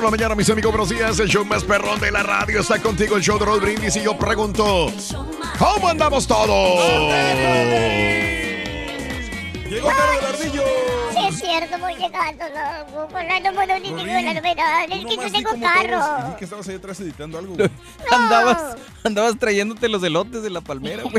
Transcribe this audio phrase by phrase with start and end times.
[0.00, 0.72] Por la mañana, mis amigos.
[0.72, 1.20] Buenos días.
[1.20, 3.96] El show más perrón de la radio está contigo, el show de Roll Brindis.
[3.96, 4.90] Y yo pregunto:
[5.58, 6.48] ¿Cómo andamos todos?
[9.68, 10.62] Llegó Caro del Ardillo.
[11.12, 13.08] Sí, es cierto, voy llegando, loco.
[13.12, 14.84] Con la número ni tengo la novedad.
[14.90, 16.36] Es que no tengo Dije carro.
[16.38, 17.56] que estabas ahí atrás editando algo.
[18.10, 21.14] Andabas, andabas trayéndote los elotes de la palmera, güey.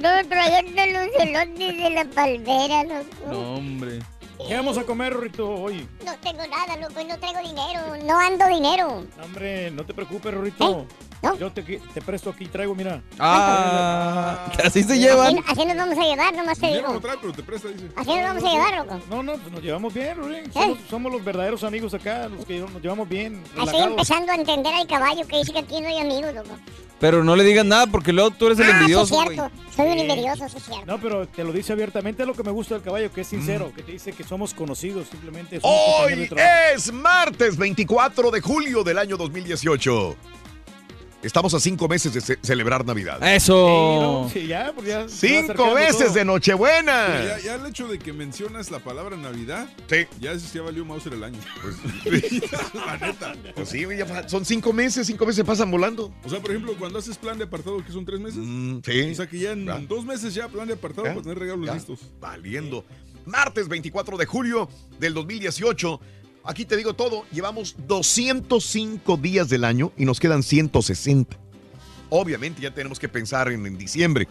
[0.00, 3.30] No, trayendo los elotes de la palmera, loco.
[3.30, 4.00] No, hombre.
[4.46, 5.88] ¿Qué vamos a comer, Rorrito, hoy?
[6.04, 7.80] No tengo nada, loco, y no traigo dinero.
[8.04, 9.04] No ando dinero.
[9.22, 10.80] Hombre, no te preocupes, Rorrito.
[10.80, 10.86] ¿Eh?
[11.22, 11.34] ¿No?
[11.38, 13.00] Yo te, te presto aquí, traigo, mira.
[13.18, 15.38] Ah, así se llevan.
[15.38, 17.00] Así, así nos vamos a llevar, nomás te Dinero no digo.
[17.00, 17.88] trae, pero te presta, dice.
[17.96, 19.00] Así nos vamos a llevar, loco.
[19.08, 20.14] No, no, pues nos llevamos bien, ¿Eh?
[20.14, 20.52] Rorín.
[20.52, 23.42] Somos, somos los verdaderos amigos acá, los que nos llevamos bien.
[23.58, 26.50] Estoy empezando a entender al caballo que dice que aquí no hay amigos, loco.
[27.00, 29.50] Pero no le digas nada porque luego tú eres el Ah, sí es envidioso, cierto.
[29.74, 30.86] Soy un envidioso, sí es cierto.
[30.86, 33.26] No, pero te lo dice abiertamente, es lo que me gusta del caballo, que es
[33.26, 36.30] sincero, que te dice que somos conocidos, simplemente somos Hoy
[36.74, 40.16] es martes 24 de julio del año 2018.
[41.24, 43.18] Estamos a cinco meses de ce- celebrar Navidad.
[43.34, 44.28] Eso.
[44.32, 45.08] Sí, ya, pues ya.
[45.08, 46.12] Cinco meses todo.
[46.14, 47.24] de Nochebuena.
[47.24, 50.06] ya, ya el hecho de que mencionas la palabra Navidad, Sí.
[50.20, 51.38] ya ya valió Mauser el año.
[52.74, 53.34] la neta.
[53.54, 56.12] Pues sí, ya son cinco meses, cinco meses pasan volando.
[56.24, 59.10] O sea, por ejemplo, cuando haces plan de apartado, que son tres meses, Mm, sí.
[59.12, 61.74] o sea que ya en dos meses ya plan de apartado para tener regalos Ya.
[61.74, 62.00] listos.
[62.20, 62.84] Valiendo.
[63.26, 64.68] Martes 24 de julio
[65.00, 66.00] del 2018.
[66.44, 67.24] Aquí te digo todo.
[67.32, 71.38] Llevamos 205 días del año y nos quedan 160.
[72.10, 74.28] Obviamente ya tenemos que pensar en, en diciembre.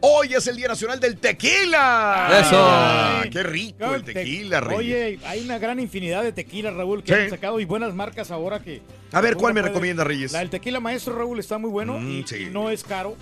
[0.00, 2.28] Hoy es el Día Nacional del Tequila.
[2.40, 2.56] Eso.
[2.56, 4.78] Ah, ¡Qué rico Claro, el te- tequila, Reyes!
[4.78, 7.20] Oye, hay una gran infinidad de tequila, Raúl, que Sí.
[7.20, 8.80] han sacado y buenas marcas ahora que...
[9.12, 10.32] A ver, ¿cuál me puede- recomienda, Reyes?
[10.32, 12.48] La del tequila maestro, Raúl, está muy bueno Mm, y sí.
[12.50, 13.16] no es caro.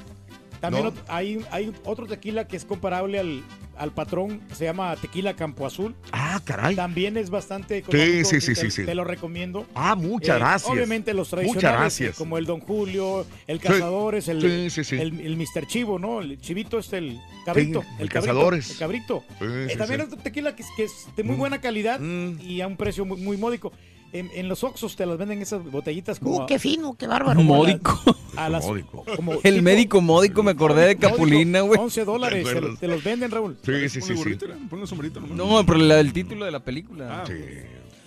[0.70, 0.92] También No.
[1.08, 3.42] hay, hay otro tequila que es comparable al,
[3.76, 5.94] al patrón, que se llama tequila Campo Azul.
[6.12, 6.74] Ah, caray.
[6.76, 8.28] También es bastante económico.
[8.28, 8.84] sí, sí, te, sí, sí.
[8.84, 9.66] Te lo recomiendo.
[9.74, 10.70] Ah, muchas Eh, gracias.
[10.72, 12.10] Obviamente los Muchas tradicionales, gracias.
[12.10, 14.96] eh, como el Don Julio, el Cazadores, el, sí, sí, sí.
[15.00, 15.66] el, el Mr.
[15.66, 16.20] Chivo, ¿no?
[16.20, 17.80] El chivito es el cabrito.
[17.98, 18.70] El cabrito, Cazadores.
[18.70, 19.24] El cabrito.
[19.40, 21.38] Eh, también es tequila que es, que es de muy Mm.
[21.38, 22.40] buena calidad Mm.
[22.40, 23.72] y a un precio muy, muy módico.
[24.14, 26.36] En, en los Oxxos te las venden esas botellitas como...
[26.44, 27.40] Uh, qué fino, qué bárbaro.
[27.42, 28.00] Módico.
[28.36, 29.04] a las- Módico.
[29.16, 31.80] como El tipo- médico módico, me acordé de Capulina, güey.
[31.80, 32.46] 11 dólares,
[32.78, 33.58] ¿Te los venden, Raúl.
[33.62, 34.46] Sí, sí, sí, Ponle sí.
[34.70, 35.36] ponle sombrito nomás.
[35.36, 37.22] No, pero la- el título de la película.
[37.22, 37.34] Ah, Sí.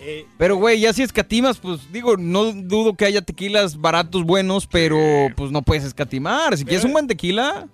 [0.00, 4.66] Eh, Pero, güey, ya si escatimas, pues digo, no dudo que haya tequilas baratos buenos,
[4.68, 4.96] pero
[5.36, 6.56] pues no puedes escatimar.
[6.56, 7.66] Si quieres un buen tequila,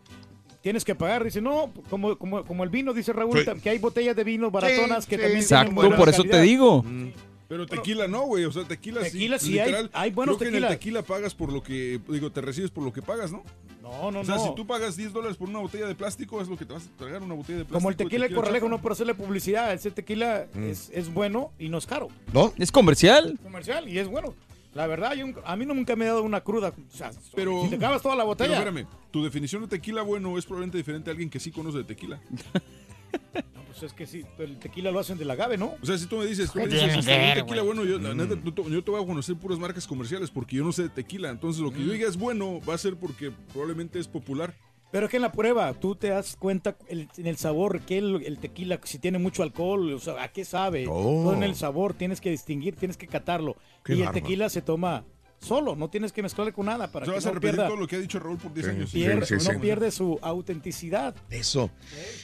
[0.63, 1.23] tienes que pagar.
[1.23, 3.61] Dice, no, como, como, como el vino, dice Raúl, Sí.
[3.63, 6.41] que hay botellas de vinos baratonas que sí, también exacto, tienen buena por eso te
[6.41, 6.83] digo.
[6.83, 7.09] Mm.
[7.55, 8.45] Pero tequila no, güey.
[8.47, 9.47] O sea, tequila, Tequila sí.
[9.53, 10.81] sí hay- literal, hay buenos creo que en el tequilas.
[10.81, 13.45] tequila pagas por lo que, digo, te recibes por lo que pagas, ¿no?
[13.81, 14.45] No, no, O sea, no.
[14.49, 16.87] si tú pagas 10 dólares por una botella de plástico, es lo que te vas
[16.87, 17.79] a tragar una botella de plástico.
[17.79, 19.73] Como el tequila de Corralejo, no por hacerle publicidad.
[19.73, 20.65] Ese tequila Mm.
[20.65, 22.09] es, es bueno y no es caro.
[22.33, 22.53] ¿No?
[22.59, 23.39] Es comercial.
[23.43, 24.35] Comercial y es bueno.
[24.75, 26.71] La verdad, yo- a mí no nunca me ha dado una cruda.
[26.93, 28.55] O sea, Pero, si te acabas toda la pero botella.
[28.59, 31.85] espérame, tu definición de tequila bueno es probablemente diferente a alguien que sí conoce de
[31.85, 32.19] tequila.
[33.85, 35.75] No, es que sí, el tequila lo hacen del agave, ¿no?
[35.83, 37.99] O sea, si tú me dices, tú me ¿Qué dices este, ver, tequila bueno, yo,
[37.99, 40.73] la neta, no te- yo te voy a conocer puras marcas comerciales porque yo no
[40.73, 41.29] sé de tequila.
[41.29, 44.55] Entonces, lo que yo diga es bueno va a ser porque probablemente es popular.
[44.91, 47.99] Pero es que en la prueba tú te das cuenta el- en el sabor que
[47.99, 50.87] el, el tequila, si tiene mucho alcohol, o sea, a qué sabe.
[50.89, 51.25] Oh.
[51.25, 53.57] Todo en el sabor tienes que distinguir, tienes que catarlo.
[53.85, 55.05] Qué y el tequila se toma
[55.45, 57.69] solo, no tienes que mezclarle con nada para sea, que vas a no repetir pierda,
[57.69, 58.91] todo lo que ha dicho Raúl por 10 años.
[58.91, 59.59] pierde, Sí, sí, no sí.
[59.61, 61.15] pierde su autenticidad.
[61.31, 61.71] Eso.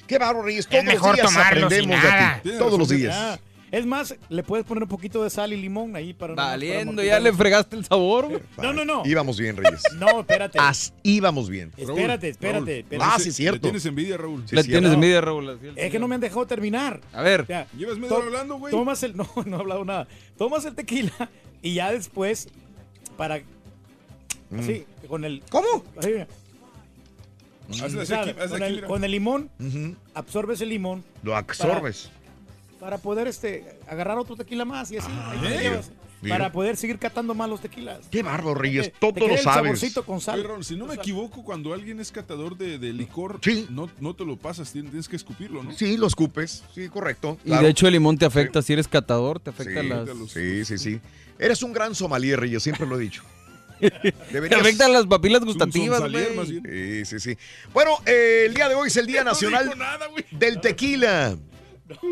[0.06, 0.66] Qué bárbaro, Reyes.
[0.66, 2.40] Todos mejor los días tomarlo sin aprendemos de nada.
[2.42, 2.50] ti.
[2.58, 3.14] Todos los días.
[3.16, 3.38] Ah,
[3.72, 6.48] es más, le puedes poner un poquito de sal y limón ahí para no- para
[6.48, 8.26] Valiendo, amortiguar ya le fregaste el sabor.
[8.28, 8.40] güey.
[8.60, 9.02] No, no, no.
[9.06, 9.80] Íbamos bien, Reyes.
[9.96, 10.58] No, espérate.
[10.58, 11.70] As- íbamos bien.
[11.76, 13.10] Espérate, espérate, espérate.
[13.14, 13.58] Ah, sí, cierto.
[13.58, 14.42] Le tienes envidia, Raúl.
[14.48, 14.94] Sí, Le tienes no.
[14.94, 15.48] envidia, Raúl.
[15.50, 17.00] el Es que no me han dejado terminar.
[17.12, 17.42] A ver.
[17.42, 18.72] O sea, Llevas hora hablando, güey.
[18.72, 19.16] Tomas el.
[19.16, 20.08] No, no he hablado nada.
[20.36, 21.12] Tomas el tequila
[21.62, 22.48] y ya después,
[23.20, 23.42] para.
[24.58, 25.42] Así, con el.
[25.50, 25.84] ¿Cómo?
[25.98, 26.08] así,
[27.68, 28.86] con, aquí, el, mira.
[28.88, 29.50] con el limón,
[30.14, 32.08] absorbes el limón Lo absorbes.
[32.80, 35.08] para poder este agarrar otro tequila más y así.
[35.12, 35.60] ahí te ¿eh?
[35.60, 35.90] llevas,
[36.22, 36.34] Mira.
[36.38, 38.00] para poder seguir catando más los tequilas.
[38.10, 38.92] Qué bárbaro, Te- Reyes.
[38.92, 39.94] te Todo queda lo el sabes.
[40.04, 40.42] con Oye, sal.
[40.44, 43.66] Raúl, si no me equivoco, cuando alguien es catador de, de licor, Sí.
[43.70, 45.72] no, no te lo pasas, tienes, que escupirlo, ¿no?
[45.72, 46.64] Sí, lo escupes.
[46.74, 47.36] Sí, correcto.
[47.44, 47.64] Y claro.
[47.64, 50.08] de hecho el limón te afecta, si eres catador, te Sí, afecta las...
[50.32, 51.00] sí, sí, sí.
[51.40, 53.22] Eres un gran sommelier, Reyes, siempre lo he dicho.
[53.80, 56.34] Te afectan las papilas gustativas, güey.
[56.34, 56.62] bien.
[56.66, 57.38] Sí, sí, sí.
[57.72, 61.36] Bueno, eh, el día de hoy es el Día No Nacional nada, del Tequila.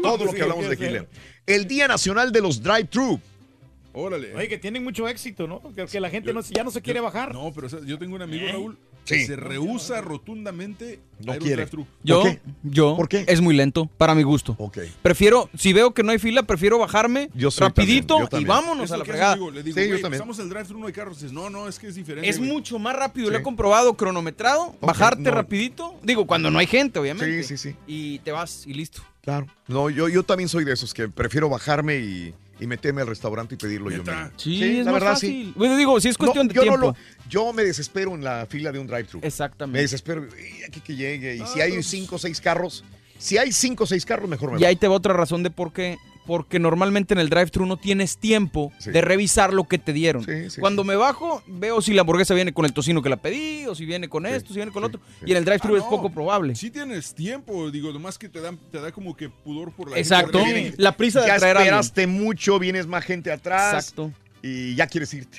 [0.03, 1.07] Todo lo que hablamos de tequila.
[1.47, 3.21] El Día Nacional de los Drive-Thru.
[3.93, 4.35] Órale.
[4.35, 5.61] Oye, que tienen mucho éxito, ¿no?
[5.75, 7.35] Que, que la gente no, ya no se quiere bajar.
[7.35, 8.53] No, pero o sea, yo tengo un amigo, ¿Eh?
[8.53, 8.79] Raúl,
[9.09, 9.15] Sí.
[9.21, 11.67] que se rehúsa rotundamente No a quiere.
[12.05, 12.41] Yo, qué?
[12.63, 13.25] yo, ¿Por qué?
[13.27, 14.55] es muy lento, para mi gusto.
[14.59, 14.79] Ok.
[15.03, 18.93] Prefiero, si veo que no hay fila, prefiero bajarme Yo rapidito también, yo y vámonos
[18.93, 19.33] a la fregada.
[19.33, 19.51] amigo.
[19.51, 20.21] Le digo, Sí, yo güey, también.
[20.21, 21.17] pasamos el drive-thru, no hay carros.
[21.19, 22.29] Dices, no, no, es que es diferente.
[22.29, 22.51] Es güey.
[22.51, 23.41] mucho más rápido, lo Sí.
[23.41, 25.31] he comprobado, cronometrado, bajarte no.
[25.33, 25.95] rapidito.
[26.03, 27.43] Digo, cuando no hay gente, obviamente.
[27.43, 27.77] Sí, sí, sí.
[27.87, 29.03] Y te vas y listo.
[29.23, 29.47] Claro.
[29.67, 33.55] No, yo, yo también soy de esos que prefiero bajarme y, y meterme al restaurante
[33.55, 34.15] y pedirlo yo mismo.
[34.37, 35.31] Sí, Sí, es la más verdad, fácil.
[35.47, 35.53] sí.
[35.57, 36.87] Bueno, digo, si es cuestión No, de yo no tiempo.
[36.89, 39.21] lo- yo me desespero en la fila de un drive-thru.
[39.21, 39.81] Me Exactamente.
[39.83, 40.27] desespero.
[40.27, 41.37] y aquí que llegue.
[41.37, 42.85] Y Ah, si hay pero- cinco o seis carros,
[43.19, 44.65] si hay cinco o seis carros, mejor me Y voy.
[44.67, 45.99] ahí te va otra razón de por qué.
[46.29, 48.91] Porque normalmente en el drive-thru no tienes tiempo Sí.
[48.91, 50.23] de revisar lo que te dieron.
[50.25, 50.89] Sí, sí, Cuando sí.
[50.89, 53.87] me bajo, veo si la hamburguesa viene con el tocino que la pedí, o si
[53.87, 55.07] viene con Sí, esto, si viene con lo sí, otro.
[55.21, 55.25] sí.
[55.27, 55.91] Y en el drive-thru Ah, es no.
[55.91, 56.55] poco probable.
[56.55, 59.99] Sí tienes tiempo, digo, nomás que te da, te da como que pudor por la
[59.99, 60.39] Exacto.
[60.45, 60.83] gente que.
[60.83, 64.13] La prisa de ya traer a esperaste mucho, vienes más gente atrás Exacto.
[64.43, 65.39] y ya quieres irte.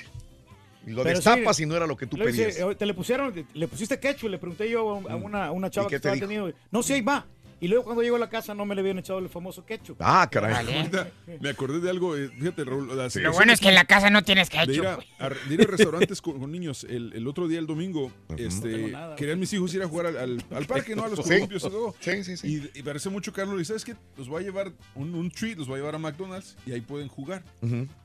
[0.86, 2.58] Y lo Pero destapas sí, y no era lo que tú dice, pedías.
[2.58, 5.70] eh, te le pusieron, le pusiste ketchup, le pregunté yo a, a una, a una
[5.70, 6.52] chava ¿Y que qué te estaba teniendo.
[6.72, 7.26] No, sí, ahí va.
[7.62, 9.96] Y luego cuando llegó a la casa no me le habían echado el famoso ketchup.
[10.00, 10.54] Ah, caray.
[10.76, 11.10] Ahorita
[11.40, 12.88] me acordé de algo, eh, fíjate, Raúl.
[12.96, 14.86] la Lo bueno es que en la casa no tienes de ir ketchup.
[14.86, 15.06] a, güey.
[15.18, 16.84] a- de ir a restaurantes con, con niños.
[16.84, 20.16] El, el otro día, el domingo, este, nada, querían mis hijos ir a jugar al,
[20.16, 21.04] al- al parque, ¿no?
[21.04, 21.34] A los Sí.
[21.34, 21.94] columpios y todo.
[22.00, 22.70] Sí, sí, sí.
[22.74, 23.60] Y, y parece mucho Carlos.
[23.60, 23.94] Y sabes qué?
[24.16, 26.80] Los voy a llevar un, un treat, los voy a llevar a McDonald's y ahí
[26.80, 27.44] pueden jugar.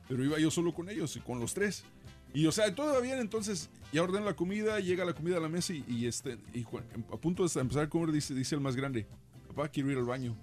[0.08, 1.86] Pero iba yo solo con ellos y con los tres.
[2.34, 5.40] Y o sea, todo va bien, entonces ya ordeno la comida, llega la comida a
[5.40, 8.60] la mesa y, y, este, y a punto de empezar a comer, dice, dice el
[8.62, 9.08] más grande,
[9.56, 10.36] papá, quiero ir al baño.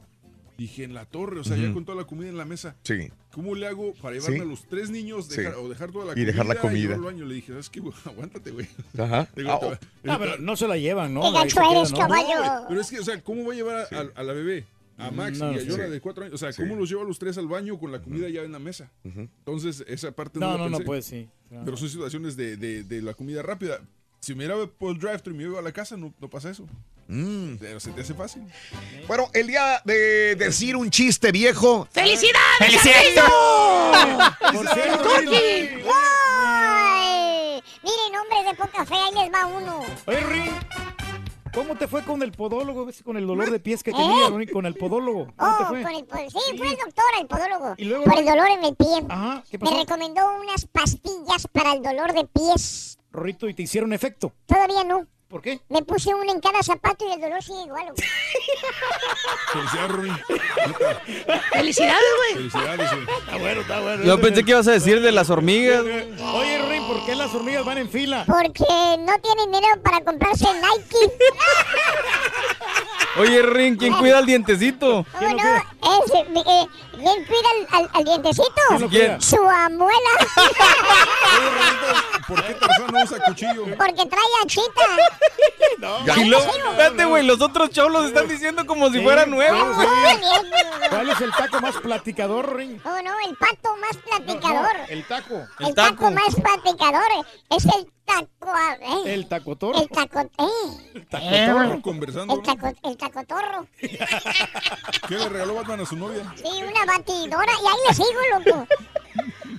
[0.59, 2.76] Dije, en la torre, o sea, ya con toda la comida en la mesa.
[2.85, 3.09] Sí.
[3.32, 4.43] ¿Cómo le hago para llevarme Sí.
[4.43, 5.38] a los tres niños Sí.
[5.38, 6.26] dejar- o dejar toda la Y comida?
[6.26, 6.94] dejar la comida.
[6.94, 7.25] al baño?
[7.25, 7.81] Le dije, ¿sabes qué?
[7.81, 7.94] güey?
[8.05, 8.69] Aguántate, güey.
[8.98, 9.29] Ajá.
[9.37, 9.79] Digo, Ah, oh, va-
[10.15, 11.22] Ah, pero no se la llevan, ¿no?
[11.22, 11.98] Queda, eres, ¿no?
[12.06, 14.67] No, pero es que, o sea, ¿cómo voy a llevar a, a- a la bebé?
[14.98, 15.67] A Max No, y a Sí.
[15.69, 16.34] de cuatro años.
[16.34, 16.63] O sea, Sí.
[16.63, 18.91] ¿cómo los llevo a los tres al baño con la comida ya en la mesa?
[19.05, 21.29] Entonces, esa parte no, No, la no, no, pues sí.
[21.51, 21.65] No.
[21.65, 23.81] Pero son situaciones de, de- de la comida rápida.
[24.24, 26.48] Si me iba por el drive-thru y me iba a la casa, no, no pasa
[26.48, 26.64] eso.
[27.08, 27.56] Mm.
[27.58, 28.44] Pero se te hace fácil.
[29.08, 31.88] Bueno, el día de decir un chiste viejo.
[31.91, 32.81] ¡Felicidades!
[32.81, 33.22] Cierto,
[35.93, 37.62] ¡Ay!
[37.82, 39.81] Miren, hombres de poca fe, ahí les va uno.
[40.06, 40.52] Rin,
[41.52, 42.86] ¿cómo te fue con el podólogo?
[43.05, 43.94] Con el dolor de pies que ¿Eh?
[43.94, 45.32] tenía, con el podólogo.
[45.36, 45.82] ¿Cómo te Oh, fue?
[45.82, 47.74] con el, pod- sí, fue el doctor, el podólogo.
[47.76, 48.05] ¿Y luego?
[48.05, 49.02] Por el dolor en el pie.
[49.08, 49.79] Ajá, ¿qué Me pasó?
[49.81, 52.98] recomendó unas pastillas para el dolor de pies.
[53.13, 54.33] Rorrito, ¿y te hicieron efecto?
[54.47, 55.07] Todavía no.
[55.29, 55.61] ¿Por qué?
[55.71, 57.87] Me puse una en cada zapato y el dolor sigue igual.
[57.87, 58.09] güey.
[59.53, 60.13] Felicidades.
[61.53, 62.35] ¡Felicidades, güey!
[62.35, 63.19] Felicidades, güey.
[63.19, 64.05] Está bueno, está bueno.
[64.05, 65.81] Yo pensé que ibas a decir de las hormigas.
[65.83, 68.25] Oye, Rin, ¿por qué las hormigas van en fila?
[68.27, 68.65] Porque
[68.99, 71.13] no tienen dinero para comprarse Nike.
[73.19, 75.07] Oye, Rin, ¿quién cuida el dientecito?
[75.19, 75.57] ¿Cómo no?
[76.05, 76.67] Es, eh, eh,
[77.03, 79.19] ¿Quién cuida al, al- al dientecito?
[79.21, 80.11] Su abuela.
[82.29, 83.65] ¿Por qué Tarzán no usa cuchillo.
[83.77, 84.82] Porque trae achita.
[86.27, 89.59] Luego, espérate, güey, los otros cholos están diciendo como si fuera nuevo.
[90.91, 92.81] ¿Cuál es el taco más platicador, Ring?
[92.85, 94.71] No, no, el pato más platicador.
[94.89, 95.47] El taco.
[95.59, 96.11] el taco.
[96.11, 98.55] más platicador es el taco.
[98.81, 99.15] ¿eh?
[99.15, 99.79] El tacotorro.
[99.81, 100.21] El taco.
[100.21, 100.91] Eh.
[100.94, 101.82] El tacotorro.
[101.82, 102.35] Conversando.
[102.35, 103.67] El, taco, el tacotorro.
[103.81, 106.32] ¿Qué le regaló Batman a su novia?
[106.37, 107.53] Sí, una batidora.
[107.63, 108.67] Y ahí le sigo, loco.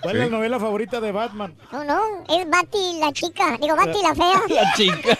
[0.01, 1.55] ¿Cuál es la novela favorita de Batman?
[1.71, 3.57] No, no, es Bati la chica.
[3.59, 4.41] Digo, Bati la fea.
[4.49, 5.17] La chica.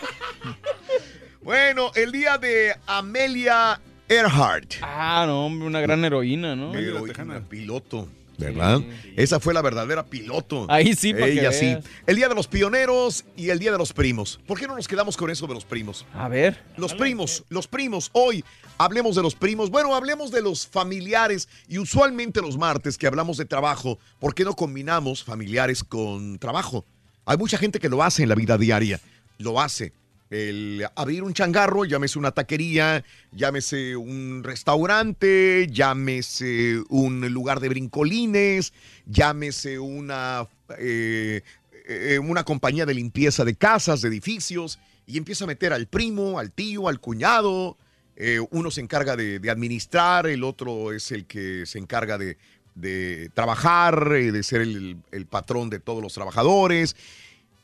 [1.41, 4.75] Bueno, el día de Amelia Earhart.
[4.81, 6.73] Ah, no, hombre, una gran heroína, ¿no?
[6.73, 8.07] Heroína, piloto.
[8.43, 8.81] ¿Verdad?
[9.15, 10.65] Esa fue la verdadera piloto.
[10.69, 11.77] Ahí sí, para que Ella sí.
[12.05, 14.39] El día de los pioneros y el día de los primos.
[14.45, 16.05] ¿Por qué no nos quedamos con eso de los primos?
[16.13, 16.63] A ver.
[16.77, 18.09] Los primos, los primos.
[18.13, 18.43] Hoy
[18.77, 19.69] hablemos de los primos.
[19.69, 23.99] Bueno, hablemos de los familiares y usualmente los martes que hablamos de trabajo.
[24.19, 26.85] ¿Por qué no combinamos familiares con trabajo?
[27.25, 28.99] Hay mucha gente que lo hace en la vida diaria.
[29.37, 29.93] Lo hace.
[30.33, 38.73] El abrir un changarro, llámese una taquería, llámese un restaurante, llámese un lugar de brincolines,
[39.05, 40.47] llámese una,
[40.79, 41.43] eh,
[41.87, 46.39] eh, una compañía de limpieza de casas, de edificios, y empieza a meter al primo,
[46.39, 47.77] al tío, al cuñado.
[48.15, 54.09] Eh, uno se encarga de, administrar, el otro es el que se encarga de, trabajar,
[54.09, 56.95] de ser el, el patrón de todos los trabajadores,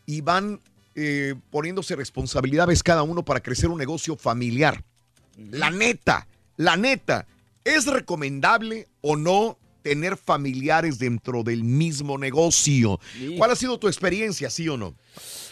[0.05, 0.59] y van
[1.01, 4.83] eh, poniéndose responsabilidades cada uno para crecer un negocio familiar.
[5.49, 6.27] La neta,
[6.57, 7.25] la neta,
[7.63, 12.99] ¿es recomendable o no tener familiares dentro del mismo negocio?
[13.37, 14.93] ¿Cuál ha sido tu experiencia, sí o no?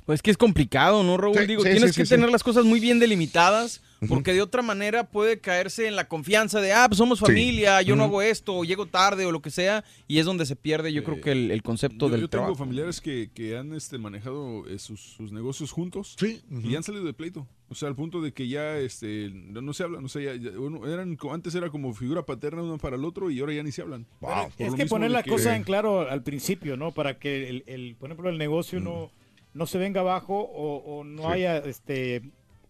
[0.06, 1.38] Pues que es complicado, ¿no, Raúl?
[1.38, 5.10] Sí, Digo, sí, tienes que tener las cosas muy bien delimitadas, porque de otra manera
[5.10, 7.26] puede caerse en la confianza de, ah, pues somos Sí.
[7.26, 10.46] familia, yo no hago esto, o llego tarde, o lo que sea, y es donde
[10.46, 12.56] se pierde, yo creo que el, el concepto Yo, del yo tengo trabajo.
[12.60, 16.16] familiares que, que han este, manejado eh, sus, sus negocios juntos
[16.50, 17.48] y han salido de pleito.
[17.70, 20.06] O sea, al punto de que ya este, no, no se hablan.
[20.06, 23.30] O sea, ya- ya- uno- eran, antes era como figura paterna uno para el otro
[23.30, 24.06] y ahora ya ni se hablan.
[24.58, 26.94] Es que poner la que- cosa en claro al principio, ¿no?
[26.94, 28.84] Para que, el, el- por ejemplo, el negocio Mm.
[28.86, 29.12] no,
[29.54, 31.28] no se venga abajo o, o no Sí.
[31.30, 32.22] haya este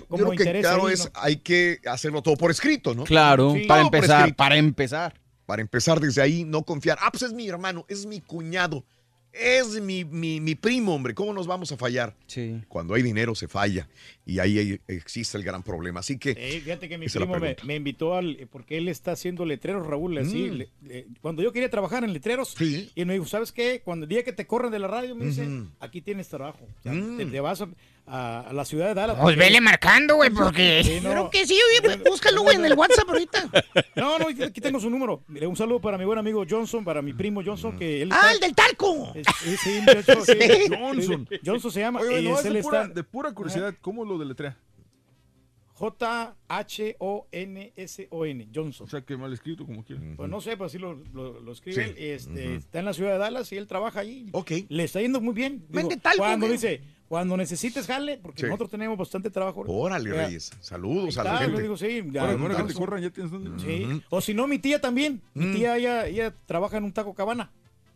[0.09, 1.11] Yo como creo que interés claro ahí, es, ¿no?
[1.15, 3.03] hay que hacerlo todo por escrito, ¿no?
[3.03, 3.65] Claro, Sí.
[3.65, 5.21] para Todo por empezar, para empezar.
[5.45, 6.97] Para empezar desde ahí, no confiar.
[7.01, 8.83] Ah, pues es mi hermano, es mi cuñado,
[9.31, 11.13] es mi, mi, mi primo, hombre.
[11.13, 12.15] ¿Cómo nos vamos a fallar?
[12.25, 12.61] Sí.
[12.67, 13.87] Cuando hay dinero se falla
[14.25, 15.99] y ahí hay- existe el gran problema.
[15.99, 16.31] Así que...
[16.31, 20.49] Eh, fíjate que mi primo me, invitó al porque él está haciendo letreros, Raúl, así.
[20.49, 20.53] Mm.
[20.53, 22.91] le- le- cuando yo quería trabajar en letreros, Sí.
[22.95, 23.81] y me dijo, ¿sabes qué?
[23.85, 25.69] Cuando el día que te corren de la radio, me dice, Ujú.
[25.79, 26.65] aquí tienes trabajo.
[26.79, 27.17] O sea, Mm.
[27.17, 27.69] te, te vas a,
[28.07, 29.17] a- a la ciudad de Dallas.
[29.21, 30.81] Pues vele marcando, güey, porque...
[30.83, 31.09] Sí, no.
[31.11, 33.49] Creo que sí, oye, búscalo, güey, en el WhatsApp ahorita.
[33.95, 35.23] No, no, aquí tengo su número.
[35.27, 38.31] Mire, un saludo para mi buen amigo Johnson, para mi primo Johnson, que él Ah,
[38.31, 39.11] está- el del talco.
[39.15, 40.37] es- sí, sí, muchacho, sí.
[40.69, 41.27] Johnson.
[41.45, 41.99] Johnson se llama.
[42.01, 44.55] Oye, y no, es- de pura, está de pura curiosidad, ¿cómo lo deletrea?
[47.37, 48.87] J-H-O-N-S-O-N, Johnson.
[48.87, 50.01] O sea, que mal escrito, como quiera.
[50.15, 51.83] Pues no sé, pues así lo, lo, lo escribe.
[51.85, 51.89] Sí.
[51.91, 52.55] él, Este.
[52.55, 54.27] Está en la ciudad de Dallas y él trabaja allí.
[54.31, 54.51] Ok.
[54.69, 55.59] Le está yendo muy bien.
[55.69, 56.57] Digo, Vende talco, cuando güey.
[56.57, 58.45] dice, cuando necesites jale, porque Sí.
[58.47, 59.63] nosotros tenemos bastante trabajo.
[59.67, 60.25] Órale, Ya.
[60.27, 60.51] Reyes.
[60.61, 61.55] Saludos a Ahí la está, gente.
[61.57, 62.79] yo digo, sí, ya, Ahora, ahora que te Johnson.
[62.79, 63.61] corran, ya tienes.
[63.61, 64.01] Sí.
[64.09, 65.21] O si no, mi tía también.
[65.33, 65.55] Mi Mm.
[65.55, 67.51] tía, ella, ella trabaja en un taco cabana.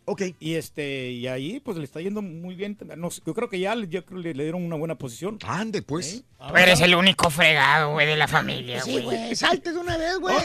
[0.06, 0.24] Ok.
[0.40, 2.78] Y este, y ahí pues le está yendo muy bien.
[2.98, 4.96] No sé, yo creo que ya le- yo creo que le, le dieron una buena
[4.96, 5.38] posición.
[5.46, 6.24] Ande, pues.
[6.48, 9.04] Tú eres el único fregado, güey, de la familia, Sí, güey.
[9.04, 9.36] güey.
[9.36, 10.36] Salte de una vez, güey.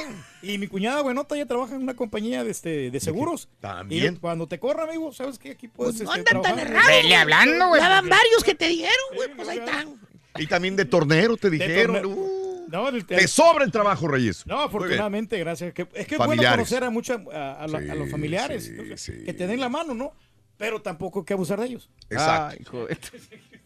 [0.43, 3.49] Y mi cuñada buenota ya trabaja en una compañía de, este, de seguros.
[3.61, 4.15] También.
[4.15, 5.53] Y cuando te corra, amigo, ¿sabes qué?
[5.53, 6.87] Aquí puedes Pues no este, andan tan errados.
[6.87, 7.15] Vele güey.
[7.15, 7.81] hablando, güey.
[7.81, 9.69] Ya van varios que te dieron, güey, Sí, pues ahí güey.
[9.71, 10.01] están.
[10.39, 11.97] Y también de tornero te De dijeron.
[11.97, 14.46] torne- Uh, No, el- te sobra el trabajo, Reyes.
[14.46, 15.73] No, afortunadamente, gracias.
[15.73, 18.64] Que- es que es bueno conocer a, mucha, a, a la- a los familiares.
[18.66, 19.12] sí, o sea, sí.
[19.25, 20.12] Que te den la mano, ¿no?
[20.56, 21.90] Pero tampoco hay que abusar de ellos.
[22.11, 22.87] Exacto.
[22.90, 22.96] Ay.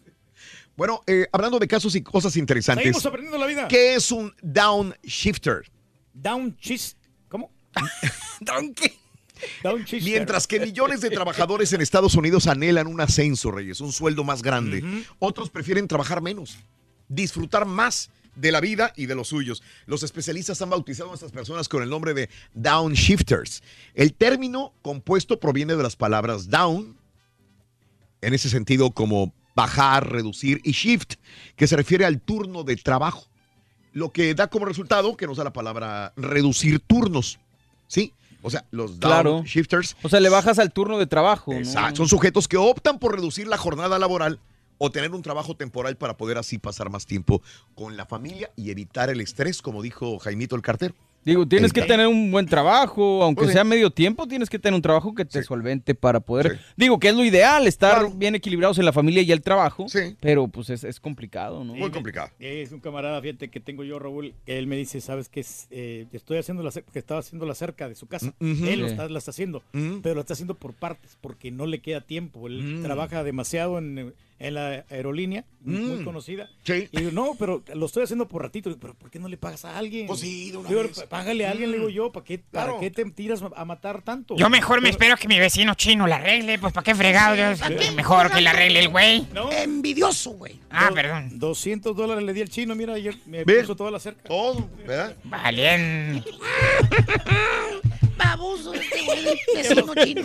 [0.77, 2.85] Bueno, eh, hablando de casos y cosas interesantes.
[2.85, 3.69] Seguimos aprendiendo la vida.
[3.69, 5.71] ¿Qué es un downshifter?
[6.15, 6.97] Down cheese.
[7.29, 7.51] ¿Cómo?
[8.41, 8.97] ¿Down qué?
[10.03, 14.43] Mientras que millones de trabajadores en Estados Unidos anhelan un ascenso, Reyes, un sueldo más
[14.43, 14.83] grande,
[15.19, 16.57] otros prefieren trabajar menos,
[17.09, 19.63] disfrutar más de la vida y de los suyos.
[19.87, 23.63] Los especialistas han bautizado a estas personas con el nombre de downshifters.
[23.95, 26.97] El término compuesto proviene de las palabras down,
[28.21, 31.15] en ese sentido como bajar, reducir, y shift,
[31.57, 33.27] que se refiere al turno de trabajo.
[33.93, 37.41] Lo que da como resultado que nos da la palabra reducir turnos.
[37.89, 38.15] ¿Sí?
[38.43, 39.33] O sea, los Claro.
[39.33, 41.53] downshifters O sea, le bajas al turno de trabajo.
[41.53, 41.59] ¿no?
[41.59, 41.97] Exacto.
[41.97, 44.39] Son sujetos que optan por reducir la jornada laboral
[44.83, 47.43] o tener un trabajo temporal para poder así pasar más tiempo
[47.75, 50.95] con la familia y evitar el estrés, como dijo Jaimito el cartero.
[51.23, 51.87] Digo, tienes que Sí.
[51.87, 53.53] tener un buen trabajo, aunque Pues sí.
[53.53, 56.59] sea medio tiempo, tienes que tener un trabajo que te solvente para poder...
[56.79, 58.11] Digo, que es lo ideal, estar Claro.
[58.15, 60.17] bien equilibrados en la familia y el trabajo, Sí.
[60.19, 61.75] pero pues es, es complicado, ¿no?
[61.75, 62.31] Muy complicado.
[62.39, 65.41] Es un camarada, fíjate, que tengo yo, Raúl, él me dice, ¿sabes qué?
[65.41, 68.33] Es, Eh, estoy haciendo la cerca, que estaba haciendo la cerca de su casa.
[68.41, 68.65] Mm.
[68.65, 68.93] Él lo Sí.
[68.93, 69.99] está, la está haciendo, Mm.
[70.01, 72.47] pero lo está haciendo por partes, porque no le queda tiempo.
[72.47, 72.83] Él Mm.
[72.83, 76.05] trabaja demasiado en, en la aerolínea, muy Mm.
[76.05, 76.49] conocida.
[76.65, 76.89] Sí.
[76.91, 78.71] Y digo, no, pero lo estoy haciendo por ratito.
[78.71, 80.07] Digo, ¿Pero por qué no le pagas a alguien?
[80.07, 81.05] Pues sí, de una Digo, vez.
[81.09, 84.35] Págale a alguien, le digo yo, ¿para qué, para qué te tiras a matar tanto?
[84.37, 87.37] Yo mejor me Pero- espero que mi vecino chino la arregle, pues ¿para qué fregado?
[87.37, 87.91] Yo- ¿para qué?
[87.93, 89.27] Mejor que la arregle el güey.
[89.35, 89.53] No.
[89.53, 90.59] Envidioso, güey.
[90.71, 91.39] Ah, Do- perdón.
[91.39, 93.61] 200 dólares le di al chino, mira, ayer me Ve.
[93.61, 94.23] puso toda la cerca.
[94.27, 95.15] Todo, ¿verdad?
[95.25, 96.25] Valen.
[98.17, 100.23] Baboso este güey, vecino chino.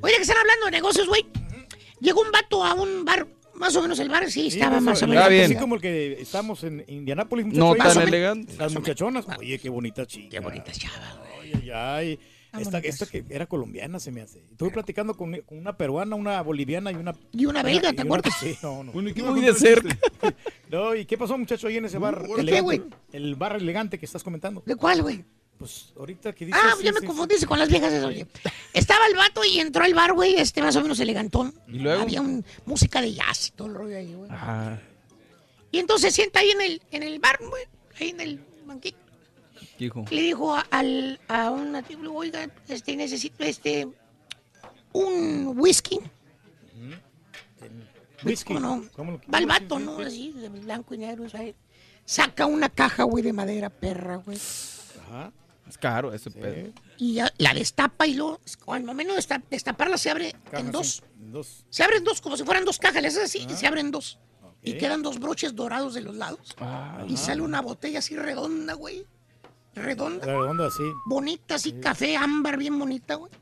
[0.00, 1.24] Oye, que están hablando de negocios, güey.
[2.04, 5.02] Llegó un vato a un bar, más o menos el bar, sí, Sí, estaba más
[5.02, 5.08] o menos.
[5.08, 5.16] menos.
[5.22, 5.44] Está bien.
[5.46, 7.76] Así como el que estamos en Indianápolis, No muchachos.
[7.78, 8.08] tan Más o menos.
[8.12, 8.54] elegante.
[8.58, 9.26] Las muchachonas.
[9.38, 10.28] Oye, qué bonita chica.
[10.30, 11.52] Qué bonita chava, güey.
[11.54, 12.18] Ay, ay, ay.
[12.60, 14.38] Esta, esta que era colombiana se me hace.
[14.48, 17.12] Estuve platicando con, con una peruana, una boliviana y una...
[17.32, 18.32] Y una belga, ¿te acuerdas?
[18.38, 18.92] Sí, no, no.
[18.92, 19.98] Bueno, ¿y qué Muy me de cerca.
[20.70, 22.22] No, ¿y qué pasó, muchacho, ahí en ese bar?
[22.22, 22.62] ¿De qué, elegante?
[22.62, 22.82] güey?
[23.12, 24.62] El bar elegante que estás comentando.
[24.66, 25.24] ¿De cuál, güey?
[25.58, 26.60] Pues ahorita que dices...
[26.64, 28.26] Ah, sí, ya me sí, confundiste con las viejas de oye.
[28.72, 31.54] Estaba el vato y entró al bar, güey, este más o menos elegantón.
[31.68, 32.02] ¿Y luego?
[32.02, 34.28] Había un- música de jazz y todo el rollo ahí, güey.
[34.32, 34.78] Ah,
[35.70, 37.64] Y entonces se sienta ahí en el, en el bar, güey,
[38.00, 38.98] ahí en el banquito.
[39.78, 40.04] hijo.
[40.10, 43.88] Le dijo a, al, a un nativo, oiga, este, necesito este,
[44.92, 46.00] un whisky.
[48.24, 48.54] Whisky.
[48.54, 48.84] ¿Cómo no?
[48.96, 49.98] ¿Cómo lo- Va el vato, ¿no?
[49.98, 51.54] sí, Así, de blanco y negro, ¿sabes?
[52.06, 54.38] Saca una caja, güey, de madera, perra, güey.
[55.08, 55.32] Ajá.
[55.68, 56.72] Es caro ese pedo.
[56.98, 60.70] Y ya la destapa y luego, al momento de desta- destaparla, se abre en sí,
[60.72, 61.02] dos.
[61.20, 61.64] en dos.
[61.70, 64.18] Se abren dos, como si fueran dos cajas, le haces así y se abren dos.
[64.62, 66.54] Y quedan dos broches dorados de los lados.
[67.08, 69.04] y sale una botella así redonda, güey.
[69.74, 70.82] Redonda, Redonda así.
[71.06, 73.32] bonita, así, café ámbar, bien bonita, güey.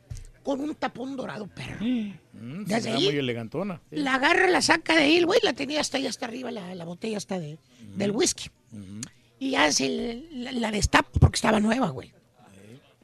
[0.42, 1.78] Con un tapón dorado, perro.
[1.84, 3.80] Mm, Desde se ve ahí- muy elegantona.
[3.90, 3.96] sí.
[3.96, 5.38] La agarra, la saca de él, güey.
[5.42, 7.58] La tenía hasta ahí, hasta arriba, la, la botella hasta de,
[7.96, 8.50] del whisky.
[8.72, 8.78] Ya
[9.70, 12.12] se le- la, la destapa, porque estaba nueva, güey.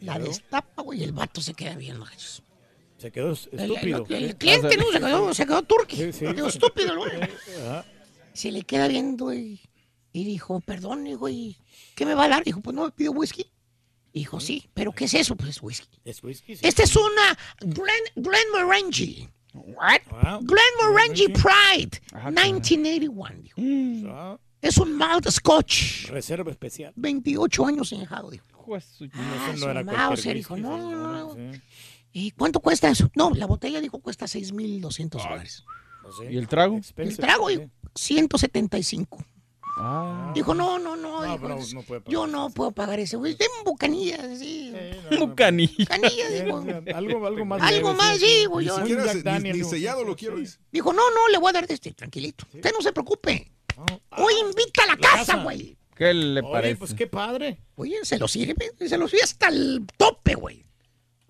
[0.01, 2.07] La destapa, güey, y el vato se queda viendo.
[2.99, 4.07] Se quedó es- El, estúpido.
[4.09, 4.85] el- el cliente, ¿no?
[4.93, 5.97] Se quedó, se quedó turqui.
[5.97, 6.27] Sí, sí.
[6.27, 7.11] Se quedó estúpido, güey.
[7.23, 7.85] Ajá.
[8.33, 9.61] Se le queda viendo y,
[10.13, 11.57] y dijo, perdón, hijo, ¿y
[11.97, 12.45] qué me va a dar?
[12.45, 13.51] Dijo, pues no me pidió whisky.
[14.13, 15.37] Dijo, sí, pero ¿qué es eso?
[15.37, 15.99] Pues whisky.
[16.05, 16.57] Es whisky.
[16.57, 16.67] sí.
[16.67, 19.29] Esta es una Glen, Glenmorangie.
[19.55, 20.01] What?
[20.13, 23.43] Ah, Glenmorangie Pride, Ajá, 1981.
[23.43, 24.09] Dijo.
[24.13, 26.07] ah, Es un malt scotch.
[26.09, 26.93] reserva especial.
[26.97, 28.47] 28 años enjado, dijo.
[28.81, 31.35] Su- Ah, Eso no era Mauser, dijo, no, no, no.
[31.35, 31.61] sí.
[32.13, 33.11] ¿Y cuánto cuesta eso?
[33.15, 35.65] No, la botella dijo cuesta 6,200 dólares.
[36.03, 36.33] No sé.
[36.33, 36.79] ¿Y el trago?
[36.97, 37.57] El trago, sí.
[37.59, 39.25] dijo, 175.
[39.81, 41.19] Ah, Dijo, no, no, no.
[41.19, 42.55] No, dijo, pero es- no puede pagar yo no sí.
[42.57, 43.35] puedo pagar ese güey.
[43.37, 44.73] Deme un bocanillas, sí.
[44.75, 45.87] Eh, no, no, un canillo.
[45.87, 46.59] Canillas, eh, dijo.
[46.97, 47.63] Algo, algo más.
[47.63, 48.67] Algo más, sí, güey.
[48.67, 49.69] Ni yo- ni- Daniel, ni no.
[49.69, 50.19] sellado lo Sí.
[50.19, 50.37] quiero.
[50.73, 52.45] Dijo, no, no, le voy a dar de este, tranquilito.
[52.53, 53.53] Usted no se preocupe.
[53.79, 54.01] No.
[54.11, 55.77] Hoy invita a la, la casa, güey.
[55.95, 56.77] ¿Qué le Oye, parece?
[56.77, 57.61] pues qué padre.
[57.77, 60.65] Oye, se lo sirve, se lo sirve hasta el tope, güey.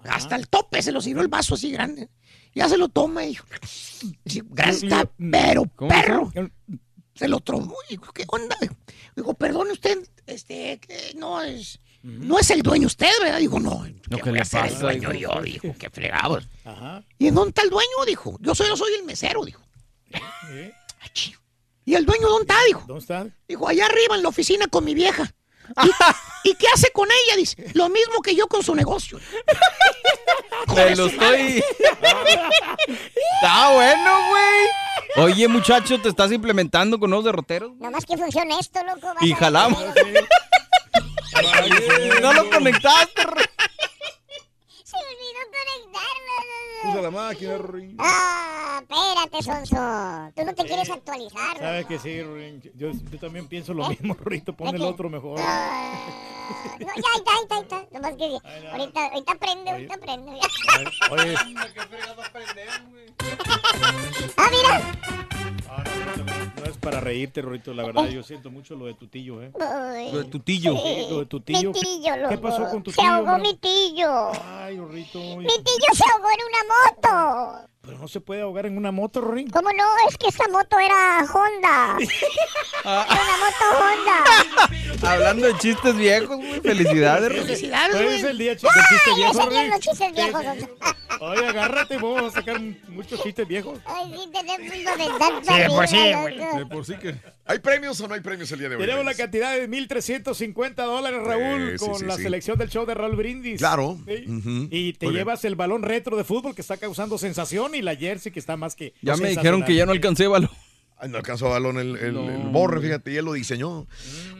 [0.04, 2.08] Hasta el tope se lo sirvió el vaso así grande.
[2.54, 6.32] Ya se lo toma y dijo, sí, gracias, está, pero ¿Cómo perro.
[7.14, 8.56] Se lo tomó y dijo, ¿qué onda?
[9.16, 13.38] Dijo, perdone usted, este, que no es, no es el dueño usted, ¿verdad?
[13.38, 15.34] Dijo, no, No, ¿qué ¿qué voy le a ser el pasa, dueño hijo?
[15.34, 15.42] yo?
[15.42, 16.48] Dijo, qué fregados.
[16.64, 17.04] Ajá.
[17.18, 17.90] ¿Y en dónde está el dueño?
[18.06, 19.62] Dijo, yo soy, yo soy el mesero, dijo.
[20.50, 20.72] ¿Eh?
[21.00, 21.34] Achí.
[21.88, 22.62] ¿Y el dueño dónde está?
[22.66, 22.82] Dijo.
[22.86, 23.26] ¿Dónde está?
[23.48, 25.32] Dijo, allá arriba en la oficina con mi vieja.
[26.44, 27.36] ¿Y, ¿y qué hace con ella?
[27.36, 29.18] Dice, lo mismo que yo con su negocio.
[30.76, 31.64] Me lo estoy.
[33.42, 35.24] Está bueno, güey.
[35.32, 37.72] Oye, muchacho, te estás implementando con nuevos derroteros.
[37.78, 39.14] Nomás que funcione esto, loco.
[39.22, 39.82] Y jalamos.
[42.20, 43.24] No lo conectaste.
[43.24, 43.50] re-
[44.84, 45.67] Se me olvidó conectarlo.
[46.84, 47.96] Usa la máquina, Rorín.
[47.98, 50.32] Ah, espérate, Sonso.
[50.36, 51.58] Tú no te quieres actualizar.
[51.58, 52.62] ¿Sabes que sí, Ruin?
[52.76, 54.52] Yo, yo también pienso lo mismo, Rito.
[54.52, 54.82] Pon el qué?
[54.84, 55.40] otro mejor.
[55.42, 55.92] Ah,
[56.78, 57.86] no, ya, ahí está, ahí está, ahí está.
[57.92, 58.24] Nomás que
[58.70, 60.30] ahorita, ahorita aprende, ahorita aprende.
[61.10, 61.34] Oye,
[64.36, 64.94] ah, mira.
[65.68, 65.84] ah,
[66.16, 67.74] no, no, es para reírte, Rorito.
[67.74, 69.50] La verdad, yo siento mucho lo de tu tío, ¿eh?
[69.54, 70.12] Uy.
[70.12, 70.76] Lo de tu tío.
[70.76, 71.72] Sí, lo de tu tío.
[71.72, 72.28] Mi tío, loco.
[72.30, 73.10] ¿Qué pasó con tu Se tío?
[73.10, 73.42] ahogó man?
[73.42, 74.30] mi tío.
[74.44, 75.18] Ay, Rorito.
[75.18, 77.68] Mi tío se ahogó en una moto.
[77.82, 79.48] Pero no se puede ahogar en una moto, Rorín.
[79.50, 79.84] ¿Cómo no?
[80.08, 81.96] Es que esa moto era Honda.
[82.84, 83.06] Ah.
[83.10, 84.68] Era una moto
[85.02, 85.10] Honda.
[85.12, 86.60] Hablando de chistes viejos, güey.
[86.60, 87.44] Felicidades, Rorín.
[87.44, 88.68] Felicidades, Hoy es el día chiste
[89.08, 89.70] ¡Ay, viejo, Rorín.
[89.70, 90.44] los chistes viejos.
[91.20, 93.80] Oye, agárrate, vamos a sacar muchos chistes viejos.
[93.86, 96.36] Ay, sí, tenemos de tanta Sí, de por sí, risa, güey.
[96.36, 96.58] loco.
[96.58, 97.14] De por sí que.
[97.46, 98.82] ¿Hay premios o no hay premios el día de hoy?
[98.82, 102.22] Tenemos la cantidad de 1.350 dólares, Raúl, sí, con sí, la sí.
[102.24, 103.58] selección del show de Raúl Brindis.
[103.58, 103.98] Claro.
[104.06, 105.24] Y te Muy bien.
[105.24, 108.56] llevas el balón retro de fútbol que está causando sensación y la jersey que está
[108.56, 108.94] más que.
[109.02, 110.50] Ya me dijeron que ya no alcancé balón.
[111.00, 112.28] Ay, no alcanzó balón el, el- No.
[112.28, 113.86] el borre, fíjate, y él lo diseñó.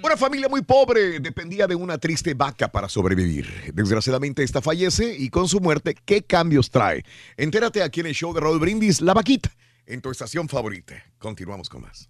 [0.03, 3.46] Una familia muy pobre dependía de una triste vaca para sobrevivir.
[3.72, 7.05] Desgraciadamente esta fallece y con su muerte, ¿qué cambios trae?
[7.37, 9.53] Entérate aquí en el show de Raúl Brindis, La Vaquita,
[9.87, 11.01] en tu estación favorita.
[11.18, 12.09] Continuamos con más.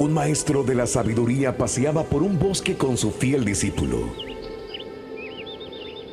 [0.00, 4.12] Un maestro de la sabiduría paseaba por un bosque con su fiel discípulo.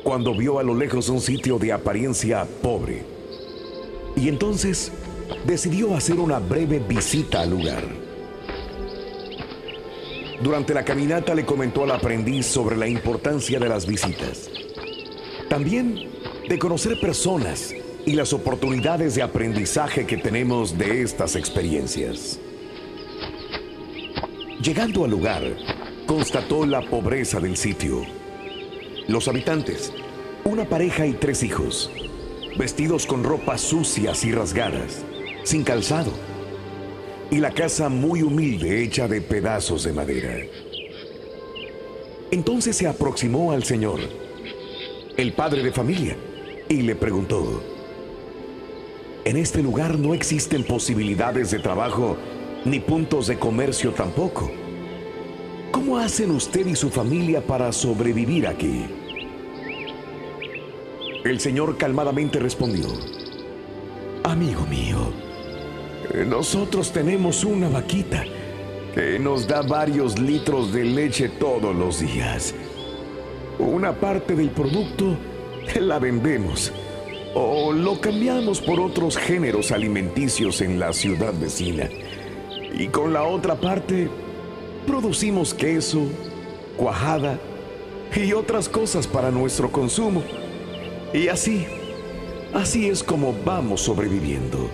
[0.08, 3.02] Cuando vio a lo lejos un sitio de apariencia pobre.
[4.16, 4.90] Y entonces
[5.44, 7.84] decidió hacer una breve visita al lugar.
[10.42, 14.48] Durante la caminata le comentó al aprendiz sobre la importancia de las visitas.
[15.50, 16.08] También
[16.48, 17.74] de conocer personas
[18.06, 22.40] y las oportunidades de aprendizaje que tenemos de estas experiencias.
[24.62, 25.42] Llegando al lugar,
[26.06, 28.17] constató la pobreza del sitio.
[29.08, 29.90] Los habitantes,
[30.44, 31.90] una pareja y tres hijos,
[32.58, 35.02] vestidos con ropas sucias y rasgadas,
[35.44, 36.12] sin calzado,
[37.30, 40.36] y la casa muy humilde hecha de pedazos de madera.
[42.30, 44.00] Entonces se aproximó al señor,
[45.16, 46.14] el padre de familia,
[46.68, 47.62] y le preguntó,
[49.24, 52.18] en este lugar no existen posibilidades de trabajo
[52.66, 54.50] ni puntos de comercio tampoco.
[55.70, 58.86] ¿Cómo hacen usted y su familia para sobrevivir aquí?
[61.24, 62.86] El señor calmadamente respondió,
[64.24, 65.12] Amigo mío,
[66.12, 68.24] eh, nosotros tenemos una vaquita
[68.94, 72.54] que nos da varios litros de leche todos los días.
[73.58, 75.16] Una parte del producto
[75.80, 76.72] la vendemos
[77.34, 81.88] o lo cambiamos por otros géneros alimenticios en la ciudad vecina.
[82.72, 84.08] Y con la otra parte
[84.88, 86.06] producimos queso,
[86.78, 87.38] cuajada
[88.16, 90.22] y otras cosas para nuestro consumo.
[91.12, 91.66] Y así,
[92.54, 94.70] así es como vamos sobreviviendo.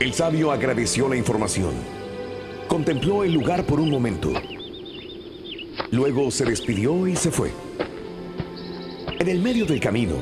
[0.00, 1.74] El sabio agradeció la información.
[2.68, 4.32] Contempló el lugar por un momento.
[5.90, 7.50] Luego se despidió y se fue.
[9.20, 10.16] En el medio del camino,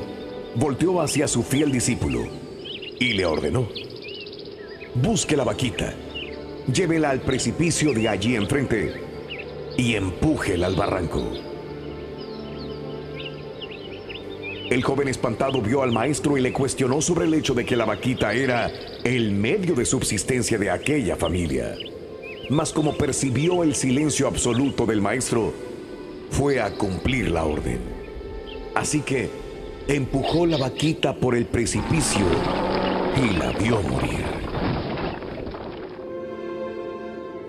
[0.57, 2.25] volteó hacia su fiel discípulo
[2.99, 3.69] y le ordenó.
[4.97, 5.95] Busque la vaquita,
[6.73, 8.93] llévela al precipicio de allí enfrente
[9.77, 11.23] y empújela al barranco.
[14.71, 17.85] El joven espantado vio al maestro y le cuestionó sobre el hecho de que la
[17.85, 18.71] vaquita era
[19.03, 21.75] el medio de subsistencia de aquella familia.
[22.51, 25.53] Mas como percibió el silencio absoluto del maestro,
[26.31, 27.81] fue a cumplir la orden.
[28.75, 29.29] Así que
[29.89, 32.27] empujó la vaquita por el precipicio
[33.17, 34.39] y la vio morir.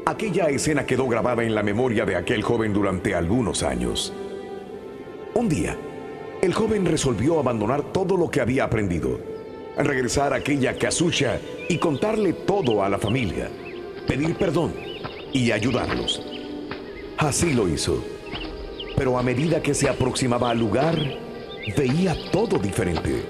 [0.05, 4.11] Aquella escena quedó grabada en la memoria de aquel joven durante algunos años.
[5.35, 5.77] Un día,
[6.41, 9.19] el joven resolvió abandonar todo lo que había aprendido,
[9.77, 13.47] regresar a aquella casucha y contarle todo a la familia,
[14.07, 14.73] pedir perdón
[15.33, 16.19] y ayudarlos.
[17.19, 18.03] Así lo hizo.
[18.97, 20.97] Pero a medida que se aproximaba al lugar,
[21.77, 23.23] veía todo diferente.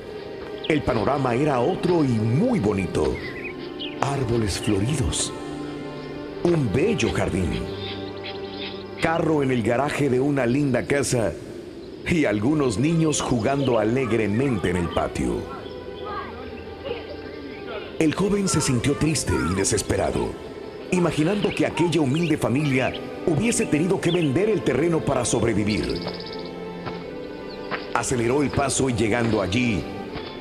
[0.70, 3.14] El panorama era otro y muy bonito.
[4.00, 5.34] Árboles floridos.
[6.44, 7.52] Un bello jardín.
[9.00, 11.34] Carro en el garaje de una linda casa
[12.10, 15.36] y algunos niños jugando alegremente en el patio.
[18.00, 20.30] El joven se sintió triste y desesperado,
[20.90, 22.92] imaginando que aquella humilde familia
[23.28, 26.02] hubiese tenido que vender el terreno para sobrevivir.
[27.94, 29.84] Aceleró el paso y llegando allí,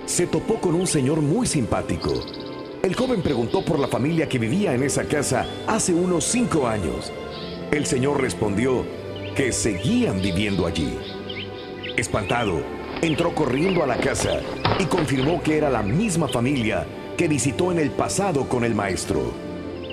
[0.06, 2.39] se topó con un señor muy simpático.
[2.82, 7.12] El joven preguntó por la familia que vivía en esa casa hace unos cinco años.
[7.70, 8.86] El señor respondió
[9.36, 10.96] que seguían viviendo allí.
[11.98, 12.62] Espantado,
[13.02, 14.40] entró corriendo a la casa
[14.78, 16.86] y confirmó que era la misma familia
[17.18, 19.30] que visitó en el pasado con el maestro.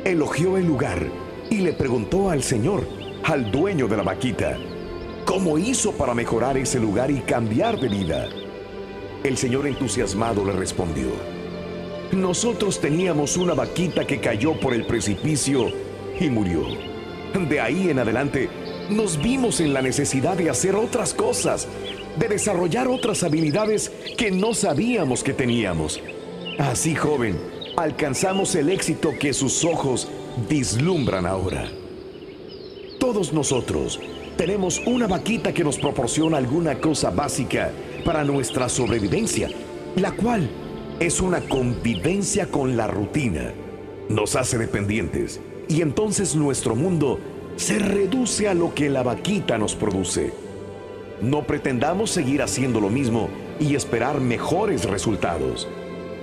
[0.05, 1.07] Elogió el lugar
[1.49, 2.87] y le preguntó al señor,
[3.25, 4.57] al dueño de la vaquita,
[5.25, 8.29] cómo hizo para mejorar ese lugar y cambiar de vida.
[9.25, 11.36] El señor entusiasmado le respondió,
[12.11, 15.71] nosotros teníamos una vaquita que cayó por el precipicio
[16.19, 16.63] y murió.
[17.49, 18.49] De ahí en adelante
[18.89, 21.67] nos vimos en la necesidad de hacer otras cosas,
[22.17, 26.01] de desarrollar otras habilidades que no sabíamos que teníamos.
[26.57, 27.37] Así, joven,
[27.75, 30.07] alcanzamos el éxito que sus ojos
[30.49, 31.69] vislumbran ahora.
[32.99, 33.99] Todos nosotros
[34.37, 37.71] tenemos una vaquita que nos proporciona alguna cosa básica
[38.05, 39.49] para nuestra sobrevivencia,
[39.95, 40.49] la cual
[40.99, 43.53] es una convivencia con la rutina.
[44.09, 47.19] Nos hace dependientes y entonces nuestro mundo
[47.55, 50.31] se reduce a lo que la vaquita nos produce.
[51.21, 53.29] No pretendamos seguir haciendo lo mismo
[53.59, 55.67] y esperar mejores resultados.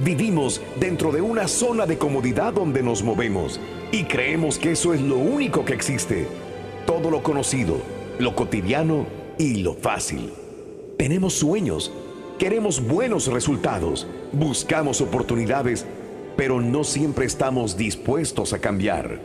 [0.00, 3.60] Vivimos dentro de una zona de comodidad donde nos movemos
[3.92, 6.26] y creemos que eso es lo único que existe.
[6.84, 7.76] Todo lo conocido,
[8.18, 9.06] lo cotidiano
[9.38, 10.32] y lo fácil.
[10.98, 11.92] Tenemos sueños,
[12.38, 15.86] queremos buenos resultados, buscamos oportunidades,
[16.36, 19.20] pero no siempre estamos dispuestos a cambiar.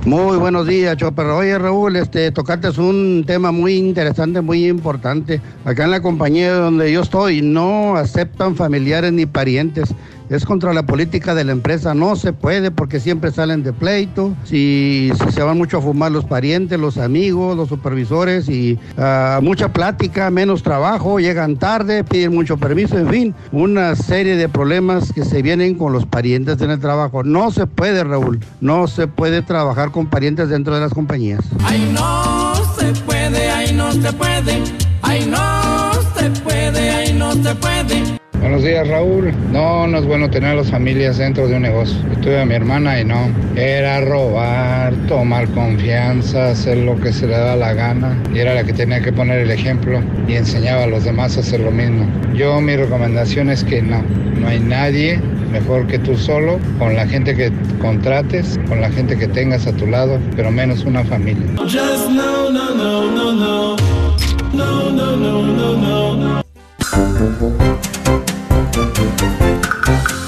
[0.06, 1.26] Muy buenos días, Chopper.
[1.26, 5.40] Oye, Raúl, este, tocarte es un tema muy interesante, muy importante.
[5.64, 9.94] Acá en la compañía donde yo estoy no aceptan familiares ni parientes.
[10.30, 11.92] Es contra la política de la empresa.
[11.92, 14.32] No se puede porque siempre salen de pleito.
[14.44, 19.72] Si, se van mucho a fumar los parientes, los amigos, los supervisores y ah, mucha
[19.72, 25.24] plática, menos trabajo, llegan tarde, piden mucho permiso, en fin, una serie de problemas que
[25.24, 27.24] se vienen con los parientes en el trabajo.
[27.24, 28.38] No se puede, Raúl.
[28.60, 31.40] No se puede trabajar con parientes dentro de las compañías.
[31.64, 34.62] Ay, no se puede, ay, no se puede.
[35.02, 38.09] Ay, no se puede, ay, no se puede.
[38.40, 39.34] Buenos días, Raúl.
[39.52, 41.98] No, no es bueno tener a las familias dentro de un negocio.
[42.14, 43.28] Yo tuve a mi hermana y no.
[43.54, 48.16] Era robar, tomar confianza, hacer lo que se le da la gana.
[48.34, 51.40] Y era la que tenía que poner el ejemplo y enseñaba a los demás a
[51.40, 52.06] hacer lo mismo.
[52.34, 54.02] Yo, mi recomendación es que no.
[54.40, 55.20] No hay nadie
[55.52, 59.72] mejor que tú solo, con la gente que contrates, con la gente que tengas a
[59.72, 61.44] tu lado, pero menos una familia.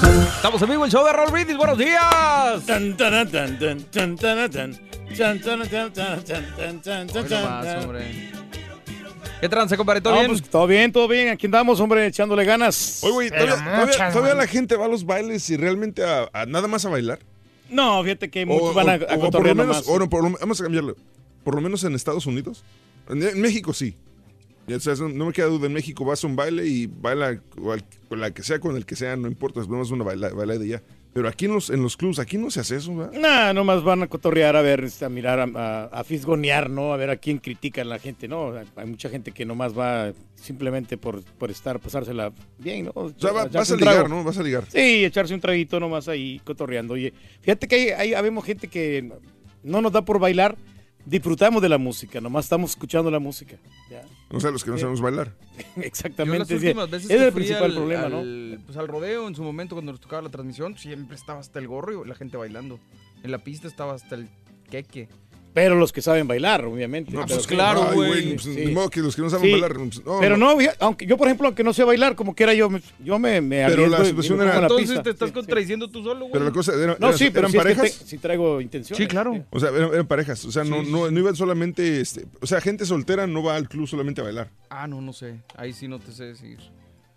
[0.03, 1.55] Estamos en vivo el show de Raúl Brindis.
[1.57, 2.03] Buenos días.
[2.65, 4.79] Tan, tan, tan, tan, tan, tan, tan.
[5.17, 7.83] Tan, tan, tan, tan, tan, tan, tan, tan, Hoy nomás, tan.
[7.83, 8.31] hombre.
[9.39, 10.01] ¿Qué trance, compadre?
[10.01, 10.31] ¿Todo No, bien?
[10.31, 11.29] pues, todo bien, todo bien.
[11.29, 12.99] Aquí andamos, hombre, echándole ganas.
[13.03, 16.45] Oye, güey, ¿todavía, todavía- todavía la gente va a los bailes y realmente a, a
[16.45, 17.19] nada más a bailar?
[17.69, 19.87] No, fíjate que O- muchos van a, o- a o por lo cotorrear menos, nomás.
[19.89, 20.95] o no, por lo- vamos a cambiarlo.
[21.43, 22.63] Por lo menos en Estados Unidos.
[23.09, 23.95] En, en México sí.
[24.67, 25.67] No, me queda duda.
[25.67, 27.41] En México vas a un baile y baila
[28.09, 29.59] con la que sea, con el que sea, no importa.
[29.61, 30.81] Es nomás una baila, baila de ya.
[31.13, 33.13] Pero aquí en los, en los clubs, aquí no se hace eso, ¿verdad?
[33.19, 36.91] Nah, nomás van a cotorrear, a ver, este, a mirar, a, a- a fisgonear, ¿no?
[36.91, 38.51] A ver a quién critican la gente, ¿no?
[38.75, 42.91] Hay mucha gente que nomás va simplemente por, por estar, pasársela bien, ¿no?
[42.95, 44.09] O sea, va- vas a ligar.
[44.09, 44.23] ¿no?
[44.23, 44.63] Vas a ligar.
[44.69, 46.95] Sí, echarse un traguito nomás ahí cotorreando.
[46.95, 49.11] Oye, fíjate que hay, hay- habemos gente que
[49.61, 50.57] no nos da por bailar,
[51.05, 53.57] disfrutamos de la música, nomás estamos escuchando la música.
[53.89, 54.03] Ya.
[54.29, 55.33] O sea, los que no sabemos bailar.
[55.57, 56.55] Yo las Exactamente.
[56.55, 58.19] veces que es el principal al- problema, ¿no?
[58.19, 61.59] al- Pues al rodeo, en su momento, cuando nos tocaba la transmisión, siempre estaba hasta
[61.59, 62.79] el gorro y la gente bailando.
[63.23, 64.27] En la pista estaba hasta el
[64.69, 65.07] queque.
[65.53, 67.11] Pero los que saben bailar, obviamente.
[67.11, 68.09] No, Pero pues claro, güey.
[68.09, 68.65] güey, pues, Sí.
[68.65, 69.51] ni modo que los que no saben Sí.
[69.51, 69.73] bailar.
[69.73, 70.57] pues, no, pero no.
[70.79, 72.69] aunque yo, por ejemplo, aunque no sé bailar, como quiera yo,
[73.03, 75.03] yo me, me Pero la situación era- Entonces pista.
[75.03, 75.39] te estás Sí, sí.
[75.39, 76.31] contradiciendo tú solo, güey.
[76.31, 77.99] Pero la cosa era, No, sí, pero eran si es que parejas.
[77.99, 78.97] te- si traigo intención.
[78.97, 79.45] Sí, claro.
[79.51, 80.43] O sea, eran, eran parejas.
[80.45, 82.01] O sea, no, no, no iban solamente.
[82.01, 84.49] Este, o sea, gente soltera no va al club solamente a bailar.
[84.69, 85.35] Ah, no, no sé.
[85.55, 86.57] Ahí sí no te sé decir.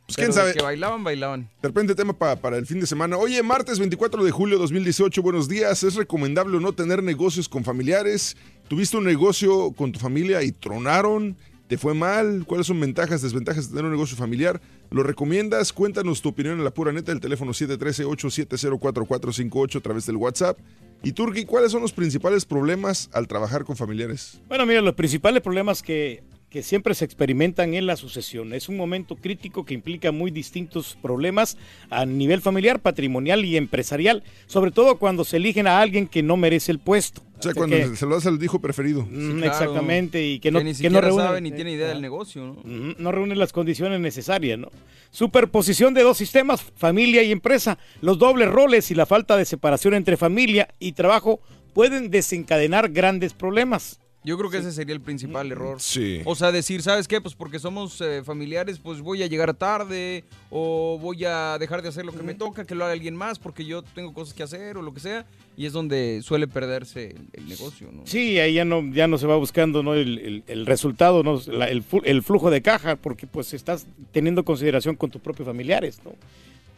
[0.06, 0.52] Pues quién sabe.
[0.54, 1.48] que bailaban, bailaban.
[1.60, 3.16] De repente tema pa- para el fin de semana.
[3.16, 5.82] Oye, martes 24 de julio 2018, buenos días.
[5.82, 8.36] ¿Es recomendable o no tener negocios con familiares?
[8.68, 11.36] ¿Tuviste un negocio con tu familia y tronaron?
[11.66, 12.44] ¿Te fue mal?
[12.46, 14.60] ¿Cuáles son ventajas, desventajas de tener un negocio familiar?
[14.90, 15.72] ¿Lo recomiendas?
[15.72, 20.56] Cuéntanos tu opinión en la pura neta, el teléfono 713-870-4458 a través del WhatsApp.
[21.02, 24.40] Y Turki, ¿cuáles son los principales problemas al trabajar con familiares?
[24.48, 28.54] Bueno, mira, los principales problemas que que siempre se experimentan en la sucesión.
[28.54, 31.58] Es un momento crítico que implica muy distintos problemas
[31.90, 36.36] a nivel familiar, patrimonial y empresarial, sobre todo cuando se eligen a alguien que no
[36.36, 37.20] merece el puesto.
[37.38, 39.06] O sea, Así cuando que- se lo das al hijo preferido.
[39.10, 41.88] Mm, Exactamente, y que no, Que ni que siquiera no reúne, sabe ni tiene idea
[41.88, 42.62] del negocio, ¿no?
[42.98, 44.70] No reúne las condiciones necesarias, ¿no?
[45.10, 49.94] Superposición de dos sistemas, familia y empresa, los dobles roles y la falta de separación
[49.94, 51.40] entre familia y trabajo
[51.74, 53.98] pueden desencadenar grandes problemas.
[54.26, 55.80] Yo creo que ese sería el principal error.
[55.80, 56.20] Sí.
[56.24, 57.20] O sea, decir, ¿sabes qué?
[57.20, 61.88] Pues porque somos eh, familiares, pues voy a llegar tarde o voy a dejar de
[61.90, 64.42] hacer lo que me toca, que lo haga alguien más porque yo tengo cosas que
[64.42, 65.24] hacer o lo que sea.
[65.56, 68.02] Y es donde suele perderse el, el negocio, ¿no?
[68.04, 69.94] Sí, ahí ya no, ya no se va buscando ¿no?
[69.94, 71.40] el, el- el resultado, ¿no?
[71.46, 76.00] La- el flujo de caja, porque pues estás teniendo consideración con tus propios familiares.
[76.04, 76.10] ¿no?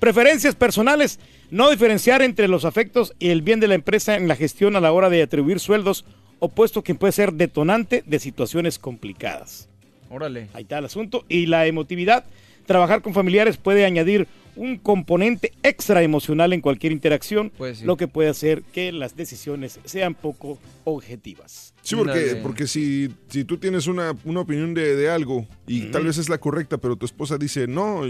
[0.01, 1.19] Preferencias personales,
[1.51, 4.81] no diferenciar entre los afectos y el bien de la empresa en la gestión a
[4.81, 6.05] la hora de atribuir sueldos,
[6.39, 9.69] opuesto que puede ser detonante de situaciones complicadas.
[10.11, 10.49] Órale.
[10.55, 11.25] Ahí está el asunto.
[11.29, 12.25] Y la emotividad,
[12.67, 17.85] trabajar con familiares puede añadir un componente extra emocional en cualquier interacción, Pues sí.
[17.85, 21.75] lo que puede hacer que las decisiones sean poco objetivas.
[21.83, 26.05] Sí, porque, porque si, si tú tienes una, una opinión de, de algo y tal
[26.07, 28.01] vez es la correcta, pero tu esposa dice, no,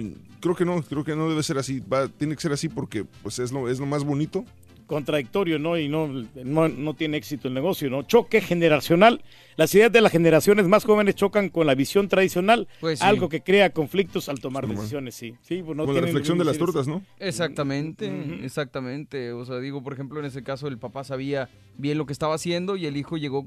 [0.41, 3.05] creo que no, creo que no debe ser así, va, tiene que ser así porque
[3.23, 4.45] pues es lo, es lo más bonito.
[4.89, 5.79] Contradictorio, ¿no?
[5.79, 8.03] Y no, no, no tiene éxito el negocio, ¿no?
[8.03, 9.23] Choque generacional.
[9.57, 13.05] Las ideas de las generaciones más jóvenes chocan con la visión tradicional, Pues sí.
[13.05, 15.35] algo que crea conflictos al tomar decisiones, sí.
[15.43, 17.03] sí pues no Como la reflexión de las tortas, ¿no?
[17.21, 18.11] Exactamente,
[18.43, 19.33] exactamente.
[19.33, 22.35] O sea, digo, por ejemplo, en ese caso el papá sabía bien lo que estaba
[22.35, 23.47] haciendo y el hijo llegó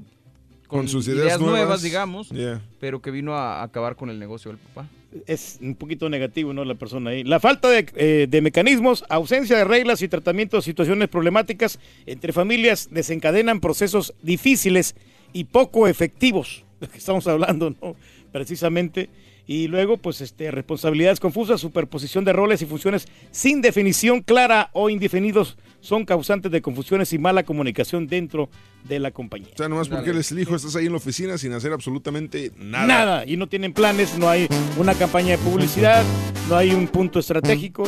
[0.72, 2.62] con, sus ideas nuevas, nuevas, digamos, yeah.
[2.80, 4.88] pero que vino a acabar con el negocio del papá.
[5.26, 6.64] Es un poquito negativo, ¿no?
[6.64, 7.24] La persona ahí.
[7.24, 12.32] La falta de, eh, de mecanismos, ausencia de reglas y tratamiento de situaciones problemáticas entre
[12.32, 14.96] familias desencadenan procesos difíciles
[15.34, 17.94] y poco efectivos, de que estamos hablando, ¿no?
[18.32, 19.10] Precisamente.
[19.46, 24.88] Y luego, pues, este, responsabilidades confusas, superposición de roles y funciones sin definición clara o
[24.88, 28.48] indefinidos son causantes de confusiones y mala comunicación dentro
[28.84, 29.50] de la compañía.
[29.52, 31.72] O sea, nomás porque él es el hijo, estás ahí en la oficina sin hacer
[31.72, 32.86] absolutamente nada.
[32.86, 33.26] Nada.
[33.26, 36.04] Y no tienen planes, no hay una campaña de publicidad,
[36.48, 37.82] no hay un punto estratégico.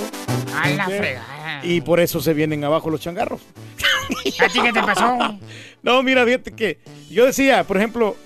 [0.55, 0.99] A la ¿Eh?
[0.99, 1.65] fregada.
[1.65, 3.41] Y por eso se vienen abajo los changarros.
[4.41, 5.39] ¿A ti qué te pasó?
[5.83, 6.79] No, mira, fíjate que
[7.11, 8.17] yo decía, por ejemplo,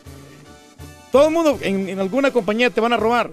[1.11, 3.33] todo el mundo en, en alguna compañía te van a robar.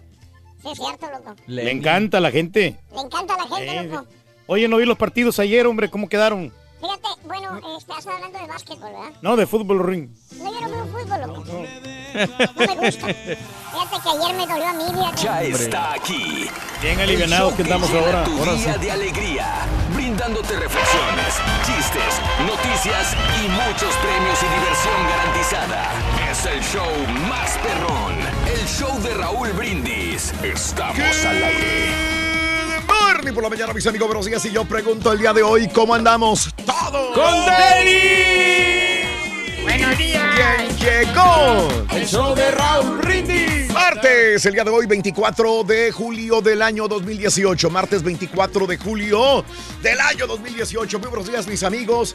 [0.63, 1.35] Sí, es cierto, loco.
[1.47, 2.79] Le encanta a la gente.
[2.93, 4.07] Le encanta a la gente, Eh, loco.
[4.47, 6.53] Oye, no vi los partidos ayer, hombre, ¿cómo quedaron?
[6.85, 9.11] Fíjate, bueno, eh, estás hablando de básquetbol, ¿verdad?
[9.23, 10.15] No, de fútbol, Rorín.
[10.37, 11.45] No, yo no veo fútbol, loco.
[11.47, 13.07] No me gusta.
[13.07, 15.23] Fíjate que ayer me dolió a mí, fíjate.
[15.23, 16.47] Ya está aquí.
[16.83, 18.25] Bien alivianados que llena ahora.
[18.25, 18.81] Tu Ahora día sí.
[18.81, 19.47] de alegría,
[19.95, 25.91] brindándote reflexiones, chistes, noticias y muchos premios y diversión garantizada.
[26.31, 26.93] Es el show
[27.31, 28.15] más perrón,
[28.47, 30.35] el show de de Raúl Brindis.
[30.43, 32.24] Estamos al aire.
[33.07, 34.43] Morning por la mañana, mis amigos, buenos días.
[34.47, 36.49] Y yo pregunto el día de hoy, ¿cómo andamos?
[36.65, 37.15] ¡Todos!
[37.15, 37.45] ¡Con
[39.63, 40.23] Buenos días.
[40.35, 41.69] ¿Quién llegó?
[41.91, 43.71] El show de Raúl Brindis.
[43.73, 47.69] Martes, el día de hoy, 24 de julio del año 2018.
[47.69, 49.45] Martes 24 de julio
[49.83, 50.99] del año 2018.
[50.99, 52.15] Muy buenos días, mis amigos.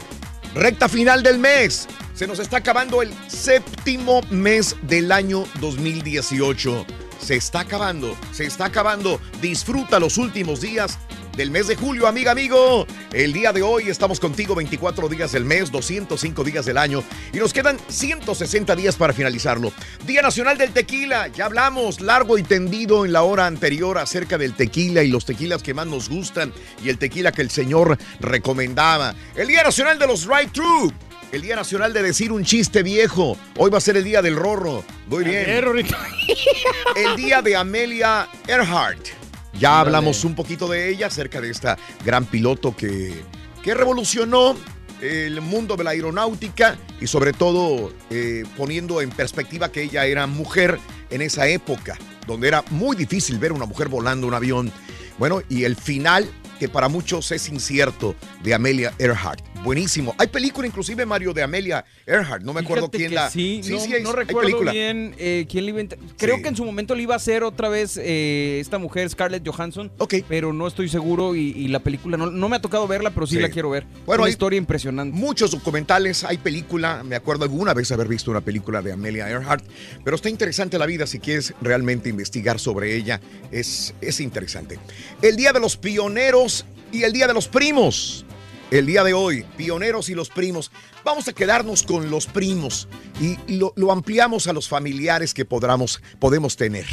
[0.56, 1.86] Recta final del mes.
[2.14, 6.84] Se nos está acabando el séptimo mes del año 2018.
[7.20, 9.20] Se está acabando, se está acabando.
[9.40, 10.98] Disfruta los últimos días
[11.36, 12.86] del mes de julio, amiga, amigo.
[13.12, 17.38] El día de hoy estamos contigo 24 días del mes, 205 días del año y
[17.38, 19.72] nos quedan 160 días para finalizarlo.
[20.06, 21.28] Día Nacional del Tequila.
[21.28, 25.62] Ya hablamos largo y tendido en la hora anterior acerca del tequila y los tequilas
[25.62, 26.52] que más nos gustan
[26.82, 29.14] y el tequila que el Señor recomendaba.
[29.34, 30.92] El Día Nacional de los Right True.
[31.32, 33.36] El Día Nacional de decir un chiste viejo.
[33.56, 34.82] Hoy va a ser el Día del Rorro.
[35.06, 35.46] Muy bien.
[36.96, 39.06] El Día de Amelia Earhart.
[39.52, 43.14] Ya hablamos un poquito de ella, acerca de esta gran piloto que,
[43.62, 44.56] que revolucionó
[45.00, 50.26] el mundo de la aeronáutica y sobre todo eh, poniendo en perspectiva que ella era
[50.26, 50.78] mujer
[51.10, 54.72] en esa época, donde era muy difícil ver una mujer volando un avión.
[55.18, 56.28] Bueno, y el final,
[56.58, 59.49] que para muchos es incierto, de Amelia Earhart.
[59.62, 60.14] Buenísimo.
[60.16, 62.42] Hay película inclusive, Mario, de Amelia Earhart.
[62.42, 63.28] No me acuerdo Fíjate quién la...
[63.30, 64.72] Sí, no, hay- no recuerdo película.
[64.72, 67.42] bien eh, quién le iba a Creo que en su momento le iba a hacer
[67.42, 69.92] otra vez eh, esta mujer, Scarlett Johansson.
[70.28, 73.26] Pero no estoy seguro y, y la película no, no me ha tocado verla, pero
[73.26, 73.40] sí, Sí.
[73.42, 73.86] la quiero ver.
[74.06, 75.16] Bueno, una historia impresionante.
[75.16, 79.64] Muchos documentales, hay película, me acuerdo alguna vez haber visto una película de Amelia Earhart,
[80.04, 83.20] pero está interesante la vida si quieres realmente investigar sobre ella,
[83.52, 84.78] es, es interesante.
[85.22, 88.24] El Día de los Pioneros y el Día de los Primos.
[88.70, 90.70] El día de hoy, pioneros y los primos.
[91.04, 92.86] Vamos a quedarnos con los primos
[93.20, 96.86] y lo, lo ampliamos a los familiares que podamos, podemos tener.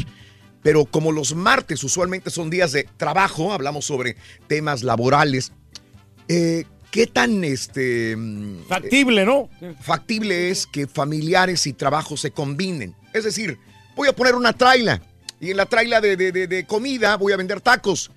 [0.63, 4.15] Pero como los martes usualmente son días de trabajo, hablamos sobre
[4.47, 5.51] temas laborales.
[6.27, 8.17] Eh, ¿Qué tan este
[8.67, 9.49] factible, no?
[9.81, 12.95] Factible es que familiares y trabajo se combinen.
[13.13, 13.59] Es decir,
[13.95, 15.01] voy a poner una traila
[15.39, 18.09] y en la traila de, de- de- de comida voy a vender tacos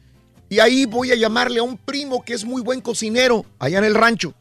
[0.50, 3.84] y ahí voy a llamarle a un primo que es muy buen cocinero allá en
[3.84, 4.34] el rancho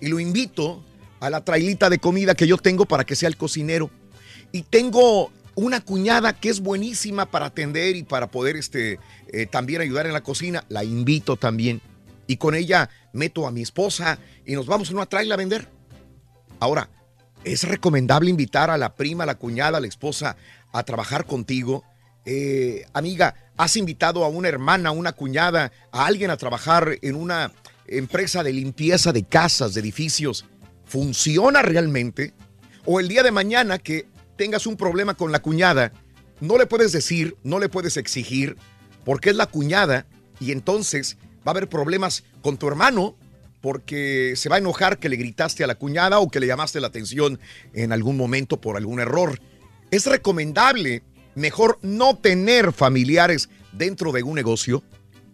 [0.00, 0.82] y lo invito
[1.20, 3.90] a la trailita de comida que yo tengo para que sea el cocinero
[4.52, 9.00] y tengo una cuñada que es buenísima para atender y para poder este,
[9.32, 10.64] eh, también ayudar en la cocina.
[10.68, 11.80] La invito también.
[12.26, 15.68] Y con ella meto a mi esposa y nos vamos en una traila a vender.
[16.60, 16.90] Ahora,
[17.42, 20.36] ¿es recomendable invitar a la prima, a la cuñada, a la esposa
[20.72, 21.84] a trabajar contigo?
[22.28, 27.14] Eh, amiga, ¿has invitado a una hermana, a una cuñada, a alguien a trabajar en
[27.14, 27.52] una
[27.86, 30.44] empresa de limpieza de casas, de edificios?
[30.84, 32.34] ¿Funciona realmente?
[32.84, 35.92] O el día de mañana que tengas un problema con la cuñada,
[36.40, 38.56] no le puedes decir, no le puedes exigir,
[39.04, 40.06] porque es la cuñada
[40.40, 43.16] y entonces va a haber problemas con tu hermano
[43.60, 46.80] porque se va a enojar que le gritaste a la cuñada o que le llamaste
[46.80, 47.38] la atención
[47.72, 49.40] en algún momento por algún error.
[49.90, 51.02] Es recomendable
[51.36, 54.82] mejor no tener familiares dentro de un negocio.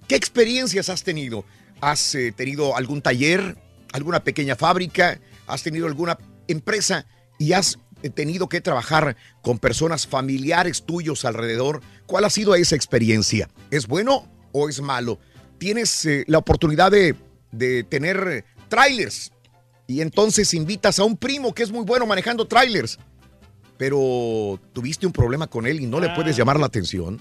[0.06, 1.46] ¿Qué experiencias has tenido?
[1.80, 3.56] ¿Has eh, tenido algún taller,
[3.92, 5.18] alguna pequeña fábrica?
[5.46, 7.06] ¿Has tenido alguna empresa
[7.38, 11.80] y has eh, tenido que trabajar con personas familiares tuyos alrededor?
[12.06, 13.48] ¿Cuál ha sido esa experiencia?
[13.70, 15.18] ¿Es bueno o es malo?
[15.58, 17.14] Tienes eh, la oportunidad de,
[17.52, 19.32] de tener trailers
[19.86, 22.98] y entonces invitas a un primo que es muy bueno manejando trailers,
[23.78, 27.20] pero tuviste un problema con él y no le puedes llamar la atención.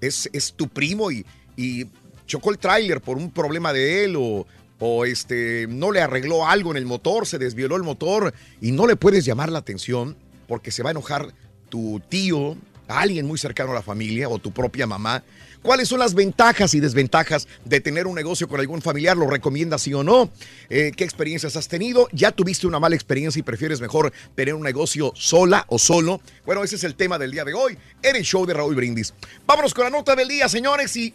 [0.00, 1.24] Es, es tu primo y,
[1.56, 1.86] y
[2.26, 4.46] chocó el tráiler por un problema de él o,
[4.78, 8.86] o este, no le arregló algo en el motor, se desvioló el motor y no
[8.86, 10.16] le puedes llamar la atención
[10.48, 11.32] porque se va a enojar
[11.68, 12.56] tu tío,
[12.88, 15.22] alguien muy cercano a la familia o tu propia mamá.
[15.62, 19.16] ¿Cuáles son las ventajas y desventajas de tener un negocio con algún familiar?
[19.16, 20.28] ¿Lo recomiendas sí o no?
[20.68, 22.08] Eh, ¿Qué experiencias has tenido?
[22.10, 26.20] ¿Ya tuviste una mala experiencia y prefieres mejor tener un negocio sola o solo?
[26.44, 29.14] Bueno, ese es el tema del día de hoy en el show de Raúl Brindis.
[29.46, 31.14] Vámonos con la nota del día, señores, y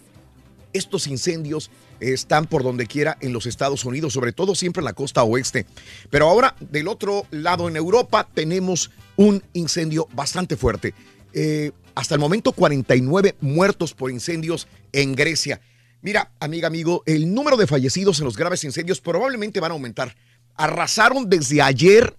[0.71, 1.69] estos incendios
[1.99, 5.65] están por donde quiera en los Estados Unidos, sobre todo siempre en la costa oeste.
[6.09, 10.93] Pero ahora, del otro lado, en Europa, tenemos un incendio bastante fuerte.
[11.33, 15.61] Eh, hasta el momento, 49 muertos por incendios en Grecia.
[16.03, 20.15] Mira, amiga, amigo, el número de fallecidos en los graves incendios probablemente van a aumentar.
[20.53, 22.15] Arrasaron desde ayer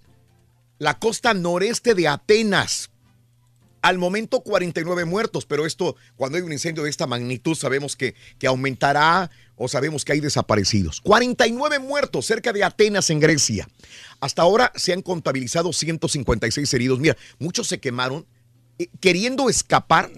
[0.79, 2.89] la costa noreste de Atenas.
[3.81, 8.15] Al momento 49 muertos, pero esto, cuando hay un incendio de esta magnitud, sabemos que,
[8.37, 10.99] que aumentará o sabemos que hay desaparecidos.
[10.99, 13.69] 49 muertos cerca de Atenas en Grecia.
[14.19, 16.99] Hasta ahora se han contabilizado 156 heridos.
[16.99, 18.25] Mira, muchos se quemaron
[18.99, 20.11] queriendo escapar.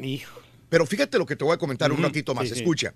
[0.70, 2.48] Pero fíjate lo que te voy a comentar un ratito más.
[2.48, 2.56] sí.
[2.56, 2.94] Escucha.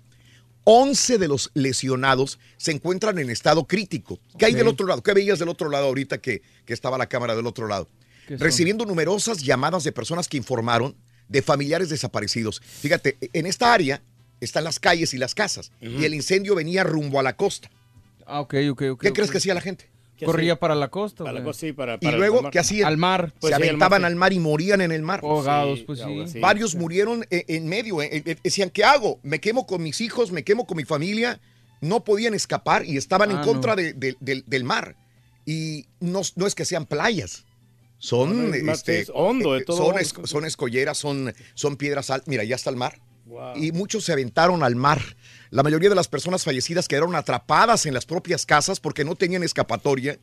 [0.68, 4.18] 11 de los lesionados se encuentran en estado crítico.
[4.36, 5.00] ¿Qué hay del otro lado?
[5.00, 7.88] ¿Qué veías del otro lado ahorita que, que estaba la cámara del otro lado?
[8.28, 10.96] Recibiendo numerosas llamadas de personas que informaron
[11.28, 12.60] de familiares desaparecidos.
[12.60, 14.02] Fíjate, en esta área
[14.40, 15.70] están las calles y las casas.
[15.80, 17.70] Y el incendio venía rumbo a la costa.
[18.26, 19.02] Ah, ok, ok, ok.
[19.02, 19.88] ¿Qué crees que hacía la gente?
[20.24, 21.24] Corría para la costa.
[21.24, 22.86] Para la costa, sí, para, Y para- luego, para- ¿qué hacían?
[22.88, 23.32] Al mar.
[23.40, 24.12] Pues se sí, al aventaban mar, sí.
[24.12, 25.20] al mar y morían en el mar.
[25.22, 26.00] Ahogados, Sí, pues
[26.32, 26.40] sí.
[26.40, 28.00] Varios murieron eh, en medio.
[28.00, 29.20] eh, eh, decían, ¿qué hago?
[29.22, 30.32] ¿Me quemo con mis hijos?
[30.32, 31.40] ¿Me quemo con mi familia?
[31.82, 33.82] No podían escapar y estaban en Ah, contra no.
[33.82, 34.96] de- de- del- del mar.
[35.44, 37.44] Y no, no es que sean playas.
[37.98, 39.98] Son, No, no, este, es hondo, de eh, todo son, hondo.
[40.00, 42.28] es- son escolleras, son, son piedras altas.
[42.28, 42.98] Mira, ya está el mar.
[43.56, 45.00] Y muchos se aventaron al mar.
[45.50, 49.42] La mayoría de las personas fallecidas quedaron atrapadas en las propias casas porque no tenían
[49.42, 50.18] escapatoria.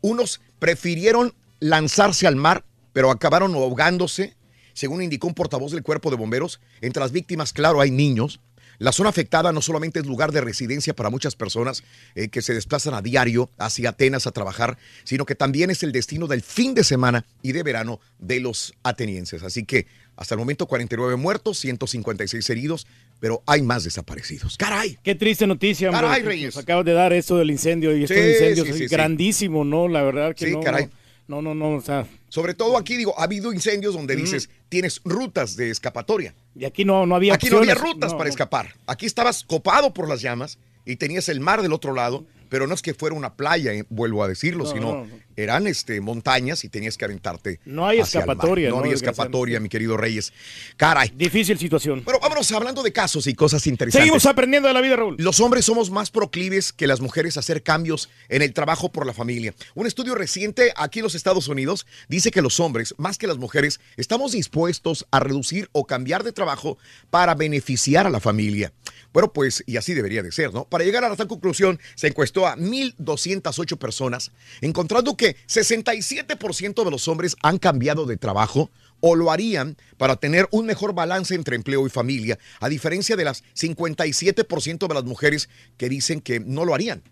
[0.00, 4.36] Unos prefirieron lanzarse al mar, pero acabaron ahogándose.
[4.72, 8.40] Según indicó un portavoz del cuerpo de bomberos, entre las víctimas, claro, hay niños.
[8.78, 11.82] La zona afectada no solamente es lugar de residencia para muchas personas
[12.14, 15.92] eh, que se desplazan a diario hacia Atenas a trabajar, sino que también es el
[15.92, 19.42] destino del fin de semana y de verano de los atenienses.
[19.42, 19.86] Así que
[20.16, 22.86] hasta el momento 49 muertos, 156 heridos,
[23.20, 24.56] pero hay más desaparecidos.
[24.56, 24.98] ¡Caray!
[25.02, 26.06] Qué triste noticia, hombre.
[26.06, 26.54] Caray, Reyes.
[26.56, 29.64] Nos acabas de dar esto del incendio y estos Sí, incendios sí, es sí, grandísimo,
[29.64, 29.88] ¿no?
[29.88, 30.88] La verdad que Sí, no, caray.
[31.28, 34.20] no, no, no, o sea, Sobre todo aquí, digo, ha habido incendios donde Mm.
[34.20, 36.34] dices, tienes rutas de escapatoria.
[36.58, 38.30] y aquí no, no había Aquí no había rutas No, para no.
[38.30, 38.74] escapar.
[38.86, 42.74] Aquí estabas copado por las llamas y tenías el mar del otro lado, pero no
[42.74, 45.18] es que fuera una playa, eh, vuelvo a decirlo, No, sino no, no.
[45.36, 47.60] eran este, montañas y tenías que aventarte.
[47.64, 48.36] No hay hacia el mar.
[48.36, 48.82] escapatoria, No, ¿no?
[48.82, 50.32] había escapatoria, mi querido Reyes.
[50.76, 51.12] Caray.
[51.14, 52.02] Difícil situación.
[52.04, 54.02] Bueno, vámonos hablando de casos y cosas interesantes.
[54.04, 55.16] Seguimos aprendiendo de la vida, Raúl.
[55.18, 59.06] Los hombres somos más proclives que las mujeres a hacer cambios en el trabajo por
[59.06, 59.54] la familia.
[59.74, 63.38] Un estudio reciente aquí en los Estados Unidos dice que los hombres, más que las
[63.38, 66.78] mujeres, estamos dispuestos a reducir o cambiar de trabajo
[67.10, 68.72] para beneficiar a la familia.
[69.16, 70.66] Bueno, pues, y así debería de ser, ¿no?
[70.66, 77.08] Para llegar a tal conclusión, se encuestó a 1.208 personas, encontrando que 67% de los
[77.08, 81.86] hombres han cambiado de trabajo o lo harían para tener un mejor balance entre empleo
[81.86, 85.48] y familia, a diferencia de las 57% de las mujeres
[85.78, 87.02] que dicen que no lo harían.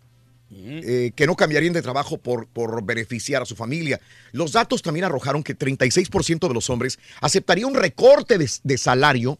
[0.50, 3.98] eh, que no cambiarían de trabajo por, por beneficiar a su familia.
[4.32, 9.38] Los datos también arrojaron que 36% de los hombres aceptaría un recorte de, de salario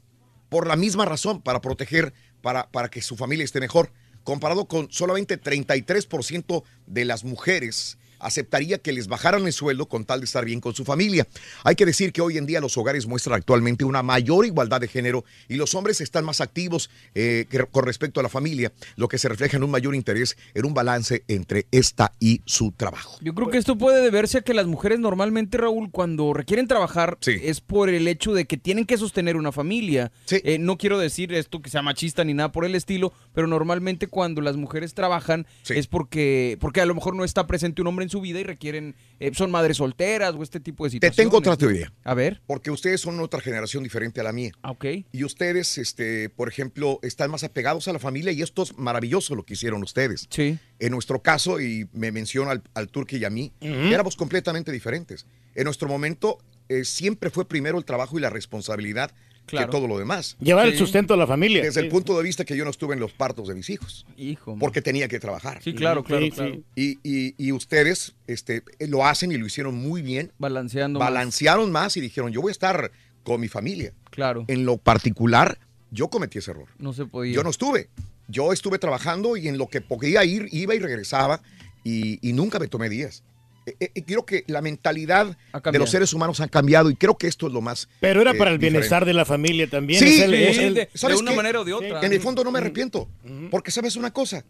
[0.49, 2.15] por la misma razón, para proteger,
[2.45, 3.91] para, para que su familia esté mejor,
[4.23, 10.21] comparado con solamente 33% de las mujeres aceptaría que les bajaran el sueldo con tal
[10.21, 11.27] de estar bien con su familia.
[11.63, 14.89] Hay que decir que hoy en día los hogares muestran actualmente una mayor igualdad de
[14.89, 19.09] género y los hombres están más activos eh, que- con respecto a la familia, lo
[19.09, 23.19] que se refleja en un mayor interés en un balance entre esta y su trabajo.
[23.21, 27.19] Yo creo que esto puede deberse a que las mujeres normalmente, Raúl, cuando requieren trabajar,
[27.43, 30.11] es por el hecho de que tienen que sostener una familia.
[30.31, 34.07] Eh, no quiero decir esto que sea machista ni nada por el estilo, pero normalmente
[34.09, 38.05] cuando las mujeres trabajan es porque, porque a lo mejor no está presente un hombre
[38.05, 41.17] en su vida y requieren, eh, son madres solteras o este tipo de Te situaciones.
[41.17, 41.93] tengo otra teoría.
[42.05, 42.41] A ver.
[42.47, 44.53] Porque ustedes son otra generación diferente a la mía.
[44.63, 44.85] Ok.
[45.13, 49.35] Y ustedes, este, por ejemplo, están más apegados a la familia y esto es maravilloso
[49.35, 50.27] lo que hicieron ustedes.
[50.31, 50.59] Sí.
[50.79, 55.27] En nuestro caso, y me menciona al, al Turque y a mí, éramos completamente diferentes.
[55.55, 56.39] En nuestro momento
[56.69, 59.13] eh, siempre fue primero el trabajo y la responsabilidad
[59.47, 59.67] Claro.
[59.67, 60.37] que todo lo demás.
[60.41, 61.63] Llevar el sustento a la familia.
[61.63, 61.87] Desde Sí.
[61.87, 64.07] el punto de vista que yo no estuve en los partos de mis hijos.
[64.17, 64.57] Hijo.
[64.59, 65.63] Porque tenía que trabajar.
[65.63, 66.57] Sí, claro, claro, Sí, claro.
[66.75, 70.33] Y, y- y ustedes este, lo hacen y lo hicieron muy bien.
[70.39, 71.09] Balanceando más.
[71.09, 72.91] Balancearon más y dijeron, yo voy a estar
[73.23, 73.93] con mi familia.
[74.11, 74.45] Claro.
[74.49, 75.59] En lo particular,
[75.91, 76.69] yo cometí ese error.
[76.79, 77.35] No se podía.
[77.35, 77.89] Yo no estuve.
[78.29, 81.43] Yo estuve trabajando y en lo que podía ir, iba y regresaba
[81.85, 83.23] y, y nunca me tomé días.
[83.67, 85.37] Eh, eh, creo que la mentalidad
[85.73, 87.89] de los seres humanos ha cambiado y creo que esto es lo más.
[88.01, 88.79] Pero era eh, para el diferente.
[88.79, 89.99] bienestar de la familia también.
[90.01, 91.37] Sí, es el- sí, es el- de- ¿sabes una qué?
[91.39, 92.01] manera o de otra.
[92.05, 93.09] En el fondo no me arrepiento.
[93.51, 94.45] Porque sabes una cosa,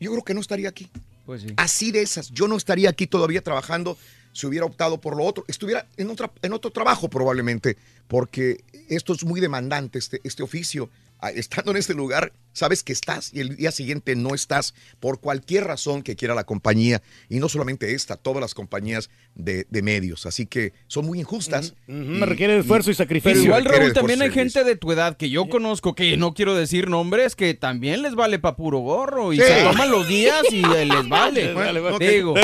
[0.00, 0.88] yo creo que no estaría aquí.
[1.24, 1.48] Pues sí.
[1.56, 3.96] Así de esas, yo no estaría aquí todavía trabajando
[4.32, 5.44] si hubiera optado por lo otro.
[5.48, 10.90] Estuviera en, otra, en otro trabajo probablemente, porque esto es muy demandante, este, este oficio.
[11.34, 15.64] Estando en este lugar, sabes que estás y el día siguiente no estás por cualquier
[15.64, 17.02] razón que quiera la compañía.
[17.28, 20.26] Y no solamente esta, todas las compañías de, de medios.
[20.26, 21.74] Así que son muy injustas.
[21.86, 23.32] Me requiere esfuerzo y sacrificio.
[23.32, 26.54] Pero igual, Raúl, también hay gente de tu edad que yo conozco, que no quiero
[26.54, 29.42] decir nombres, que también les vale pa' puro gorro y Sí.
[29.44, 31.52] se toman los días y eh, les vale.
[31.52, 31.80] Vale.
[31.98, 32.34] Digo,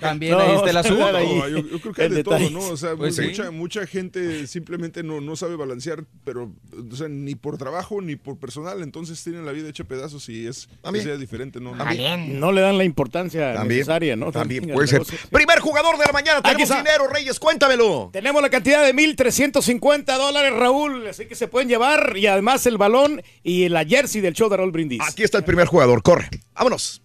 [0.00, 1.12] también No, ahí está el asunto.
[1.12, 2.50] No, yo, yo creo que hay de todo.
[2.50, 2.60] ¿no?
[2.60, 3.22] O sea, Pues sí.
[3.22, 6.52] mucha, mucha gente simplemente no, no sabe balancear, pero,
[6.90, 10.46] o sea, ni por trabajo ni por personal, entonces tienen la vida hecha pedazos y
[10.46, 11.06] es, También.
[11.06, 11.74] es ya diferente, ¿no?
[11.74, 14.30] No le dan la importancia También, necesaria, ¿no?
[14.30, 15.00] También puede ser.
[15.00, 15.18] negocio.
[15.30, 16.82] Primer jugador de la mañana, Aquí tenemos está.
[16.82, 18.10] dinero, Reyes, cuéntamelo.
[18.12, 22.76] Tenemos la cantidad de 1.350 dólares, Raúl, así que se pueden llevar y además el
[22.78, 25.00] balón y la jersey del show de Raúl Brindis.
[25.08, 26.28] Aquí está el primer jugador, corre.
[26.54, 27.02] Vámonos.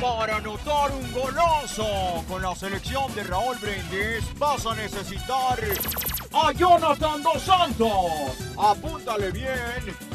[0.00, 5.58] Para anotar un goloso con la selección de Raúl Brindis vas a necesitar
[6.32, 7.88] a Jonathan Dos Santos.
[8.58, 9.48] Apúntale bien,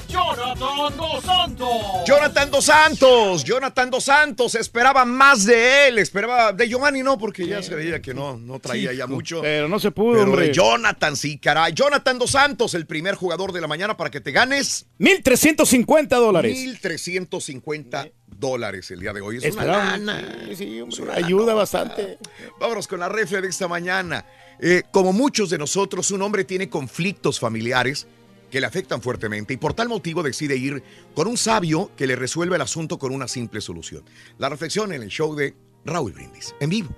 [0.07, 1.67] Jonathan Dos Santos.
[2.05, 7.47] Jonathan Dos Santos, Jonathan Dos Santos, esperaba más de él, esperaba de Giovanni no, porque
[7.47, 9.41] ya se veía que no, no traía Sí, ya mucho.
[9.41, 10.47] Pero no se pudo, Pero hombre.
[10.47, 11.73] de Jonathan, sí, caray.
[11.73, 16.55] Jonathan Dos Santos, el primer jugador de la mañana para que te ganes 1.350 dólares.
[16.83, 19.37] 1.350 dólares el día de hoy.
[19.41, 20.45] Es una lana.
[20.49, 22.17] Sí, sí, hombre, Es una ayuda bastante.
[22.59, 24.25] Vámonos con la refle de esta mañana.
[24.59, 28.07] Eh, como muchos de nosotros, un hombre tiene conflictos familiares
[28.51, 30.83] que le afectan fuertemente y por tal motivo decide ir
[31.15, 34.03] con un sabio que le resuelve el asunto con una simple solución.
[34.37, 35.55] La reflexión en el show de
[35.85, 36.95] Raúl Brindis, en vivo.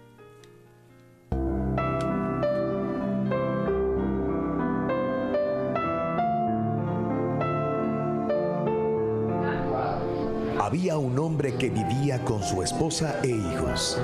[10.74, 14.02] Había un hombre que vivía con su esposa e hijos,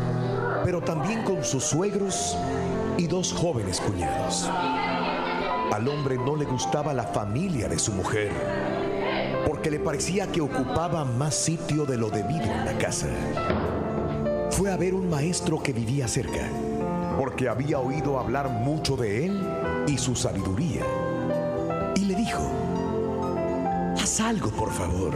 [0.64, 2.38] pero también con sus suegros
[2.96, 4.48] y dos jóvenes cuñados.
[5.74, 8.32] Al hombre no le gustaba la familia de su mujer,
[9.48, 13.08] porque le parecía que ocupaba más sitio de lo debido en la casa.
[14.52, 16.48] Fue a ver un maestro que vivía cerca,
[17.18, 19.44] porque había oído hablar mucho de él
[19.88, 20.84] y su sabiduría.
[21.96, 22.48] Y le dijo,
[24.00, 25.16] haz algo por favor.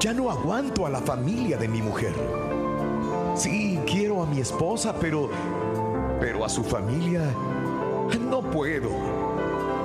[0.00, 2.14] Ya no aguanto a la familia de mi mujer.
[3.36, 5.28] Sí, quiero a mi esposa, pero...
[6.18, 7.22] Pero a su familia...
[8.18, 8.88] No puedo.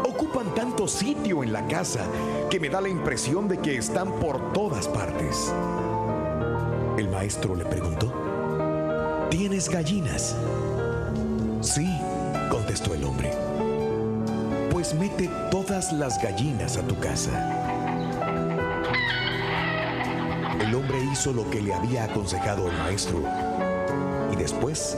[0.08, 2.06] Ocupan tanto sitio en la casa
[2.50, 5.54] que me da la impresión de que están por todas partes.
[6.98, 10.38] El maestro le preguntó, ¿tienes gallinas?
[11.60, 11.88] Sí,
[12.50, 13.34] contestó el hombre.
[14.72, 17.65] Pues mete todas las gallinas a tu casa.
[21.16, 23.24] Hizo lo que le había aconsejado el maestro
[24.34, 24.98] y después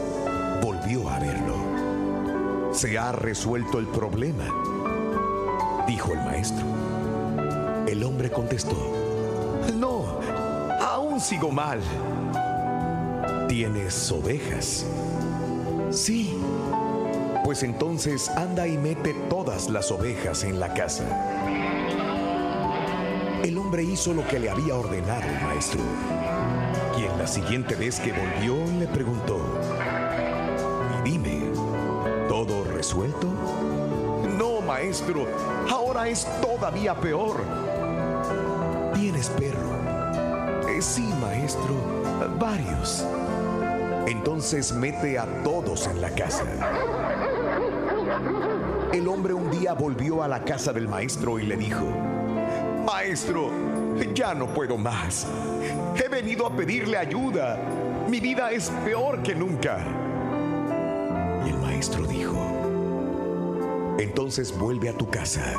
[0.63, 2.74] volvió a verlo.
[2.74, 4.45] Se ha resuelto el problema,
[5.86, 6.65] dijo el maestro.
[7.88, 8.76] El hombre contestó,
[9.76, 10.20] no,
[10.82, 11.82] aún sigo mal.
[13.47, 14.88] ¿Tienes ovejas?
[15.91, 16.36] Sí.
[17.43, 21.03] Pues entonces anda y mete todas las ovejas en la casa.
[23.68, 25.82] Hombre hizo lo que le había ordenado el maestro,
[26.95, 29.41] quien la siguiente vez que volvió le preguntó,
[31.03, 31.41] dime,
[32.30, 33.28] ¿todo resuelto?
[34.38, 35.26] No, maestro,
[35.70, 37.41] ahora es todavía peor.
[38.93, 40.70] ¿Tienes perro?
[40.70, 41.76] "Eh, sí, maestro,
[42.39, 43.05] varios.
[44.05, 46.45] Entonces mete a todos en la casa.
[48.93, 51.84] El hombre un día volvió a la casa del maestro y le dijo,
[52.88, 53.51] Maestro,
[54.15, 55.27] ya no puedo más.
[56.01, 57.59] He venido a pedirle ayuda.
[58.07, 59.79] Mi vida es peor que nunca.
[61.45, 62.38] Y el maestro dijo,
[63.99, 65.53] entonces vuelve a tu casa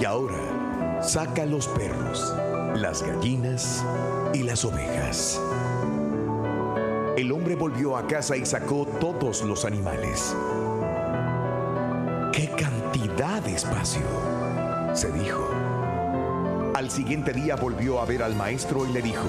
[0.00, 2.32] y ahora saca los perros,
[2.76, 3.84] las gallinas
[4.32, 5.40] y las ovejas.
[7.16, 10.36] El hombre volvió a casa y sacó todos los animales.
[12.32, 14.02] ¡Qué cantidad de espacio!
[14.94, 15.73] se dijo.
[16.84, 19.24] Al siguiente día volvió a ver al maestro y le dijo,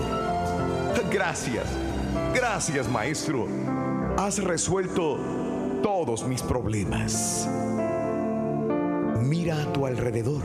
[1.10, 1.64] Gracias,
[2.34, 3.48] gracias maestro.
[4.18, 5.18] Has resuelto
[5.82, 7.48] todos mis problemas.
[9.22, 10.44] Mira a tu alrededor.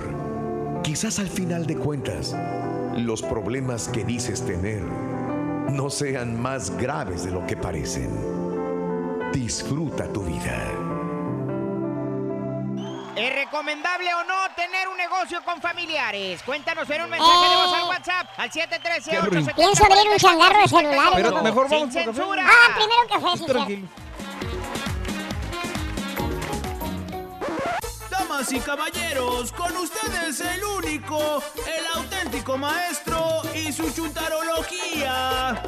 [0.84, 2.32] Quizás al final de cuentas,
[2.96, 8.08] los problemas que dices tener no sean más graves de lo que parecen.
[9.32, 10.64] Disfruta tu vida.
[13.16, 14.29] ¿Es recomendable o no
[15.20, 16.42] negocio con familiares?
[16.42, 20.60] Cuéntanos en un mensaje de voz al WhatsApp al 713 870 Pienso abrir un changarro
[20.62, 21.12] de celulares.
[21.14, 22.16] Pero mejor vamos Sin por café.
[22.16, 22.46] censura.
[22.46, 23.88] Ah, primero café, sí, Tranquilo.
[28.10, 35.62] Damas y caballeros, con ustedes el único, el auténtico maestro y su chuntarología.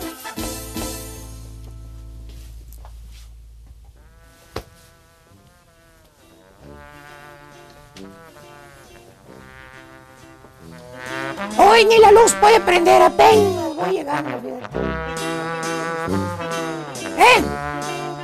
[11.83, 14.41] Hoy ni la luz puede prender, apenas voy llegando.
[14.41, 14.79] fíjate.
[17.19, 17.45] ¡Eh!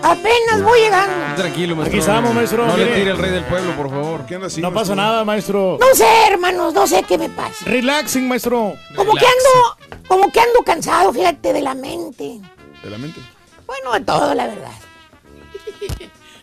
[0.01, 1.35] Apenas voy llegando.
[1.43, 1.91] Tranquilo, maestro.
[1.91, 4.27] Aquí estamos, maestro, No le tire el rey del pueblo, por favor.
[4.27, 4.95] ¿Qué anda así, No maestro?
[4.95, 5.77] pasa nada, maestro.
[5.81, 7.65] No sé, hermanos, no sé qué me pasa.
[7.65, 8.75] Relaxing, maestro.
[8.95, 12.39] Como que ando, como que ando cansado, fíjate, de la mente.
[12.85, 13.21] De la mente.
[13.67, 14.71] Bueno, de todo, la verdad.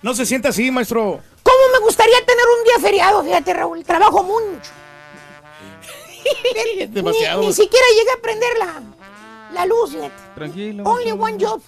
[0.01, 1.21] No se sienta así, maestro.
[1.43, 3.23] ¿Cómo me gustaría tener un día feriado?
[3.23, 4.71] Fíjate, Raúl, trabajo mucho.
[6.79, 7.41] Es demasiado.
[7.41, 8.81] Ni, ni siquiera llegué a prender la,
[9.53, 10.13] la luz, fíjate.
[10.35, 10.83] Tranquilo.
[10.83, 11.61] Only one job.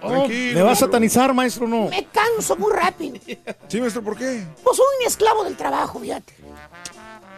[0.00, 1.88] Oh, ¿Le va a satanizar, maestro, o no?
[1.88, 3.18] Me canso muy rápido.
[3.68, 4.46] Sí, maestro, ¿por qué?
[4.62, 6.34] Pues soy un esclavo del trabajo, fíjate.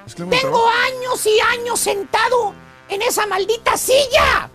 [0.06, 0.68] Esclavo Tengo trabajo.
[0.86, 2.52] años y años sentado
[2.88, 4.50] en esa maldita silla.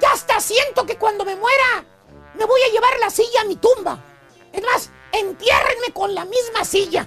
[0.00, 1.84] Ya hasta siento que cuando me muera
[2.38, 3.98] me voy a llevar la silla a mi tumba.
[4.52, 7.06] Es más, entiérrenme con la misma silla.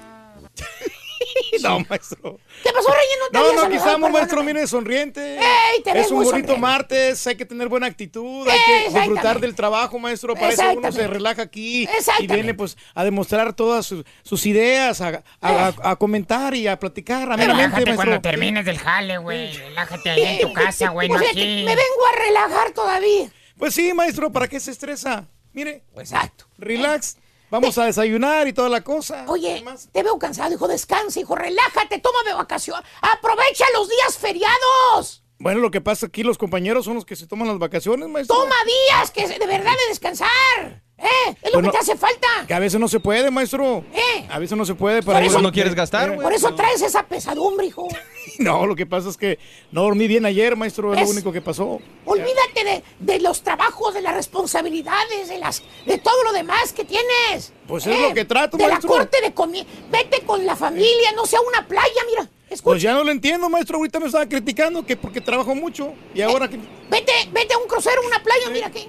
[1.62, 2.40] No, maestro.
[2.64, 3.18] ¿Qué pasó, Reyes?
[3.20, 4.10] No te No, no, perdóname.
[4.10, 5.38] maestro, mire, sonriente.
[5.38, 6.62] Ey, te ves es un muy bonito sonriente.
[6.62, 10.34] martes, hay que tener buena actitud, hay que disfrutar del trabajo, maestro.
[10.36, 11.88] Para eso uno se relaja aquí
[12.20, 16.68] y viene pues a demostrar todas sus, sus ideas, a, a- a- a comentar y
[16.68, 17.96] a platicar Relájate maestro.
[17.96, 19.54] cuando termines del jale, güey.
[19.54, 21.64] Relájate ahí en tu casa, güey, no Pues aquí.
[21.66, 23.32] me vengo a relajar todavía.
[23.58, 25.28] Pues sí, maestro, ¿para qué se estresa?
[25.54, 26.46] Mire, Exacto.
[26.58, 27.18] relax,
[27.54, 29.26] vamos a desayunar y toda la cosa.
[29.28, 30.68] Oye, te veo cansado, hijo.
[30.68, 31.36] Descansa, hijo.
[31.36, 32.82] Relájate, tómame vacación.
[33.01, 35.24] Aprovecha los días feriados.
[35.38, 38.36] Bueno, lo que pasa aquí, los compañeros son los que se toman las vacaciones, maestro.
[38.36, 40.83] Toma días que de verdad de descansar.
[40.98, 41.06] ¿Eh?
[41.41, 42.28] Es lo Bueno, que te hace falta.
[42.48, 43.84] Que a veces no se puede, maestro.
[43.94, 44.26] ¿Eh?
[44.30, 46.24] A veces no se puede para Por eso no quieres gastar, Eh, güey.
[46.24, 47.88] Por eso traes esa pesadumbre, hijo.
[48.39, 49.38] No, lo que pasa es que
[49.72, 51.80] no dormí bien ayer, maestro, es Es- lo único que pasó.
[52.06, 56.84] Olvídate de, de los trabajos, de las responsabilidades, de las de todo lo demás que
[56.84, 57.50] tienes.
[57.50, 57.54] ¿Eh?
[57.68, 58.89] Pues es lo que trato, De maestro.
[58.89, 59.66] la corte de comida.
[59.91, 62.28] Vete con la familia, no sea una playa, mira.
[62.50, 62.64] Escucha.
[62.64, 63.78] Pues ya no lo entiendo, maestro.
[63.78, 66.58] Ahorita me estaba criticando que porque trabajo mucho y ahora que...
[66.89, 68.88] Vete, vete a un crucero, una playa, mira aquí.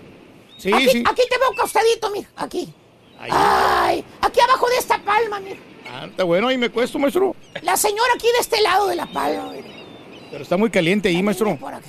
[0.65, 1.03] Sí, aquí, sí.
[1.07, 2.27] aquí te veo acostadito, mira.
[2.37, 2.73] Aquí.
[3.21, 5.59] Ay, aquí abajo de esta palma, mira.
[5.91, 7.37] Ah, está bueno, ahí me cuesto, maestro.
[7.63, 9.69] La señora aquí de este lado de la palma, mira.
[10.31, 11.57] Pero está muy caliente ahí, maestro.
[11.59, 11.87] Por acá.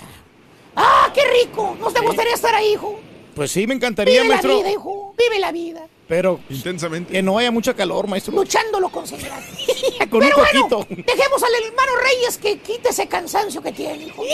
[0.75, 1.77] ¡Ah, qué rico!
[1.79, 2.99] ¿No te gustaría estar ahí, hijo?
[3.33, 4.57] Pues sí, me encantaría, Vive la maestro.
[4.57, 5.15] vida, hijo.
[5.17, 5.87] Vive la vida.
[6.09, 7.13] Pero Intensamente.
[7.13, 8.33] que no haya mucha calor, maestro.
[8.35, 9.39] Luchándolo con seguridad.
[10.09, 11.03] Con Pero un bueno, poquito.
[11.05, 14.23] dejemos al hermano Reyes que quite ese cansancio que tiene, hijo.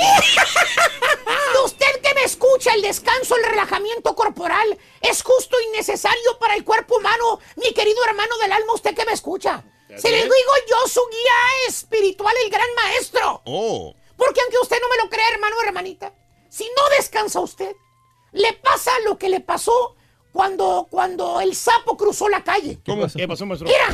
[1.53, 6.55] Y Usted que me escucha, el descanso, el relajamiento corporal es justo y necesario para
[6.55, 9.63] el cuerpo humano, mi querido hermano del alma, usted que me escucha.
[9.97, 10.33] Se le digo
[10.69, 13.41] yo, su guía espiritual, el gran maestro.
[13.45, 13.93] Oh.
[14.15, 16.13] Porque aunque usted no me lo crea, hermano o hermanita,
[16.49, 17.75] si no descansa usted,
[18.31, 19.95] le pasa lo que le pasó
[20.31, 22.79] cuando, cuando el sapo cruzó la calle.
[22.85, 23.05] ¿Cómo?
[23.13, 23.67] ¿Qué pasó, maestro?
[23.67, 23.87] ¡Mira!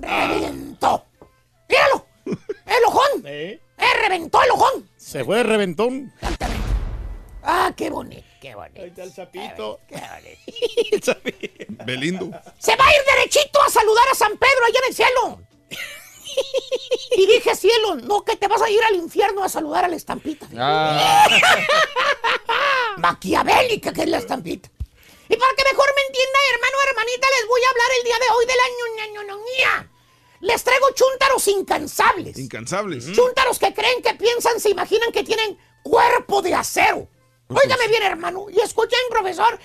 [0.00, 1.06] ¡Reventó!
[1.68, 2.06] ¡Míralo!
[2.66, 3.22] ¡El ojón!
[3.24, 3.60] ¿Eh?
[3.78, 4.90] ¡Eh, reventó el ojón!
[4.96, 6.12] Se fue de reventón.
[7.42, 8.24] ¡Ah, qué bonito!
[8.40, 8.82] ¡Qué bonito!
[8.82, 9.80] Ahí está el sapito.
[9.88, 11.16] ¡Qué bonito!
[11.84, 12.30] Belindo.
[12.58, 15.40] ¡Se va a ir derechito a saludar a San Pedro allá en el cielo!
[17.16, 19.96] Y dije cielo, no que te vas a ir al infierno a saludar a la
[19.96, 20.46] estampita.
[20.56, 21.26] Ah.
[22.98, 24.70] Maquiavélica que es la estampita.
[25.30, 28.18] Y para que mejor me entienda, hermano o hermanita, les voy a hablar el día
[28.18, 29.90] de hoy de la ñoñoñoñía.
[30.40, 32.36] Les traigo chúntaros incansables.
[32.36, 33.12] Incansables.
[33.12, 37.08] Chúntaros que creen, que piensan, se imaginan que tienen cuerpo de acero.
[37.48, 39.56] Óigame bien, hermano, y escuchen, profesor.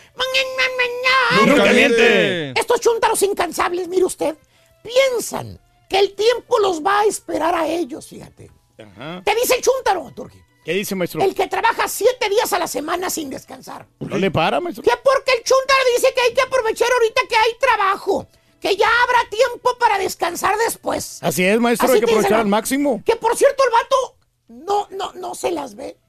[1.46, 2.52] Nunca miente.
[2.60, 4.36] Estos chúntaros incansables, mire usted,
[4.84, 5.60] piensan
[5.90, 8.52] que el tiempo los va a esperar a ellos, fíjate.
[8.78, 9.24] Ajá.
[9.26, 11.22] Te dice el chúntaro, Turki, ¿Qué dice, maestro?
[11.22, 13.86] el que trabaja siete días a la semana sin descansar.
[14.00, 14.84] ¿No le para, maestro?
[14.84, 18.28] Que porque el chúntaro dice que hay que aprovechar ahorita que hay trabajo,
[18.60, 21.20] que ya habrá tiempo para descansar después.
[21.22, 23.04] Así es, maestro, Así hay que aprovechar al máximo.
[23.06, 26.00] Que por cierto, el vato no, no, no se las ve.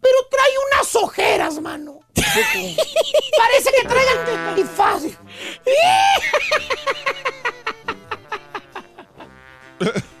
[0.00, 1.98] Pero trae unas ojeras, mano.
[2.14, 5.18] Parece que traigan fácil.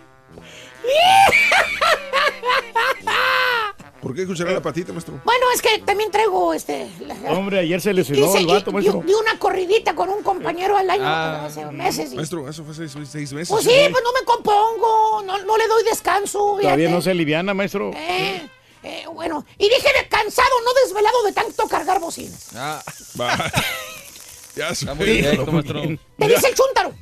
[4.04, 5.20] ¿Por qué escuchará la patita, maestro?
[5.24, 6.88] Bueno, es que también traigo este.
[7.00, 9.00] la- Hombre, ayer se lesionó el vato, maestro.
[9.00, 12.12] di- di una corridita con un compañero al año Ah, hace meses.
[12.12, 13.48] y- Maestro, eso fue seis, seis meses.
[13.48, 16.38] pues sí, pues no me compongo, no, no le doy descanso.
[16.38, 16.88] Todavía fíjate.
[16.90, 17.90] no se aliviana, maestro.
[17.96, 18.48] Eh,
[18.82, 22.48] eh, bueno, y dije de cansado, no desvelado de tanto cargar bocinas.
[22.54, 22.82] Ah.
[23.20, 23.36] Va.
[24.56, 25.82] ya se muy directo, maestro.
[26.18, 26.92] Te dice el chúntaro.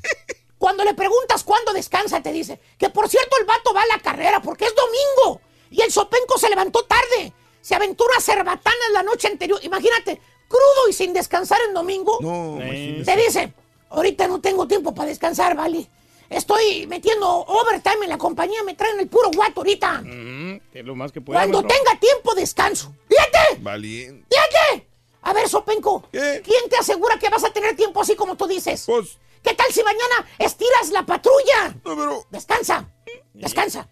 [0.58, 3.98] Cuando le preguntas cuándo descansa, te dice que por cierto el vato va a la
[3.98, 5.40] carrera porque es domingo
[5.72, 7.32] y el sopenco se levantó tarde.
[7.60, 9.58] Se aventó una cerbatana la noche anterior.
[9.62, 12.18] Imagínate, crudo y sin descansar en domingo.
[12.20, 13.52] No, Te dice,
[13.90, 15.88] ahorita no tengo tiempo para descansar, ¿vale?
[16.28, 20.00] Estoy metiendo overtime en la compañía, me traen el puro guato ahorita.
[20.02, 22.94] Mm, es lo más que puede, Cuando tenga tiempo, descanso.
[23.08, 24.26] Fíjate, Valiente.
[24.30, 24.88] fíjate.
[25.22, 28.84] A ver, Sopenco, ¿quién te asegura que vas a tener tiempo así como tú dices?
[28.86, 31.76] Pues, ¿Qué tal si mañana estiras la patrulla?
[31.84, 32.26] No, pero...
[32.30, 32.88] Descansa,
[33.34, 33.88] descansa.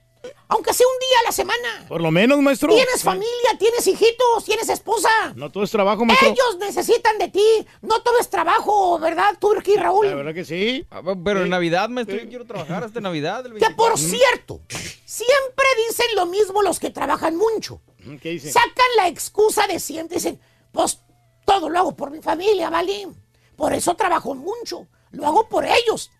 [0.48, 1.86] Aunque sea un día a la semana.
[1.88, 2.74] Por lo menos, maestro.
[2.74, 5.08] Tienes familia, tienes hijitos, tienes esposa.
[5.34, 6.28] No todo es trabajo, maestro.
[6.28, 7.66] Ellos necesitan de ti.
[7.80, 10.08] No todo es trabajo, ¿verdad, Turki Raúl?
[10.08, 10.86] La verdad que sí.
[10.90, 13.46] Ah, Pero en Navidad, maestro, yo quiero trabajar hasta Navidad.
[13.46, 13.96] el Que por 24.
[13.96, 14.60] cierto,
[15.04, 17.80] siempre dicen lo mismo los que trabajan mucho.
[18.20, 18.52] ¿Qué dicen?
[18.52, 20.16] Sacan la excusa de siempre.
[20.16, 20.40] Dicen,
[20.72, 21.00] pues
[21.46, 23.08] todo lo hago por mi familia, ¿vale?
[23.56, 24.86] Por eso trabajo mucho.
[25.12, 26.10] Lo hago por ellos.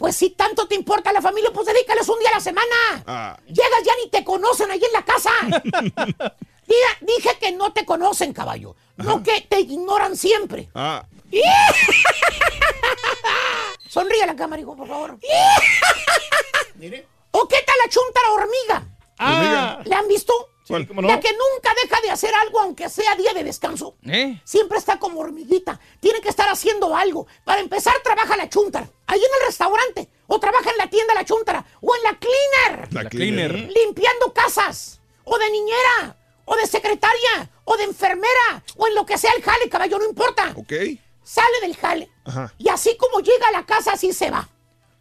[0.00, 3.04] Pues si tanto te importa la familia, pues dedícales un día a la semana.
[3.06, 3.38] Ah.
[3.46, 5.30] Llegas ya ni te conocen ahí en la casa.
[7.02, 8.74] Dije que no te conocen, caballo.
[8.96, 10.70] No que te ignoran siempre.
[10.74, 11.04] Ah,
[13.90, 15.18] Sonríe a la cámara, hijo, por favor.
[17.32, 18.88] ¿O qué tal la chuntara hormiga?
[19.18, 19.82] Ah.
[19.84, 20.32] ¿Le han visto?
[20.64, 21.08] Sí, cómo no.
[21.08, 23.96] La que nunca deja de hacer algo aunque sea día de descanso.
[24.06, 24.40] ¿Eh?
[24.44, 25.80] Siempre está como hormiguita.
[26.00, 27.26] Tiene que estar haciendo algo.
[27.44, 28.88] Para empezar, trabaja la chuntara.
[29.06, 30.08] Ahí en el restaurante.
[30.28, 31.64] O trabaja en la tienda la chuntara.
[31.80, 32.92] O en la cleaner.
[32.92, 33.50] la, La cleaner.
[33.50, 33.72] cleaner.
[33.72, 35.00] Limpiando casas.
[35.24, 36.16] O de niñera.
[36.44, 37.50] O de secretaria.
[37.64, 38.62] O de enfermera.
[38.76, 39.98] O en lo que sea el jale, caballo.
[39.98, 40.52] No importa.
[40.56, 40.72] Ok.
[41.24, 42.10] Sale del jale.
[42.24, 42.52] Ajá.
[42.58, 44.48] Y así como llega a la casa, así se va.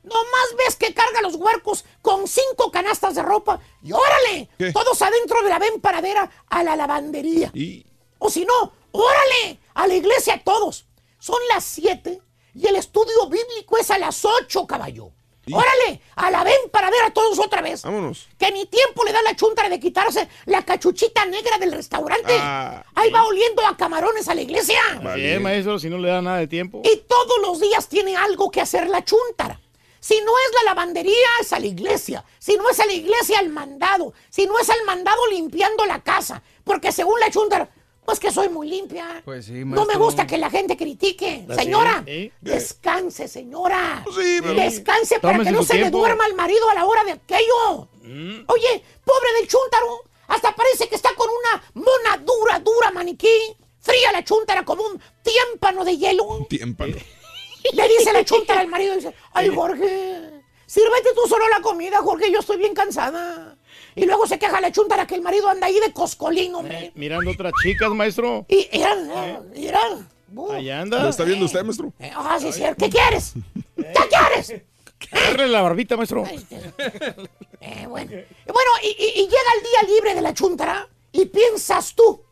[0.03, 4.71] Nomás ves que carga los huercos con cinco canastas de ropa y órale, ¿Qué?
[4.71, 7.51] todos adentro de la ven paradera a la lavandería.
[7.53, 7.85] Y...
[8.17, 10.85] O si no, órale, a la iglesia todos.
[11.19, 12.21] Son las siete
[12.53, 15.11] y el estudio bíblico es a las ocho, caballo.
[15.45, 15.53] ¿Y?
[15.53, 17.81] Órale, a la ven paradera todos otra vez.
[17.81, 18.27] Vámonos.
[18.37, 22.37] Que ni tiempo le da la chuntara de quitarse la cachuchita negra del restaurante.
[22.39, 22.85] Ah.
[22.95, 24.79] Ahí va oliendo a camarones a la iglesia.
[25.17, 26.81] Es, maestro, si no le da nada de tiempo.
[26.85, 29.59] Y todos los días tiene algo que hacer la chuntara.
[29.99, 32.23] Si no es la lavandería, es a la iglesia.
[32.39, 34.13] Si no es a la iglesia, al mandado.
[34.29, 36.41] Si no es al mandado, limpiando la casa.
[36.63, 37.69] Porque según la chuntara,
[38.05, 39.21] pues que soy muy limpia.
[39.25, 39.99] Pues sí, no me maestro.
[39.99, 41.45] gusta que la gente critique.
[41.49, 42.31] Así, Señora, ¿eh?
[42.41, 44.03] descanse, señora.
[44.15, 47.03] Sí, pero- Descanse para Tómese que no se le duerma al marido a la hora
[47.03, 47.89] de aquello.
[48.01, 48.45] Mm.
[48.47, 50.01] Oye, pobre del chúntaro.
[50.27, 53.27] Hasta parece que está con una mona dura, dura maniquí.
[53.79, 56.45] Fría la chúntara como un tímpano de hielo.
[56.49, 56.95] Tímpano.
[57.73, 62.31] Le dice la chuntara al marido, dice, ay Jorge, sírvete tú solo la comida, Jorge,
[62.31, 63.55] yo estoy bien cansada.
[63.95, 66.91] Y luego se queja la chuntara que el marido anda ahí de coscolín, hombre.
[66.95, 68.45] Mirando otras chicas, maestro.
[68.47, 68.95] Y mira,
[69.55, 69.79] mira.
[70.35, 71.09] uh, ¿Lo anda.
[71.09, 71.91] está viendo usted, maestro?
[71.99, 72.61] eh, Ah, sí, sí.
[72.77, 73.33] ¿Qué quieres?
[73.75, 74.61] ¿Qué quieres?
[75.11, 76.23] Agarre la barbita, maestro.
[77.61, 81.93] Eh, bueno, bueno y, y- y llega el día libre de la chuntara y piensas
[81.95, 82.23] tú,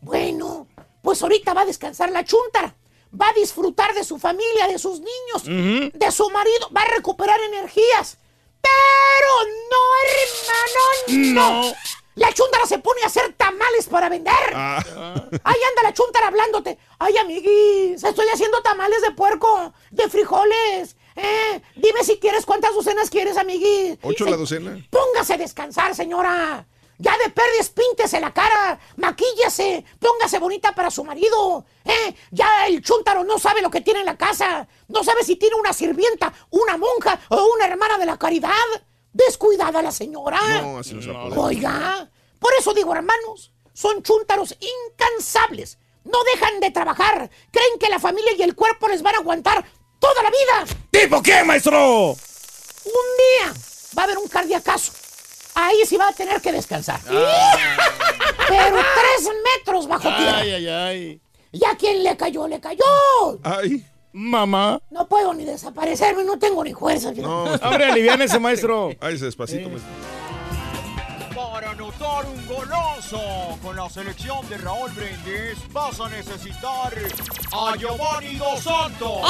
[0.00, 0.66] bueno,
[1.02, 2.74] pues ahorita va a descansar la chuntara,
[3.20, 7.40] va a disfrutar de su familia, de sus niños, de su marido, va a recuperar
[7.40, 8.16] energías.
[8.60, 11.72] Pero no, hermano, no.
[12.14, 14.34] La chuntara se pone a hacer tamales para vender.
[14.54, 14.82] Ah,
[15.44, 16.78] Ahí anda la chuntara hablándote.
[16.98, 20.96] Ay, amiguis, estoy haciendo tamales de puerco, de frijoles.
[21.16, 23.98] Eh, dime si quieres cuántas docenas quieres, amiguis.
[24.02, 24.78] ¿Ocho Se- la docena?
[24.90, 26.66] Póngase a descansar, señora.
[27.02, 31.64] Ya de perdiz, píntese la cara, maquíllese, póngase bonita para su marido.
[31.84, 32.14] ¿eh?
[32.30, 34.68] Ya el chúntaro no sabe lo que tiene en la casa.
[34.86, 38.52] No sabe si tiene una sirvienta, una monja o una hermana de la caridad.
[39.12, 40.38] Descuidada la señora.
[40.62, 41.10] no, así no se.
[41.10, 45.78] Oiga, por eso digo, hermanos, son chúntaros incansables.
[46.04, 47.28] No dejan de trabajar.
[47.50, 49.64] Creen que la familia y el cuerpo les van a aguantar
[49.98, 50.76] toda la vida.
[50.92, 52.10] ¿Tipo qué, maestro?
[52.10, 52.16] Un
[53.18, 53.52] día
[53.98, 55.01] va a haber un cardiacazo.
[55.54, 57.00] Ahí sí va a tener que descansar.
[57.04, 60.38] Pero tres metros bajo tierra.
[60.38, 61.20] Ay, ay, ay.
[61.52, 62.48] ¿Y a quién le cayó?
[62.48, 62.82] Le cayó.
[63.42, 63.84] Ay,
[64.14, 64.78] Mamá.
[64.90, 67.12] No puedo ni desaparecerme, no tengo ni fuerza.
[67.12, 67.44] no.
[67.44, 68.90] Hombre, aliviánese, maestro.
[69.00, 69.90] Ay, se despacito, maestro.
[72.02, 76.92] Anotar un golazo con la selección de Raúl Brindis vas a necesitar
[77.52, 79.20] a Giovanni Dos Santos.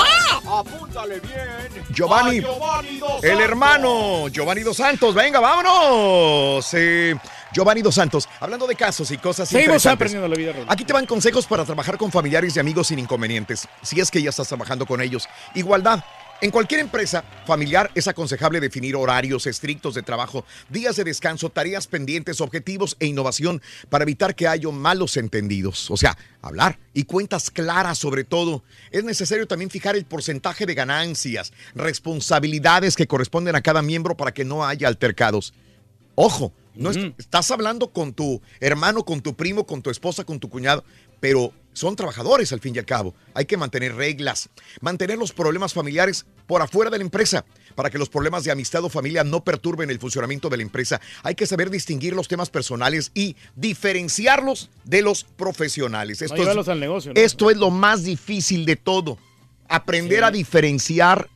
[0.49, 1.85] Apúntale bien.
[1.91, 6.67] Giovanni, A Giovanni Dos El hermano Giovanni Dos Santos, venga, vámonos.
[6.73, 7.15] Eh,
[7.53, 9.95] Giovanni Dos Santos, hablando de casos y cosas Seguimos interesantes.
[9.95, 10.67] aprendiendo la vida, Raúl.
[10.71, 14.23] Aquí te van consejos para trabajar con familiares y amigos sin inconvenientes, si es que
[14.23, 15.29] ya estás trabajando con ellos.
[15.55, 16.03] Igualdad.
[16.43, 21.87] En cualquier empresa familiar es aconsejable definir horarios estrictos de trabajo, días de descanso, tareas
[21.87, 25.89] pendientes, objetivos e innovación para evitar que haya malos entendidos.
[25.93, 28.65] O sea, hablar y cuentas claras sobre todo.
[28.91, 34.35] Es necesario también fijar el porcentaje de ganancias, responsabilidades que corresponden a cada miembro para
[34.35, 35.55] que no haya altercados.
[36.17, 40.41] Ojo, no est- estás hablando con tu hermano, con tu primo, con tu esposa, con
[40.41, 40.85] tu cuñado,
[41.21, 43.15] pero son trabajadores al fin y al cabo.
[43.33, 44.51] Hay que mantener reglas,
[44.83, 47.45] mantener los problemas familiares por afuera de la empresa.
[47.75, 51.01] Para que los problemas de amistad o familia no perturben el funcionamiento de la empresa,
[51.23, 56.21] hay que saber distinguir los temas personales y diferenciarlos de los profesionales.
[56.21, 57.15] Esto, es, al negocio.
[57.15, 57.21] ¿no?
[57.21, 59.17] esto es lo más difícil de todo.
[59.69, 61.31] Aprender a diferenciar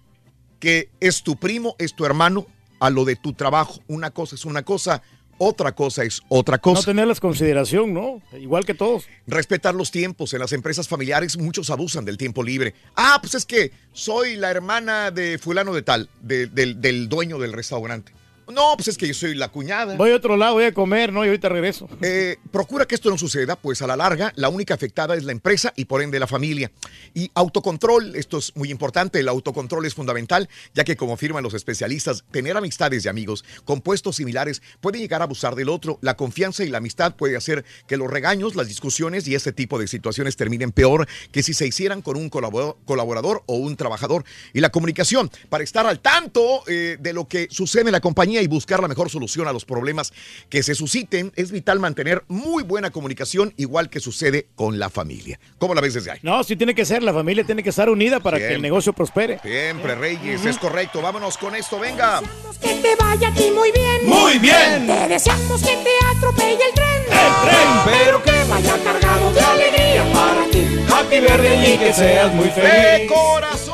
[0.60, 2.46] que es tu primo, es tu hermano,
[2.80, 3.80] a lo de tu trabajo.
[3.88, 5.02] Una cosa es una cosa,
[5.38, 6.80] otra cosa es otra cosa.
[6.80, 8.22] No tenerles consideración, ¿no?
[8.38, 9.06] Igual que todos.
[9.26, 10.32] Respetar los tiempos.
[10.34, 12.74] En las empresas familiares muchos abusan del tiempo libre.
[12.94, 17.38] Ah, pues es que soy la hermana de fulano de tal, de- del, del dueño
[17.38, 18.12] del restaurante.
[18.52, 19.96] No, pues es que yo soy la cuñada.
[19.96, 21.24] Voy a otro lado, voy a comer, ¿no?
[21.24, 21.88] Y ahorita regreso.
[22.00, 25.32] Eh, procura que esto no suceda, pues a la larga la única afectada es la
[25.32, 26.70] empresa y por ende la familia.
[27.12, 31.54] Y autocontrol, esto es muy importante, el autocontrol es fundamental, ya que como afirman los
[31.54, 35.98] especialistas, tener amistades y amigos con puestos similares puede llegar a abusar del otro.
[36.00, 39.78] La confianza y la amistad puede hacer que los regaños, las discusiones y este tipo
[39.78, 44.24] de situaciones terminen peor que si se hicieran con un colaborador, colaborador o un trabajador.
[44.52, 48.35] Y la comunicación, para estar al tanto eh, de lo que sucede en la compañía
[48.42, 50.12] y buscar la mejor solución a los problemas
[50.48, 55.38] que se susciten, es vital mantener muy buena comunicación, igual que sucede con la familia.
[55.58, 56.18] ¿Cómo la ves desde ahí?
[56.22, 58.68] No, sí tiene que ser, la familia tiene que estar unida para que el Siempre.
[58.68, 59.38] negocio prospere.
[59.40, 61.00] Siempre, Reyes, es correcto.
[61.02, 62.20] Vámonos con esto, venga.
[62.60, 64.06] Que te vaya a ti muy bien.
[64.06, 64.86] Muy bien.
[64.86, 67.02] Te deseamos que te atropelle el tren.
[67.06, 70.66] El tren, pero que vaya cargado de alegría para ti.
[70.92, 73.65] Happy birthday y que seas muy De corazón,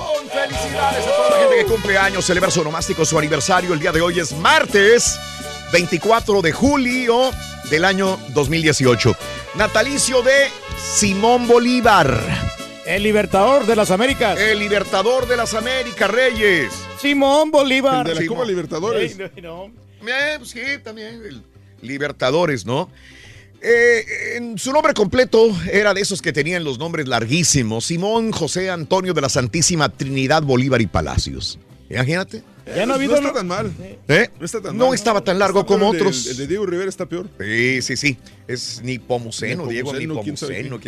[1.73, 3.73] toda la gente que cumple años, celebra su nomástico, su aniversario.
[3.73, 5.19] El día de hoy es martes
[5.73, 7.31] 24 de julio
[7.71, 9.17] del año 2018.
[9.55, 10.49] Natalicio de
[10.79, 12.21] Simón Bolívar.
[12.85, 14.39] El libertador de las Américas.
[14.39, 16.73] El libertador de las Américas, Reyes.
[16.99, 18.07] Simón Bolívar.
[18.09, 19.13] El de la Copa Libertadores.
[19.13, 20.09] Sí, no, no.
[20.09, 21.23] Eh, pues sí, también.
[21.25, 21.43] el
[21.81, 22.91] Libertadores, ¿no?
[23.65, 27.85] Eh, en su nombre completo era de esos que tenían los nombres larguísimos.
[27.87, 31.59] Simón José Antonio de la Santísima Trinidad Bolívar y Palacios.
[31.89, 32.43] Imagínate.
[32.75, 33.73] Ya no ha habido- No está tan mal.
[34.09, 34.31] ¿Eh?
[34.39, 34.95] No está tan No mal.
[34.95, 36.27] estaba tan largo Está como el de- otros.
[36.27, 37.29] El de Diego Rivera está peor.
[37.41, 38.17] Sí, sí, sí.
[38.49, 40.79] Es Nipomuceno, Diego Nipomuceno.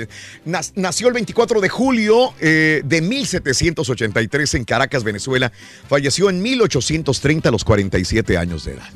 [0.76, 5.52] Nació el 24 de julio eh, de 1783 en Caracas, Venezuela.
[5.88, 8.88] Falleció en 1830 a los 47 años de edad.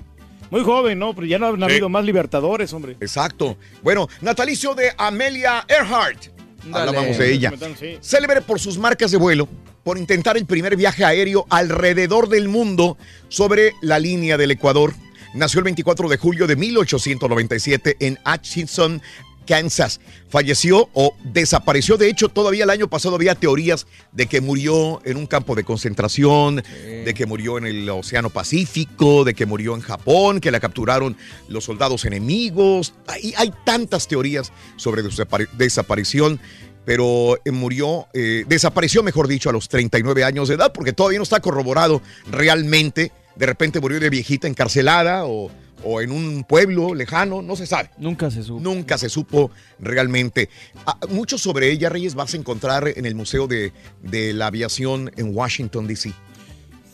[0.51, 1.15] Muy joven, ¿no?
[1.15, 2.97] Pero ya no han habido más libertadores, hombre.
[3.01, 3.57] Exacto.
[3.83, 6.27] Bueno, natalicio de Amelia Earhart.
[6.65, 6.89] Dale.
[6.89, 7.53] Hablábamos de ella.
[7.79, 7.99] Sí.
[8.01, 9.49] Célebre por sus marcas de vuelo,
[9.85, 14.95] por intentar el primer viaje aéreo alrededor del mundo sobre la línea del Ecuador.
[15.35, 19.03] Nació el 24 de julio de 1897 en Atchison,
[19.49, 20.01] Kansas.
[20.29, 21.97] Falleció o desapareció.
[21.97, 25.65] De hecho, todavía el año pasado había teorías de que murió en un campo de
[25.65, 30.61] concentración, de que murió en el Océano Pacífico, de que murió en Japón, que la
[30.61, 31.17] capturaron
[31.49, 32.95] los soldados enemigos.
[33.07, 36.39] Hay, hay tantas teorías sobre su desapari- desaparición
[36.85, 41.19] pero eh, murió, eh, desapareció, mejor dicho, a los 39 años de edad, porque todavía
[41.19, 43.13] no está corroborado realmente.
[43.37, 45.51] De repente murió de viejita encarcelada o,
[45.85, 47.91] o en un pueblo lejano, no se sabe.
[47.99, 48.61] Nunca se supo.
[48.61, 50.49] Nunca se supo realmente.
[50.87, 53.73] Ah, mucho sobre ella, Reyes, vas a encontrar en el Museo de,
[54.03, 56.13] de la Aviación en Washington, D.C.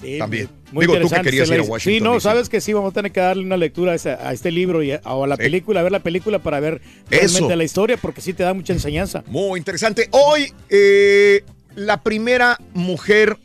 [0.02, 0.48] Sí, También.
[0.70, 1.80] Muy Digo, tú que querías ir a Washington.
[1.94, 2.20] Sí, no, DC.
[2.22, 4.82] sabes que sí, vamos a tener que darle una lectura a, esa- a este libro
[4.82, 7.56] y a, o a la película, a ver la película para ver realmente Eso.
[7.56, 9.22] la historia, porque sí te da mucha enseñanza.
[9.28, 10.08] Muy interesante.
[10.10, 11.42] Hoy, eh,
[11.74, 13.38] la primera mujer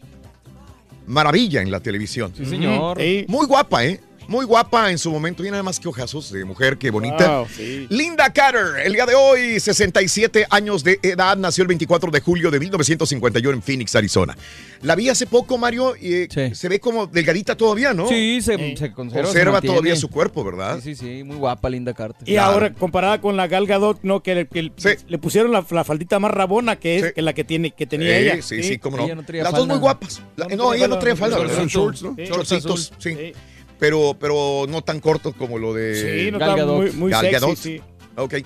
[1.07, 2.33] maravilla en la televisión.
[2.35, 2.97] Sí, señor.
[2.99, 3.25] Sí.
[3.27, 3.99] Muy guapa, ¿eh?
[4.30, 5.43] Muy guapa en su momento.
[5.43, 7.39] Y nada más que ojazos de mujer, qué bonita.
[7.39, 7.88] Wow, sí.
[7.89, 12.51] Linda Carter, el día de hoy, 67 años de edad, nació el 24 de julio
[12.51, 14.38] de 1951 en Phoenix, Arizona.
[14.84, 18.07] La vi hace poco, Mario, y eh, se ve como delgadita todavía, ¿no?
[18.07, 19.27] Sí, se, se conserva.
[19.27, 20.80] se Conserva todavía su cuerpo, ¿verdad?
[20.82, 22.30] Sí, sí, sí, muy guapa, Linda Carter.
[22.30, 24.71] Y ahora, comparada con la Gal Gadot, no, que, que
[25.07, 28.09] le pusieron la, la faldita más rabona que es que la que tiene que tenía
[28.09, 28.41] Sí, ella.
[28.43, 29.07] sí, sí, cómo no.
[29.27, 30.21] Las dos muy guapas.
[30.36, 31.38] La- no, ella no traía falda.
[31.38, 31.67] Shorts, ¿verdad?
[31.67, 32.15] shorts, ¿no?
[32.57, 32.80] Azul.
[32.99, 33.34] sí.
[33.80, 36.77] Pero, pero no tan cortos como lo de Sí, no Gal Gadot.
[36.77, 37.57] muy- muy Gal sexy, Gadot.
[37.57, 37.82] sí.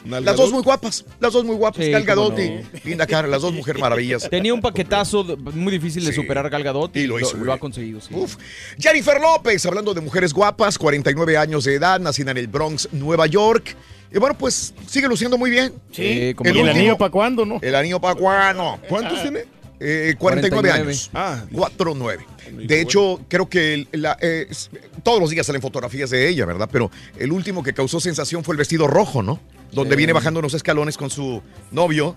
[0.05, 1.03] Las dos muy guapas.
[1.19, 1.84] Las dos muy guapas.
[1.84, 2.43] Sí, Gal Gadot no.
[2.43, 4.29] y Linda Carter, las dos mujer maravillas.
[4.29, 5.23] Tenía un paquetazo
[5.55, 6.15] muy difícil de Sí.
[6.21, 7.99] superar Gal Gadot y, lo hizo, lo, ha conseguido.
[7.99, 8.09] Sí.
[8.13, 8.36] Uf.
[8.77, 13.25] Jennifer López, hablando de mujeres guapas, 49 años de edad, nacida en el Bronx, Nueva
[13.25, 13.75] York.
[14.13, 15.73] Y bueno, pues sigue luciendo muy bien.
[15.91, 17.57] Sí, como ¿Y el anillo para cuándo, no?
[17.63, 18.77] El anillo para cuándo.
[18.88, 19.45] ¿Cuántos tiene?
[19.80, 20.89] Eh, 49, 49.
[20.89, 21.09] años.
[21.13, 22.26] Ah, 4-9.
[22.67, 24.47] De hecho, creo que el- la, eh,
[25.03, 26.69] todos los días salen fotografías de ella, ¿verdad?
[26.71, 29.39] Pero el último que causó sensación fue el vestido rojo, ¿no?
[29.71, 29.97] Donde Sí.
[29.97, 32.15] viene bajando unos escalones con su novio.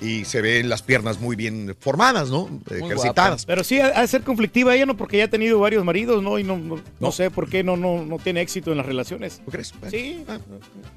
[0.00, 2.48] Y se ven las piernas muy bien formadas, ¿no?
[2.70, 3.44] Ejercitadas.
[3.46, 4.96] Pero sí, ha de ser conflictiva ella, ¿no?
[4.96, 6.38] Porque ya ha tenido varios maridos, ¿no?
[6.38, 9.40] Y no, no, no sé por qué no, no, no tiene éxito en las relaciones.
[9.44, 9.74] ¿Tú crees?
[9.90, 10.24] Sí.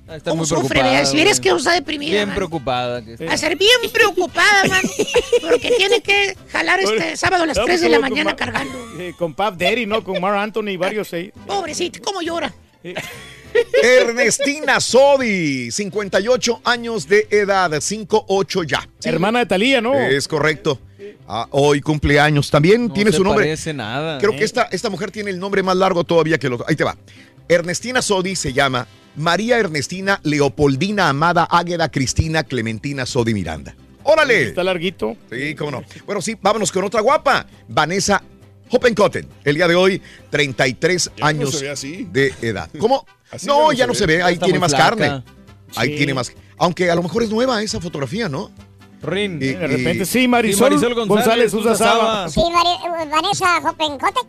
[0.08, 1.06] Está ¿Cómo muy sufre?
[1.06, 1.52] Si eres güey.
[1.52, 2.36] que está deprimida, Bien man.
[2.36, 3.04] preocupada.
[3.04, 3.32] que está.
[3.34, 4.82] A ser bien preocupada, man.
[5.42, 8.78] Porque tiene que jalar este sábado a las No, 3 de la mañana Ma- cargando.
[9.00, 10.04] eh, con Pap Daddy, ¿no?
[10.04, 11.32] Con Mar Anthony y varios ahí.
[11.48, 12.54] Pobrecita, ¿cómo llora?
[13.84, 18.88] Ernestina Sodi, 58 años de edad, 58 ya.
[19.04, 19.94] Hermana de Talía, ¿no?
[20.00, 20.80] Es correcto.
[21.28, 22.52] Ah, hoy cumpleaños.
[22.52, 23.46] También No tiene se su nombre.
[23.46, 24.18] parece nada.
[24.20, 24.38] Creo ¿eh?
[24.38, 26.62] que esta, esta mujer tiene el nombre más largo todavía que los.
[26.68, 26.98] Ahí te va.
[27.48, 33.76] Ernestina Sodi se llama María Ernestina Leopoldina Amada Águeda Cristina Clementina Sodi Miranda.
[34.04, 34.44] ¡Órale!
[34.44, 35.16] Está larguito.
[35.32, 35.84] Sí, cómo no.
[36.06, 37.46] Bueno, sí, vámonos con otra guapa.
[37.68, 38.22] Vanessa
[38.70, 39.28] Hoppenkotten.
[39.44, 42.08] El día de hoy, 33 Ya no años así.
[42.12, 42.70] de edad.
[42.80, 43.06] ¿Cómo?
[43.32, 44.22] Así no, ya ya no no se ve.
[44.24, 44.84] Ahí Está tiene más flaca.
[44.96, 45.24] carne.
[45.76, 46.32] Ahí tiene más.
[46.58, 48.52] Aunque a lo mejor es nueva esa fotografía, ¿no?
[49.02, 49.40] Rin.
[49.42, 52.30] Y- De repente, y- sí, Marisol, Sí, Marisol González, González usa Saba.
[52.30, 54.28] Sí, Mari- Vanessa Hoppenkotek.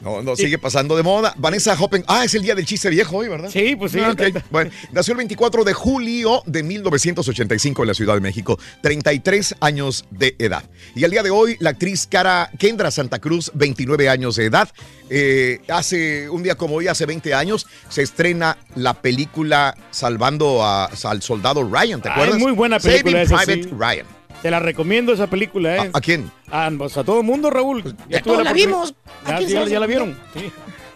[0.00, 1.34] No, no, sigue pasando de moda.
[1.36, 2.04] Vanessa Hoppen.
[2.06, 3.50] Ah, es el día del chiste viejo hoy, ¿verdad?
[3.50, 4.00] Sí, pues sí.
[4.00, 4.14] Ah.
[4.50, 10.06] Bueno, nació el 24 de julio de 1985 en la Ciudad de México, 33 años
[10.10, 10.64] de edad.
[10.94, 14.68] Y al día de hoy, la actriz Cara Kendra Santa Cruz, 29 años de edad.
[15.12, 20.84] Eh, hace un día como hoy, hace 20 años, se estrena la película Salvando a-
[21.04, 22.38] al Soldado Ryan, ¿te acuerdas?
[22.38, 23.70] muy buena película Saving Private sí.
[23.76, 24.06] Ryan.
[24.40, 25.90] Te la recomiendo esa película, ¿eh?
[25.92, 26.30] ¿A, a quién?
[26.50, 27.82] Ah, pues a todo el mundo, Raúl.
[28.08, 28.94] Ya, tuve todos la vimos.
[29.26, 30.16] ¿A Ya, quién ya- ya la vieron.
[30.32, 30.50] Sí.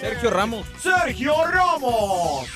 [0.01, 0.65] Sergio Ramos.
[0.81, 2.47] Sergio Ramos.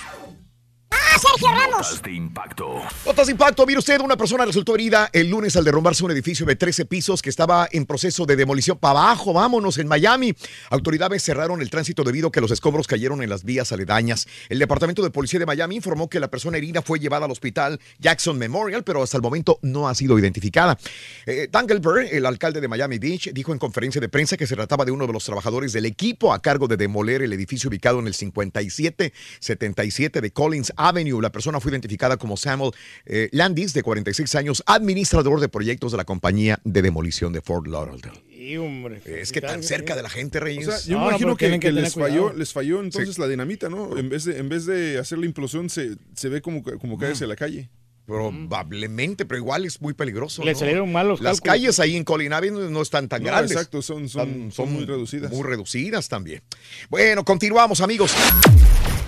[0.89, 1.67] ¡Ah, Sergio Ramos!
[2.01, 2.81] de impacto.
[3.05, 3.65] Notas de impacto.
[3.65, 7.21] Mire usted, una persona resultó herida el lunes al derrumbarse un edificio de 13 pisos
[7.21, 8.77] que estaba en proceso de demolición.
[8.77, 10.35] Para abajo, vámonos, en Miami.
[10.69, 14.27] Autoridades cerraron el tránsito debido a que los escombros cayeron en las vías aledañas.
[14.49, 17.79] El Departamento de Policía de Miami informó que la persona herida fue llevada al hospital
[17.99, 20.77] Jackson Memorial, pero hasta el momento no ha sido identificada.
[21.25, 21.67] Eh, Dan
[22.11, 25.05] el alcalde de Miami Beach, dijo en conferencia de prensa que se trataba de uno
[25.05, 30.21] de los trabajadores del equipo a cargo de demoler el edificio ubicado en el 5777
[30.21, 31.21] de Collins Avenue.
[31.21, 32.71] La persona fue identificada como Samuel
[33.05, 37.67] eh, Landis, de 46 años, administrador de proyectos de la compañía de demolición de Fort
[37.67, 38.21] Lauderdale.
[38.29, 39.01] Sí, hombre.
[39.05, 40.65] Es que tan cerca de la gente, O Reyes.
[40.65, 43.97] sea, yo No, imagino que, les falló, les falló entonces la dinamita, ¿no?
[43.97, 47.11] En vez de, en vez de hacer la implosión, se, se ve como, como cae
[47.11, 47.69] hacia la calle.
[48.05, 50.41] Probablemente, pero igual es muy peligroso.
[50.45, 50.59] Le ¿no?
[50.59, 51.53] salieron mal los Las cálculos.
[51.53, 53.51] calles ahí en Collin Avenue no están tan No, grandes.
[53.51, 55.29] exacto, son, son, son muy reducidas.
[55.29, 56.41] Muy reducidas también.
[56.89, 58.13] Bueno, continuamos, amigos.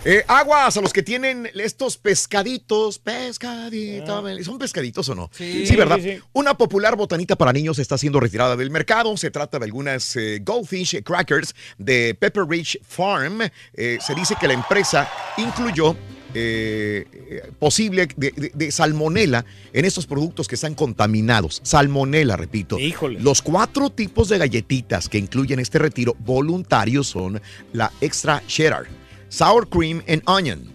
[0.05, 5.29] Eh, aguas a los que tienen estos pescaditos, pescaditos, ¿son pescaditos o no?
[5.33, 5.65] Sí.
[5.75, 5.97] ¿verdad?
[5.97, 6.19] Sí, sí.
[6.31, 9.15] Una popular botanita para niños está siendo retirada del mercado.
[9.17, 13.41] Se trata de algunas eh, Goldfish Crackers de Pepper Ridge Farm.
[13.73, 15.95] Eh, se dice que la empresa incluyó
[16.33, 19.43] eh, eh, posible de, de- de salmonela
[19.73, 21.59] en estos productos que están contaminados.
[21.63, 22.79] Salmonela, repito.
[22.79, 23.19] Híjole.
[23.19, 27.41] Los cuatro tipos de galletitas que incluyen este retiro voluntario son
[27.73, 28.85] la Extra Cheddar,
[29.30, 30.71] Sour Cream and Onion,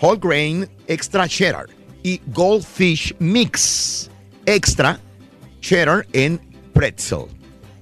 [0.00, 1.66] Whole Grain Extra Cheddar
[2.02, 4.10] y Goldfish Mix
[4.46, 4.98] Extra
[5.60, 6.40] Cheddar and
[6.72, 7.26] Pretzel.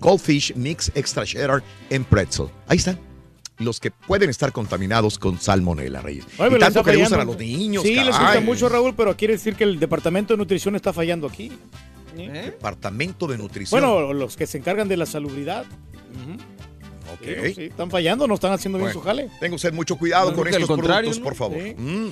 [0.00, 2.48] Goldfish Mix Extra Cheddar and Pretzel.
[2.68, 2.98] Ahí están.
[3.58, 6.26] Los que pueden estar contaminados con salmonela, Reyes.
[6.38, 7.82] Ay, y tanto está que le gustan a los niños.
[7.82, 11.26] Sí, les gusta mucho, Raúl, pero quiere decir que el departamento de nutrición está fallando
[11.26, 11.52] aquí.
[12.18, 12.42] ¿Eh?
[12.46, 13.80] Departamento de Nutrición.
[13.80, 15.64] Bueno, los que se encargan de la salubridad.
[17.20, 17.46] Ok.
[17.46, 19.28] Sí, sí, están fallando, no están haciendo bien Bueno, su jale.
[19.40, 21.24] Tenga usted mucho cuidado Yo con estos contrario, productos, ¿no?
[21.24, 21.58] por favor.
[21.62, 21.74] Sí.
[21.76, 22.10] Mm.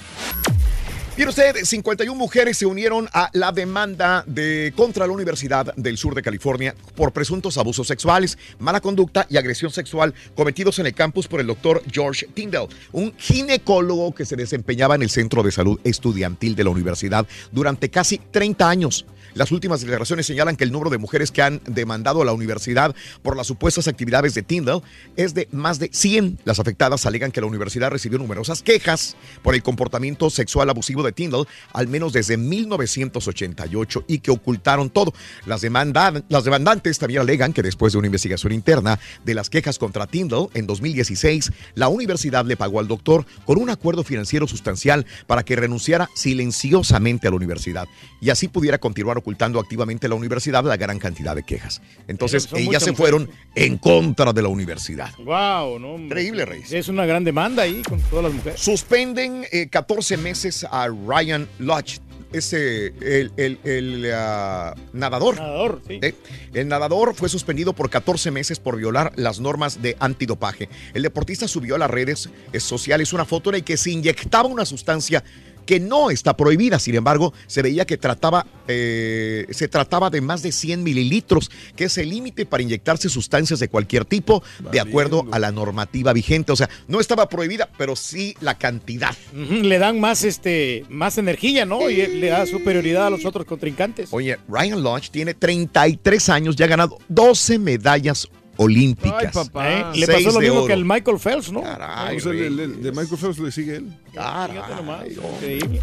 [1.16, 6.12] Mire usted, 51 mujeres se unieron a la demanda de contra la Universidad del Sur
[6.16, 11.28] de California por presuntos abusos sexuales, mala conducta y agresión sexual cometidos en el campus
[11.28, 15.78] por el doctor George Tyndall, un ginecólogo que se desempeñaba en el Centro de Salud
[15.84, 19.06] Estudiantil de la universidad durante casi 30 años.
[19.34, 22.94] Las últimas declaraciones señalan que el número de mujeres que han demandado a la universidad
[23.22, 24.82] por las supuestas actividades de Tyndall
[25.16, 26.38] es de más de 100.
[26.44, 31.10] Las afectadas alegan que la universidad recibió numerosas quejas por el comportamiento sexual abusivo de
[31.10, 35.12] Tyndall, al menos desde 1988, y que ocultaron todo.
[35.46, 40.06] Las, las demandantes también alegan que después de una investigación interna de las quejas contra
[40.06, 45.42] Tyndall en 2016, la universidad le pagó al doctor con un acuerdo financiero sustancial para
[45.42, 47.88] que renunciara silenciosamente a la universidad
[48.20, 51.80] y así pudiera continuar ocultando activamente la universidad la gran cantidad de quejas.
[52.08, 55.10] Entonces, ellas muchas se fueron en contra de la universidad.
[55.16, 55.96] Wow, no.
[55.98, 56.70] Increíble, Reyes.
[56.72, 58.60] Es una gran demanda ahí con todas las mujeres.
[58.60, 62.00] Suspenden eh, 14 meses a Ryan Lodge.
[62.34, 65.36] Ese, el, el- el, ah, nadador.
[65.36, 66.00] Nadador, sí.
[66.02, 66.14] Eh,
[66.52, 70.68] El nadador fue suspendido por 14 meses por violar las normas de antidopaje.
[70.94, 74.48] El deportista subió a las redes eh, sociales una foto en la que se inyectaba
[74.48, 75.22] una sustancia
[75.64, 76.78] que no está prohibida.
[76.78, 81.84] Sin embargo, se veía que trataba, eh, se trataba de más de 100 mililitros, que
[81.84, 86.52] es el límite para inyectarse sustancias de cualquier tipo, de acuerdo a la normativa vigente.
[86.52, 89.14] O sea, no estaba prohibida, pero sí la cantidad.
[89.32, 91.90] Le dan más, este, más energía, ¿no?
[91.90, 94.08] Y le da superioridad a los otros contrincantes.
[94.12, 99.24] Oye, Ryan Lodge tiene 33 años, ya ha ganado 12 medallas olímpicas.
[99.24, 99.70] Ay, papá.
[99.70, 99.84] ¿Eh?
[100.00, 100.66] Le Seis pasó lo mismo oro.
[100.66, 101.62] que al Michael Phelps, ¿no?
[101.62, 103.98] Caray, O sea, el- de Michael Phelps le sigue él.
[104.10, 105.80] Fíjate nomás, increíble.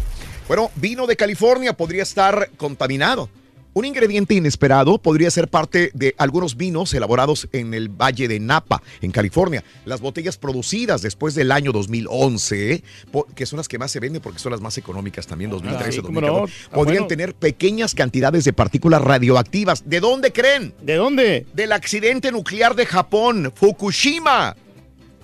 [0.48, 3.28] Bueno, vino de California podría estar contaminado.
[3.74, 8.82] Un ingrediente inesperado podría ser parte de algunos vinos elaborados en el Valle de Napa,
[9.00, 9.64] en California.
[9.86, 12.84] Las botellas producidas después del año 2011, ¿eh?
[13.10, 15.88] po- que son las que más se venden porque son las más económicas también, 2013,
[15.88, 16.64] Ah, sí, cómo 2014, no.
[16.64, 17.08] Está podrían bueno.
[17.08, 19.82] tener pequeñas cantidades de partículas radioactivas.
[19.88, 20.74] ¿De dónde creen?
[20.82, 21.46] ¿De dónde?
[21.54, 24.54] Del accidente nuclear de Japón, Fukushima.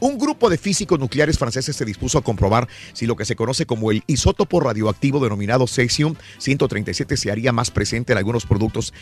[0.01, 3.67] Un grupo de físicos nucleares franceses se dispuso a comprobar si lo que se conoce
[3.67, 8.93] como el isótopo radioactivo denominado cesium-137 se haría más presente en algunos productos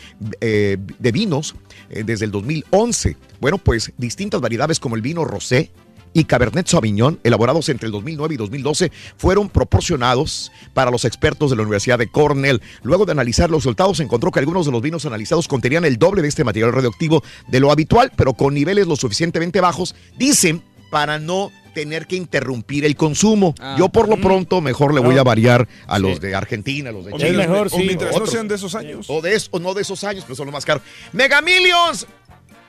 [0.41, 1.55] eh, de vinos
[1.89, 3.17] eh, desde el 2011.
[3.39, 5.71] Bueno, pues distintas variedades como el vino rosé,
[6.13, 11.57] y Cabernet Sauvignon, elaborados entre el 2009 y 2012, fueron proporcionados para los expertos de
[11.57, 12.61] la Universidad de Cornell.
[12.81, 16.23] Luego de analizar los resultados, encontró que algunos de los vinos analizados contenían el doble
[16.23, 21.19] de este material radioactivo de lo habitual, pero con niveles lo suficientemente bajos, dicen, para
[21.19, 23.53] no tener que interrumpir el consumo.
[23.59, 23.75] Ah.
[23.77, 24.21] Yo por lo Mm.
[24.21, 25.21] pronto mejor le voy No.
[25.21, 27.33] a variar a los de Argentina, a los de O Chile.
[27.47, 28.31] mientras- o mientras no Otros.
[28.31, 29.05] sean de esos años.
[29.09, 30.81] O de eso, o no de esos años, pero son los más caros.
[31.13, 32.07] Mega Millions.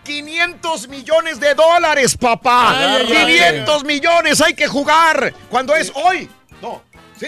[0.04, 2.70] 500 millones de dólares, papá.
[2.96, 3.26] Ay, ay, ay.
[3.26, 5.34] 500 millones, hay que jugar.
[5.50, 5.92] ¿Cuándo es?
[5.94, 6.28] Hoy.
[6.62, 6.82] No,
[7.18, 7.26] sí.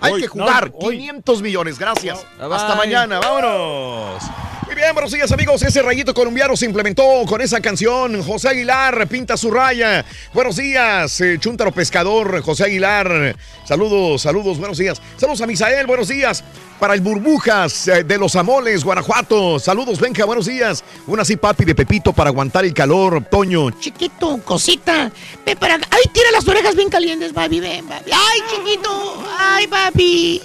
[0.00, 0.22] Hay Hoy.
[0.22, 0.70] que jugar.
[0.72, 0.96] No, hoy.
[0.98, 2.24] 500 millones, gracias.
[2.38, 2.76] Bye, Hasta bye.
[2.76, 4.22] mañana, vámonos.
[4.66, 5.62] Muy bien, buenos días amigos.
[5.62, 8.22] Ese rayito colombiano se implementó con esa canción.
[8.22, 10.04] José Aguilar pinta su raya.
[10.32, 13.36] Buenos días, eh, Chuntaro Pescador, José Aguilar.
[13.66, 15.02] Saludos, saludos, buenos días.
[15.18, 16.42] Saludos a Misael, buenos días.
[16.80, 19.58] Para el Burbujas eh, de los Amoles, Guanajuato.
[19.58, 20.82] Saludos, Benja, buenos días.
[21.06, 23.70] Una así, papi de Pepito para aguantar el calor, Toño.
[23.78, 25.12] Chiquito, cosita.
[25.46, 27.60] Ay, tira las orejas bien calientes, papi.
[27.60, 28.10] Ven, papi.
[28.12, 29.24] Ay, chiquito.
[29.38, 30.42] Ay, papi.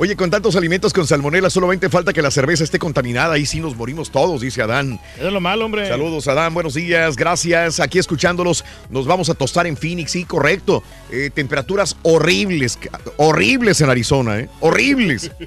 [0.00, 3.34] Oye, con tantos alimentos con salmonela, solamente falta que la cerveza esté contaminada.
[3.34, 5.00] Ahí sí nos morimos todos, dice Adán.
[5.18, 5.88] Es lo malo, hombre.
[5.88, 6.54] Saludos, Adán.
[6.54, 7.16] Buenos días.
[7.16, 7.80] Gracias.
[7.80, 8.64] Aquí escuchándolos.
[8.90, 10.12] Nos vamos a tostar en Phoenix.
[10.12, 10.84] Sí, correcto.
[11.10, 12.78] Eh, temperaturas horribles.
[13.16, 14.48] Horribles en Arizona, ¿eh?
[14.60, 15.32] Horribles.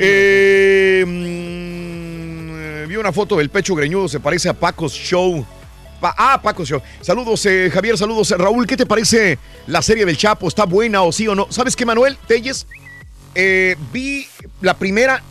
[0.00, 4.06] Eh, mm, vi una foto del pecho greñudo.
[4.06, 5.44] Se parece a Paco's Show.
[6.02, 6.82] Ah, Paco's Show.
[7.00, 7.96] Saludos, eh, Javier.
[7.96, 8.66] Saludos, Raúl.
[8.66, 10.46] ¿Qué te parece la serie del Chapo?
[10.46, 11.46] ¿Está buena o sí o no?
[11.50, 12.18] ¿Sabes qué, Manuel?
[12.26, 12.66] Telles.
[13.40, 14.26] Eh, vi
[14.60, 15.22] la primera.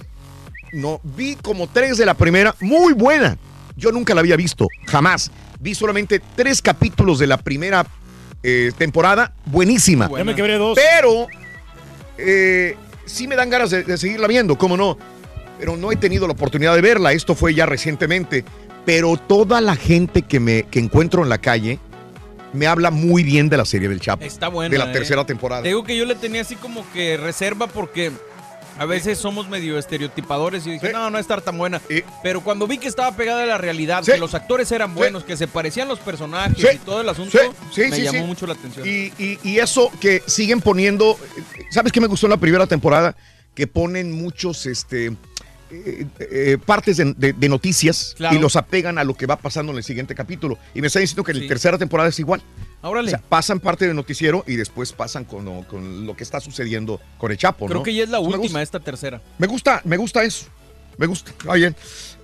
[0.72, 2.56] No, vi como tres de la primera.
[2.62, 3.38] Muy buena.
[3.76, 4.70] Yo nunca la había visto.
[4.86, 5.30] Jamás.
[5.60, 7.86] Vi solamente tres capítulos de la primera
[8.44, 9.34] eh, temporada.
[9.46, 10.10] Buenísima.
[10.16, 10.78] Ya me quebré dos.
[10.78, 11.28] Pero
[12.18, 14.98] eh, sí me dan ganas de, de seguirla viendo, ¿cómo no?
[15.60, 17.12] Pero no he tenido la oportunidad de verla.
[17.12, 18.46] Esto fue ya recientemente.
[18.86, 21.78] Pero toda la gente que me que encuentro en la calle
[22.54, 24.24] me habla muy bien de la serie del Chapo.
[24.24, 24.72] Está buena.
[24.72, 24.94] De la eh.
[24.94, 25.62] tercera temporada.
[25.64, 28.12] Te digo que yo le tenía así como que reserva porque
[28.80, 31.82] a veces somos medio estereotipadores y dije, no, no a estar tan buena.
[32.22, 35.36] Pero cuando vi que estaba pegada a la realidad, que los actores eran buenos, que
[35.36, 36.68] se parecían los personajes Sí.
[36.76, 38.26] y todo el asunto, Sí, sí, me sí, llamó sí.
[38.26, 38.88] mucho la atención.
[38.88, 41.18] Y, y- y eso que siguen poniendo,
[41.72, 43.16] ¿sabes qué me gustó en la primera temporada?
[43.56, 45.12] Que ponen muchos, este,
[45.72, 48.36] eh, eh, partes de, de- de noticias Claro.
[48.36, 50.58] y los apegan a lo que va pasando en el siguiente capítulo.
[50.74, 52.42] Y me está diciendo que en la tercera temporada es igual.
[52.82, 53.08] Órale.
[53.08, 56.40] O sea, pasan parte del noticiero y después pasan con lo, con lo que está
[56.40, 57.84] sucediendo con el Chapo, Creo ¿no?
[57.84, 58.62] que ya es la Me última, gusta.
[58.62, 59.22] esta tercera.
[59.40, 60.46] Me gusta, me gusta eso.
[60.98, 61.32] Me gusta.
[61.54, 61.76] Bien.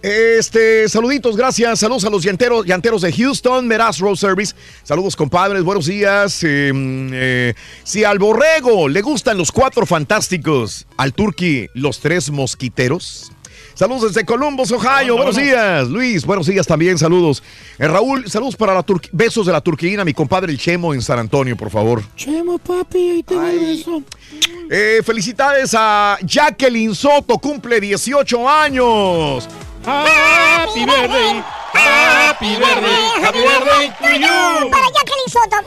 [0.04, 1.80] Este, saluditos, gracias.
[1.80, 4.54] Saludos a los llanteros, llanteros de Houston, Meraz Road Service.
[4.84, 5.64] Saludos, compadres.
[5.64, 6.44] Buenos días.
[6.44, 7.54] Eh, eh,
[7.86, 13.32] si al borrego le gustan los cuatro fantásticos, al turqui los tres mosquiteros.
[13.76, 15.16] Saludos desde Columbus, Ohio.
[15.16, 16.26] buenos días, Luis.
[16.26, 16.98] Buenos días también.
[16.98, 17.42] Saludos.
[17.80, 21.02] Eh, Raúl, saludos para la turqui- besos de la turquina, mi compadre el Chemo en
[21.02, 22.04] San Antonio, por favor.
[22.18, 24.04] Chemo, papi, ahí te beso.
[24.70, 29.48] Eh, felicidades a Jacqueline Soto, cumple 18 años.
[29.86, 31.44] Happy birthday,
[31.74, 34.70] happy birthday, happy birthday to you.
[34.72, 35.58] Para Jacqueline Soto.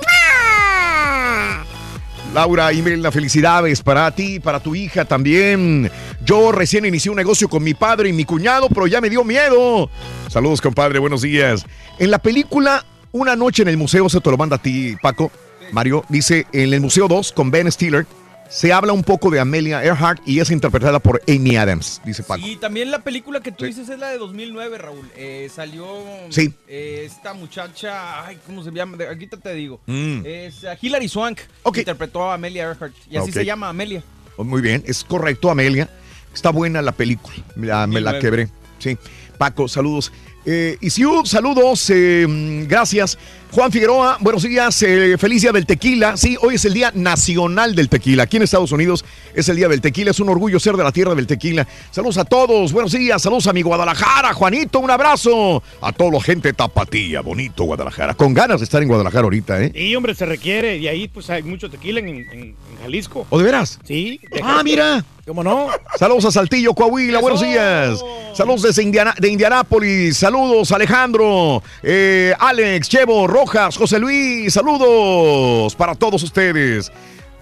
[2.32, 5.90] Laura Imelda, felicidades para ti, para tu hija también.
[6.24, 9.22] Yo recién inicié un negocio con mi padre y mi cuñado, pero ya me dio
[9.22, 9.90] miedo.
[10.28, 11.64] Saludos, compadre, buenos días.
[11.98, 15.30] En la película Una noche en el museo, se te lo manda a ti, Paco.
[15.72, 18.06] Mario dice, en el Museo 2 con Ben Stiller,
[18.48, 22.46] se habla un poco de Amelia Earhart y es interpretada por Amy Adams, dice Paco.
[22.46, 25.10] Y también la película que tú dices es la de 2009, Raúl.
[25.16, 25.86] Eh, salió
[26.30, 26.52] Sí.
[26.68, 28.96] eh, esta muchacha, ay, ¿cómo se llama?
[28.96, 29.80] De- Aquí te, te digo.
[29.86, 30.20] Mm.
[30.24, 31.40] Es uh, Hilary Swank.
[31.74, 32.94] Interpretó a Amelia Earhart.
[33.10, 34.02] Y así se llama Amelia.
[34.36, 35.88] Oh, Muy bien, es correcto, Amelia.
[36.34, 37.34] Está buena la película.
[37.56, 38.18] Me la 2009.
[38.20, 38.48] quebré.
[38.78, 38.98] Sí.
[39.38, 40.12] Paco, saludos.
[40.48, 41.90] Eh, Isiu, saludos.
[41.90, 43.18] eh, mm, gracias.
[43.50, 44.80] Juan Figueroa, buenos días.
[44.82, 46.16] eh, feliz día del tequila.
[46.16, 48.24] Sí, hoy es el Día Nacional del Tequila.
[48.24, 49.04] Aquí en Estados Unidos
[49.34, 50.10] es el Día del Tequila.
[50.12, 51.66] Es un orgullo ser de la tierra del tequila.
[51.90, 52.72] Saludos a todos.
[52.72, 53.22] Buenos días.
[53.22, 54.34] Saludos a mi Guadalajara.
[54.34, 55.62] Juanito, un abrazo.
[55.80, 57.22] A toda la gente tapatía.
[57.22, 58.14] Bonito Guadalajara.
[58.14, 59.72] Con ganas de estar en Guadalajara ahorita, ¿eh?
[59.74, 60.76] Y hombre, se requiere.
[60.76, 63.26] Y ahí pues hay mucho tequila en, en- en Jalisco.
[63.30, 63.78] ¿O de veras?
[63.84, 64.20] Sí.
[64.42, 65.04] Ah, mira.
[65.26, 65.68] ¿Cómo no?
[65.98, 67.98] Saludos a Saltillo, Coahuila, buenos días.
[68.32, 75.96] Saludos desde Indiana, de Indianápolis, saludos Alejandro, eh, Alex, Chevo, Rojas, José Luis, saludos para
[75.96, 76.92] todos ustedes.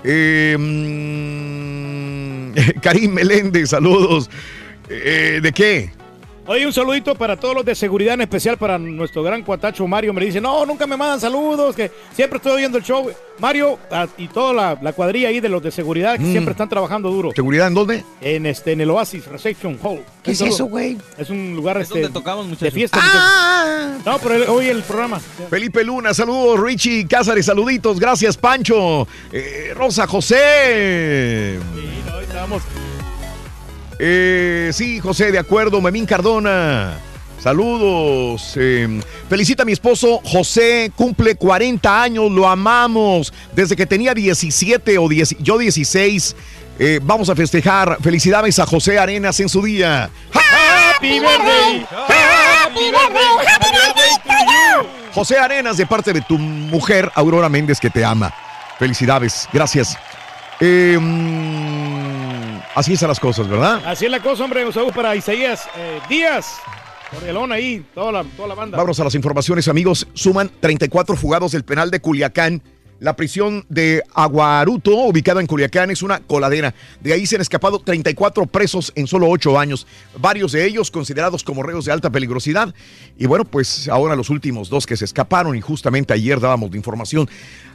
[0.02, 4.30] Eh, mm, Karim Meléndez, saludos.
[4.88, 5.90] Eh, ¿De qué?
[6.46, 10.12] Oye, un saludito para todos los de seguridad, en especial para nuestro gran cuatacho Mario.
[10.12, 13.10] Me dice, no, nunca me mandan saludos, que siempre estoy oyendo el show.
[13.38, 16.30] Mario ah, y toda la, la cuadrilla ahí de los de seguridad que Mm.
[16.32, 17.30] siempre están trabajando duro.
[17.34, 18.04] ¿Seguridad en dónde?
[18.20, 20.00] En este, en el Oasis Reception Hall.
[20.22, 20.98] ¿Qué es eso, güey?
[21.16, 22.98] Es un lugar Es este, donde tocamos, de fiesta.
[23.02, 23.96] Ah.
[24.04, 25.20] No, pero el- hoy el programa.
[25.48, 31.58] Felipe Luna, saludos, Richie Cázares, saluditos, gracias Pancho, Eh, Rosa José.
[32.14, 32.62] Hoy estamos.
[33.98, 35.80] Eh, sí, José, de acuerdo.
[35.80, 36.98] Memín Cardona.
[37.44, 38.54] Saludos.
[38.56, 43.34] Eh, felicita a mi esposo José, cumple 40 años, lo amamos.
[43.54, 46.36] Desde que tenía 17 o 10, yo 16.
[46.78, 47.98] Eh, vamos a festejar.
[48.00, 50.08] Felicidades a José Arenas en su día.
[50.32, 51.86] Happy birthday.
[51.90, 53.46] Happy birthday.
[53.46, 54.88] Happy birthday to you.
[55.12, 58.32] José Arenas, de parte de tu mujer, Aurora Méndez, que te ama.
[58.78, 59.98] Felicidades, gracias.
[60.60, 60.98] Eh,
[62.74, 63.82] así están las cosas, ¿verdad?
[63.86, 64.64] Así es la cosa, hombre.
[64.64, 66.56] Un saludo para Isaías eh, Díaz.
[67.10, 68.76] Cordialón ahí, toda la, toda la banda.
[68.76, 70.06] Vámonos a las informaciones, amigos.
[70.14, 72.62] Suman 34 fugados del penal de Culiacán.
[73.04, 76.74] La prisión de Aguaruto, ubicada en Culiacán, es una coladera.
[77.02, 79.86] De ahí se han escapado 34 presos en solo 8 años,
[80.18, 82.74] varios de ellos considerados como reos de alta peligrosidad.
[83.18, 86.78] Y bueno, pues ahora los últimos dos que se escaparon y justamente ayer dábamos la
[86.78, 87.28] información.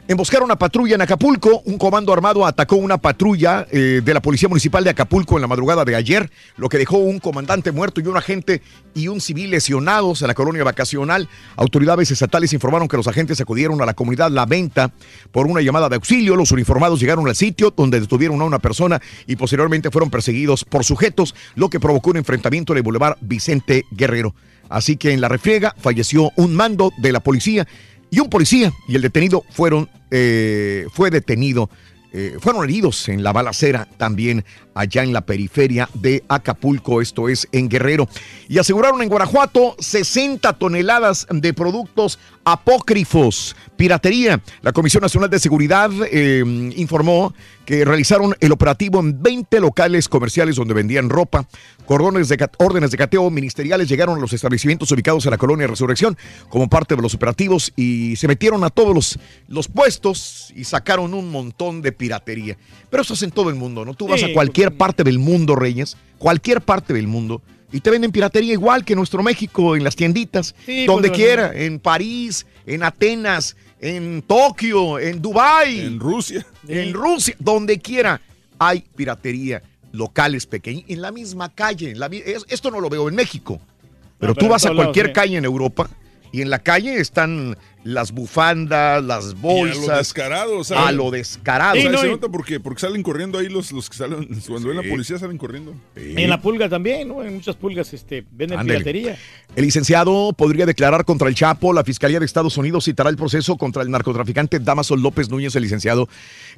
[0.08, 1.62] Emboscaron una patrulla en Acapulco.
[1.66, 5.46] Un comando armado atacó una patrulla eh, de la Policía Municipal de Acapulco en la
[5.46, 8.60] madrugada de ayer, lo que dejó un comandante muerto y un agente
[8.92, 11.28] y un civil lesionados en la colonia vacacional.
[11.54, 14.90] Autoridades estatales informaron que los agentes acudieron a la comunidad La Venta
[15.30, 16.36] por una llamada de auxilio.
[16.36, 20.84] Los uniformados llegaron al sitio donde detuvieron a una persona y posteriormente fueron perseguidos por
[20.84, 24.34] sujetos, lo que provocó un enfrentamiento en el Boulevard Vicente Guerrero.
[24.68, 27.66] Así que en la refriega falleció un mando de la policía
[28.10, 31.70] y un policía y el detenido fueron, eh, fue detenido,
[32.12, 34.44] eh, fueron heridos en la balacera también
[34.74, 38.08] allá en la periferia de Acapulco, esto es en Guerrero.
[38.48, 44.42] Y aseguraron en Guanajuato 60 toneladas de productos apócrifos, piratería.
[44.60, 46.44] La Comisión Nacional de Seguridad eh,
[46.76, 47.32] informó
[47.64, 51.48] que realizaron el operativo en 20 locales comerciales donde vendían ropa.
[51.86, 56.14] Cordones de, órdenes de cateo ministeriales llegaron a los establecimientos ubicados en la colonia Resurrección
[56.50, 61.14] como parte de los operativos y se metieron a todos los, los puestos y sacaron
[61.14, 62.58] un montón de piratería.
[62.90, 63.94] Pero eso es en todo el mundo, ¿no?
[63.94, 67.40] Tú vas a cualquier parte del mundo, Reyes, cualquier parte del mundo.
[67.72, 71.18] Y te venden piratería igual que en nuestro México, en las tienditas, Sí, donde pues,
[71.18, 76.46] quiera, en París, en Atenas, en Tokio, en Dubái, En Rusia.
[76.68, 78.20] en Rusia, donde quiera
[78.58, 79.62] hay piratería,
[79.92, 81.90] locales pequeños, en la misma calle.
[81.90, 82.08] en la
[82.48, 83.58] esto no lo veo en México,
[84.18, 85.12] pero No, tú pero vas a lados, cualquier sí.
[85.14, 85.88] calle en Europa
[86.32, 89.78] Y en la calle están las bufandas, las bolsas.
[89.78, 91.72] Y a lo descarado, sea, a lo descarado.
[91.72, 94.28] O sea, Sí, no, se nota porque, porque salen corriendo ahí los, los que salen,
[94.46, 95.74] cuando ven la policía salen corriendo.
[95.96, 97.22] Y en la pulga también, ¿no?
[97.22, 99.16] En muchas pulgas este, venden piratería.
[99.56, 101.72] El licenciado podría declarar contra el Chapo.
[101.72, 105.62] La Fiscalía de Estados Unidos citará el proceso contra el narcotraficante Damaso López Núñez, el
[105.62, 106.08] licenciado,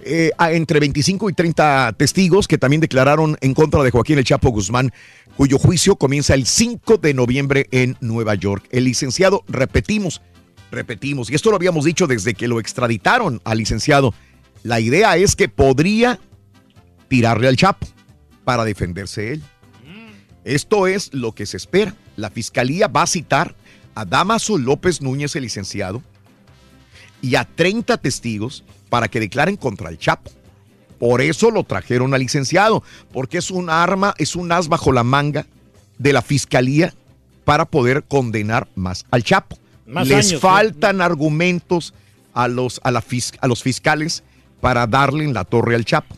[0.04, 4.24] eh, a entre 25 y 30 testigos que también declararon en contra de Joaquín el
[4.24, 4.92] Chapo Guzmán,
[5.36, 8.68] cuyo juicio comienza el 5 de noviembre en Nueva York.
[8.70, 10.20] El licenciado, repetimos,
[10.70, 14.14] repetimos, y esto lo habíamos dicho desde que lo extraditaron al licenciado,
[14.62, 16.20] la idea es que podría
[17.08, 17.86] tirarle al Chapo
[18.44, 19.42] para defenderse él.
[20.44, 21.94] Esto es lo que se espera.
[22.16, 23.54] La fiscalía va a citar
[23.94, 26.02] a Damaso López Núñez, el licenciado,
[27.20, 30.30] y a 30 testigos para que declaren contra el Chapo.
[31.02, 35.02] Por eso lo trajeron al licenciado, porque es un arma, es un as bajo la
[35.02, 35.46] manga
[35.98, 36.94] de la fiscalía
[37.44, 39.58] para poder condenar más al Chapo.
[39.84, 41.92] Más Les faltan argumentos
[42.34, 44.22] a los, a, la fis- a los fiscales
[44.60, 46.14] para darle en la torre al Chapo.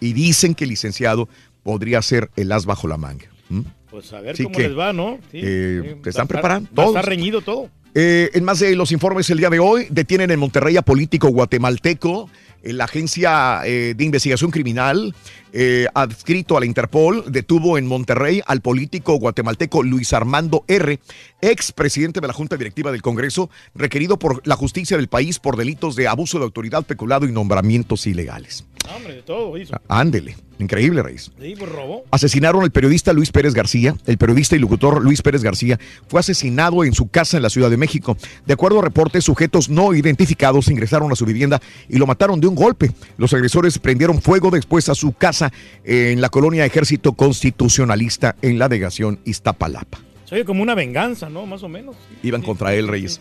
[0.00, 1.28] Y dicen que el licenciado
[1.62, 3.26] podría ser el as bajo la manga.
[3.50, 3.60] ¿Mm?
[3.88, 5.18] Pues a ver Así cómo que, les va, ¿no?
[5.30, 6.96] Sí, eh, sí, te va están preparando Va a todos.
[6.96, 7.68] estar reñido todo.
[7.94, 11.28] Eh, en más de los informes el día de hoy, detienen en Monterrey a político
[11.28, 12.28] guatemalteco.
[12.72, 15.14] La agencia eh, de investigación criminal
[15.52, 20.98] eh, adscrito a la Interpol detuvo en Monterrey al político guatemalteco Luis Armando R.,
[21.40, 25.56] ex presidente de la Junta Directiva del Congreso, requerido por la justicia del país por
[25.56, 28.64] delitos de abuso de autoridad, peculado y nombramientos ilegales.
[28.94, 29.74] Hombre, de todo hizo.
[29.88, 31.30] Ándele, increíble, Reyes.
[31.40, 32.04] Sí, pues robó.
[32.10, 33.94] Asesinaron al periodista Luis Pérez García.
[34.06, 35.78] El periodista y locutor Luis Pérez García
[36.08, 38.16] fue asesinado en su casa en la Ciudad de México.
[38.46, 42.46] De acuerdo a reportes, sujetos no identificados ingresaron a su vivienda y lo mataron de
[42.46, 42.92] un golpe.
[43.16, 45.52] Los agresores prendieron fuego después a su casa
[45.84, 50.00] en la colonia Ejército Constitucionalista en la delegación Iztapalapa.
[50.24, 51.46] Se oye como una venganza, ¿no?
[51.46, 51.96] Más o menos.
[52.22, 53.20] Iban contra él, Reyes.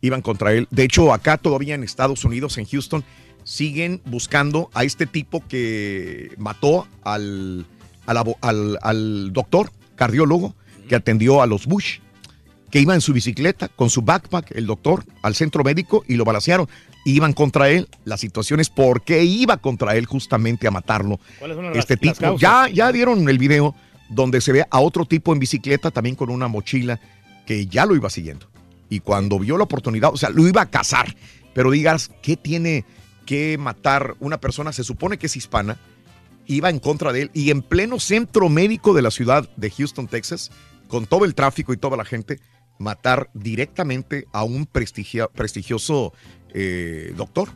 [0.00, 0.66] Iban contra él.
[0.70, 3.04] De hecho, acá todavía en Estados Unidos, en Houston,
[3.44, 7.66] siguen buscando a este tipo que mató al,
[8.06, 10.54] al al- al doctor, cardiólogo,
[10.88, 11.98] que atendió a los Bush,
[12.70, 16.24] que iba en su bicicleta con su backpack, el doctor, al centro médico y lo
[16.24, 16.68] balacearon.
[17.04, 17.88] Iban contra él.
[18.04, 21.18] La situación es por qué iba contra él justamente a matarlo.
[21.38, 22.14] ¿Cuáles son las- Este las tipo.
[22.20, 22.40] causas?
[22.40, 23.74] Ya, ya dieron el video
[24.08, 27.00] donde se ve a otro tipo en bicicleta, también con una mochila,
[27.46, 28.46] que ya lo iba siguiendo.
[28.88, 31.16] Y cuando vio la oportunidad, o sea, lo iba a cazar.
[31.54, 32.84] Pero digas, ¿qué tiene
[33.24, 34.72] que matar una persona?
[34.72, 35.78] Se supone que es hispana,
[36.46, 40.08] iba en contra de él y en pleno centro médico de la ciudad de Houston,
[40.08, 40.50] Texas,
[40.88, 42.40] con todo el tráfico y toda la gente,
[42.78, 46.12] matar directamente a un prestigioso
[46.52, 47.50] eh, doctor.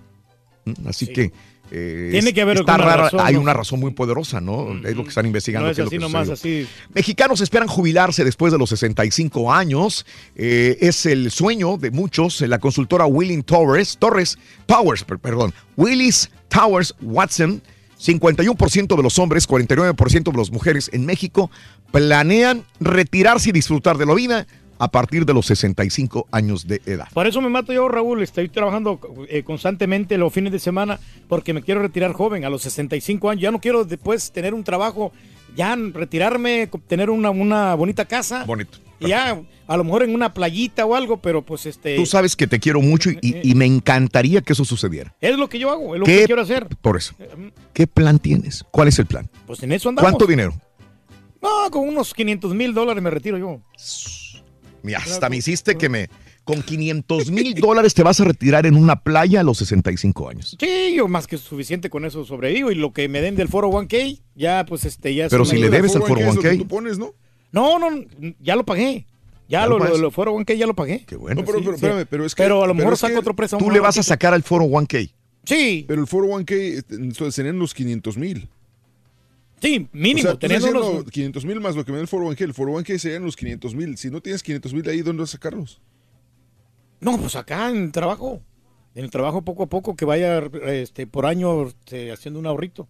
[0.64, 0.88] ¿Mm?
[0.88, 1.32] Así que...
[1.70, 3.40] eh, Tiene que haber está rara, razón, hay ¿no?
[3.40, 4.72] una razón muy poderosa, ¿no?
[4.86, 5.66] Es lo que están investigando.
[5.66, 6.64] No es qué lo así que nomás, sucedió.
[6.66, 6.72] así.
[6.94, 10.06] Mexicanos esperan jubilarse después de los 65 años.
[10.36, 12.40] Eh, es el sueño de muchos.
[12.43, 17.60] La consultora Willing Torres, Torres, Powers, per- perdón, Willis Towers Watson,
[18.01, 21.51] 51% de los hombres, 49% de las mujeres en México
[21.90, 24.47] planean retirarse y disfrutar de la vida
[24.78, 27.09] a partir de los 65 años de edad.
[27.12, 28.23] Por eso me mato yo, Raúl.
[28.23, 30.98] Estoy trabajando eh, constantemente los fines de semana
[31.28, 33.43] porque me quiero retirar joven, a los 65 años.
[33.43, 35.12] Ya no quiero después tener un trabajo,
[35.57, 38.44] ya retirarme, tener una, una bonita casa.
[38.44, 38.78] Bonito.
[38.98, 41.97] Y ya, a lo mejor en una playita o algo, pero pues este.
[41.97, 45.15] Tú sabes que te quiero mucho y, y- y me encantaría que eso sucediera.
[45.20, 46.66] Es lo que yo hago, es lo ¿Qué- que quiero hacer.
[46.81, 47.15] Por eso.
[47.74, 48.65] ¿Qué plan tienes?
[48.70, 49.28] ¿Cuál es el plan?
[49.47, 50.11] Pues en eso andamos.
[50.11, 50.55] ¿Cuánto dinero?
[51.43, 53.61] No, con unos 500 mil dólares me retiro yo.
[54.97, 56.09] Hasta me hiciste que me...
[56.44, 60.57] Con 500 mil dólares te vas a retirar en una playa a los 65 años.
[60.61, 63.69] Sí, yo más que suficiente con eso sobrevivo y lo que me den del foro
[63.69, 66.59] 1K, ya pues este ya Pero si le debes al foro 1K.
[66.59, 67.15] Tú pones, ¿no?
[67.51, 68.05] No, no,
[68.39, 69.07] ya lo pagué.
[69.48, 71.05] Ya, ¿Ya lo, lo lo, foro 1K ya lo pagué.
[71.05, 71.40] Qué bueno.
[71.40, 72.43] No, pero, pero, espérame, pero es que.
[72.43, 73.65] Pero a lo mejor saco otro préstamo.
[73.65, 75.11] Tú le vas a sacar al foro 1K.
[75.44, 75.85] Sí.
[75.86, 78.48] Pero el foro 1K este, entonces, serían los 500 mil.
[79.60, 80.20] Sí, mínimo.
[80.20, 82.08] O sea, tú estás teniendo diciendo unos- 500 mil más lo que me da el
[82.08, 82.44] foro 1K.
[82.44, 83.96] El foro 1K serían los 500 mil.
[83.96, 85.80] Si no tienes 500 mil ahí, ¿dónde vas a sacarlos?
[87.00, 88.40] No, pues acá en el trabajo.
[88.94, 92.88] En el trabajo poco a poco que vaya este, por año este, haciendo un ahorrito.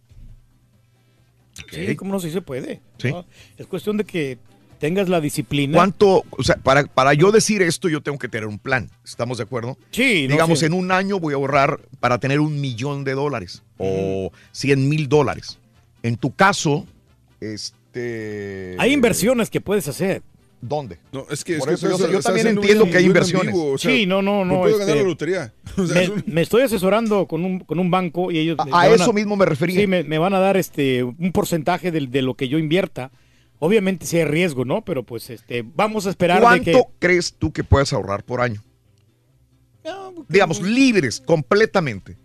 [1.71, 2.81] Sí, como no sí se puede.
[2.99, 3.11] Sí.
[3.11, 3.25] ¿no?
[3.57, 4.39] Es cuestión de que
[4.79, 5.77] tengas la disciplina.
[5.79, 6.23] ¿Cuánto?
[6.31, 8.91] O sea, para, para yo decir esto, yo tengo que tener un plan.
[9.05, 9.79] ¿Estamos de acuerdo?
[9.91, 10.67] Sí, no Digamos, sé.
[10.67, 15.09] en un año voy a ahorrar para tener un millón de dólares o 100 mil
[15.09, 15.59] dólares.
[16.07, 16.87] En tu caso,
[17.41, 18.77] este.
[18.79, 20.23] Hay inversiones que puedes hacer.
[20.61, 20.99] ¿Dónde?
[21.13, 23.49] No, es que, Por es que eso yo- también entiendo un- que hay inversiones.
[23.49, 24.61] ambiguo, o sea, sí, no, no, no.
[24.61, 25.53] puedo ganar este, la lotería.
[25.77, 28.57] O sea, me, es un- me estoy asesorando con un, con un banco y ellos...
[28.73, 29.79] A- eso mismo me refería.
[29.81, 33.11] Sí, me, me van a dar este un porcentaje del- de, lo que yo invierta.
[33.59, 34.83] Obviamente sí hay riesgo, ¿no?
[34.83, 36.83] Pero pues este vamos a esperar de ¿Cuánto que...
[36.99, 38.63] crees tú que puedes ahorrar por año?
[40.29, 42.17] Digamos, libres completamente.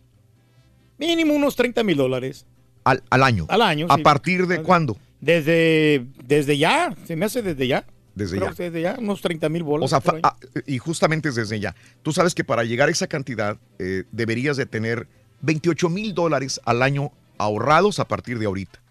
[0.97, 2.45] Mínimo unos 30 mil dólares.
[2.83, 3.45] Al, al año.
[3.49, 4.01] Al año, ¿A sí.
[4.03, 4.97] partir de cuándo?
[5.19, 7.85] Desde, desde ya, se me hace desde ya.
[8.15, 8.55] Desde Creo ya.
[8.55, 9.85] que desde ya, unos 30 mil bolas.
[9.85, 10.35] O sea, por ah,
[10.65, 11.75] y justamente es desde ya.
[12.01, 15.07] Tú sabes que para llegar a esa cantidad eh, deberías de tener
[15.41, 18.81] 28 mil dólares al año ahorrados a partir de ahorita.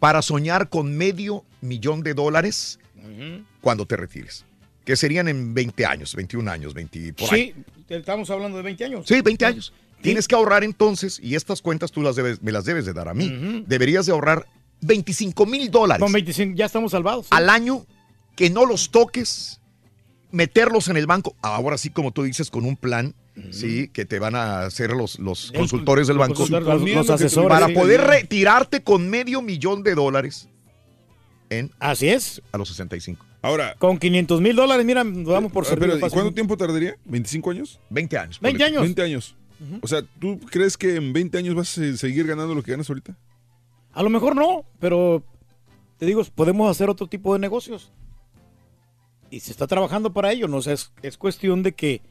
[0.00, 2.78] Para soñar con medio millón de dólares
[3.60, 4.44] cuando te retires.
[4.84, 7.54] Que serían en 20 años, 21 años, 20 por ahí.
[7.88, 9.06] Sí, estamos hablando de 20 años.
[9.06, 9.72] Sí, 20 años.
[10.04, 13.08] Tienes que ahorrar entonces, y estas cuentas tú las debes, me las debes de dar
[13.08, 13.64] a mí.
[13.66, 14.46] Deberías de ahorrar
[14.82, 17.26] 25 mil dólares Con 25 ya estamos salvados.
[17.30, 17.86] al año
[18.36, 19.60] que no los toques,
[20.30, 21.34] meterlos en el banco.
[21.42, 23.14] Ahora sí, como tú dices, con un plan,
[23.50, 26.38] sí, que te van a hacer los, los El- consultores del los banco.
[26.40, 27.72] consultores, los- los asesores, Para sí.
[27.74, 30.48] poder retirarte con medio millón de dólares
[31.50, 31.70] en.
[31.78, 32.42] Así es.
[32.52, 33.24] A los 65.
[33.42, 33.74] Ahora.
[33.78, 36.00] Con 500 mil dólares, mira, nos damos por ¿y fácil.
[36.10, 36.96] cuánto tiempo tardaría?
[37.08, 37.78] ¿25 años?
[37.90, 38.40] 20 años.
[38.40, 38.82] 20 años.
[38.82, 39.36] 20 años.
[39.82, 42.88] O sea, ¿tú crees que en 20 años vas a seguir ganando lo que ganas
[42.88, 43.16] ahorita?
[43.92, 45.22] A lo mejor no, pero
[45.98, 47.92] te digo, podemos hacer otro tipo de negocios.
[49.30, 50.58] Y se está trabajando para ello, ¿no?
[50.58, 52.02] O sea, es, es cuestión de que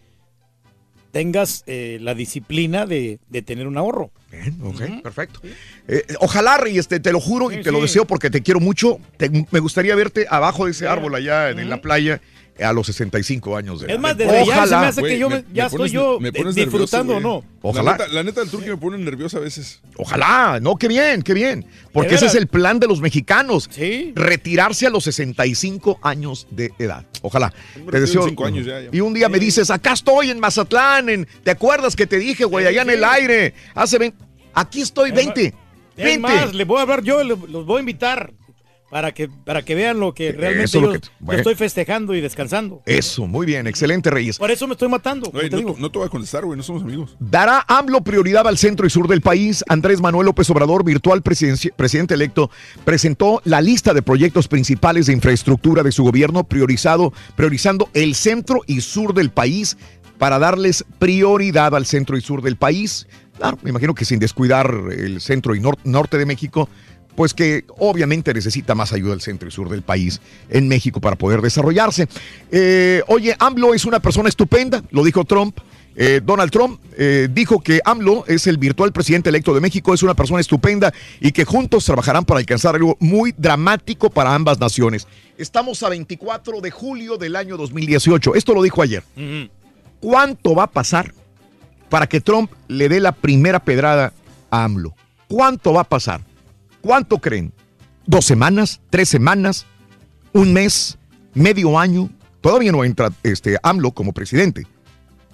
[1.12, 4.12] tengas eh, la disciplina de, de tener un ahorro.
[4.32, 5.40] Bien, ok, perfecto.
[5.88, 8.60] Eh, ojalá, Reyes, te, te lo juro y Sí, te lo deseo porque te quiero
[8.60, 8.98] mucho.
[9.18, 12.20] Te- me gustaría verte abajo de ese árbol allá en, en la playa
[12.60, 14.00] a los 65 años de Es edad.
[14.00, 16.32] más, desde ya se me hace que yo me- ya me estoy pones- yo me
[16.32, 17.60] pones disfrutando o nervioso, no.
[17.70, 17.92] Ojalá.
[17.92, 19.82] La neta, la neta, el turqui me pone nervioso a veces.
[19.98, 21.66] Ojalá, no, qué bien, qué bien.
[21.92, 23.70] Porque ese es el plan de los mexicanos.
[24.16, 27.06] Retirarse a los 65 años de edad.
[27.22, 27.54] Ojalá.
[27.90, 28.26] Te deseo.
[28.46, 28.90] años ya, ya.
[28.92, 32.46] Y un día me dices, acá estoy en Mazatlán, en, ¿te acuerdas que te dije,
[32.46, 33.54] güey, allá en el aire?
[33.74, 34.18] Hace 20.
[34.54, 35.46] Aquí estoy, 20.
[35.46, 35.54] Es
[35.96, 36.20] 20.
[36.20, 38.34] más, les voy a hablar yo, los voy a invitar
[38.94, 42.22] para que, para que vean lo que realmente Eso es lo yo, estoy festejando y
[42.22, 42.84] descansando.
[42.86, 44.38] Eso, muy bien, excelente, Reyes.
[44.38, 45.32] Por eso me estoy matando.
[45.32, 45.74] te no, digo.
[45.74, 47.18] te- no te voy a contestar, güey, no somos amigos.
[47.20, 49.64] Dará AMLO prioridad al centro y sur del país.
[49.68, 52.52] Andrés Manuel López Obrador, virtual presidente electo,
[52.86, 58.62] presentó la lista de proyectos principales de infraestructura de su gobierno priorizado, priorizando el centro
[58.68, 59.76] y sur del país
[60.20, 63.08] para darles prioridad al centro y sur del país.
[63.38, 66.70] Claro, me imagino que sin descuidar el centro y nor- norte de México,
[67.16, 71.16] pues que obviamente necesita más ayuda el centro y sur del país en México para
[71.16, 72.08] poder desarrollarse.
[72.52, 75.58] Eh, oye, AMLO es una persona estupenda, lo dijo Trump.
[75.96, 80.02] Eh, Donald Trump eh, dijo que AMLO es el virtual presidente electo de México, es
[80.02, 85.08] una persona estupenda y que juntos trabajarán para alcanzar algo muy dramático para ambas naciones.
[85.38, 88.34] Estamos a 24 de julio del año 2018.
[88.34, 89.04] Esto lo dijo ayer.
[90.00, 91.14] ¿Cuánto va a pasar
[91.90, 94.14] para que Trump le dé la primera pedrada
[94.50, 94.96] a AMLO?
[95.28, 96.22] ¿Cuánto va a pasar?
[96.84, 97.54] ¿Cuánto creen?
[98.06, 98.82] ¿Dos semanas?
[98.90, 99.66] ¿Tres semanas?
[100.34, 100.98] ¿Un mes?
[101.34, 102.10] ¿Medio año?
[102.42, 104.68] Todavía no entra este, AMLO como presidente.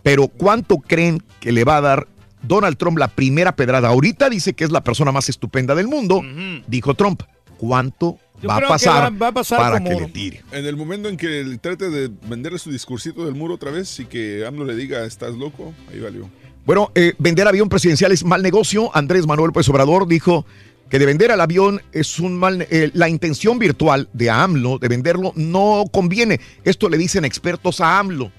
[0.04, 2.08] Pero ¿cuánto creen que le va a dar
[2.44, 3.90] Donald Trump la primera pedrada?
[3.90, 6.22] Ahorita dice que es la persona más estupenda del mundo,
[6.68, 7.24] dijo Trump.
[7.58, 8.18] ¿Cuánto
[8.48, 10.44] va a, pasar va- va a pasar para como- que le tire?
[10.54, 14.00] En el momento en que él trate de venderle su discursito del muro otra vez
[14.00, 16.30] y que AMLO le diga, estás loco, ahí valió.
[16.66, 18.96] Bueno, eh, vender avión presidencial es mal negocio.
[18.96, 20.46] Andrés Manuel López Obrador dijo
[20.90, 22.66] que de vender al avión es un mal...
[22.70, 26.40] eh, la intención virtual de AMLO de venderlo no conviene.
[26.64, 28.32] Esto le dicen expertos a AMLO.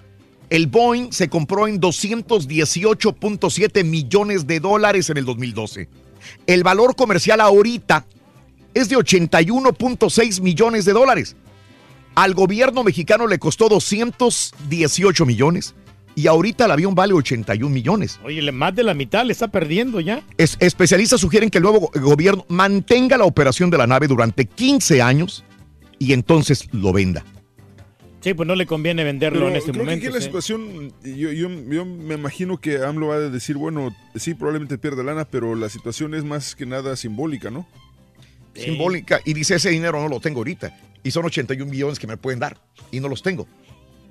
[0.50, 5.88] El Boeing se compró en 218.7 millones de dólares en el 2012.
[6.46, 8.04] El valor comercial ahorita
[8.74, 11.36] es de 81.6 millones de dólares.
[12.16, 15.76] Al gobierno mexicano le costó 218 millones
[16.14, 18.18] y ahorita el avión vale 81 millones.
[18.24, 20.22] Oye, más de la mitad le está perdiendo ya.
[20.36, 24.44] Es- especialistas sugieren que el nuevo go- gobierno mantenga la operación de la nave durante
[24.46, 25.44] 15 años
[25.98, 27.24] y entonces lo venda.
[28.22, 30.02] Sí, pues no le conviene venderlo Pero en este creo momento.
[30.02, 30.26] que aquí la sí.
[30.26, 35.02] situación, yo, yo, yo me imagino que AMLO va a decir, bueno, sí, probablemente pierda
[35.02, 37.66] lana, pero la situación es más que nada simbólica, ¿no?
[38.54, 39.20] Simbólica.
[39.24, 40.76] Y dice, ese dinero no lo tengo ahorita.
[41.02, 42.58] Y son 81 millones que me pueden dar.
[42.90, 43.46] Y no los tengo.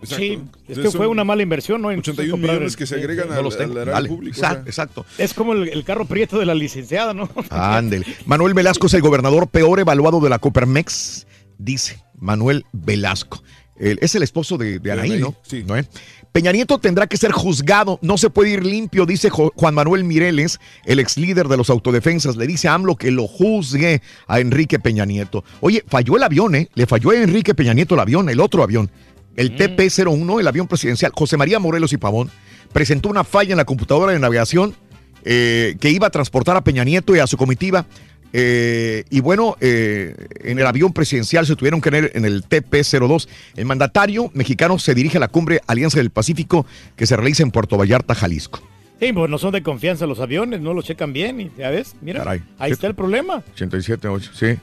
[0.04, 1.92] Sí, es que fue una mala inversión, ¿no?
[1.92, 3.80] Entonces, 81 comprar millones el- que se agregan los tengo.
[3.80, 4.10] al Vale.
[4.10, 4.40] público.
[4.66, 5.06] Exacto.
[5.18, 7.30] Es como el, el carro prieto de la licenciada, ¿no?
[7.50, 8.06] Ándele.
[8.26, 11.28] Manuel Velasco es el gobernador peor evaluado de la Copermex,
[11.58, 13.42] dice Manuel Velasco.
[13.78, 15.36] Él es el esposo de, de Anaí, ¿no?
[15.42, 15.64] sí.
[15.66, 15.86] ¿No, eh?
[16.34, 20.60] Peña Nieto tendrá que ser juzgado, no se puede ir limpio, dice Juan Manuel Mireles,
[20.86, 22.36] el ex líder de los autodefensas.
[22.36, 25.44] Le dice a AMLO que lo juzgue a Enrique Peña Nieto.
[25.60, 26.70] Oye, falló el avión, ¿eh?
[26.76, 28.92] Le falló a Enrique Peña Nieto el avión, el otro avión.
[29.40, 31.14] El TP-01, el avión presidencial.
[31.16, 32.30] José María Morelos y Pavón
[32.74, 34.76] presentó una falla en la computadora de navegación
[35.24, 37.86] eh, que iba a transportar a Peña Nieto y a su comitiva.
[38.34, 40.14] Eh, y bueno, eh,
[40.44, 43.30] en el avión presidencial se tuvieron que ir en el TP-02.
[43.56, 46.66] El mandatario mexicano se dirige a la cumbre Alianza del Pacífico
[46.98, 48.61] que se realiza en Puerto Vallarta, Jalisco.
[48.99, 51.40] Sí, pues no son de confianza los aviones, no los checan bien.
[51.40, 52.44] Y, ya ves, mira, Caray.
[52.57, 53.41] ahí está el problema.
[53.56, 54.60] 87.8, sí.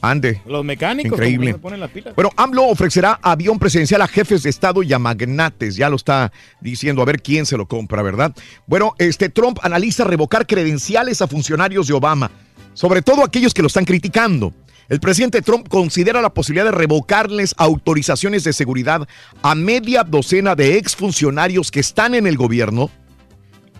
[0.00, 0.40] Ande.
[0.46, 1.52] Los mecánicos Increíble.
[1.52, 2.14] se ponen las pilas.
[2.14, 5.76] Bueno, AMLO ofrecerá avión presidencial a jefes de Estado y a magnates.
[5.76, 8.34] Ya lo está diciendo, a ver quién se lo compra, ¿verdad?
[8.66, 12.30] Bueno, este Trump analiza revocar credenciales a funcionarios de Obama,
[12.74, 14.52] sobre todo aquellos que lo están criticando.
[14.88, 19.08] El presidente Trump considera la posibilidad de revocarles autorizaciones de seguridad
[19.42, 22.90] a media docena de exfuncionarios que están en el gobierno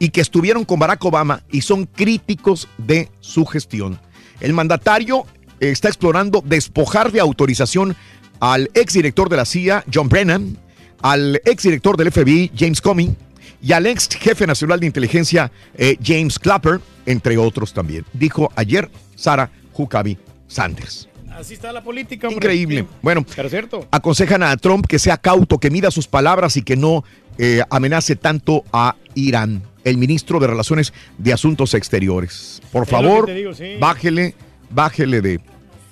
[0.00, 4.00] y que estuvieron con Barack Obama y son críticos de su gestión.
[4.40, 5.26] El mandatario
[5.60, 7.96] está explorando despojar de autorización
[8.40, 10.56] al exdirector de la CIA, John Brennan,
[11.02, 13.14] al exdirector del FBI, James Comey,
[13.62, 18.04] y al ex jefe nacional de inteligencia, eh, James Clapper, entre otros también.
[18.12, 21.08] Dijo ayer Sarah Huckabee Sanders.
[21.32, 22.36] Así está la política, hombre.
[22.36, 22.86] Increíble.
[23.02, 23.86] Bueno, Pero cierto.
[23.90, 27.04] aconsejan a Trump que sea cauto, que mida sus palabras y que no
[27.38, 29.62] eh, amenace tanto a Irán.
[29.84, 32.60] El ministro de Relaciones de Asuntos Exteriores.
[32.72, 33.76] Por Es favor, digo, sí.
[33.78, 34.34] bájele,
[34.70, 35.40] bájele de,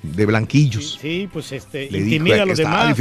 [0.03, 0.99] de blanquillos.
[1.01, 2.97] Sí, pues este, Le dijo intimida a los demás.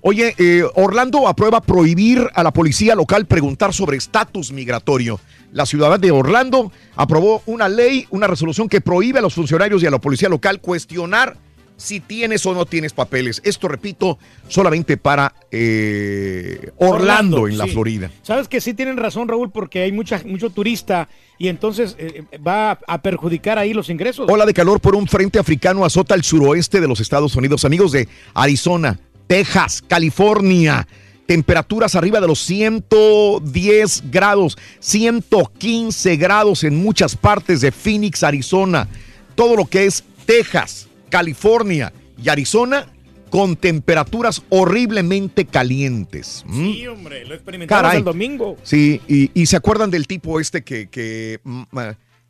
[0.00, 5.20] Oye, eh, Orlando aprueba prohibir a la policía local preguntar sobre estatus migratorio.
[5.52, 9.86] La ciudad de Orlando aprobó una ley, una resolución que prohíbe a los funcionarios y
[9.86, 11.36] a la policía local cuestionar
[11.76, 13.40] si tienes o no tienes papeles.
[13.44, 17.66] Esto, repito, solamente para eh, Orlando, en la.
[17.66, 18.10] Florida.
[18.22, 21.08] Sabes que sí tienen razón, Raúl, porque hay mucha, mucho turista
[21.38, 24.28] y entonces eh, va a perjudicar ahí los ingresos.
[24.30, 27.64] Ola de calor por un frente africano azota el suroeste de los Estados Unidos.
[27.64, 30.86] Amigos de Arizona, Texas, California.
[31.26, 38.86] Temperaturas arriba de los 110 grados, 115 grados en muchas partes de Phoenix, Arizona.
[39.34, 41.92] Todo lo que es Texas, California
[42.22, 42.86] y Arizona
[43.30, 46.44] con temperaturas horriblemente calientes.
[46.46, 46.72] ¿Mm?
[46.72, 47.98] Sí, hombre, lo experimentamos Caray.
[47.98, 48.56] el domingo.
[48.62, 51.64] Sí, y, y se acuerdan del tipo este que, que, mm,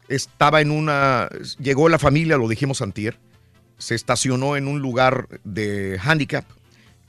[0.09, 1.29] estaba en una.
[1.59, 3.19] Llegó la familia, lo dijimos antier,
[3.79, 6.45] se estacionó en un lugar de handicap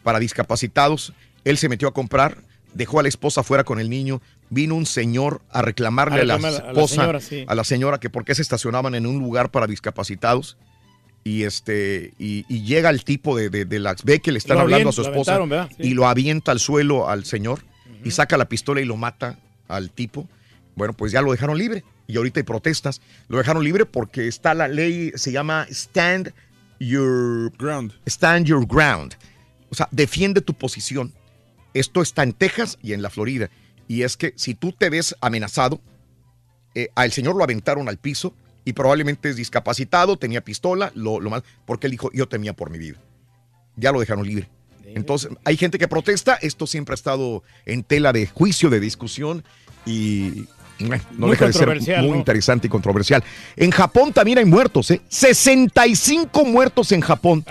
[0.03, 1.13] para discapacitados.
[1.43, 2.37] Él se metió a comprar,
[2.73, 4.21] dejó a la esposa fuera con el niño.
[4.49, 7.45] Vino un señor a reclamarle A a, la reclamar a la esposa, señora, sí.
[7.47, 10.57] a la señora, que por qué se estacionaban en un lugar para discapacitados.
[11.27, 14.55] Y este y, y llega el tipo de, de, de las ve que le están
[14.55, 15.37] Lo hablando a su esposa
[15.77, 17.65] y lo avienta al suelo al señor
[18.01, 19.37] y saca la pistola y lo mata
[19.67, 20.29] al tipo.
[20.75, 23.01] Bueno, pues ya lo dejaron libre y ahorita hay protestas.
[23.27, 26.33] Lo dejaron libre porque está la ley, se llama Stand
[26.79, 27.91] Your Ground.
[28.05, 29.15] Stand Your Ground.
[29.69, 31.13] O sea, defiende tu posición.
[31.73, 33.49] Esto está en Texas y en la Florida.
[33.89, 35.81] Y es que si tú te ves amenazado,
[36.73, 38.33] eh, al señor lo aventaron al piso
[38.67, 42.69] y probablemente es discapacitado, tenía pistola, lo, lo más, porque él dijo, yo temía por
[42.69, 42.97] mi vida.
[43.77, 44.49] Ya lo dejaron libre.
[44.83, 49.45] Entonces, hay gente que protesta, esto siempre ha estado en tela de juicio, de discusión
[49.85, 50.47] y
[50.79, 51.69] no Muy deja de ser
[52.01, 52.15] muy ¿no?
[52.17, 53.23] interesante y controversial.
[53.55, 54.99] En Japón también hay muertos, ¿eh?
[55.07, 57.45] 65 muertos en Japón.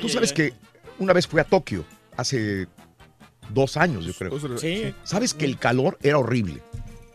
[0.00, 0.54] Tú sabes que
[0.98, 1.84] una vez fui a Tokio,
[2.16, 2.66] hace
[3.50, 4.58] dos años, yo creo.
[4.58, 4.94] Sí.
[5.04, 6.62] Sabes que el calor era horrible,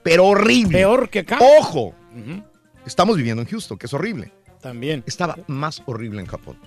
[0.03, 0.77] pero horrible.
[0.77, 1.39] Peor que acá.
[1.59, 1.95] Ojo,
[2.87, 4.31] estamos viviendo en Houston, que es horrible.
[4.61, 5.03] También.
[5.05, 6.57] Estaba más horrible en Japón.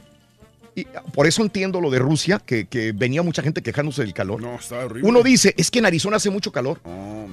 [0.75, 0.85] Y
[1.15, 4.41] por eso entiendo lo de Rusia, que, que venía mucha gente quejándose del calor.
[4.41, 5.09] No, está horrible.
[5.09, 6.81] Uno dice, es que en Arizona hace mucho calor.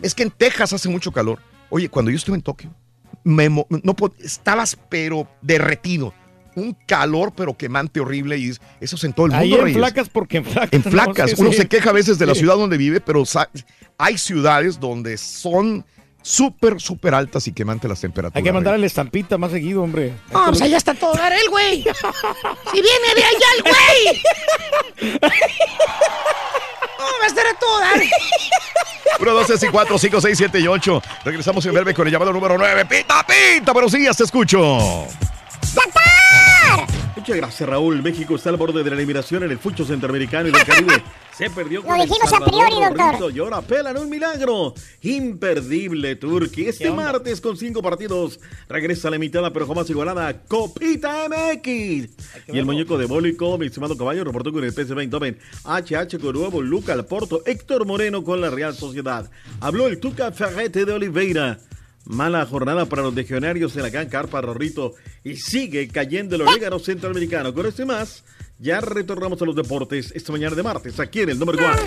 [0.01, 1.39] es que en Texas hace mucho calor.
[1.69, 2.73] Oye, cuando yo estuve en Tokio,
[3.23, 3.68] me no,
[4.19, 6.14] estabas pero derretido.
[6.55, 9.43] Un calor pero quemante horrible y es- eso es en todo el mundo.
[9.45, 9.77] Ahí en Reyes.
[9.77, 10.73] flacas porque en flacas.
[10.73, 10.89] En ¿no?
[10.91, 11.30] flacas.
[11.31, 11.57] Sí, Uno sí.
[11.57, 12.39] se queja a veces de la Sí.
[12.39, 13.23] ciudad donde vive, pero
[13.99, 15.85] hay ciudades donde son
[16.28, 18.36] súper, súper altas y quemantes las temperaturas.
[18.36, 20.14] Hay que mandarle la estampita más seguido, hombre.
[20.32, 21.84] No, pues allá está todo dar el güey.
[21.84, 25.20] Si viene de allá el güey.
[25.22, 25.30] No,
[27.22, 28.02] va a estar a todo dar.
[29.20, 31.02] 1, 2, 3, 4, 5, 6, 7 y 8.
[31.24, 32.86] Regresamos en breve con el llamado número 9.
[32.86, 33.72] ¡Pita, pita!
[33.72, 35.08] Buenos días, te escucho.
[37.18, 38.03] Muchas gracias, Raúl.
[38.03, 41.03] México está al borde de la eliminación en el fucho centroamericano y del Caribe.
[41.35, 43.35] Se perdió con Lo El dijimos a Salvador, priori, doctor.
[43.35, 44.76] Y ahora pelan un milagro.
[45.02, 46.65] Imperdible, Turquía.
[46.65, 48.39] ¿Qué Este martes con cinco partidos
[48.69, 51.73] regresa la limitada pero jamás igualada Copita MX.
[52.53, 55.39] Y el muñeco de Bólico, mi estimado caballo, reportó con el PSV Eindhoven.
[55.65, 59.27] HH con nuevo Luca Alporto, Héctor Moreno con la Real Sociedad.
[59.60, 61.57] Habló el Tuca Ferrete de Oliveira.
[62.07, 64.93] Mala jornada para los legionarios en la gran carpa Rorrito
[65.23, 67.53] y sigue cayendo el orégano centroamericano.
[67.53, 68.23] Con esto y más,
[68.59, 71.85] ya retornamos a los deportes esta mañana de martes aquí en el número 4.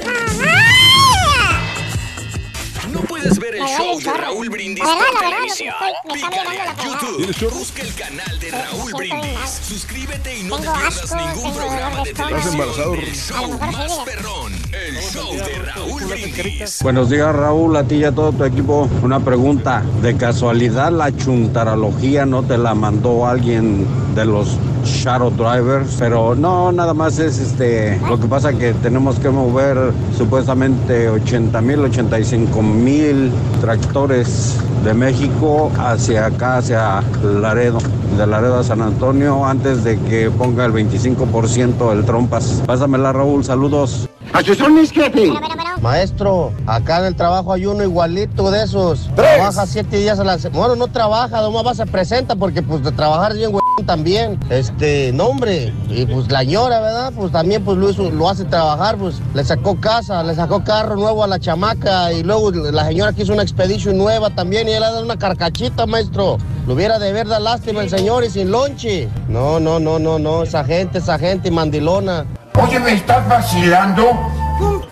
[3.20, 4.12] Puedes ver el show de.
[4.12, 5.74] Raúl Brindis por televisión.
[6.14, 6.74] Pícale a.
[6.82, 7.51] YouTube.
[7.51, 9.60] Busca el canal de Raúl Brindis.
[9.62, 12.55] Suscríbete y no te pierdas ningún programa de televisión.
[12.55, 14.52] embarazado, El A lo show más perrón.
[14.72, 16.82] El show de Raúl Brindis.
[16.82, 18.88] Buenos días Raúl, a ti y a todo tu equipo.
[19.02, 25.97] Una pregunta, ¿de casualidad la chuntarología no te la mandó alguien de los Shadow Drivers?
[25.98, 31.60] Pero no, nada más es este, lo que pasa que tenemos que mover supuestamente 80
[31.60, 33.10] mil, 85 mil
[33.61, 37.78] tractores de México hacia acá, hacia Laredo,
[38.16, 42.62] de Laredo a San Antonio, antes de que ponga el 25% el trompas.
[42.66, 44.09] Pásamela Raúl, saludos.
[44.32, 45.32] ¡A sus órdenes, jefe!
[45.82, 49.11] Maestro, acá en el trabajo hay uno igualito de esos.
[49.16, 50.59] Trabaja siete días a la semana.
[50.59, 54.39] Bueno, no trabaja, nomás va, se presenta porque pues de trabajar es bien güey también.
[54.51, 55.73] Este, no hombre.
[55.89, 57.12] Y pues la ñora, ¿verdad?
[57.15, 61.24] Pues también pues lo, lo hace trabajar, pues le sacó casa, le sacó carro nuevo
[61.24, 64.86] a la chamaca y luego la señora quiso una expedición nueva también y él le
[64.86, 66.39] da una carcachita, maestro.
[66.66, 69.09] Lo hubiera de verdad lástima el señor y sin lonche.
[69.28, 72.27] No, no, no, no, no, esa gente, esa gente mandilona.
[72.62, 74.05] Oye, ¿me estás vacilando?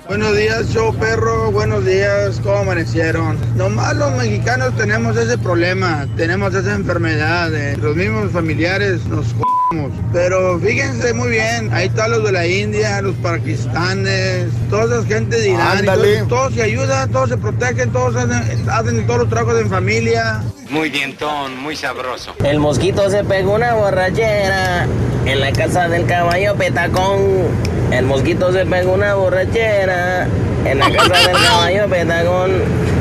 [0.09, 1.53] Buenos días, show perro.
[1.53, 3.37] Buenos días, ¿cómo amanecieron?
[3.59, 7.51] Nomás los mexicanos tenemos ese problema, tenemos esa enfermedad.
[7.51, 9.35] de los mismos familiares nos.
[10.13, 15.39] Pero fíjense muy bien, ahí están los de la India, los pakistanes, toda esa gente
[15.39, 15.77] de Irán.
[15.77, 16.17] y Ándale.
[16.17, 20.43] Todos, todos se ayudan, todos se protegen, todos hacen, hacen todos los trabajos en familia.
[20.71, 22.35] Muy dientón, muy sabroso.
[22.45, 24.87] El mosquito se pegó una borrachera
[25.27, 27.21] en la casa del caballo petacón.
[27.91, 30.27] El mosquito se pegó una borrachera
[30.65, 32.51] en la casa del caballo petacón.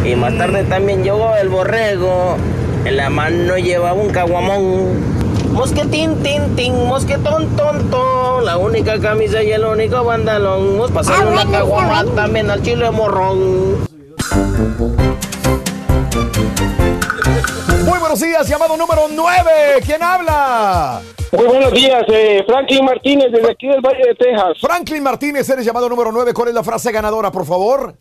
[0.06, 2.38] Y más tarde también llegó el borrego.
[2.86, 5.17] En la mano llevaba un caguamón.
[5.58, 8.42] Mosquetín, tin, tin, mosquetón, tonto.
[8.42, 10.74] La única camisa y el único pantalón.
[10.74, 13.88] Vamos a pasar una caguama también al chile morrón.
[17.86, 19.82] Muy buenos días, llamado número 9.
[19.84, 21.02] ¿Quién habla?
[21.32, 24.60] Muy buenos días, eh, Franklin Martínez, desde aquí del Valle de Texas.
[24.62, 26.36] Franklin Martínez, eres llamado número 9.
[26.36, 27.96] ¿Cuál es la frase ganadora, por favor?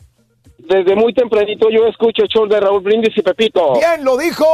[0.59, 3.75] Desde muy tempranito yo escucho el show de Raúl Brindis y Pepito.
[3.75, 4.47] Bien, lo dijo.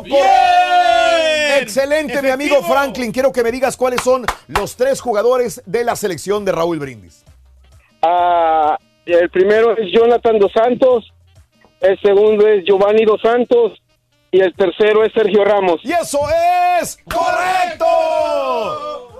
[0.00, 1.60] Correcto.
[1.60, 3.10] Excelente, mi amigo Franklin.
[3.10, 7.24] Quiero que me digas cuáles son los tres jugadores de la selección de Raúl Brindis.
[8.02, 8.76] Ah,
[9.06, 11.12] el primero es Jonathan Dos Santos,
[11.80, 13.72] el segundo es Giovanni Dos Santos
[14.30, 15.80] y el tercero es Sergio Ramos.
[15.82, 16.20] Y eso
[16.80, 17.86] es correcto.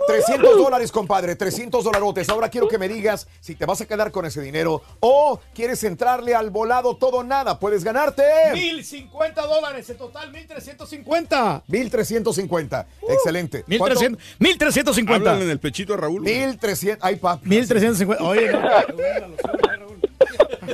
[0.06, 2.28] 300 dólares, compadre, 300 dolarotes.
[2.28, 5.82] Ahora quiero que me digas si te vas a quedar con ese dinero o quieres
[5.84, 7.58] entrarle al volado todo nada.
[7.58, 8.22] Puedes ganarte.
[8.52, 11.64] 1050 dólares, en total 1350.
[11.66, 12.86] 1350.
[13.08, 13.64] Excelente.
[13.66, 15.30] 1300, 1350.
[15.30, 16.22] Háblale en el pechito a Raúl.
[16.22, 17.04] 1300.
[17.04, 17.48] Ay, papi.
[17.48, 18.24] 1350.
[18.24, 18.58] Oye, no.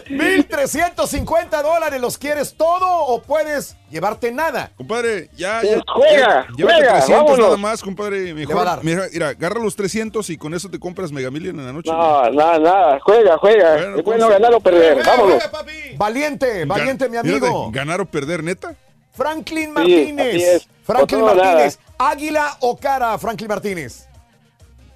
[0.09, 2.01] 1350 dólares.
[2.01, 4.71] ¿Los quieres todo o puedes llevarte nada?
[4.77, 5.83] Compadre, ya, Pues ya.
[5.87, 7.39] juega, ya- llévate juega, 300 vámonos.
[7.47, 8.35] nada más, compadre.
[8.35, 8.85] Mejor, Le va a dar.
[8.85, 11.91] Mira, mira, agarra los 300 y con eso te compras Mega Million en la noche.
[11.91, 13.73] No, nada, nada, juega, juega.
[13.75, 15.43] Bueno, es bueno ganar o perder, vámonos.
[15.97, 17.47] Valiente, valiente, mi amigo.
[17.67, 18.75] Fíjate, ganar o perder, neta.
[19.13, 20.67] Franklin Martínez.
[20.85, 21.35] Franklin nada.
[21.35, 21.79] Martínez.
[21.99, 24.09] Águila o cara, Franklin Martínez.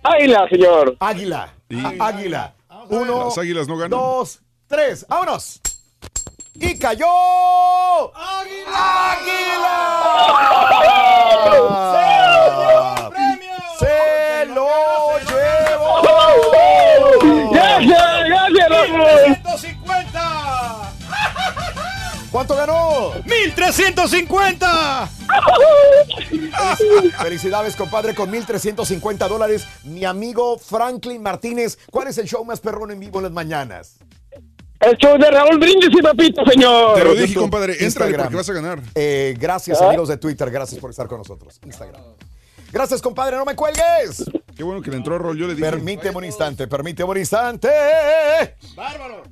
[0.03, 0.97] Águila, señor.
[1.01, 1.53] Águila.
[1.69, 1.83] Sí.
[1.99, 2.55] Águila.
[2.89, 3.91] Uno, Las águilas no ganan.
[3.91, 5.07] dos, tres.
[5.09, 5.61] ¡Vámonos!
[6.55, 7.07] Y cayó.
[8.15, 9.17] ¡Águila!
[13.79, 16.03] ¡Se lo llevó!
[17.53, 19.35] ¡Gracias, gracias, Raúl!
[19.35, 20.93] 150.
[22.31, 23.13] ¿Cuánto ganó?
[23.25, 25.09] 1350.
[27.19, 29.67] Felicidades, compadre, con 1,350 dólares.
[29.85, 31.79] Mi amigo Franklin Martínez.
[31.91, 33.99] ¿Cuál es el show más perrón en vivo en las mañanas?
[34.87, 36.95] El show de Raúl Brindis y Pepito, señor.
[36.95, 37.77] Te lo dije, YouTube, compadre.
[37.81, 38.23] Instagram.
[38.23, 38.81] porque vas a ganar.
[38.95, 39.87] Eh, gracias, ¿Ah?
[39.89, 40.49] amigos de Twitter.
[40.49, 41.59] Gracias por estar con nosotros.
[41.65, 42.01] Instagram.
[42.71, 43.37] Gracias, compadre.
[43.37, 44.25] No me cuelgues.
[44.57, 45.37] Qué bueno que le entró rol.
[45.37, 45.69] Yo le dije.
[45.69, 46.69] Permíteme un instante.
[46.69, 47.69] Permíteme un instante.
[48.77, 49.25] Bárbaro.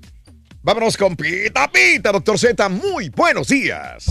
[0.63, 2.69] Vámonos con Pita Pita, doctor Z.
[2.71, 4.07] Muy buenos días.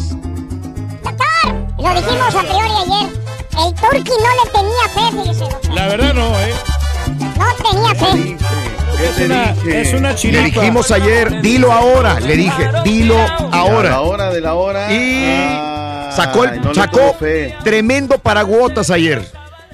[1.77, 3.23] Lo dijimos a priori ayer.
[3.57, 5.73] El Turqui no le tenía fe, fíjese, doctor.
[5.73, 6.53] La verdad no, ¿eh?
[7.37, 8.37] No tenía fe.
[9.03, 10.43] Es una, es una Le chiripa.
[10.61, 12.19] dijimos ayer, dilo ahora.
[12.19, 14.01] Le dije, dilo A la ahora.
[14.01, 14.91] hora de la hora.
[14.93, 14.95] Y
[15.25, 17.55] Ay, sacó, el- no le sacó fe.
[17.63, 19.25] tremendo paraguotas ayer.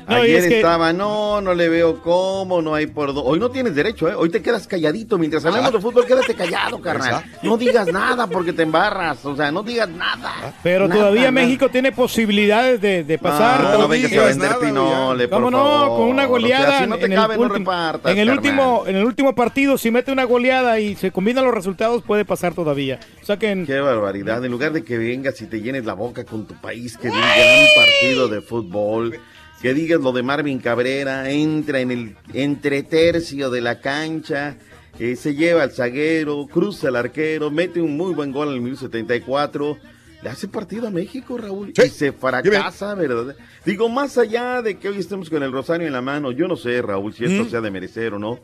[0.10, 3.22] No, Ayer es que- estaba, no, no le veo cómo, no hay por dónde.
[3.30, 4.16] Hoy no tienes derecho, ¿eh?
[4.16, 5.18] Hoy te quedas calladito.
[5.18, 7.24] Mientras hablamos de fútbol, quédate callado, carnal.
[7.44, 9.24] No digas nada porque te embarras.
[9.26, 10.54] O sea, no digas nada.
[10.64, 11.32] Pero Nada, todavía nada.
[11.32, 13.62] México tiene posibilidades de, de pasar.
[13.64, 15.58] No, no vengas a vender pinole, por ¿Cómo no?
[15.58, 15.98] favor.
[16.00, 16.80] Con una goleada.
[16.82, 18.46] si no te en, cabe, el no último, repartas, en, el carnal.
[18.46, 22.26] último, en el último partido, si mete una goleada y se combinan los resultados, puede
[22.26, 23.00] pasar todavía.
[23.22, 24.44] O sea que en- Qué barbaridad.
[24.44, 27.14] En lugar de que vengas y te llenes la boca con tu país, que de
[27.14, 29.20] un gran partido de fútbol,
[29.62, 34.56] que digas lo de Marvin Cabrera, entra en el entretercio de la cancha,
[35.00, 38.62] eh, se lleva al zaguero, cruza al arquero, mete un muy buen gol en el
[38.62, 39.78] 1074.
[40.22, 43.36] Le hace partido a México, Raúl, y se fracasa, ¿verdad?
[43.66, 46.58] Digo, más allá de que hoy estemos con el rosario en la mano, yo no
[46.58, 47.50] sé, Raúl, si esto Mm.
[47.50, 48.40] sea de merecer o no,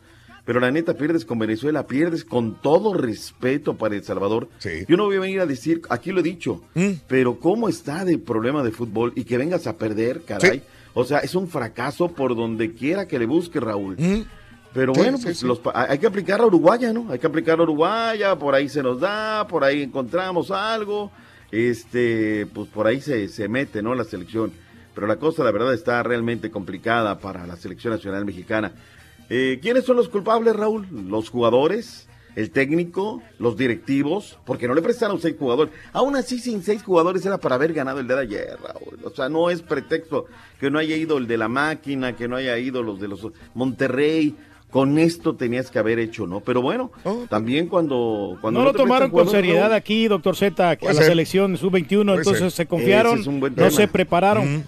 [0.45, 4.47] pero la neta pierdes con Venezuela, pierdes con todo respeto para El Salvador.
[4.87, 6.91] Yo no voy a venir a decir, aquí lo he dicho, Mm.
[7.09, 10.61] pero cómo está de problema de fútbol y que vengas a perder, caray.
[10.95, 13.97] O sea, es un fracaso por donde quiera que le busque, Raúl.
[14.73, 15.45] Pero bueno, sí, pues sí.
[15.45, 17.11] los hay que aplicar a Uruguaya, ¿no?
[17.11, 21.11] Hay que aplicar a Uruguaya, por ahí se nos da, por ahí encontramos algo,
[21.51, 23.93] este, pues por ahí se, se mete, ¿no?
[23.93, 24.51] La selección.
[24.93, 28.71] Pero la cosa, la verdad, está realmente complicada para la selección nacional mexicana.
[29.29, 30.87] Eh, ¿Quiénes son los culpables, Raúl?
[30.91, 32.07] ¿Los jugadores?
[32.35, 33.21] ¿El técnico?
[33.39, 34.37] ¿Los directivos?
[34.45, 35.73] Porque no le prestaron seis jugadores.
[35.93, 38.99] Aún así, sin seis jugadores era para haber ganado el de ayer, Raúl.
[39.03, 40.25] O sea, no es pretexto
[40.59, 43.25] que no haya ido el de la máquina, que no haya ido los de los
[43.53, 44.35] Monterrey.
[44.69, 46.41] Con esto tenías que haber hecho, ¿no?
[46.41, 46.91] Pero bueno,
[47.29, 51.03] también cuando, cuando no lo tomaron con seriedad aquí, doctor Z, a la ser.
[51.05, 52.51] selección sub-21, Puede entonces ser.
[52.51, 54.65] se confiaron, es no se prepararon.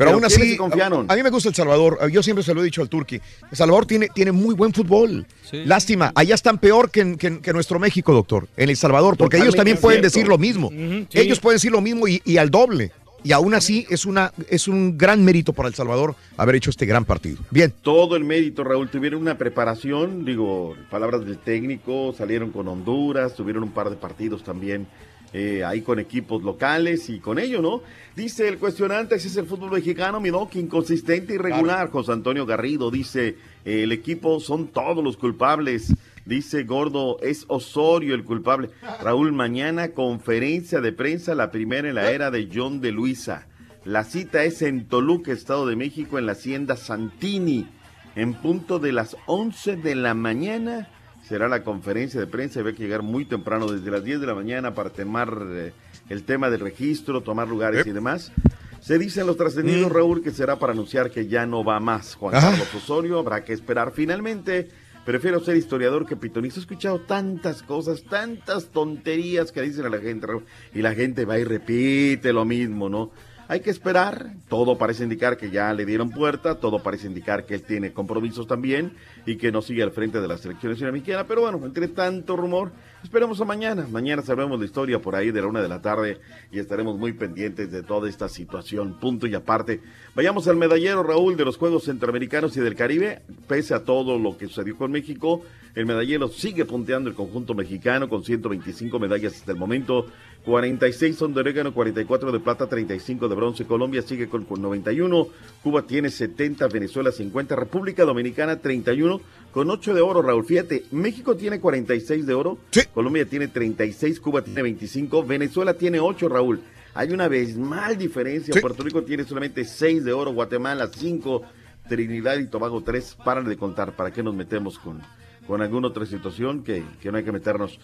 [0.00, 2.10] Pero, Pero aún ¿quiénes así, a, a mí me gusta El Salvador.
[2.10, 3.20] Yo siempre se lo he dicho al Turqui.
[3.50, 5.26] El Salvador tiene, tiene muy buen fútbol.
[5.52, 9.54] Lástima, allá están peor que, en- que nuestro México, doctor, en El Salvador, porque ellos
[9.54, 10.16] también pueden cierto.
[10.16, 10.70] decir lo mismo.
[10.70, 11.06] Sí.
[11.12, 12.92] Ellos pueden decir lo mismo y, y al doble.
[13.22, 16.86] Y aún así es, una, es un gran mérito para El Salvador haber hecho este
[16.86, 17.36] gran partido.
[17.50, 17.70] Bien.
[17.82, 18.88] todo el mérito, Raúl.
[18.88, 24.42] Tuvieron una preparación, digo, palabras del técnico, salieron con Honduras, tuvieron un par de partidos
[24.42, 24.86] también
[25.32, 27.82] eh, ahí con equipos locales y con ello, ¿no?
[28.16, 31.90] Dice el cuestionante, ese es el fútbol mexicano, mi doc, inconsistente y irregular.
[31.90, 35.94] José Antonio Garrido dice, eh, el equipo son todos los culpables.
[36.26, 38.70] Dice Gordo, es Osorio el culpable.
[39.02, 43.46] Raúl, mañana conferencia de prensa, la primera en la era de John de Luisa.
[43.84, 47.68] La cita es en Toluca, Estado de México, en la hacienda Santini.
[48.16, 50.88] En punto de las 11 de la mañana
[51.30, 52.58] será la conferencia de prensa.
[52.60, 55.72] Hay que llegar muy temprano, desde las 10 de la mañana, para tomar eh,
[56.08, 58.32] el tema del registro, tomar lugares y demás.
[58.80, 62.34] Se dicen los trascendidos, Raúl, que será para anunciar que ya no va más Juan
[62.34, 62.40] Ah.
[62.40, 63.20] Carlos Osorio.
[63.20, 63.92] Habrá que esperar.
[63.94, 64.68] Finalmente,
[65.04, 66.58] prefiero ser historiador que pitonista.
[66.58, 70.44] He escuchado tantas cosas, tantas tonterías que dicen a la gente, Raúl,
[70.74, 73.12] y la gente va y repite lo mismo, ¿no?
[73.50, 77.56] Hay que esperar, todo parece indicar que ya le dieron puerta, todo parece indicar que
[77.56, 78.92] él tiene compromisos también
[79.26, 82.70] y que no sigue al frente de la selección mexicana, pero bueno, entre tanto rumor,
[83.02, 86.20] esperemos a mañana, mañana sabremos la historia por ahí de la una de la tarde
[86.52, 89.80] y estaremos muy pendientes de toda esta situación, punto y aparte.
[90.14, 94.38] Vayamos al medallero, Raúl, de los Juegos Centroamericanos y del Caribe, pese a todo lo
[94.38, 95.42] que sucedió con México,
[95.74, 100.06] el medallero sigue punteando el conjunto mexicano con 125 medallas hasta el momento.
[100.44, 103.66] 46 son de orégano, 44 de plata, 35 de bronce.
[103.66, 105.28] Colombia sigue con, con 91.
[105.62, 109.20] Cuba tiene 70, Venezuela 50, República Dominicana 31
[109.52, 110.44] con 8 de oro, Raúl.
[110.44, 112.58] Fíjate, México tiene 46 de oro,
[112.94, 116.60] Colombia tiene 36, Cuba tiene 25, Venezuela tiene 8, Raúl.
[116.94, 118.54] Hay una mal diferencia.
[118.60, 121.42] Puerto Rico tiene solamente 6 de oro, Guatemala 5,
[121.88, 123.18] Trinidad y Tobago 3.
[123.24, 123.92] Paran de contar.
[123.92, 125.00] ¿Para qué nos metemos con,
[125.46, 127.78] con alguna otra situación que, que no hay que meternos?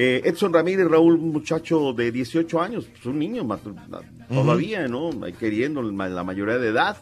[0.00, 3.44] Eh, Edson Ramírez, Raúl, un muchacho de 18 años, pues un niño
[4.28, 5.10] todavía, ¿no?
[5.40, 6.98] Queriendo la mayoría de edad.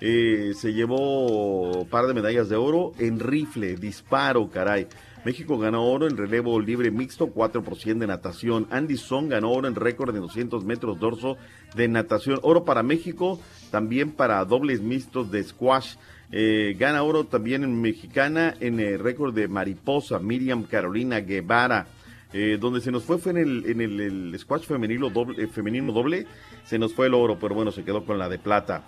[0.00, 4.88] Eh, se llevó un par de medallas de oro en rifle, disparo, caray.
[5.24, 8.66] México ganó oro en relevo libre mixto, 4 por 100 de natación.
[8.70, 11.36] Andy Son ganó oro en récord de 200 metros dorso
[11.76, 12.40] de natación.
[12.42, 13.38] Oro para México,
[13.70, 15.94] también para dobles mixtos de squash.
[16.32, 21.86] Eh, gana oro también en mexicana en el récord de mariposa, Miriam Carolina Guevara.
[22.32, 25.48] Eh, donde se nos fue fue en el, en el, el squash femenino doble, eh,
[25.48, 26.26] femenino doble,
[26.64, 28.84] se nos fue el oro, pero bueno, se quedó con la de plata.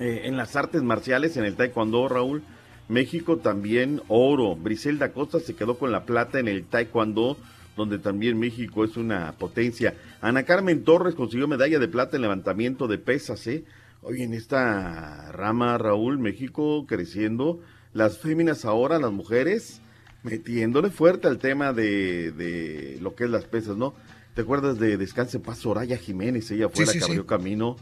[0.00, 2.42] Eh, en las artes marciales, en el taekwondo, Raúl,
[2.88, 4.56] México también oro.
[4.56, 7.36] Briselda Costa se quedó con la plata en el taekwondo,
[7.76, 9.94] donde también México es una potencia.
[10.20, 13.64] Ana Carmen Torres consiguió medalla de plata en levantamiento de pesas, ¿eh?
[14.02, 17.60] Hoy en esta rama, Raúl, México creciendo.
[17.92, 19.82] Las féminas ahora, las mujeres,
[20.22, 23.94] metiéndole fuerte al tema de, de lo que es las pesas, ¿no?
[24.34, 26.50] ¿Te acuerdas de Descanse Paz Soraya Jiménez?
[26.50, 27.10] Ella fue Sí, la sí, que sí.
[27.10, 27.76] abrió camino.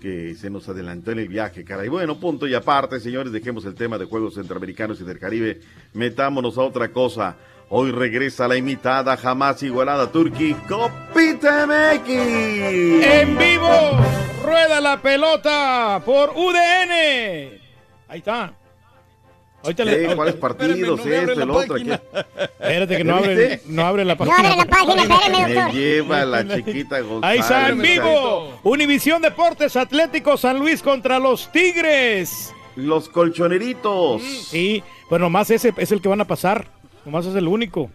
[0.00, 1.88] que se nos adelantó en el viaje, caray.
[1.88, 5.60] Bueno, punto y aparte, señores, dejemos el tema de Juegos Centroamericanos y del Caribe.
[5.92, 7.36] Metámonos a otra cosa.
[7.70, 12.08] Hoy regresa la imitada, jamás igualada Turquía, Copita MX.
[12.08, 13.68] En vivo,
[14.44, 17.58] rueda la pelota por UDN.
[18.08, 18.54] Ahí está.
[19.76, 21.00] Ahorita ¿Cuáles partidos?
[21.06, 21.74] Esto, el otro.
[21.76, 21.90] aquí.
[22.58, 23.60] Espérate que no ¿Ya abre, viste?
[23.68, 25.72] no abre la No abre la página, espérame, Me doctor.
[25.74, 27.22] lleva la chiquita González.
[27.22, 28.60] Ahí está en vivo.
[28.62, 32.52] Univisión Deportes Atlético San Luis contra los Tigres.
[32.76, 34.22] Los colchoneritos.
[34.22, 36.68] Sí, pues nomás ese es el que van a pasar.
[37.04, 37.90] Nomás es el único.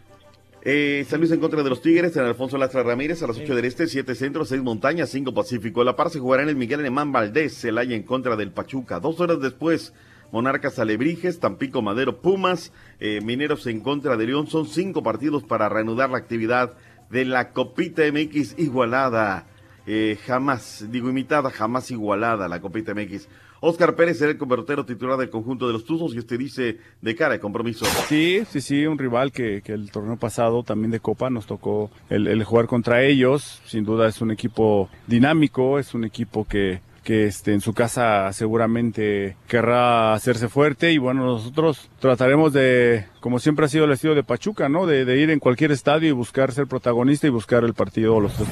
[0.66, 3.54] Eh, San Luis en contra de los Tigres en Alfonso Lastra Ramírez a las 8
[3.54, 5.84] del Este, 7 Centro, 6 Montañas, 5 Pacífico.
[5.84, 9.00] La par se jugará en el Miguel Alemán Valdés, Celaya en contra del Pachuca.
[9.02, 9.94] Dos horas después,
[10.34, 14.48] Monarcas Alebrijes, Tampico Madero Pumas, eh, Mineros en contra de León.
[14.48, 16.74] Son cinco partidos para reanudar la actividad
[17.12, 19.46] de la Copita MX igualada.
[19.86, 23.30] Eh, jamás, digo imitada, jamás igualada la Copita MX.
[23.60, 27.16] Oscar Pérez será el convertero titular del conjunto de los Tuzos y este dice de
[27.16, 27.86] cara de compromiso.
[28.10, 32.44] Sí, sí, sí, un rival que, el torneo pasado también de Copa nos tocó el
[32.44, 33.62] jugar contra ellos.
[33.68, 38.32] Sin duda es un equipo dinámico, es un equipo que, que este, en su casa
[38.34, 44.16] seguramente querrá hacerse fuerte y bueno, nosotros trataremos de, como siempre ha sido el estilo
[44.16, 44.86] de Pachuca, ¿no?
[44.86, 48.22] De, de ir en cualquier estadio y buscar ser protagonista y buscar el partido o
[48.22, 48.50] los tres.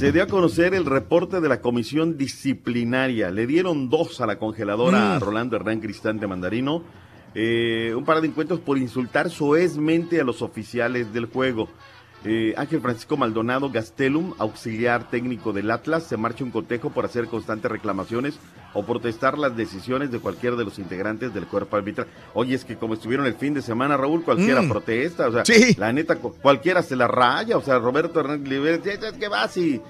[0.00, 3.30] Se dio a conocer el reporte de la comisión disciplinaria.
[3.30, 6.82] Le dieron dos a la congeladora a Rolando Hernán Cristante Mandarino.
[7.34, 11.68] Eh, un par de encuentros por insultar soezmente a los oficiales del juego.
[12.24, 17.28] Eh, Ángel Francisco Maldonado Gastelum, auxiliar técnico del Atlas, se marcha un cotejo por hacer
[17.28, 18.38] constantes reclamaciones
[18.74, 22.08] o protestar las decisiones de cualquiera de los integrantes del cuerpo arbitral.
[22.34, 24.68] Oye, es que como estuvieron el fin de semana, Raúl, cualquiera Mm.
[24.68, 25.74] protesta, o sea, Sí.
[25.78, 29.28] la neta, cu- cualquiera se la raya, o sea, Roberto Hernández Oliveira, "Ya, ya, ¿qué
[29.28, 29.80] va así?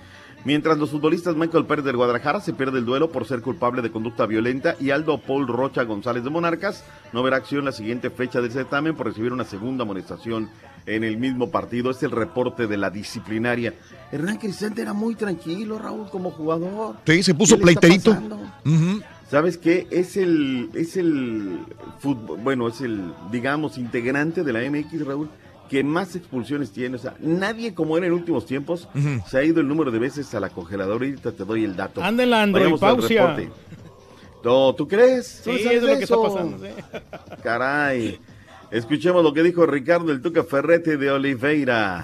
[0.43, 3.91] Mientras los futbolistas Michael Pérez del Guadalajara se pierde el duelo por ser culpable de
[3.91, 6.83] conducta violenta y Aldo Paul Rocha González de Monarcas
[7.13, 10.49] no verá acción la siguiente fecha del certamen por recibir una segunda amonestación
[10.87, 11.91] en el mismo partido.
[11.91, 13.75] Es el reporte de la disciplinaria.
[14.13, 16.97] Hernán Cristante era muy tranquilo, Raúl, como jugador.
[17.07, 18.17] Sí, se puso ¿Qué le está pleiterito.
[19.31, 19.87] ¿Sabes qué?
[19.93, 21.61] Es el, es el
[22.01, 25.31] fútbol, bueno, es el, digamos, integrante de la MX, Raúl,
[25.69, 26.97] que más expulsiones tiene.
[26.97, 29.23] O sea, nadie como era en últimos tiempos Ujú.
[29.29, 31.77] se ha ido el número de veces a la congeladora y ahorita te doy el
[31.77, 32.03] dato.
[32.03, 33.29] Anda la andropausia.
[33.37, 33.51] reporte.
[34.43, 35.43] No, ¿tú crees?
[35.45, 36.59] ¿Tú Sí, sabes es lo que está pasando.
[36.59, 36.73] sí.
[37.45, 38.19] Caray.
[38.71, 42.03] Escuchemos lo que dijo Ricardo el Tuca Ferrete de Oliveira.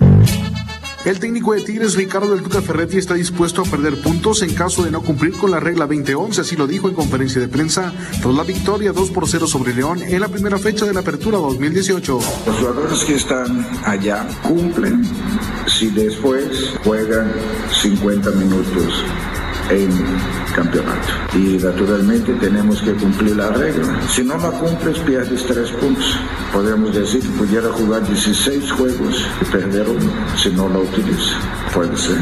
[1.05, 4.83] El técnico de Tigres, Ricardo del Tuca Ferretti, está dispuesto a perder puntos en caso
[4.83, 8.35] de no cumplir con la regla 2011, así lo dijo en conferencia de prensa tras
[8.35, 12.19] la victoria 2 por 0 sobre León en la primera fecha de la apertura 2018.
[12.47, 15.05] Los jugadores que están allá cumplen
[15.69, 17.33] si después juegan
[17.71, 19.05] 50 minutos
[19.71, 19.91] en
[20.55, 21.09] campeonato.
[21.35, 24.01] Y naturalmente tenemos que cumplir la regla.
[24.09, 26.19] Si no la cumples, pierdes tres puntos.
[26.53, 31.39] Podemos decir que pudiera jugar 16 juegos y perder uno si no la utiliza.
[31.75, 32.17] Puede ser.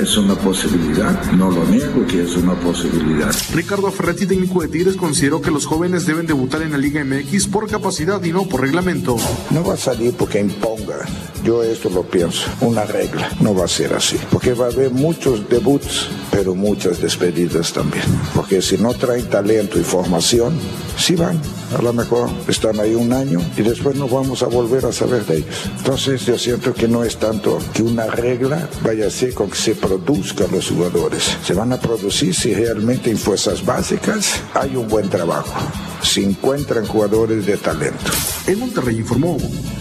[0.00, 1.32] Es una posibilidad.
[1.32, 3.32] No lo niego que es una posibilidad.
[3.52, 7.46] Ricardo Ferretti, técnico de Tigres, consideró que los jóvenes deben debutar en la Liga MX
[7.46, 9.16] por capacidad y no por reglamento.
[9.50, 10.96] No va a salir porque imponga.
[11.44, 12.50] Yo esto lo pienso.
[12.60, 13.30] Una regla.
[13.40, 14.18] No va a ser así.
[14.32, 16.56] Porque va a haber muchos debuts, pero
[16.86, 18.04] muchas despedidas también.
[18.34, 20.56] Porque si no traen talento y formación,
[20.96, 21.40] sí van.
[21.76, 25.24] A lo mejor están ahí un año y después no vamos a volver a saber
[25.26, 25.70] de ellos.
[25.78, 29.56] Entonces yo siento que no es tanto que una regla vaya a ser con que
[29.56, 31.36] se produzcan los jugadores.
[31.42, 35.54] Se van a producir si realmente en fuerzas básicas hay un buen trabajo.
[36.02, 38.12] Si encuentran jugadores de talento.
[38.46, 39.38] En Monterrey informó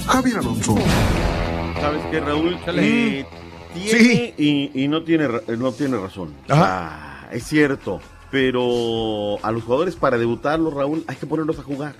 [0.07, 0.75] Javier Alonso.
[1.79, 2.57] ¿Sabes qué, Raúl?
[2.67, 3.25] Eh,
[3.75, 5.27] tiene y, y no tiene
[5.57, 6.33] no tiene razón.
[6.49, 7.99] Ah, es cierto.
[8.31, 11.95] Pero a los jugadores para debutarlos, Raúl, hay que ponerlos a jugar.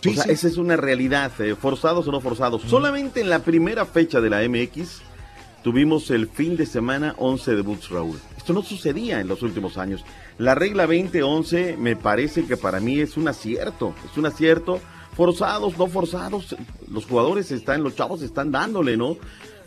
[0.00, 0.30] Sí, o sea, sí.
[0.30, 2.62] esa es una realidad, eh, forzados o no forzados.
[2.62, 5.02] Solamente en la primera fecha de la MX
[5.62, 8.18] tuvimos el fin de semana 11 debuts, Raúl.
[8.36, 10.04] Esto no sucedía en los últimos años.
[10.38, 14.80] La regla 2011 me parece que para mí es un acierto, es un acierto.
[15.16, 16.54] Forzados, no forzados,
[16.88, 19.16] los jugadores están, los chavos están dándole, ¿no?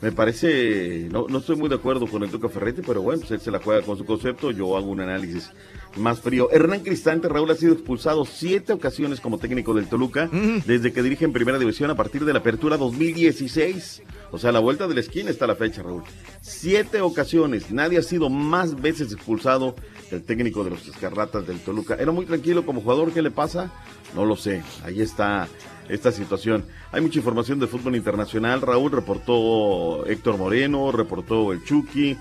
[0.02, 3.32] Me parece, no, no estoy muy de acuerdo con el Tuca Ferretti, pero bueno, pues
[3.32, 5.52] él se la juega con su concepto, yo hago un análisis
[5.98, 6.50] más frío.
[6.52, 10.30] Hernán Cristante, Raúl, ha sido expulsado siete ocasiones como técnico del Toluca
[10.66, 14.04] desde que dirige en Primera División a partir de la apertura 2016.
[14.32, 16.04] O sea, la vuelta de la esquina está la fecha, Raúl.
[16.40, 19.76] Siete ocasiones, nadie ha sido más veces expulsado
[20.10, 21.96] que el técnico de los Escarratas del Toluca.
[21.96, 23.72] Era muy tranquilo como jugador, ¿qué le pasa?
[24.16, 25.50] No lo sé, ahí está
[25.90, 26.66] esta situación.
[26.92, 28.62] Hay mucha información de fútbol internacional.
[28.62, 32.18] Raúl reportó Héctor Moreno, reportó el Chucky,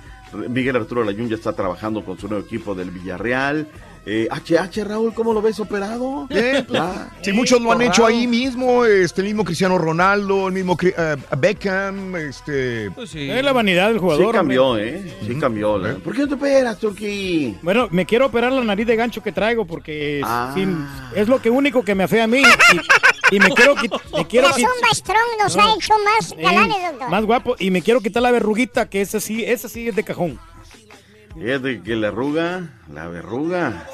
[0.49, 3.69] Miguel Arturo Layún ya está trabajando con su nuevo equipo del Villarreal.
[4.11, 6.27] Eh, HH, Raúl, ¿cómo lo ves operado?
[6.29, 6.81] Bien, pues,
[7.21, 11.17] sí, muchos lo han hecho ahí mismo, este, el mismo Cristiano Ronaldo, el mismo eh,
[11.37, 12.87] Beckham, este...
[12.87, 14.27] Es la vanidad del jugador.
[14.27, 14.97] Sí cambió, hombre.
[14.97, 15.15] ¿eh?
[15.27, 15.77] Sí cambió.
[15.77, 17.55] la- ¿Por qué no te operas, Turki?
[17.61, 20.53] Bueno, me quiero operar la nariz de gancho que traigo porque Ah.
[20.55, 22.43] sin- es lo que único que me afea a mí.
[23.31, 26.35] Y, y me quiero quit- me quiero La quit- Zumba Strong nos ha hecho más
[26.35, 27.11] galanes, doctor.
[27.11, 30.03] más guapo y me quiero quitar la verruguita que esa sí, esa sí es de
[30.03, 30.39] cajón.
[31.35, 33.87] Fíjate que la arruga, la verruga.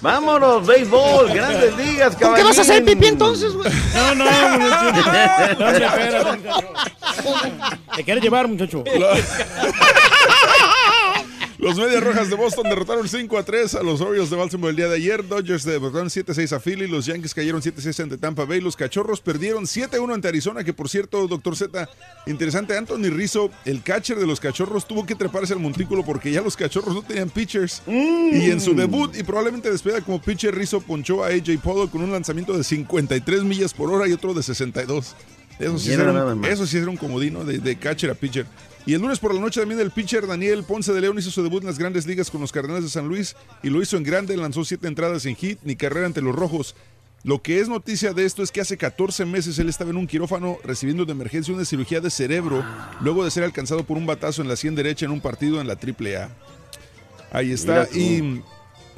[0.00, 3.70] Vámonos, béisbol, grandes ligas, ¿Con qué vas a hacer pipí entonces, güey?
[3.94, 4.24] No, no,
[4.58, 5.58] muchacho.
[5.58, 6.68] No, espérate, muchacho.
[7.96, 8.84] Te quieres llevar, muchacho.
[11.58, 14.76] Los Medias Rojas de Boston derrotaron 5 a 3 a los Orioles de Baltimore el
[14.76, 15.26] día de ayer.
[15.26, 16.86] Dodgers derrotaron 7 a 6 a Philly.
[16.86, 18.60] Los Yankees cayeron 7 a 6 ante Tampa Bay.
[18.60, 20.62] Los Cachorros perdieron 7 a 1 ante Arizona.
[20.62, 21.88] Que por cierto, doctor Z,
[22.28, 22.76] interesante.
[22.76, 26.56] Anthony Rizzo, el catcher de los Cachorros, tuvo que treparse al montículo porque ya los
[26.56, 27.82] Cachorros no tenían pitchers.
[27.88, 32.02] Y en su debut y probablemente despedida como pitcher, Rizzo ponchó a AJ Pollock con
[32.02, 35.16] un lanzamiento de 53 millas por hora y otro de 62.
[35.58, 38.46] Eso sí, era un, eso sí era un comodino de, de catcher a pitcher.
[38.88, 41.42] Y el lunes por la noche también el pitcher Daniel Ponce de León hizo su
[41.42, 44.02] debut en las grandes ligas con los Cardenales de San Luis y lo hizo en
[44.02, 46.74] grande, lanzó siete entradas sin hit ni carrera ante los Rojos.
[47.22, 50.06] Lo que es noticia de esto es que hace 14 meses él estaba en un
[50.06, 52.64] quirófano recibiendo de emergencia una cirugía de cerebro
[53.02, 55.66] luego de ser alcanzado por un batazo en la sien derecha en un partido en
[55.66, 56.30] la AAA.
[57.30, 57.86] Ahí está.
[57.92, 58.40] Y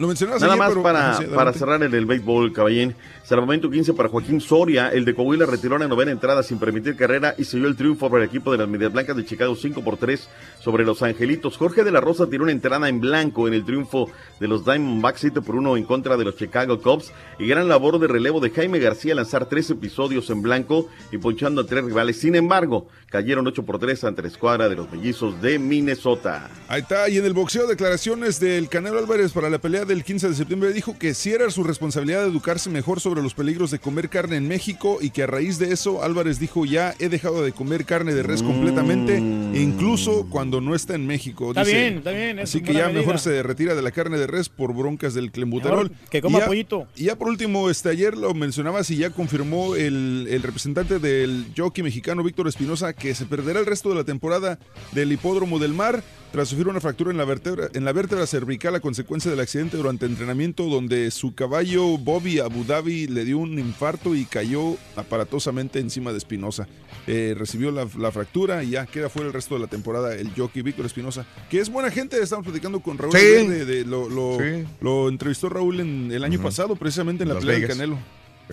[0.00, 2.94] lo mencionabas Nada ayer, más pero- para, sí, para cerrar en el béisbol, caballín.
[3.22, 4.88] Salvamento 15 para Joaquín Soria.
[4.88, 8.24] El de Coahuila retiró la novena entrada sin permitir carrera y selló el triunfo para
[8.24, 10.28] el equipo de las Medias Blancas de Chicago 5 por 3
[10.60, 11.56] sobre los Angelitos.
[11.56, 14.10] Jorge de la Rosa tiró una entrada en blanco en el triunfo
[14.40, 17.12] de los Diamondbacks 7 por 1 en contra de los Chicago Cubs.
[17.38, 21.60] Y gran labor de relevo de Jaime García lanzar tres episodios en blanco y ponchando
[21.60, 22.18] a tres rivales.
[22.18, 26.48] Sin embargo, cayeron 8 por 3 ante la escuadra de los mellizos de Minnesota.
[26.68, 30.28] Ahí está, y en el boxeo, declaraciones del Canelo Álvarez para la pelea del 15
[30.28, 34.08] de septiembre dijo que sí era su responsabilidad educarse mejor sobre los peligros de comer
[34.08, 37.52] carne en México y que a raíz de eso Álvarez dijo ya he dejado de
[37.52, 41.50] comer carne de res completamente, incluso cuando no está en México.
[41.50, 44.18] Está Dice, bien, está bien, es Así que ya mejor se retira de la carne
[44.18, 45.90] de res por broncas del clenbuterol.
[45.90, 46.86] Mejor que coma Y ya- pollito.
[46.96, 51.46] Y ya por último, este, ayer lo mencionabas y ya confirmó el, el representante del
[51.56, 54.58] jockey mexicano Víctor Espinosa que se perderá el resto de la temporada
[54.92, 56.02] del hipódromo del mar
[56.32, 59.76] tras sufrir una fractura en la vértebra, en la vértebra cervical a consecuencia del accidente
[59.76, 65.80] durante entrenamiento donde su caballo Bobby Abu Dhabi le dio un infarto y cayó aparatosamente
[65.80, 66.68] encima de Espinosa.
[67.08, 70.30] Eh, recibió la, la fractura y ya queda fuera el resto de la temporada el
[70.36, 73.18] jockey Víctor Espinosa, que es buena gente, estamos platicando con Raúl Sí.
[73.48, 74.64] de- de- lo, lo- Sí.
[74.80, 77.76] lo entrevistó Raúl en el año pasado, precisamente en la Las pelea del Vegas.
[77.76, 77.98] Canelo.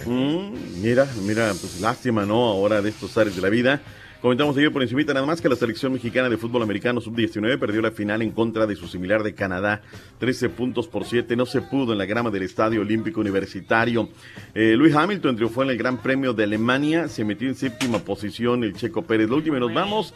[0.05, 2.35] Mm, mira, mira, pues lástima, ¿no?
[2.45, 3.81] Ahora de estos ares de la vida.
[4.21, 7.81] Comentamos ayer por encimita nada más que la selección mexicana de fútbol americano sub-19 perdió
[7.83, 9.83] la final en contra de su similar de Canadá.
[10.17, 11.35] 13 puntos por 7.
[11.35, 14.09] No se pudo en la grama del Estadio Olímpico Universitario.
[14.55, 17.07] Eh, Luis Hamilton triunfó en el Gran Premio de Alemania.
[17.07, 19.29] Se metió en séptima posición el Checo Pérez.
[19.29, 20.15] La última y nos vamos.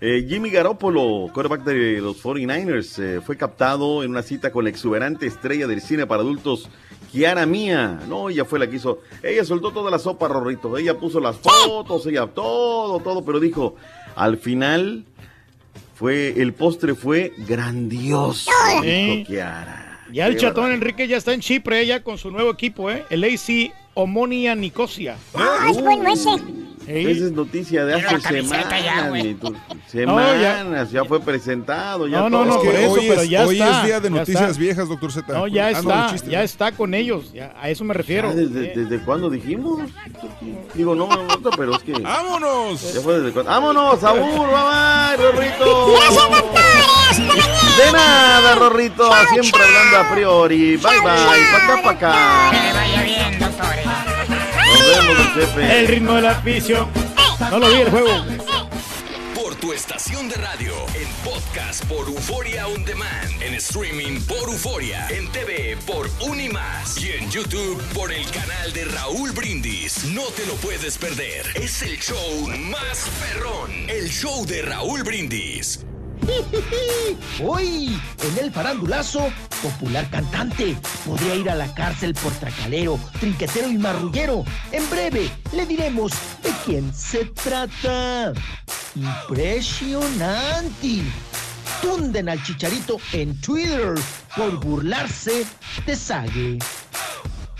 [0.00, 4.70] Eh, Jimmy Garoppolo, quarterback de los 49ers, eh, fue captado en una cita con la
[4.70, 6.68] exuberante estrella del cine para adultos,
[7.12, 8.00] Kiara Mía.
[8.08, 9.00] No, ella fue la que hizo.
[9.22, 10.78] Ella soltó toda la sopa, Rorrito.
[10.78, 13.76] Ella puso las fotos, ella todo, todo, pero dijo,
[14.16, 15.04] al final
[15.94, 18.50] fue, el postre fue grandioso,
[18.82, 20.00] dijo Kiara.
[20.10, 23.04] Ya el Qué chatón Enrique ya está en Chipre, ya con su nuevo equipo, ¿eh?
[23.10, 25.16] El AC Omonia Nicosia.
[25.34, 26.30] Ah, es bueno ese.
[26.86, 29.22] Esa es noticia de hace semanas, ya, güey.
[29.22, 29.60] mi tu- ya.
[29.86, 31.04] Semanas, ya.
[31.04, 32.46] fue presentado, ya No, no, todo.
[32.46, 33.78] no, por eso, hoy pero es- ya hoy está.
[33.80, 34.60] es día de noticias está.
[34.60, 35.32] viejas, doctor Z.
[35.32, 36.30] No, ya Ah, no, está, chistes.
[36.30, 38.32] ya está con ellos, ya, a eso me refiero.
[38.34, 39.80] ¿Desde, desde cuándo dijimos?
[40.74, 41.92] Digo, no, no, no, pero es que.
[41.92, 42.94] ¡Vámonos!
[42.94, 43.50] Ya fue desde cuándo.
[43.50, 44.20] ¡Vámonos, Saúl!
[44.20, 45.92] ¡Bye, bye, Rorrito!
[47.76, 49.10] De nada, Rorrito.
[49.30, 50.76] Siempre hablando a priori.
[50.76, 51.02] Bye, bye.
[51.02, 52.50] Pa' acá, pa' acá.
[52.50, 54.11] Que le vaya bien, doctores.
[55.56, 56.88] El ritmo del aficio.
[57.50, 58.24] No lo vi el juego.
[59.34, 65.08] Por tu estación de radio, en podcast por Euforia On Demand, en streaming por Euforia,
[65.08, 70.04] en TV por Unimás y en YouTube por el canal de Raúl Brindis.
[70.04, 71.46] No te lo puedes perder.
[71.54, 75.80] Es el show más perrón, el show de Raúl Brindis.
[77.44, 79.28] Hoy, en el farandulazo,
[79.62, 84.44] popular cantante podría ir a la cárcel por tracalero, trinquetero y marrullero.
[84.70, 86.12] En breve, le diremos
[86.42, 88.32] de quién se trata.
[88.94, 91.02] Impresionante.
[91.80, 93.94] Tunden al chicharito en Twitter
[94.36, 95.46] por burlarse
[95.86, 96.58] de Sage.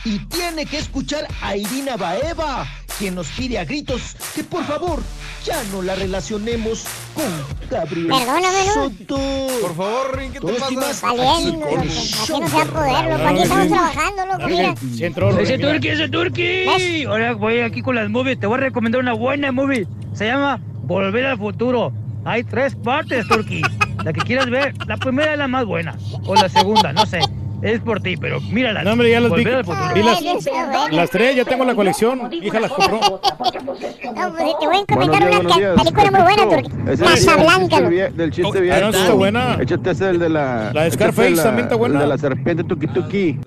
[0.05, 2.67] Y tiene que escuchar a Irina Baeva,
[2.99, 5.01] quien nos pide a gritos que por favor
[5.45, 6.85] ya no la relacionemos
[7.15, 7.25] con
[7.71, 8.65] Gabriel Perdóname.
[8.75, 9.19] Soto.
[9.61, 10.67] Por favor, Rin, ¿qué te pasa?
[10.67, 13.29] Así no se va a poder, loco.
[13.29, 14.75] Aquí estamos trabajando, loco, mira.
[15.41, 17.05] Ese Turki, ese Turki.
[17.07, 18.41] Ahora voy aquí con las movies.
[18.41, 19.87] Te voy a recomendar una buena movie.
[20.15, 21.93] Se llama Volver al Futuro.
[22.25, 23.63] Hay tres partes, Turki.
[24.05, 25.97] La que quieras ver, la primera es la más buena.
[26.27, 27.21] O la segunda, no sé.
[27.63, 28.83] Es por ti, pero mírala.
[28.83, 29.45] No, hombre, ya las vi.
[29.45, 30.21] Vi las,
[30.91, 32.29] las tres, ya tengo la colección.
[32.33, 32.99] Hija las compró.
[33.01, 37.03] No, pues te voy a encomendar una ca- película muy buena, Turki.
[37.05, 37.81] Casablanca.
[37.81, 38.81] Del chiste Ah, bien.
[38.81, 39.59] no, está buena.
[39.61, 40.73] Échate ese el de la.
[40.73, 41.95] La de Scarface la- también está buena.
[41.97, 43.39] el de la serpiente tuki tuki.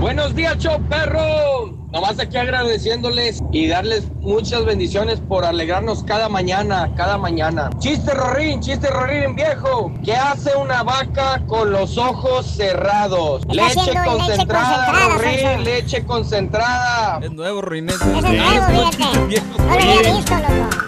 [0.00, 1.57] Buenos días, show perro.
[1.92, 7.70] Nomás aquí agradeciéndoles y darles muchas bendiciones por alegrarnos cada mañana, cada mañana.
[7.78, 9.90] Chiste Rorín, chiste Rorín viejo.
[10.04, 13.42] ¿Qué hace una vaca con los ojos cerrados?
[13.46, 17.20] Leche haciendo leche concentrada, concentrada, Rorín, leche concentrada.
[17.22, 17.88] Es nuevo, Rin.
[17.88, 19.40] Ese es nuevo, fíjate.
[19.56, 20.87] No lo había visto, loco.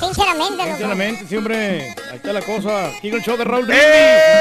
[0.00, 0.68] Sinceramente, loco.
[0.70, 1.94] Sinceramente, siempre.
[2.10, 2.90] Ahí está la cosa.
[3.00, 3.70] Sigue el show de Raúl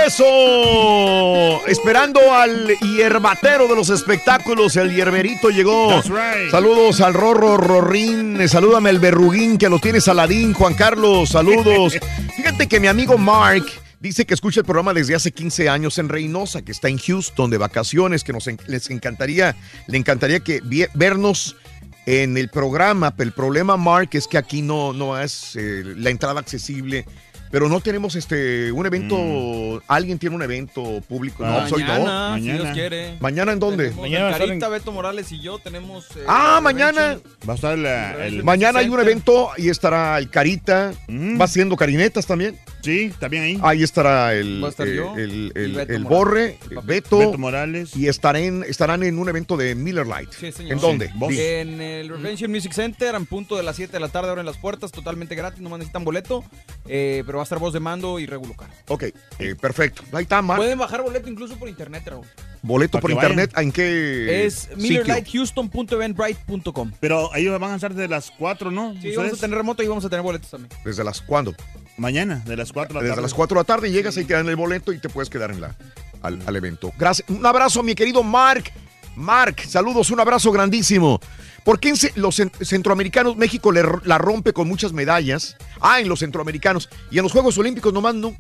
[0.05, 1.65] ¡Eso!
[1.67, 5.89] Esperando al hierbatero de los espectáculos, el hierberito llegó.
[5.89, 6.51] That's right.
[6.51, 11.97] Saludos al Rorro Rorín, salúdame el Berruguín que lo tiene Saladín, Juan Carlos, saludos.
[12.35, 13.65] Fíjate que mi amigo Mark
[14.01, 17.49] dice que escucha el programa desde hace 15 años en Reynosa, que está en Houston
[17.49, 19.55] de vacaciones, que nos les encantaría,
[19.87, 20.61] le encantaría que
[20.95, 21.55] vernos
[22.05, 26.09] en el programa, pero el problema, Mark, es que aquí no, no es eh, la
[26.09, 27.05] entrada accesible.
[27.51, 31.87] Pero no tenemos este un evento, alguien tiene un evento público, no, soy yo.
[31.87, 33.17] Mañana, si Dios quiere.
[33.19, 33.83] ¿Mañana en dónde?
[33.89, 36.05] Tenemos Mañana Carita, en- Beto Morales y yo tenemos...
[36.15, 37.17] eh, Ah, mañana.
[37.47, 38.41] Va a estar la- el...
[38.45, 41.41] Mañana hay un evento, ahí estará el Carita, Mm.
[41.41, 42.57] va haciendo carinetas también.
[42.81, 43.59] Sí, también ahí.
[43.61, 46.09] Ahí estará el, eh, yo el, el- Beto el Morales.
[46.09, 47.95] Borre, Beto, Beto Morales.
[47.95, 50.31] y estarán, estarán en un evento de Miller Light.
[50.31, 50.73] Sí, señor.
[50.73, 51.11] ¿En dónde?
[51.15, 51.31] Vos.
[51.33, 54.57] En el Revenge Music Center, en punto de las 7 de la tarde, abren las
[54.57, 56.43] puertas, totalmente gratis, no necesitan boleto,
[56.87, 58.69] eh, pero va a estar voz de mando y Regu local.
[58.87, 59.03] Ok,
[59.39, 60.03] eh, perfecto.
[60.11, 60.59] Ahí está, Mark.
[60.59, 62.25] Pueden bajar boleto incluso por internet, Raúl.
[62.63, 64.77] Boleto por internet, ¿en qué Es sitio?
[64.77, 66.91] millerlighthhouston.eventbrite.com.
[66.99, 68.93] Pero ahí van a estar de las 4, ¿no?
[69.01, 70.69] Sí, vamos a tener remoto y vamos a tener boletos también.
[70.85, 71.53] ¿Desde las cuándo?
[71.97, 73.21] Mañana, de las 4 de la Desde tarde.
[73.23, 75.51] las 4 de la tarde llegas y te dan el boleto y te puedes quedar
[75.51, 75.75] en la,
[76.21, 76.91] al, al evento.
[76.97, 77.29] Gracias.
[77.29, 78.71] Un abrazo, mi querido Mark.
[79.15, 81.19] Mark, saludos, un abrazo grandísimo.
[81.65, 85.57] ¿Por qué en los cen- centroamericanos México le la rompe con muchas medallas?
[85.79, 86.89] Ah, en los centroamericanos.
[87.11, 88.35] Y en los Juegos Olímpicos nomás no.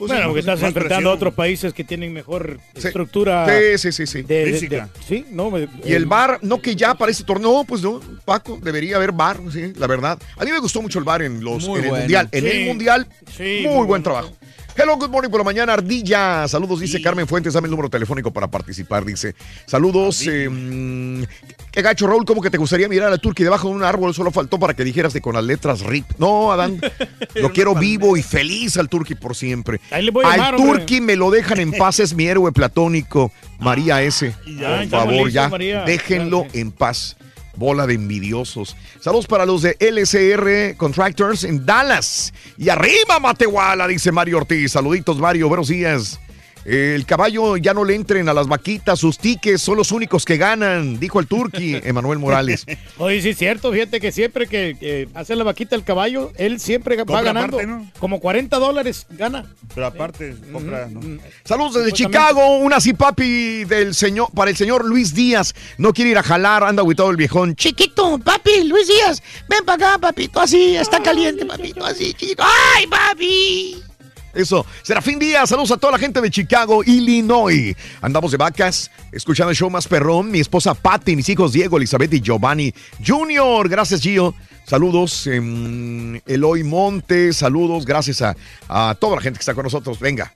[0.00, 1.12] Pues bueno, sí, porque estás más enfrentando presión.
[1.12, 2.86] a otros países que tienen mejor Sí.
[2.88, 3.46] estructura.
[3.46, 4.22] Sí, sí, sí, sí.
[4.22, 4.88] de- de- Física.
[4.98, 5.52] de- sí, no.
[5.84, 9.38] Y el bar, no que ya para este torneo, pues no, Paco, debería haber bar,
[9.52, 10.18] sí, la verdad.
[10.38, 11.96] A mí me gustó mucho el bar en los en el bueno.
[11.98, 12.28] mundial.
[12.32, 13.06] En el mundial,
[13.36, 14.02] Sí, muy, muy buen bueno.
[14.04, 14.36] trabajo.
[14.76, 16.48] Hello, good morning por la mañana, Ardilla.
[16.48, 17.52] Saludos, dice Carmen Fuentes.
[17.52, 19.34] Dame el número telefónico para participar, dice.
[19.66, 20.26] Saludos.
[20.26, 21.22] eh, mm,
[21.70, 24.14] qué gacho, Raúl, como que te gustaría mirar al Turqui debajo de un árbol.
[24.14, 26.06] Solo faltó para que dijeras de con las letras RIP.
[26.18, 26.80] No, Adán.
[27.34, 29.80] lo quiero vivo y feliz al Turqui por siempre.
[29.90, 30.56] Ahí le voy a al.
[30.56, 33.32] Turqui me lo dejan en paz, es mi héroe platónico.
[33.58, 34.34] María S.
[34.46, 35.84] ya, por ya favor, listo, ya.
[35.84, 37.16] Déjenlo en paz.
[37.60, 38.74] Bola de envidiosos.
[39.00, 42.32] Saludos para los de LCR Contractors en Dallas.
[42.56, 44.72] Y arriba, Matehuala, dice Mario Ortiz.
[44.72, 45.46] Saluditos, Mario.
[45.46, 46.18] Buenos días.
[46.64, 50.36] El caballo ya no le entren a las vaquitas, sus tickets son los únicos que
[50.36, 52.66] ganan, dijo el turqui Emanuel Morales.
[52.98, 56.60] Oye, sí es cierto, fíjate que siempre que, que hace la vaquita el caballo, él
[56.60, 57.56] siempre va ganando.
[57.56, 57.90] aparte, ¿no?
[57.98, 59.46] Como 40 dólares gana.
[59.74, 61.00] Pero aparte, compra, ¿no?
[61.44, 61.92] Saludos desde.
[61.92, 65.54] Chicago, una papi del señor, para el señor Luis Díaz.
[65.78, 67.54] No quiere ir a jalar, anda aguitado el viejón.
[67.56, 72.42] Chiquito, papi, Luis Díaz, ven para acá, papito, así, está caliente, papito, así, chiquito.
[72.44, 73.89] ¡Ay, papi!
[74.34, 77.74] Eso, Serafín Díaz, saludos a toda la gente de Chicago, Illinois.
[78.00, 80.30] Andamos de vacas, escuchando el show más perrón.
[80.30, 82.72] Mi esposa Patty, mis hijos Diego, Elizabeth y Giovanni
[83.04, 83.68] Junior.
[83.68, 84.34] Gracias, Gio.
[84.64, 87.32] Saludos, em, Eloy Monte.
[87.32, 88.36] Saludos, gracias a,
[88.68, 89.98] a toda la gente que está con nosotros.
[89.98, 90.32] Venga.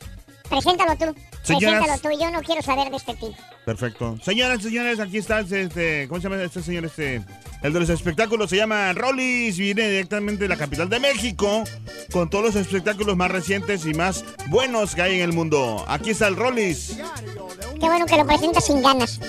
[0.49, 1.15] Preséntalo tú.
[1.43, 2.21] Señoras- Preséntalo tú.
[2.23, 3.35] Yo no quiero saber de este tipo.
[3.65, 4.17] Perfecto.
[4.23, 6.85] Señoras señores, aquí está este, ¿cómo se llama este señor?
[6.85, 7.23] Este,
[7.63, 11.65] el de los espectáculos se llama Rollis, viene directamente de la capital de México,
[12.13, 15.83] con todos los espectáculos más recientes y más buenos que hay en el mundo.
[15.89, 16.99] Aquí está el Rollis.
[17.81, 19.19] Qué bueno que lo presentas sin ganas.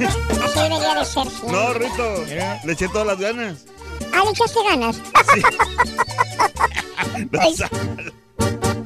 [0.00, 1.26] Así debería de ser.
[1.28, 1.46] sí.
[1.50, 2.24] No, Rito,
[2.64, 3.64] le eché todas las ganas.
[4.14, 4.96] Ah, le echaste ganas.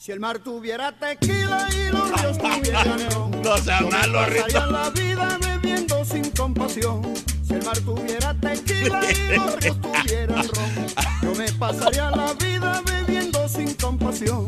[0.00, 4.20] Si el mar tuviera tequila y los ríos tuvieran ron, No sea yo me malo,
[4.20, 4.70] pasaría Rito.
[4.70, 7.14] la vida bebiendo sin compasión.
[7.46, 10.86] Si el mar tuviera tequila y los ríos tuvieran ron,
[11.20, 14.46] yo me pasaría la vida bebiendo sin compasión.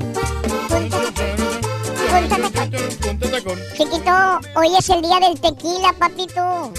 [3.76, 6.72] Chiquito, hoy es el día del tequila, papito.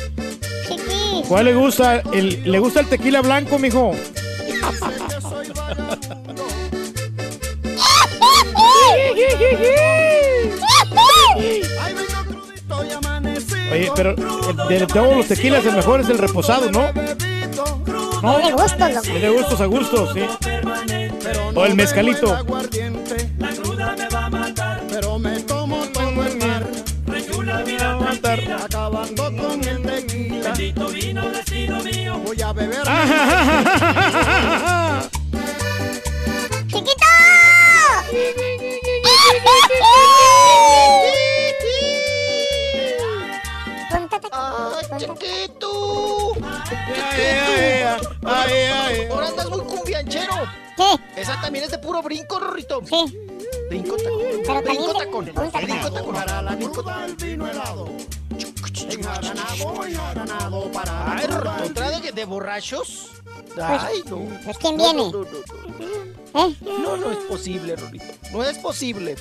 [0.67, 1.27] Luis.
[1.27, 1.99] ¿Cuál le gusta?
[2.11, 3.91] El, ¿Le gusta el tequila blanco, mijo?
[13.71, 14.15] Oye, pero
[14.69, 16.91] de todos los tequilas el mejor es el reposado, ¿no?
[18.21, 18.37] ¿No?
[18.37, 19.19] De gustos, loco.
[19.19, 20.21] De gustos a gustos, sí.
[21.55, 22.37] O el mezcalito.
[23.39, 26.67] La cruda me va a matar, pero me tomo todo el mar.
[27.07, 27.63] Rechula,
[28.63, 30.53] acabando con el tequila.
[30.53, 32.17] Bendito vino destino mío.
[32.19, 32.83] Voy a beber.
[36.67, 37.05] ¡Chiquito!
[44.35, 46.33] ¡Ay, chiquito!
[49.11, 50.33] Ahora andas muy cumbianchero.
[50.75, 51.21] ¿Qué?
[51.21, 52.81] Esa también es de puro brinco, Rorrito.
[52.85, 53.17] Sí.
[53.69, 54.19] Brinco tacón.
[54.45, 55.25] Pero Brinco tacón.
[55.25, 55.51] tacón.
[55.63, 56.15] Brinco tacón.
[56.15, 57.89] Para la cruda el vino helado.
[58.81, 61.27] Enjaranado, enjaranado para Ay.
[61.69, 63.09] ¿otra de, de borrachos?
[63.53, 64.27] Pues, Ay, no.
[64.43, 65.11] pues, ¿quién No, viene?
[65.11, 65.25] No, no,
[66.33, 66.55] no, ¿Eh?
[66.61, 66.79] no.
[66.79, 68.05] No, no es posible, Rorrito.
[68.31, 69.15] No es posible.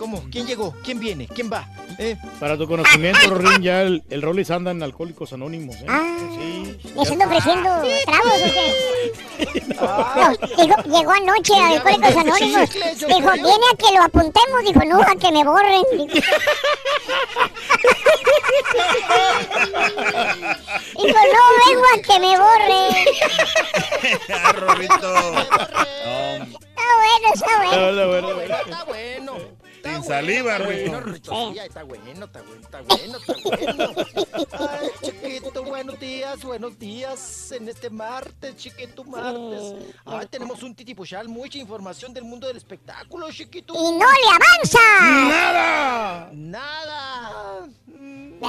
[0.00, 0.24] ¿Cómo?
[0.32, 0.74] ¿Quién llegó?
[0.82, 1.28] ¿Quién viene?
[1.28, 1.68] ¿Quién va?
[1.98, 2.16] ¿Eh?
[2.38, 5.86] Para tu conocimiento, Rorín, ya el, el Rollis anda en Alcohólicos Anónimos, ¿eh?
[6.38, 6.78] Sí.
[6.96, 7.68] ¿Le están ofreciendo
[8.06, 8.72] tragos o qué?
[9.74, 12.70] No, dijo, llegó anoche a Alcohólicos Anónimos.
[12.70, 14.64] Dijo, viene a que lo apuntemos.
[14.66, 15.82] Dijo, no, a que me borren.
[15.92, 16.30] Dijo,
[20.96, 22.96] no vengo a que me borren.
[26.80, 28.50] Está bueno, está bueno.
[28.64, 28.84] Está bueno.
[28.84, 29.59] Sin saliva, Bueno,
[30.58, 31.00] Rito.
[31.00, 33.94] Rito, ya está bueno, está bueno, está bueno, está bueno.
[34.52, 39.74] Ay, chiquito, buenos días, buenos días en este martes, chiquito, martes.
[40.04, 43.74] Ay, tenemos un titipuchal, mucha información del mundo del espectáculo, chiquito.
[43.74, 44.78] Y no le avanza.
[45.28, 46.30] ¡Nada!
[46.32, 47.66] ¡Nada!
[47.86, 48.44] Mm,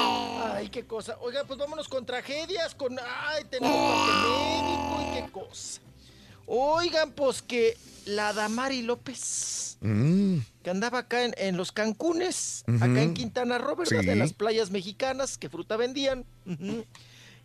[0.53, 1.17] Ay, qué cosa.
[1.21, 2.97] Oiga, pues vámonos con tragedias, con...
[2.99, 5.81] Ay, tenemos parte médico y qué cosa.
[6.47, 10.37] Oigan, pues que la Damari López Mm.
[10.63, 14.01] que andaba acá en, en los Cancunes, acá en Quintana Roo, ¿verdad?
[14.01, 14.15] Sí.
[14.15, 16.23] Las playas mexicanas que fruta vendían.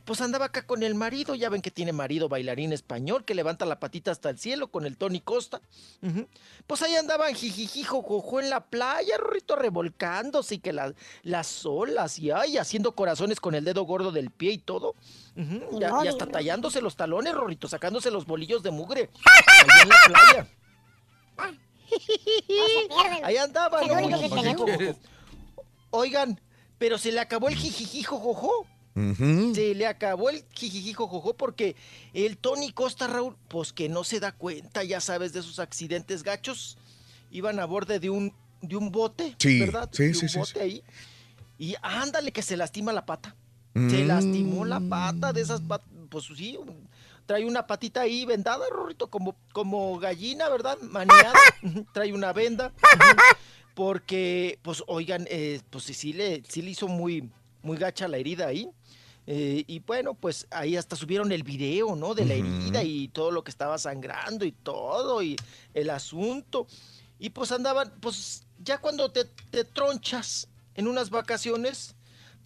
[0.04, 3.64] Pues andaba acá con el marido, ya ven que tiene marido bailarín español que levanta
[3.66, 5.60] la patita hasta el cielo con el Tony Costa.
[6.66, 12.18] Pues ahí andaban jijijijo jojo en la playa, Rorrito, revolcándose y que la- las olas
[12.18, 14.94] y ay, haciendo corazones con el dedo gordo del pie y todo.
[15.36, 15.78] Ujú.
[15.80, 19.10] Ya- y hasta tallándose los talones, Rorrito, sacándose los bolillos de mugre.
[19.24, 20.48] Ahí en la playa.
[23.22, 24.96] Ahí andaba, tenemos.
[25.90, 26.40] Oigan,
[26.78, 28.66] pero se le acabó el jijijijo jojo.
[28.94, 29.54] Ujú.
[29.54, 31.76] Se le acabó el jijijijo jojo porque
[32.14, 36.22] el Tony Costa Raúl, pues que no se da cuenta, ya sabes, de esos accidentes
[36.22, 36.78] gachos.
[37.30, 38.32] Iban a borde de un,
[38.62, 39.90] de un bote, Sí, ¿verdad?
[39.92, 40.58] sí, de sí, un sí, bote sí.
[40.58, 40.82] ahí.
[41.58, 43.34] Y ándale que se lastima la pata.
[43.88, 44.06] Se Mm.
[44.08, 46.58] lastimó la pata de esas patas, pues sí,
[47.26, 50.78] trae una patita ahí vendada, Rorrito, como, como gallina, ¿verdad?
[50.80, 51.32] Maniada,
[51.92, 52.72] trae una venda,
[53.74, 57.28] porque, pues, oigan, eh, pues sí, sí le, sí le hizo muy,
[57.62, 58.70] muy gacha la herida ahí,
[59.26, 62.14] eh, y bueno, pues ahí hasta subieron el video, ¿no?
[62.14, 65.36] De la herida y todo lo que estaba sangrando y todo, y
[65.74, 66.66] el asunto,
[67.18, 71.95] y pues andaban, pues, ya cuando te, te tronchas en unas vacaciones,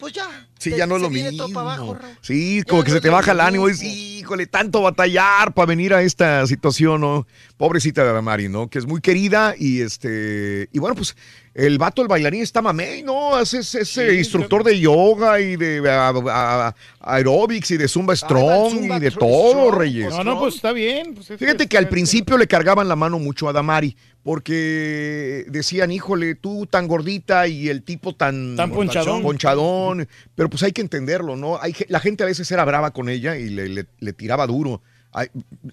[0.01, 0.47] pues ya.
[0.59, 1.45] Sí, te- ya no es lo viene mismo.
[1.45, 1.97] todo para abajo.
[2.21, 3.69] Sí, como que se te baja el ánimo.
[3.69, 7.25] Es, híjole, tanto batallar para venir a esta situación, ¿no?
[7.57, 8.67] Pobrecita de Adamari, ¿no?
[8.67, 10.67] Que es muy querida y este.
[10.73, 11.15] Y bueno, pues
[11.53, 13.39] el vato, el bailarín, está mamey, ¿no?
[13.39, 18.15] Es, es, es, eh, instructor de yoga y de a- a- aerobics y de Zumba
[18.15, 20.09] Strong Zumba y de todo, Strong, Reyes.
[20.09, 21.13] No, no, pues está bien.
[21.15, 25.91] pues es Fíjate que al principio le cargaban la mano mucho a Damari, porque decían,
[25.91, 28.55] híjole, tú tan gordita y el tipo tan...
[28.55, 29.21] Tan ponchadón.
[29.23, 30.07] ponchadón.
[30.35, 31.59] Pero pues hay que entenderlo, ¿no?
[31.61, 34.81] Hay, la gente a veces era brava con ella y le, le- le tiraba duro,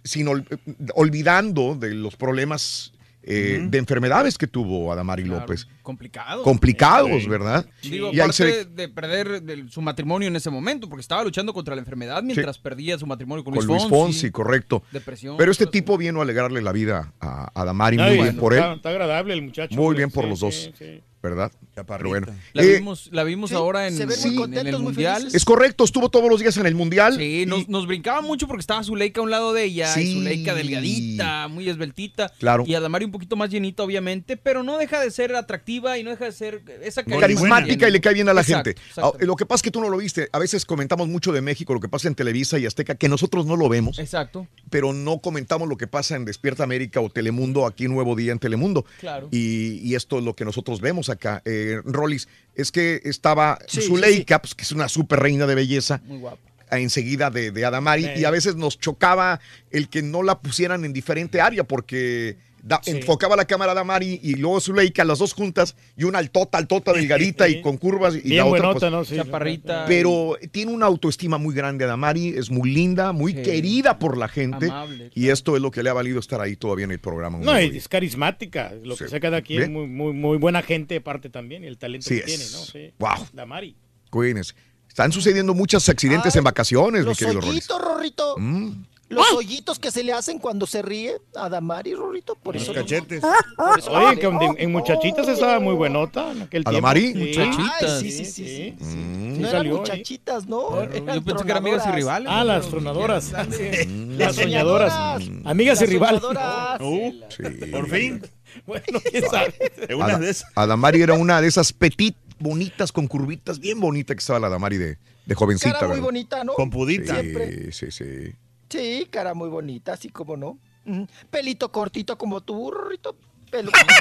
[0.04, 0.46] sin ol-
[0.94, 2.92] olvidando de los problemas
[3.30, 5.68] eh, de enfermedades que tuvo Adamari López.
[5.82, 6.42] Complicados.
[6.42, 7.66] Complicados, ¿verdad?
[7.82, 11.52] Digo, Y ahí aparte se- de perder su matrimonio en ese momento, porque estaba luchando
[11.52, 14.82] contra la enfermedad mientras perdía su matrimonio con, con Luis Fonsi, correcto.
[14.92, 15.36] Depresión.
[15.36, 18.54] Pero este tipo vino a alegrarle la vida a, a Damari, Ay, muy bien por
[18.54, 18.76] está, él.
[18.76, 19.74] está agradable el muchacho.
[19.76, 21.00] Muy güey, bien por sí, los dos, sí, sí.
[21.22, 21.52] ¿verdad?
[21.84, 22.26] Pero bueno.
[22.52, 25.28] La Eh, vimos, la vimos ahora en, se ven muy en- el muy Mundial.
[25.32, 27.16] es correcto, estuvo todos los días en el Mundial.
[27.16, 30.14] Sí, nos, nos brincaba mucho porque estaba Zuleika a un lado de ella, y Sí.
[30.14, 32.64] Zuleika delgadita, muy esveltita, Claro.
[32.66, 36.10] y Adamari un poquito más llenita, obviamente, pero no deja de ser atractiva y no
[36.10, 38.80] deja de ser esa carisma carismática y le cae bien a la Exacto, gente.
[38.96, 40.28] Ah, Lo que pasa es que tú no lo viste.
[40.32, 43.46] A veces comentamos mucho de México, lo que pasa en Televisa y Azteca, que nosotros
[43.46, 43.98] no lo vemos.
[43.98, 44.46] Exacto.
[44.70, 48.38] Pero no comentamos lo que pasa en Despierta América o Telemundo, aquí Nuevo Día en
[48.38, 48.84] Telemundo.
[49.00, 49.28] Claro.
[49.30, 51.42] Y, y esto es lo que nosotros vemos acá.
[51.44, 56.00] Eh, Rollis, es que estaba Sí, Zuleika, pues, que es una super reina de belleza.
[56.04, 56.38] Muy guapa.
[56.70, 58.10] enseguida de, de Adamari Sí.
[58.16, 59.40] y a veces nos chocaba
[59.70, 62.90] el que no la pusieran en diferente área porque da- Sí.
[62.92, 66.92] enfocaba la cámara a Adamari y luego Zuleika, las dos juntas y una altota, altota,
[66.92, 69.04] delgadita y con curvas y Bien la otra buenota, pues, ¿no?
[69.04, 69.16] Sí.
[69.16, 69.84] Chaparrita.
[69.86, 73.42] pero tiene una autoestima muy grande Adamari, es muy linda, muy Sí.
[73.42, 76.56] querida por la gente Amable, y esto es lo que le ha valido estar ahí
[76.56, 77.38] todavía en el programa.
[77.38, 79.72] No, es carismática, lo que sea cada quien, Bien.
[79.72, 82.26] muy, muy, muy buena gente aparte también, y el talento Sí que es.
[82.26, 82.58] tiene, ¿no?
[82.58, 82.92] Sí.
[82.98, 83.26] Wow.
[83.32, 83.76] Damari.
[84.10, 84.54] Cuídense.
[84.88, 87.50] Están sucediendo muchos accidentes en vacaciones, mi Los querido Rolis.
[87.70, 88.34] hoyitos, Rorrito.
[88.38, 88.84] Mm.
[89.08, 92.34] Los hoyitos que se le hacen cuando se ríe a Damari, Rorrito.
[92.34, 93.22] Por Los eso cachetes.
[93.56, 96.72] por eso Oye, que en, en Muchachitas estaba muy buenota en aquel ¿A tiempo.
[96.72, 97.12] Damari?
[97.12, 97.18] Sí.
[97.18, 97.82] Muchachitas.
[97.82, 98.46] Ay, sí, sí, sí.
[98.46, 98.74] sí.
[98.84, 99.34] Mm.
[99.34, 99.78] Sí No eran salió ahí.
[99.78, 100.82] muchachitas, ¿no?
[100.82, 102.28] Eran Yo pensé que eran amigas y rivales.
[102.30, 103.32] Ah, las tronadoras.
[103.32, 104.34] Las soñadoras.
[104.36, 105.22] Soñadoras.
[105.44, 106.20] Amigas y Las rivales.
[106.20, 106.80] soñadoras.
[106.80, 107.66] Uh, Sí.
[107.70, 108.22] por fin.
[108.66, 109.54] Bueno, quién sabe.
[109.88, 110.50] Es una Ada- de esas.
[110.56, 114.78] Adamari era una de esas petit bonitas con curvitas, bien bonita que estaba la Adamari
[114.78, 115.74] de, de jovencita.
[115.74, 116.04] Cara muy ¿verdad?
[116.04, 116.54] bonita, ¿no?
[116.54, 117.20] Con pudita.
[117.20, 117.70] Siempre.
[117.72, 118.32] Sí, sí,
[118.68, 119.06] sí.
[119.10, 120.58] Cara muy bonita, así como no.
[120.84, 123.16] Mm, Pelito cortito como tú, Rorrito.
[123.50, 123.94] Pelo corto.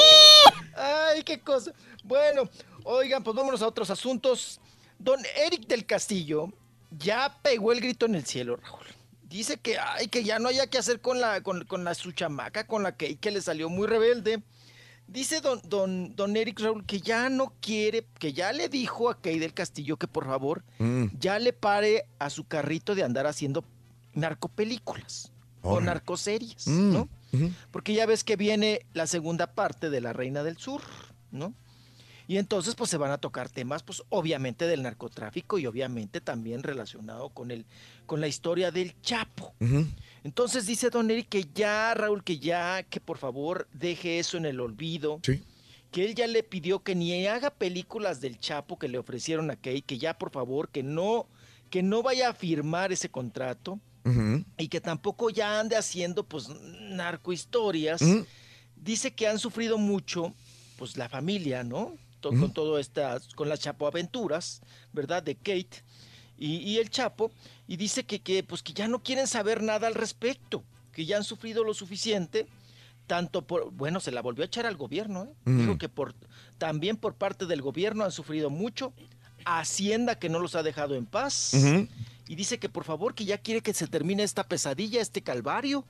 [0.75, 1.73] Ay, qué cosa.
[2.03, 2.49] Bueno,
[2.83, 4.59] oigan, pues vámonos a otros asuntos.
[4.99, 6.51] Don Eric del Castillo
[6.97, 8.85] ya pegó el grito en el cielo, Raúl.
[9.23, 12.11] Dice que, ay, que ya no haya que hacer con la, con, con la su
[12.11, 14.43] chamaca, con la que, que le salió muy rebelde.
[15.13, 19.21] Dice don, don, don Eric Raúl que ya no quiere, que ya le dijo a
[19.21, 21.05] Kay del Castillo que por favor Mm.
[21.19, 23.63] ya le pare a su carrito de andar haciendo
[24.13, 25.31] narcopelículas
[25.61, 26.93] o narcoseries, Mm.
[26.93, 27.09] ¿no?
[27.71, 30.81] Porque ya ves que viene la segunda parte de La Reina del Sur,
[31.31, 31.53] ¿no?
[32.27, 36.63] Y entonces pues se van a tocar temas pues obviamente del narcotráfico y obviamente también
[36.63, 37.65] relacionado con el
[38.05, 39.53] con la historia del Chapo.
[40.23, 44.45] Entonces dice Don Eric que ya Raúl que ya que por favor deje eso en
[44.45, 45.19] el olvido.
[45.23, 45.43] Sí.
[45.91, 49.55] Que él ya le pidió que ni haga películas del Chapo que le ofrecieron a
[49.55, 51.27] Kay, que ya por favor que no
[51.69, 53.79] que no vaya a firmar ese contrato
[54.57, 58.01] y que tampoco ya ande haciendo pues narcohistorias.
[58.01, 58.25] Ujú.
[58.75, 60.33] Dice que han sufrido mucho
[60.77, 61.97] pues la familia, ¿no?
[62.19, 62.29] To-.
[62.29, 65.23] Con todo estas, con las Chapo aventuras, ¿verdad?
[65.23, 65.83] De Kate
[66.37, 67.31] y, y el Chapo.
[67.67, 71.17] Y dice que, que pues que ya no quieren saber nada al respecto, que ya
[71.17, 72.47] han sufrido lo suficiente.
[73.07, 75.33] Tanto por, bueno, se la volvió a echar al gobierno, ¿eh?
[75.45, 76.15] Dijo que por,
[76.57, 78.93] también por parte del gobierno han sufrido mucho.
[79.45, 81.53] Hacienda que no los ha dejado en paz
[82.29, 85.85] y dice que por favor que ya quiere que se termine esta pesadilla, este calvario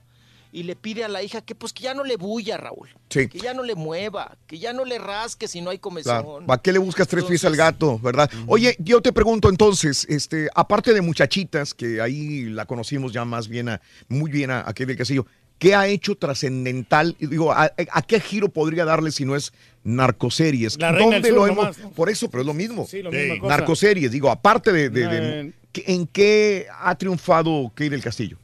[0.54, 3.26] y le pide a la hija que pues que ya no le bulla, Raúl, Sí.
[3.28, 6.22] que ya no le mueva, que ya no le rasque si no hay comezón.
[6.22, 6.46] Claro.
[6.46, 8.30] ¿Para qué le buscas tres pies al gato, verdad?
[8.46, 13.48] Oye, yo te pregunto entonces, este, aparte de muchachitas, que ahí la conocimos ya más
[13.48, 15.26] bien, a, muy bien a, a Kate del Castillo,
[15.58, 17.16] ¿qué ha hecho trascendental?
[17.18, 19.52] Digo, ¿a, a qué giro podría darle si no es
[19.82, 20.78] narcoseries?
[20.78, 21.76] La Reina del ¿Dónde Sur lo hemos?
[21.96, 22.86] Por eso, pero es lo mismo.
[22.88, 23.16] Sí, lo Sí.
[23.16, 23.56] misma cosa.
[23.56, 25.52] Narcoseries, digo, aparte de, de- de- Eh.
[25.86, 28.38] ¿en qué ha triunfado Kate del Castillo?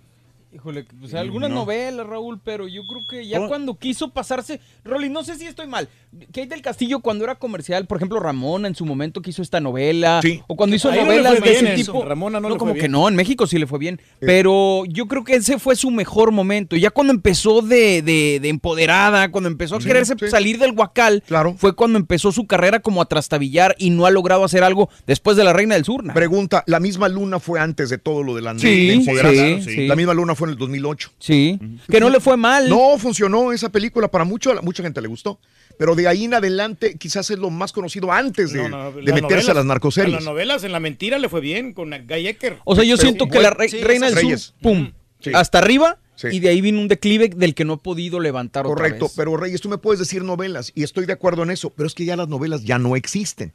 [0.53, 1.57] Híjole, pues algunas No.
[1.61, 3.47] novelas, Raúl, pero yo creo que ya Oh.
[3.47, 5.89] cuando quiso pasarse, Rolly, no sé si estoy mal.
[6.33, 9.61] Kate del Castillo cuando era comercial, por ejemplo, Ramona en su momento que hizo esta
[9.61, 10.43] novela, Sí.
[10.49, 11.93] o cuando hizo Ahí no le novelas de ese eso.
[11.93, 12.05] tipo.
[12.05, 12.83] Ramona no le fue como bien.
[12.85, 15.93] que no, en México sí le fue bien, pero yo creo que ese fue su
[15.93, 16.75] mejor momento.
[16.75, 20.29] Ya cuando empezó de, de- de empoderada, cuando empezó a Sí, quererse sí.
[20.29, 21.55] salir del guacal, Claro.
[21.59, 25.37] fue cuando empezó su carrera como a trastabillar y no ha logrado hacer algo después
[25.37, 26.03] de la Reina del Sur.
[26.03, 26.13] ¿no?
[26.13, 29.33] Pregunta, ¿la misma luna fue antes de todo lo de la Sí, de empoderada?
[29.33, 29.87] sí, sí.
[29.87, 31.11] La misma luna fue en el 2008.
[31.19, 31.59] Sí,
[31.89, 32.69] que no le fue mal.
[32.69, 35.39] No funcionó esa película para mucho, a mucha gente le gustó.
[35.79, 39.03] Pero de ahí en adelante quizás es lo más conocido antes de, No, no, de
[39.03, 40.13] las meterse novelas- a las narcoseries.
[40.15, 42.59] Las novelas en la mentira le fue bien con Guy Ecker.
[42.65, 44.41] O sea, yo Pero- siento que la re- Sí, Reina del Reyes.
[44.43, 45.31] Sur, pum, Sí.
[45.35, 46.29] hasta arriba, Sí.
[46.33, 49.15] y de ahí vino un declive del que no he podido levantar otra Correcto, vez.
[49.17, 51.95] pero Reyes, tú me puedes decir novelas y estoy de acuerdo en eso, pero es
[51.95, 53.55] que ya las novelas ya no existen.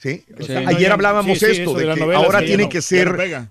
[0.00, 0.24] ¿Sí?
[0.38, 0.66] O sea, Sí.
[0.68, 3.08] ayer hablábamos sí, esto, de, que ahora no- que ser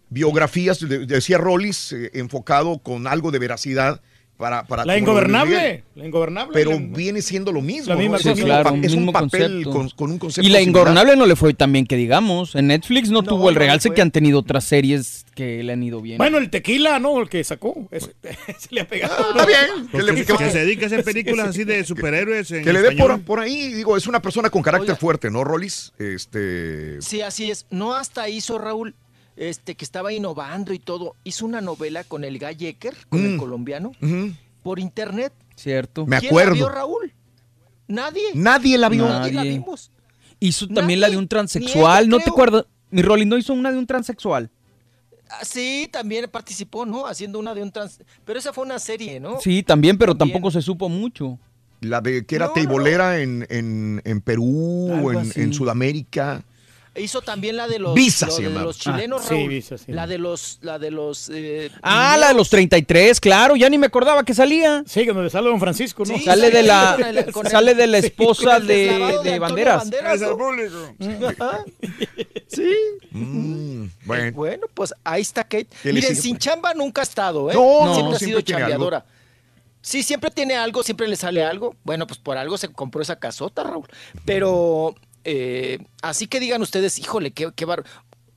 [0.10, 4.02] biografías, de- decía Rollis, eh, enfocado con algo de veracidad
[4.38, 4.64] para...
[4.66, 5.56] para La ingobernable.
[5.58, 5.84] Miguel.
[5.96, 6.54] La ingobernable.
[6.54, 7.90] Pero la- viene siendo lo mismo.
[7.90, 8.02] La ¿no?
[8.02, 8.36] misma cosa.
[8.36, 9.70] Sí, claro, un es un papel concepto.
[9.72, 10.70] con, con un concepto Y la similar.
[10.82, 12.56] ingobernable no le fue tan bien que digamos.
[12.56, 13.96] En Netflix no, No, tuvo el no realce fue.
[13.96, 16.18] que han tenido otras series que le han ido bien.
[16.18, 17.20] Bueno, el tequila, ¿no?
[17.20, 17.88] El que sacó.
[17.92, 18.16] Ese-
[18.60, 19.14] se le ha pegado.
[19.18, 19.88] Ah, Está bien.
[19.92, 22.74] Que le, que, que- que se dedica a hacer películas así de superhéroes en que
[22.74, 22.92] le dé
[23.26, 25.00] por, ahí, digo, es una persona con carácter Oiga.
[25.00, 25.94] fuerte, ¿no, Rollis?
[25.98, 27.02] Este...
[27.02, 27.66] Sí, así es.
[27.72, 28.94] No hasta hizo Raúl,
[29.38, 31.16] este, que estaba innovando y todo.
[31.24, 33.38] Hizo una novela con el Guy Ecker, con el Mm.
[33.38, 33.92] colombiano,
[34.64, 35.32] por internet.
[35.56, 36.06] Cierto.
[36.06, 36.54] Me ¿Quién la acuerdo.
[36.56, 37.14] vio, Raúl?
[37.88, 38.24] Nadie.
[38.34, 39.08] Nadie la vio.
[39.08, 39.52] Nadie la Nadie.
[39.60, 39.92] vimos.
[40.40, 42.10] Hizo también la de un transexual.
[42.10, 42.66] ¿No te acuerdas?
[42.92, 44.50] Mi Rolly no hizo una de un transexual.
[45.30, 47.06] Ah, Sí, también participó, ¿no?
[47.08, 48.00] Haciendo una de un trans...
[48.24, 49.40] Pero esa fue una serie, ¿no?
[49.42, 50.36] Sí, también, pero También.
[50.36, 51.38] tampoco se supo mucho.
[51.82, 56.44] La de que era No, no, teibolera en, en, en Perú, en, en Sudamérica.
[57.02, 58.66] Hizo también la de los, Visa lo se de llamaba.
[58.68, 59.50] los chilenos, Ah, sí, Raúl.
[59.50, 59.92] Visa, sí.
[59.92, 61.30] La de los, la de los.
[61.34, 64.84] eh, Ah, la de los 33, claro, ya ni me acordaba que salía.
[64.86, 66.18] Sí, donde sale Don Francisco, ¿no?
[66.18, 66.98] Sí, sale de la
[67.32, 70.22] con el- sale de la esposa de, deslavado de Antonio banderas.
[70.22, 71.28] ¿no?
[71.28, 71.64] Ajá.
[72.48, 72.72] Sí.
[73.12, 74.32] Mm, bueno.
[74.32, 75.68] Bueno, pues ahí está Kate.
[75.84, 77.54] ¿Qué le Miren, sin chamba nunca ha estado, ¿eh?
[77.54, 79.06] No, no, siempre ha siempre sido chambeadora.
[79.82, 81.76] Sí, siempre tiene algo, siempre le sale algo.
[81.84, 83.86] Bueno, pues por algo se compró esa casota, Raúl.
[84.26, 84.96] Pero,
[85.30, 87.84] eh, así que digan ustedes, híjole, qué, qué bar...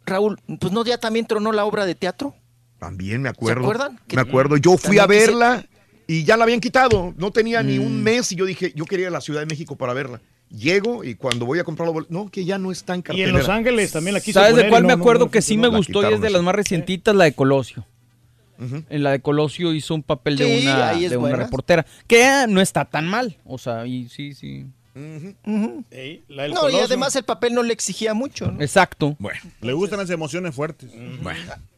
[0.07, 2.35] Raúl, pues no, ya también tronó la obra de teatro.
[2.81, 3.63] También me acuerdo.
[3.63, 4.01] acuerdan?
[4.13, 4.57] Me acuerdo.
[4.57, 5.65] Yo fui a verla
[6.09, 7.15] y ya la habían quitado.
[7.17, 7.83] No tenía ni Mm.
[7.87, 10.21] un mes y yo dije, yo quería ir a la Ciudad de México para verla.
[10.49, 13.31] Llego y cuando voy a comprar boletos, no, que ya no está en Y cartelera.
[13.31, 15.31] en Los Ángeles también la quiso ¿Sabes de poner y cuál no- me acuerdo no
[15.31, 17.87] que sí me gustó y es de las más recientitas, la de Colosio.
[18.91, 22.61] En la de Colosio hizo un papel de una, es de una reportera, que no
[22.61, 23.37] está tan mal.
[23.45, 24.67] O sea, y sí, sí.
[24.95, 28.51] Ey, la del No, y además el papel no le exigía mucho.
[28.51, 28.61] ¿no?
[28.63, 29.17] Exacto.
[29.19, 30.91] Bueno, Le gustan las emociones fuertes.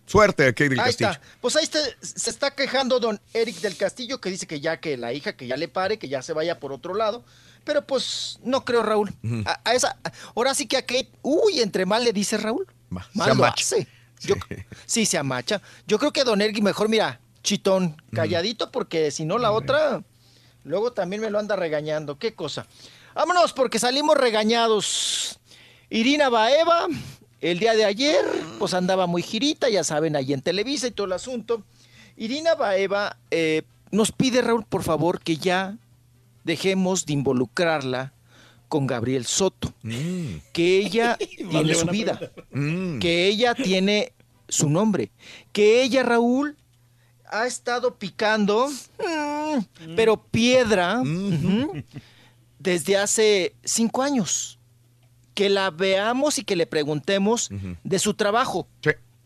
[0.07, 1.11] suerte, Kate del Ahí Castillo.
[1.11, 1.23] está.
[1.41, 4.97] Pues ahí está, se está quejando don Eric del Castillo, que dice que ya que
[4.97, 7.25] la hija, que ya le pare, que ya se vaya por otro lado.
[7.65, 9.13] Pero pues no creo, Raúl.
[9.47, 12.67] A, a esa, a- ahora sí que a Kate, uy, entre mal le dice Raúl.
[12.95, 13.65] Va, Mal se lo amacha.
[13.65, 13.87] hace.
[14.21, 14.35] Yo-
[14.87, 15.63] sí, se amacha.
[15.87, 20.03] Yo creo que don Eric mejor, mira, chitón, calladito, porque si no la otra,
[20.65, 22.19] luego también me lo anda regañando.
[22.19, 22.67] ¿Qué cosa?
[23.15, 25.39] Vámonos, porque salimos regañados.
[25.91, 26.87] Irina Baeva,
[27.41, 28.25] el día de ayer,
[28.59, 31.63] pues andaba muy girita, ya saben, ahí en Televisa y todo el asunto.
[32.17, 35.77] Irina Baeva eh, nos pide, Raúl, por favor, que ya
[36.45, 38.13] dejemos de involucrarla
[38.69, 39.75] con Gabriel Soto.
[40.53, 41.19] Que ella
[41.51, 42.19] tiene su vida.
[42.51, 42.99] Mm.
[42.99, 44.15] Que ella tiene
[44.49, 45.11] su nombre.
[45.53, 46.57] Que ella, Raúl,
[47.27, 51.03] ha estado picando, mm, pero piedra,
[52.63, 54.59] desde hace cinco años.
[55.35, 57.49] Que la veamos y que le preguntemos
[57.83, 58.69] de su trabajo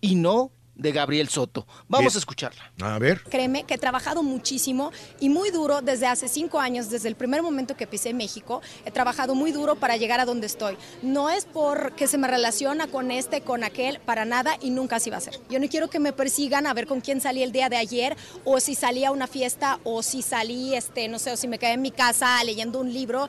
[0.01, 1.67] y no de Gabriel Soto.
[1.89, 2.17] Vamos Bien.
[2.17, 2.73] a escucharla.
[2.83, 3.23] A ver.
[3.25, 7.43] Créeme que he trabajado muchísimo y muy duro desde hace cinco años, desde el primer
[7.43, 8.61] momento que pisé México.
[8.85, 10.77] He trabajado muy duro para llegar a donde estoy.
[11.03, 15.11] No es porque se me relaciona con este, con aquel, para nada y nunca así
[15.11, 15.41] va a ser.
[15.51, 18.17] Yo no quiero que me persigan a ver con quién salí el día de ayer
[18.45, 21.59] o si salí a una fiesta o si salí, este, no sé, o si me
[21.59, 23.29] quedé en mi casa leyendo un libro.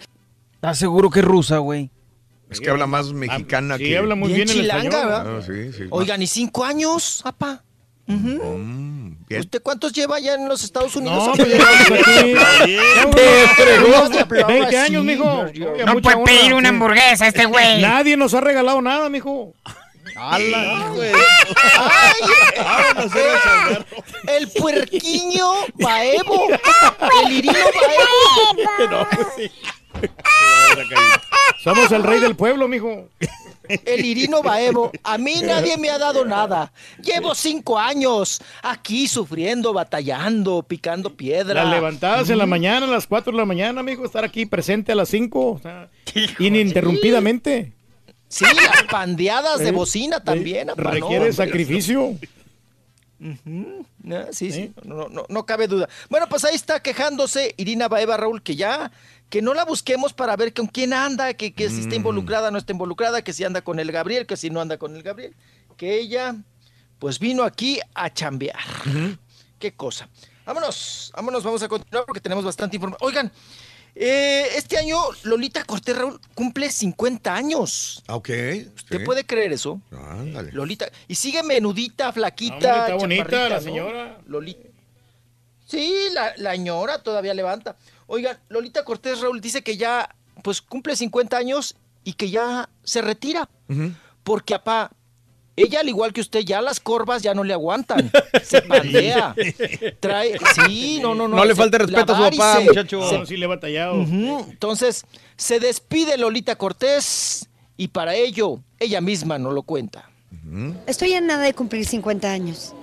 [0.53, 1.91] ¿Estás seguro que es rusa, güey?
[2.49, 3.97] Es que habla más mexicana sí, que.
[3.97, 5.07] habla muy bien el chilanga, español.
[5.07, 5.37] ¿verdad?
[5.37, 5.83] Ah, sí, sí.
[5.89, 7.63] Oigan, ¿y cinco años, papá?
[8.07, 9.11] Mm.
[9.37, 11.27] ¿Usted cuántos lleva ya en los Estados Unidos?
[11.27, 12.35] No, pues llevamos aquí.
[12.63, 14.47] Te Llevamos fregó.
[14.47, 15.45] 20 años, mijo.
[15.85, 17.81] No puede pedir una hamburguesa este güey.
[17.81, 19.53] Nadie nos ha regalado nada, mijo.
[20.15, 20.93] ¡Ala!
[24.27, 26.47] El puerquiño Baevo.
[27.25, 27.53] El irino
[28.79, 28.91] Baevo.
[28.91, 29.51] No, pues sí.
[31.63, 33.09] Somos el rey del pueblo, mijo.
[33.67, 34.91] El Irino Baevo.
[35.03, 36.71] A mí nadie me ha dado nada.
[37.03, 41.63] Llevo cinco años aquí sufriendo, batallando, picando piedra.
[41.63, 44.93] Las levantadas en la mañana, a las 4 de la mañana, mijo, estar aquí presente
[44.93, 45.89] a las 5, o sea,
[46.39, 47.73] ininterrumpidamente.
[48.29, 50.69] Sí, las pandeadas de Eh, bocina también.
[50.69, 52.15] eh, apa, requiere sacrificio.
[53.19, 55.89] Ujú, no, sí, sí, no, no, no cabe duda.
[56.09, 58.91] Bueno, pues ahí está quejándose Irina Baeva Raúl, que ya,
[59.29, 62.51] que no la busquemos para ver con quién anda, que, que si está involucrada o
[62.51, 65.03] no está involucrada, que si anda con el Gabriel, que si no anda con el
[65.03, 65.33] Gabriel.
[65.75, 66.35] Que ella,
[66.99, 68.57] pues vino aquí a chambear.
[69.59, 70.07] Qué cosa.
[70.45, 73.05] Vámonos, vámonos, vamos a continuar porque tenemos bastante información.
[73.05, 73.31] Oigan,
[73.93, 78.03] eh, este año Lolita Cortés Raúl cumple 50 años.
[78.07, 78.29] Ah, Ok.
[78.75, 79.81] ¿Usted puede creer eso?
[79.91, 80.51] Ándale.
[80.53, 80.87] Lolita.
[81.07, 82.95] Y sigue menudita, flaquita.
[82.95, 83.61] Hombre, está bonita la ¿no?
[83.61, 84.17] señora.
[84.25, 84.69] Lolita.
[85.65, 87.75] Sí, la, la ñora todavía levanta.
[88.07, 93.01] Oigan, Lolita Cortés Raúl dice que ya, pues cumple 50 años y que ya se
[93.01, 93.49] retira.
[94.23, 94.91] Porque, apá,
[95.55, 98.11] ella, al igual que usted, ya las corvas ya no le aguantan.
[98.43, 99.35] Se pandea.
[99.99, 100.37] Trae.
[100.67, 101.35] Sí, no, no, no.
[101.37, 103.09] No le se- falte respeto a su papá, se- muchacho.
[103.09, 103.95] se- sí le he batallado.
[104.03, 105.03] Entonces,
[105.35, 110.09] se despide Lolita Cortés y para ello, ella misma no lo cuenta.
[110.85, 112.73] Estoy a nada de cumplir 50 años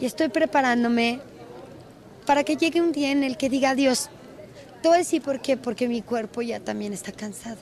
[0.00, 1.20] y estoy preparándome
[2.26, 4.08] para que llegue un día en el que diga adiós.
[4.84, 7.56] Te voy a decir por qué, porque mi cuerpo ya también está cansado.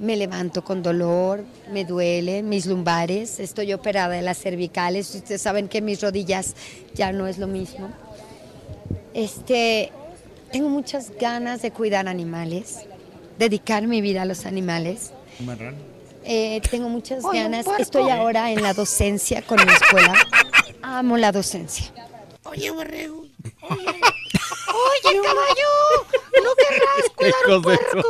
[0.00, 5.68] Me levanto con dolor, me duele, mis lumbares, estoy operada de las cervicales, ustedes saben
[5.68, 6.56] que mis rodillas
[6.92, 7.90] ya no es lo mismo.
[9.14, 9.92] Este,
[10.50, 12.80] tengo muchas ganas de cuidar animales,
[13.38, 15.12] dedicar mi vida a los animales.
[16.24, 17.64] Eh, tengo muchas Oye, ganas.
[17.78, 20.14] Estoy ahora en la docencia con mi escuela.
[20.82, 21.92] Amo la docencia.
[22.42, 23.24] Oye, borrego.
[23.70, 24.00] Oye,
[24.68, 25.70] oye caballo.
[26.44, 28.02] ¿No querrás cuidar un puerco?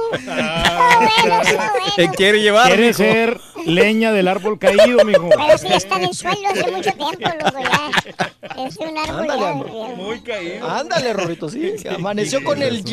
[1.97, 2.67] Él quiere llevar.
[2.69, 2.97] Quiere mijo.
[2.99, 5.29] ser leña del árbol caído, mijo.
[5.37, 8.65] Pero sí está en el suelo hace mucho tiempo, loco, ya.
[8.67, 9.49] Es un árbol Ándale, ya.
[9.51, 9.69] amor.
[9.97, 10.69] Muy caído.
[10.69, 11.75] Ándale, Rorrito, sí.
[11.95, 12.85] Amaneció con el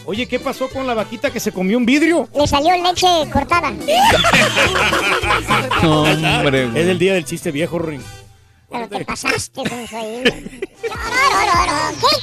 [0.08, 2.28] Oye, ¿qué pasó con la vaquita que se comió un vidrio?
[2.32, 3.72] le salió leche cortada.
[5.82, 6.66] no, hombre.
[6.80, 8.04] Es el día del chiste viejo, Rorín.
[8.70, 10.22] Pero te pasaste, Sonsoín.
[10.22, 10.52] ¿Qué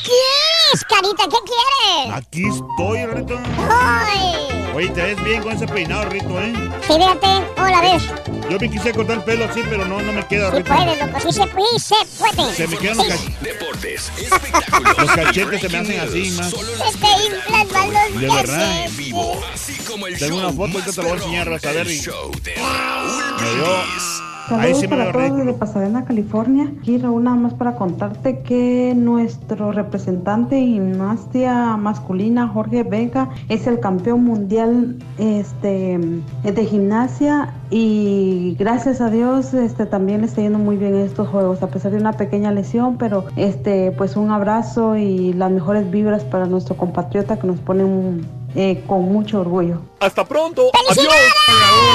[0.03, 1.23] quieres, carita?
[1.23, 2.13] ¿Qué quieres?
[2.13, 3.37] Aquí estoy, Rito.
[3.69, 4.62] ¡Ay!
[4.73, 6.51] Oye, te ves bien con ese peinado, Rito, ¿eh?
[6.87, 7.27] Sí, fíjate.
[7.61, 8.03] Hola, ves.
[8.49, 10.73] Yo me quise cortar el pelo así, pero no, no me queda, Sí Rito.
[10.75, 11.19] puedes, loco.
[11.19, 12.55] Sí se, sí se puede.
[12.55, 13.11] Se me quedan los, Sí.
[13.11, 14.97] cach- Deportes, espectáculos.
[14.97, 16.49] los cachetes, se me hacen así más.
[16.49, 18.67] Se las te inflan más los De verdad.
[18.71, 18.97] cachetes.
[18.97, 21.65] vivo, así como el Tengo show una foto, ahorita te la voy a enseñar, vas
[21.65, 24.65] a ver, y- show de Raúl Me dio- Brindis.
[24.65, 25.35] Ahí Saludos sí para todos rico.
[25.37, 26.71] desde Pasadena, California.
[26.79, 33.67] Aquí Raúl, nada más para contarte que nuestro representante en gimnasia masculina, Jorge Vega, es
[33.67, 35.99] el campeón mundial este,
[36.43, 41.27] de gimnasia y gracias a Dios este, también le está yendo muy bien en estos
[41.27, 45.89] juegos, a pesar de una pequeña lesión, pero este, pues un abrazo y las mejores
[45.89, 49.81] vibras para nuestro compatriota que nos pone un- eh, con mucho orgullo.
[49.99, 50.69] Hasta pronto.
[50.91, 51.07] Adiós.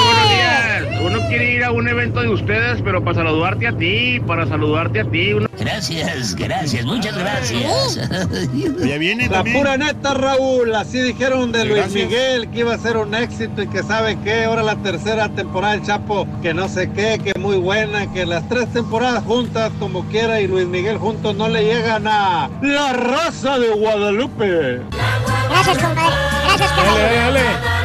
[0.03, 1.01] buenos días.
[1.05, 4.99] Uno quiere ir a un evento de ustedes, pero para saludarte a ti, para saludarte
[4.99, 5.31] a ti.
[5.31, 7.97] uno- Gracias, gracias, muchas gracias.
[8.85, 9.57] Ya viene La también.
[9.57, 10.75] pura neta, Raúl.
[10.75, 12.03] Así dijeron de Luis Gracias.
[12.09, 14.43] Miguel que iba a ser un éxito y que sabe qué.
[14.45, 18.11] Ahora la tercera temporada del Chapo, que no sé qué, que muy buena.
[18.11, 22.49] Que las tres temporadas juntas, como quiera, y Luis Miguel juntos no le llegan a
[22.61, 24.81] La Raza de Guadalupe.
[25.49, 26.15] Gracias, compadre.
[26.45, 27.03] Gracias, compadre.
[27.03, 27.78] Oye, pero ¿por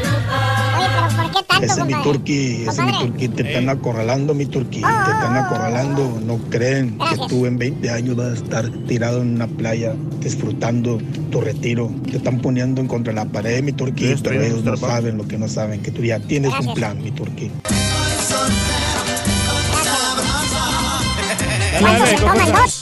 [1.34, 4.80] qué tanto, Ese es mi turqui, ese es mi turqui, te están acorralando, mi turqui,
[4.80, 9.34] te están acorralando, no creen que tú en 20 años vas a estar tirado en
[9.34, 10.98] una playa disfrutando
[11.30, 14.76] tu retiro, te están poniendo en contra de la pared, mi turqui, pero ellos no
[14.76, 17.50] saben lo que no saben, que tú ya tienes un plan, mi turqui.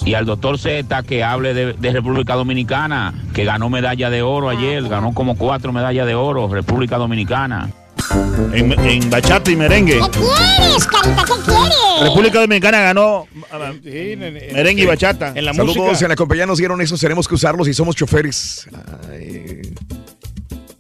[0.05, 4.49] Y al doctor Z que hable de, de República Dominicana, que ganó medalla de oro
[4.51, 7.71] ayer, ganó como cuatro medallas de oro, República Dominicana.
[8.53, 9.95] En, en bachata y merengue.
[10.13, 11.25] ¿Qué quieres, carita?
[11.25, 11.77] ¿Qué quieres?
[12.03, 15.33] República Dominicana ganó ah, Sí, en- en- merengue y bachata.
[15.35, 16.05] En la Saludos, música.
[16.07, 18.67] en la compañía nos dieron eso, tenemos que usarlos y somos choferes.
[19.11, 19.75] Ay,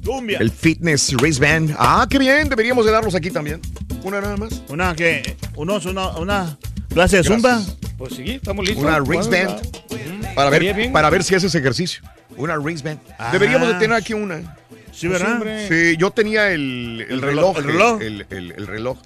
[0.04, 0.38] Cumbia.
[0.38, 1.74] el fitness wristband.
[1.78, 3.60] Ah, qué bien, deberíamos de darlos aquí también.
[4.02, 4.62] Una nada más.
[4.68, 6.58] Una que, unos, una, una
[6.92, 7.60] clase de zumba.
[7.96, 8.84] Pues sí, estamos listos.
[8.84, 9.48] Una wristband.
[9.50, 10.34] va.
[10.34, 12.02] Para ver, para ver si haces ejercicio.
[12.36, 12.98] Una wristband.
[13.30, 14.56] Deberíamos de tener aquí una.
[14.93, 15.40] Sí, ¿verdad?
[15.69, 17.56] Sí, yo tenía el, el El reloj.
[17.56, 18.02] reloj, el reloj.
[18.02, 18.98] El, el- el reloj.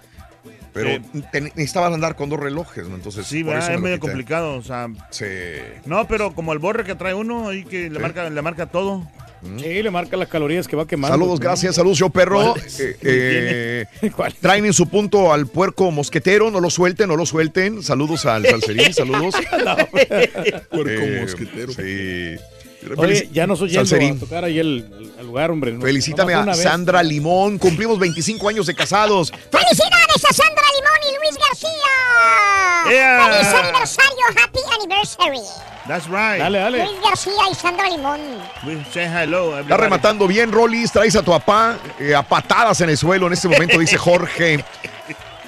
[0.73, 1.01] Pero
[1.33, 2.97] te- necesitabas andar con dos relojes, ¿no?
[2.97, 3.63] Entonces, Sí, por ¿verdad?
[3.63, 4.57] eso me es lo medio complicado.
[4.57, 5.25] O sea, Sí.
[5.87, 8.03] no, pero como el borre que trae uno ahí que le, Sí.
[8.03, 9.11] marca, le marca todo.
[9.59, 11.15] Sí, le marca las calorías que va quemando.
[11.17, 12.55] Saludos, gracias, saludos, yo perro.
[12.55, 12.63] ¿Cuál?
[12.81, 17.83] Eh, eh, traen en su punto al puerco mosquetero, no lo suelten, no lo suelten.
[17.83, 19.35] Saludos al salserín, saludos.
[20.71, 21.73] Puerco Eh, mosquetero.
[21.73, 22.37] Sí.
[22.97, 24.17] Oye, ya nos oyendo Salserín.
[24.17, 24.87] a tocar ahí el,
[25.23, 25.73] lugar, hombre.
[25.73, 26.59] No- Felicítame a vez.
[26.63, 27.59] Sandra Limón.
[27.59, 29.31] Cumplimos 25 años de casados.
[29.31, 31.71] ¡Felicidades, a Sandra Limón y Luis García.
[32.91, 33.29] Yeah.
[33.29, 35.41] Feliz aniversario, happy anniversary.
[35.89, 36.39] That's right.
[36.39, 36.85] Dale, dale.
[36.85, 38.21] Luis García y Sandra Limón.
[38.93, 39.59] Say hello.
[39.59, 40.93] Está rematando bien, Rollis.
[40.93, 44.65] Traes a tu papá eh, a patadas en el suelo en este momento, dice Jorge.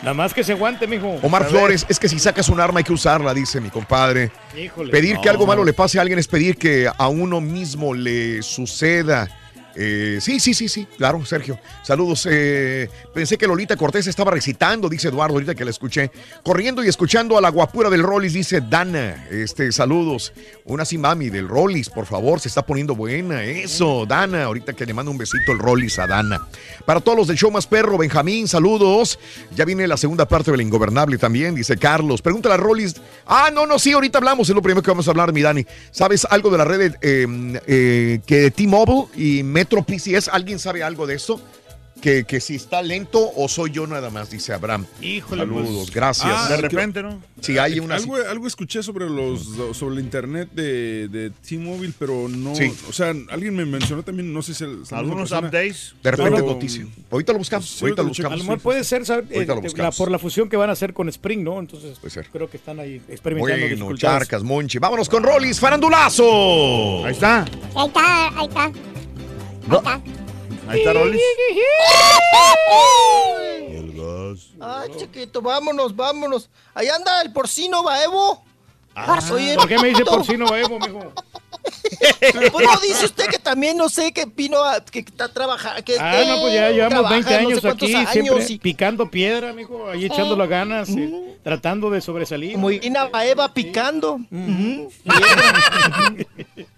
[0.03, 1.19] Nada más que se aguante, mijo.
[1.23, 1.47] Omar.
[1.49, 4.31] Flores, es que si sacas un arma hay que usarla, dice mi compadre.
[4.57, 4.91] Híjole.
[4.91, 8.43] Pedir que algo malo le pase a alguien es pedir que a uno mismo le
[8.43, 9.29] suceda.
[9.81, 11.57] Eh, sí, sí, sí, sí, claro, Sergio.
[11.85, 12.27] Saludos.
[12.29, 16.11] eh, pensé que Lolita Cortés estaba recitando, dice Eduardo, ahorita que la escuché.
[16.43, 19.29] Corriendo y escuchando a la guapura del Rollis, dice Dana.
[19.31, 20.33] Este, saludos.
[20.65, 23.45] Una sí, mami, del Rollis, por favor, se está poniendo buena.
[23.45, 26.45] Eso, Dana, ahorita que le mando un besito el Rollis a Dana.
[26.85, 29.21] Para todos los del show más perro, Benjamín, saludos.
[29.55, 32.21] Ya viene la segunda parte del Ingobernable también, dice Carlos.
[32.21, 32.97] Pregúntale a Rollis.
[33.27, 35.65] Ah, no, no, sí, ahorita hablamos, es lo primero que vamos a hablar, mi Dani.
[35.93, 37.27] ¿Sabes algo de la red eh,
[37.69, 40.29] eh, que T-Mobile y Metro PCS?
[40.29, 41.41] ¿Alguien sabe algo de esto?
[42.01, 44.87] Que, que si está lento o soy yo nada más, dice Abraham.
[45.03, 45.91] Híjole, Saludos, pues.
[45.91, 46.29] gracias.
[46.33, 47.21] Ah, de repente, ¿no?
[47.41, 47.97] Si hay una...
[47.97, 52.55] Algo, algo escuché sobre los sobre el internet de, de T-Mobile, pero no.
[52.55, 52.73] Sí.
[52.89, 54.63] O sea, alguien me mencionó también, no sé si.
[54.63, 55.95] el- Algunos persona, updates.
[56.01, 56.87] De repente pero- noticia.
[57.11, 57.69] Ahorita lo buscamos.
[57.69, 58.39] Sí, ahorita lo lo A lo buscamos.
[58.45, 59.25] mejor puede ser, ¿sabes?
[59.35, 59.97] Ahorita lo Eh, la- buscamos.
[59.97, 61.59] por la fusión que van a hacer con Spring, ¿no?
[61.59, 62.29] Entonces, Puede ser.
[62.31, 64.19] creo que están ahí experimentando Bueno, dificultades.
[64.21, 64.79] Charcas, Monchi.
[64.79, 67.05] Vámonos con Rollis, farandulazo.
[67.05, 67.41] Ahí está.
[67.75, 68.73] Ahí está, ahí está.
[69.71, 70.01] Ahí está.
[70.69, 71.21] Ahí está Rollis.
[74.61, 76.51] Ay, chiquito, vámonos, vámonos.
[76.75, 78.45] Ahí anda el porcino, Baevo.
[78.95, 81.13] Ah, Oye, ¿Por qué me dice porcino Evo, mijo?
[82.53, 85.83] Pues no dice usted que también no sé que vino a, que está trabajando.
[85.85, 88.59] Que Ah, no, pues ya llevamos trabaja 20 no sé años aquí, años siempre y-
[88.59, 92.53] picando piedra, mijo, ahí echando las ganas, eh, tratando de sobresalir.
[92.55, 94.15] Como Irina Baeva picando.
[94.31, 94.91] Ujú.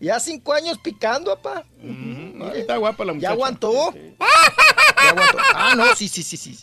[0.00, 1.64] Ya cinco años picando, papá.
[2.54, 3.28] Está guapa la muchacha.
[3.30, 3.92] Ya aguantó.
[5.02, 5.38] Ya aguantó.
[5.54, 6.58] Ah, no, sí, sí, sí, sí.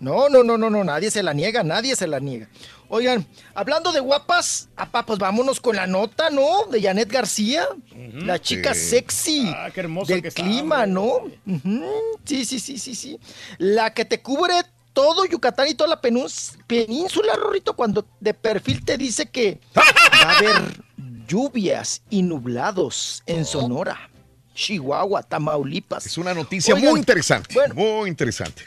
[0.00, 2.48] No, no, no, no, no, nadie se la niega, nadie se la niega.
[2.88, 6.64] Oigan, hablando de guapas, apá, pues vámonos con la nota, ¿no?
[6.70, 7.66] De Janet García,
[8.12, 8.80] la chica Sí.
[8.90, 11.22] sexy Ah, qué hermosa del que está, clima, ¿no?
[12.24, 13.18] Sí, sí, sí, sí, sí.
[13.58, 14.54] La que te cubre
[14.92, 19.82] todo Yucatán y toda la penús- península, Rorrito, cuando de perfil te dice que va
[20.32, 20.62] a haber
[21.28, 24.10] lluvias y nublados en Sonora,
[24.54, 26.06] Chihuahua, Tamaulipas.
[26.06, 27.54] Es una noticia Oigan, muy interesante.
[27.54, 27.74] bueno.
[27.74, 28.62] muy interesante.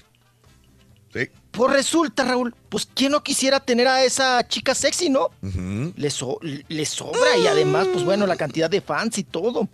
[1.14, 1.28] Sí.
[1.52, 5.30] Pues resulta, Raúl, pues quién no quisiera tener a esa chica sexy, ¿no?
[5.98, 9.68] Le, so- le sobra y además, pues bueno, la cantidad de fans y todo.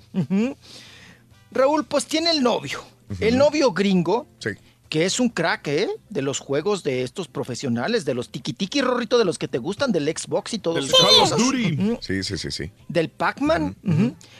[1.51, 2.83] Raúl, pues tiene el novio.
[3.19, 4.49] El novio gringo, Sí.
[4.89, 5.89] Que es un crack, ¿eh?
[6.09, 9.91] De los juegos de estos profesionales, de los tiki-tiki, Rorrito, de los que te gustan,
[9.91, 10.95] del Xbox y todo Del eso.
[10.97, 11.97] Call of Duty.
[12.01, 12.71] Sí, sí, sí, sí.
[12.87, 13.75] Del Pac-Man.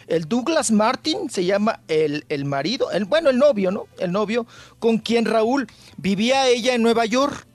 [0.08, 3.88] El Douglas Martin se llama el, el marido, el, bueno, el novio, ¿no?
[4.00, 4.48] El novio
[4.80, 5.67] con quien Raúl
[5.98, 7.45] vivía ella en Nueva York.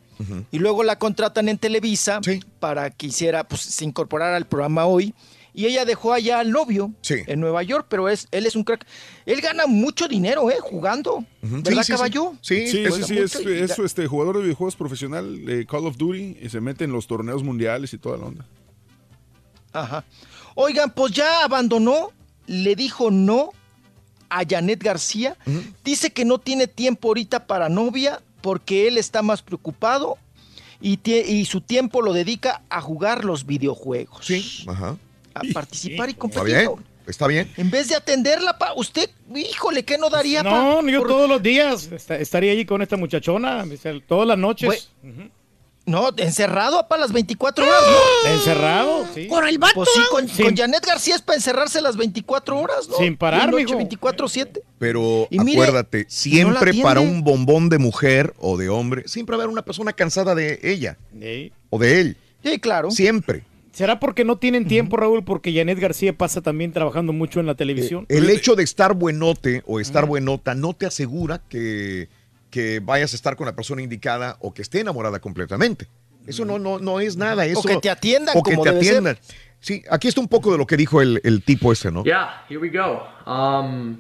[0.53, 2.21] Y luego la contratan en Televisa
[2.61, 5.15] para que hiciera, pues se incorporara al programa hoy.
[5.55, 6.93] Y ella dejó allá al novio
[7.27, 8.87] en Nueva York, pero es, él es un crack.
[9.27, 10.57] Él gana mucho dinero, ¿eh?
[10.61, 11.27] Jugando.
[11.43, 11.93] ¿Verdad, Sí, sí, sí.
[11.93, 12.33] caballo?
[12.41, 16.39] Sí, Sí, sí, sí, es, y este jugador de videojuegos profesional de Call of Duty
[16.41, 18.47] y se mete en los torneos mundiales y toda la onda.
[19.75, 20.05] Ajá.
[20.55, 22.13] Oigan, pues ya abandonó,
[22.47, 23.51] le dijo no
[24.31, 25.37] a Janet García.
[25.85, 30.17] Dice que no tiene tiempo ahorita para novia porque él está más preocupado
[30.81, 34.25] y, y su tiempo lo dedica a jugar los videojuegos.
[34.27, 34.65] Sí.
[34.67, 34.97] Ajá.
[35.35, 36.45] A participar y Está competir.
[36.57, 36.71] bien.
[37.07, 37.51] Está bien.
[37.57, 40.43] En vez de atenderla, pa, usted, híjole, ¿qué no daría?
[40.45, 40.89] No, pa?
[40.91, 44.91] yo Por- todos los días est- estaría allí con esta muchachona, sea, todas las noches.
[45.85, 47.83] No, encerrado para las 24 horas,
[48.25, 48.31] ¿no?
[48.31, 49.27] Encerrado, sí.
[49.27, 49.75] Con el vato.
[49.75, 52.99] Pues sí, con, Sin- con Janet García es para encerrarse las 24 horas, ¿no?
[52.99, 53.73] Sin parar, mijo.
[53.77, 54.63] 24-7.
[54.79, 59.45] Pero Y acuérdate, siempre para un bombón de mujer o de hombre, siempre va a
[59.45, 61.53] haber una persona cansada de ella Sí.
[61.71, 62.17] o de él.
[62.45, 62.93] Sí, claro.
[62.93, 63.43] Siempre.
[63.73, 65.25] ¿Será porque no tienen tiempo, Raúl?
[65.25, 68.05] Porque Janet García pasa también trabajando mucho en la televisión.
[68.09, 72.09] El hecho de estar buenote o estar buenota no te asegura que,
[72.51, 75.89] que vayas a estar con la persona indicada o que esté enamorada completamente.
[76.27, 77.47] Eso no, no, no es nada.
[77.47, 78.93] Eso, que te atiendan O que como te debe ser.
[78.93, 79.19] atiendan.
[79.59, 82.05] Sí, aquí está un poco de lo que dijo el, el tipo este, ¿no?
[82.05, 83.03] Yeah, here we go.
[83.27, 83.99] Um,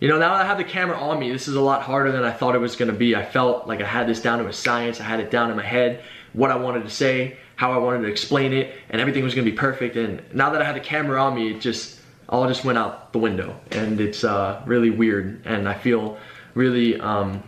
[0.00, 2.12] you know, now that I have the camera on me, this is a lot harder
[2.12, 3.16] than I thought it was going to be.
[3.16, 5.00] I felt like I had this down to a science.
[5.00, 6.00] I had it down in my head,
[6.34, 9.42] what I wanted to say, how I wanted to explain it, and everything was to
[9.42, 9.96] be perfect.
[9.96, 13.12] And now that I had the camera on me, it just all just went out
[13.12, 15.42] the window, and it's uh, really weird.
[15.44, 16.18] And I feel
[16.54, 17.42] really um,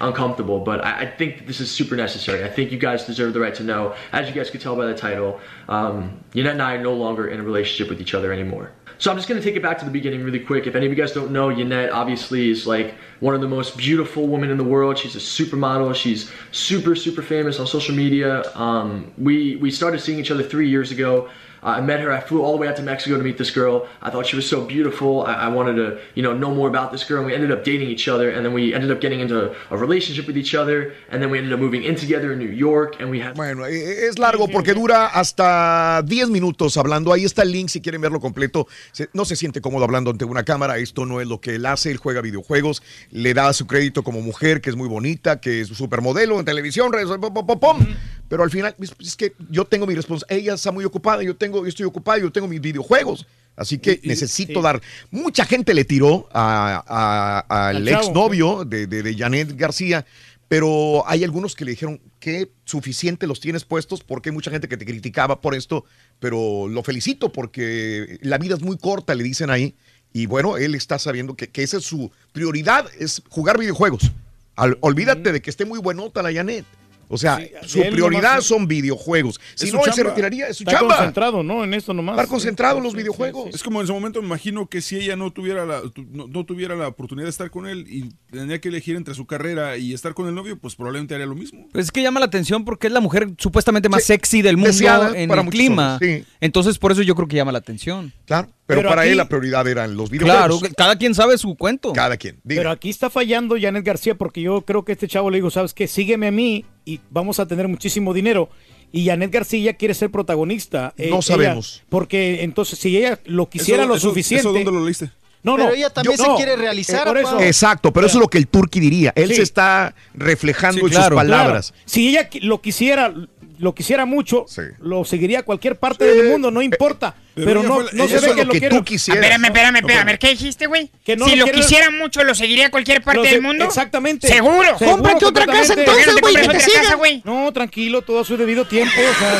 [0.00, 2.42] uncomfortable, but I, I think this is super necessary.
[2.42, 3.94] I think you guys deserve the right to know.
[4.12, 7.28] As you guys could tell by the title, um, Yannette and I are no longer
[7.28, 8.70] in a relationship with each other anymore.
[9.00, 10.66] So I'm just gonna take it back to the beginning really quick.
[10.66, 13.78] If any of you guys don't know, Yannette obviously is like one of the most
[13.78, 14.98] beautiful women in the world.
[14.98, 15.94] She's a supermodel.
[15.94, 18.42] She's super, super famous on social media.
[18.54, 21.30] Um, we we started seeing each other three years ago.
[21.62, 22.10] Uh, I met her.
[22.12, 23.86] I flew all the way out to Mexico to meet this girl.
[24.02, 25.24] I thought she was so beautiful.
[25.26, 27.18] I, I wanted to, you know, know more about this girl.
[27.18, 29.76] And we ended up dating each other, and then we ended up getting into a
[29.76, 32.96] relationship with each other, and then we ended up moving in together in New York,
[33.00, 33.34] and we had.
[33.36, 37.12] Bueno, eh, es largo porque dura hasta 10 minutos hablando.
[37.12, 38.66] Ahí está el link si quieren verlo completo.
[39.12, 40.78] No se siente cómodo hablando ante una cámara.
[40.78, 41.90] Esto no es lo que él hace.
[41.90, 42.82] Él juega videojuegos.
[43.10, 46.92] Le da su crédito como mujer, que es muy bonita, que es supermodelo en televisión.
[46.92, 47.86] redes- pom, pom, pom, pom.
[48.30, 50.40] Pero al final, es, que yo tengo mi responsabilidad.
[50.42, 51.22] Ella está muy ocupada.
[51.22, 52.16] Yo, tengo, yo estoy ocupada.
[52.18, 53.26] Yo tengo mis videojuegos.
[53.56, 54.80] Así que necesito dar.
[55.10, 60.06] Mucha gente le tiró a- a- al Al exnovio de, de, de Janet García,
[60.48, 64.68] pero hay algunos que le dijeron que suficiente los tienes puestos porque hay mucha gente
[64.68, 65.84] que te criticaba por esto,
[66.20, 69.74] pero lo felicito porque la vida es muy corta, le dicen ahí,
[70.12, 74.10] y bueno, él está sabiendo que, que esa es su prioridad, es jugar videojuegos.
[74.56, 76.64] Al- olvídate de que esté muy buenota la Janet.
[77.12, 79.40] O sea, su prioridad nomás- son videojuegos.
[79.56, 80.94] Si no, él se retiraría, es su Está chamba.
[80.96, 81.64] concentrado, ¿no?
[81.64, 82.14] En esto nomás.
[82.14, 83.52] Estar concentrado en los videojuegos.
[83.52, 86.28] Es como en ese momento me imagino que si ella no tuviera la tu- no,
[86.28, 89.76] no tuviera la oportunidad de estar con él y tenía que elegir entre su carrera
[89.76, 91.66] y estar con el novio, pues probablemente haría lo mismo.
[91.72, 94.70] Pues es que llama la atención porque es la mujer supuestamente más sexy del mundo
[95.14, 95.94] en para el clima.
[95.94, 96.32] hombres, sí.
[96.40, 98.12] Entonces, por eso yo creo que llama la atención.
[98.24, 100.74] Claro, pero, para él la prioridad eran los Claro, videojuegos.
[100.76, 101.92] cada quien sabe su cuento.
[101.92, 102.40] Cada quien.
[102.46, 105.74] Pero aquí está fallando Janet García porque yo creo que este chavo le digo, ¿sabes
[105.74, 105.86] qué?
[105.88, 108.48] Sígueme a mí y vamos a tener muchísimo dinero.
[108.92, 110.94] Y Janet García quiere ser protagonista.
[110.96, 111.82] Eh, No ella- sabemos.
[111.88, 114.40] porque entonces, si ella lo quisiera Eso- lo eso- suficiente.
[114.48, 115.10] ¿Eso dónde lo leíste?
[115.42, 115.74] No, Pero no.
[115.74, 117.40] ella también yo- se no, quiere realizar, eh, por eso.
[117.40, 119.12] Exacto, pero eso es lo que el Turqui diría.
[119.16, 119.36] Él Sí.
[119.36, 121.70] se está reflejando Sí, en claro, sus palabras.
[121.70, 121.82] claro.
[121.86, 123.14] Si ella lo quisiera,
[123.60, 124.46] lo quisiera mucho,
[124.80, 127.14] lo seguiría a cualquier parte del mundo, no importa.
[127.34, 128.76] Pero Pero, no, fue no se ve es que lo que quiere.
[128.76, 129.22] tú quisieras.
[129.22, 130.00] Espérame, espérame, espérame.
[130.00, 130.90] A ver, ¿qué dijiste, güey?
[131.04, 133.64] Que no si lo quisiera mucho, ¿lo seguiría a cualquier parte del mundo?
[133.64, 134.26] Exactamente.
[134.28, 134.76] ¿Seguro?
[134.78, 136.82] Seguro, Cómprate otra casa entonces, ¿Por qué no güey, que te siga.
[136.82, 136.98] casa?
[137.24, 138.92] No, tranquilo, todo a su debido tiempo.
[138.98, 139.38] O sea,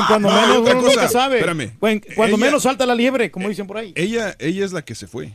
[0.00, 1.36] en cuando No, menos uno cosa, nunca sabe.
[1.36, 1.76] espérame.
[1.78, 3.92] Cuando, cuando Ella- menos salta la liebre, como dicen por ahí.
[3.96, 5.32] Ella, ella es la que se fue.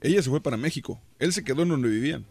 [0.00, 1.00] Ella se fue para México.
[1.18, 2.24] Él se quedó en donde vivían.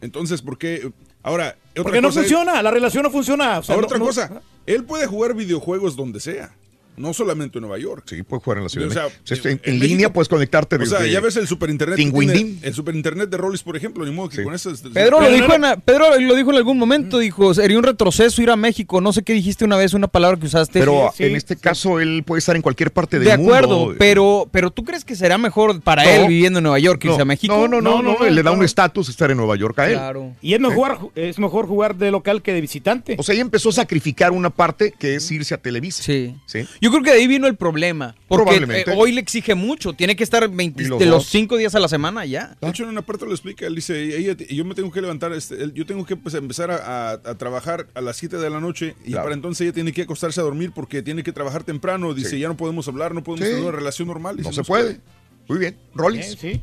[0.00, 0.90] Entonces, ¿por qué?
[1.22, 3.60] Ahora, otra Porque no cosa es- funciona, la relación no funciona.
[3.60, 6.56] o sea, Ahora no- otra no- cosa, él puede jugar videojuegos donde sea,
[6.96, 8.04] no solamente en Nueva York.
[8.06, 8.86] Sí, puede jugar en la ciudad.
[8.86, 8.94] O de
[9.36, 11.96] sea, en, en en México- línea puedes conectarte O sea, ya ves el super internet.
[11.96, 12.54] que Tinguindín.
[12.58, 14.70] tiene- El super internet de Rollis, por ejemplo, ni modo que con eso.
[14.70, 17.84] es- Pedro lo, dijo no en, Pedro lo dijo en algún momento, dijo, sería un
[17.84, 19.00] retroceso ir a México.
[19.00, 20.78] No sé qué dijiste una vez, una palabra que usaste.
[20.80, 21.36] Pero Sí, en sí.
[21.36, 23.54] este caso él puede estar en cualquier parte del De mundo.
[23.54, 26.10] acuerdo, pero, pero ¿tú crees que será mejor para No.
[26.10, 27.54] él viviendo en Nueva York que irse a México?
[27.54, 29.94] No, no, no, no, le da un estatus estar en Nueva York a él.
[29.94, 30.32] Claro.
[30.40, 33.16] Y es mejor, es mejor jugar de local que de visitante.
[33.18, 36.02] O sea, ella empezó a sacrificar una parte que es irse a Televisa.
[36.02, 36.34] Sí.
[36.46, 36.66] ¿Sí?
[36.84, 38.14] Yo creo que de ahí vino el problema.
[38.28, 38.90] Porque Probablemente.
[38.90, 39.94] eh, hoy le exige mucho.
[39.94, 41.24] Tiene que estar 20 Y los de los.
[41.26, 42.56] 5 días a la semana ya.
[42.60, 43.66] De hecho, en una parte lo explica.
[43.66, 46.76] Él dice, ella, yo me tengo que levantar, este, yo tengo que pues, empezar a,
[46.76, 50.02] a- a trabajar a las 7 de la noche y para entonces ella tiene que
[50.02, 52.12] acostarse a dormir porque tiene que trabajar temprano.
[52.12, 52.38] Dice, Sí.
[52.40, 53.54] ya no podemos hablar, no podemos Sí.
[53.54, 54.36] tener una relación normal.
[54.36, 55.00] Dice, No se puede.
[55.48, 55.78] Muy bien.
[55.94, 56.36] Rollins.
[56.38, 56.60] sí.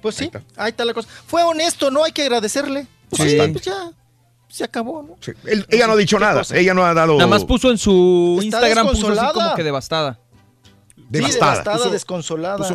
[0.00, 1.08] Pues sí, ahí está la cosa.
[1.26, 2.04] Fue honesto, ¿no?
[2.04, 2.86] Hay que agradecerle.
[3.10, 3.38] Pues Sí.
[3.38, 3.90] sí, pues ya.
[4.48, 5.16] Se acabó, ¿no?
[5.44, 6.38] Él- ella no ha dicho ¿Qué nada.
[6.40, 6.56] cosa?
[6.56, 7.14] Ella no ha dado.
[7.14, 9.32] Nada más puso en su Está Instagram, puso así desconsolada.
[9.34, 10.20] como que devastada.
[11.10, 11.30] Devastada.
[11.30, 12.68] Sí, devastada, Puso- desconsolada.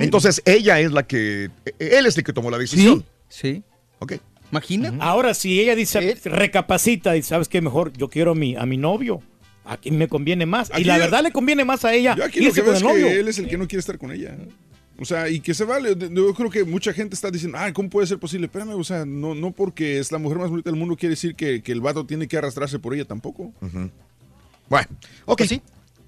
[0.00, 1.50] Entonces ella es la que.
[1.78, 3.04] Él es el que tomó la decisión.
[3.28, 3.62] Sí.
[4.00, 4.14] Ok.
[4.50, 4.92] Imagina.
[5.00, 8.76] Ahora, si ella dice, recapacita y sabes que mejor yo quiero a mi, a mi
[8.76, 9.22] novio,
[9.64, 10.70] a quien me conviene más.
[10.72, 12.74] Aquí y la verdad le conviene más a ella Yo aquí lo irse que con
[12.74, 13.06] veo el es novio.
[13.06, 14.36] que él es el que no quiere estar con ella.
[15.00, 15.96] O sea, y que se vale.
[15.96, 18.46] Yo creo que mucha gente está diciendo, ah, ¿cómo puede ser posible?
[18.46, 21.34] Espérame, o sea, no, no porque es la mujer más bonita del mundo quiere decir
[21.34, 23.52] que, que el vato tiene que arrastrarse por ella tampoco.
[24.68, 24.88] Bueno,
[25.24, 25.42] ok.
[25.42, 25.62] sí.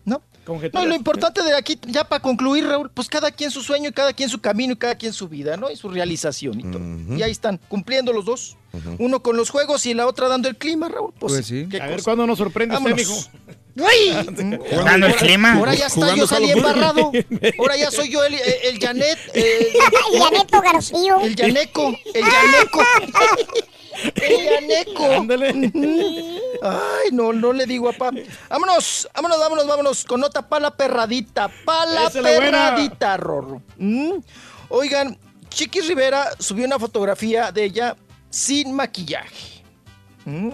[0.05, 0.21] ¿No?
[0.47, 3.91] No, y lo importante de aquí, ya para concluir, Raúl, pues cada quien su sueño,
[3.91, 5.71] y cada quien su camino y cada quien su vida, ¿no?
[5.71, 7.17] Y su realización y todo.
[7.17, 8.57] Y ahí están, cumpliendo los dos.
[8.99, 11.12] Uno con los juegos y la otra dando el clima, Raúl.
[11.19, 11.69] Pues, Pues sí.
[11.71, 13.09] ¿qué A ver cuándo nos sorprende usted, Vámonos.
[13.09, 13.57] mijo.
[13.78, 14.26] ¡Ay!
[14.70, 15.55] Jugando el clima.
[15.55, 17.10] Ahora ya está, yo salí embarrado.
[17.59, 19.18] Ahora ya soy yo el, el, el Janet.
[19.34, 19.73] eh,
[20.12, 21.17] Yaneto García.
[21.23, 21.89] El Yaneco.
[22.15, 22.83] El Yaneco.
[24.15, 25.26] El Yaneco.
[26.62, 28.10] Ay, no, no le digo a papá.
[28.49, 30.05] Vámonos, vámonos, vámonos, vámonos.
[30.05, 31.51] Con nota pa' la perradita.
[31.65, 32.51] Pa' la Esa es la buena.
[32.70, 33.62] perradita, Rorro.
[33.78, 34.12] Mm.
[34.70, 35.18] Oigan,
[35.51, 37.97] Chiquis Rivera subió una fotografía de ella
[38.31, 39.62] sin maquillaje.
[40.25, 40.51] Mm.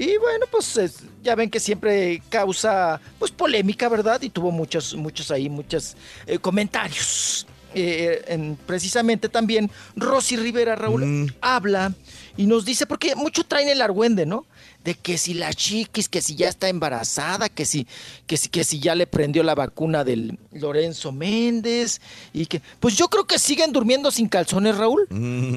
[0.00, 4.22] Y bueno, pues es- ya ven que siempre causa pues polémica, ¿verdad?
[4.22, 5.94] Y tuvo muchos, muchos ahí, muchos
[6.26, 7.46] eh, comentarios.
[7.72, 11.26] eh, en- precisamente también Rosy Rivera, Raúl, Mm.
[11.40, 11.92] habla
[12.36, 14.44] y nos dice, porque mucho traen el argüende, ¿no?
[14.84, 17.86] De que si la chiquis, que si ya está embarazada, que si,
[18.26, 22.00] que si, que si ya le prendió la vacuna del Lorenzo Méndez,
[22.32, 25.06] y que, pues yo creo que siguen durmiendo sin calzones, Raúl,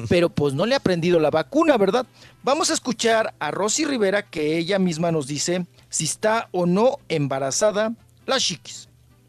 [0.08, 2.06] pero pues no le ha prendido la vacuna, ¿verdad?
[2.42, 6.98] Vamos a escuchar a Rosy Rivera que ella misma nos dice si está o no
[7.08, 7.94] embarazada
[8.26, 8.88] la chiquis.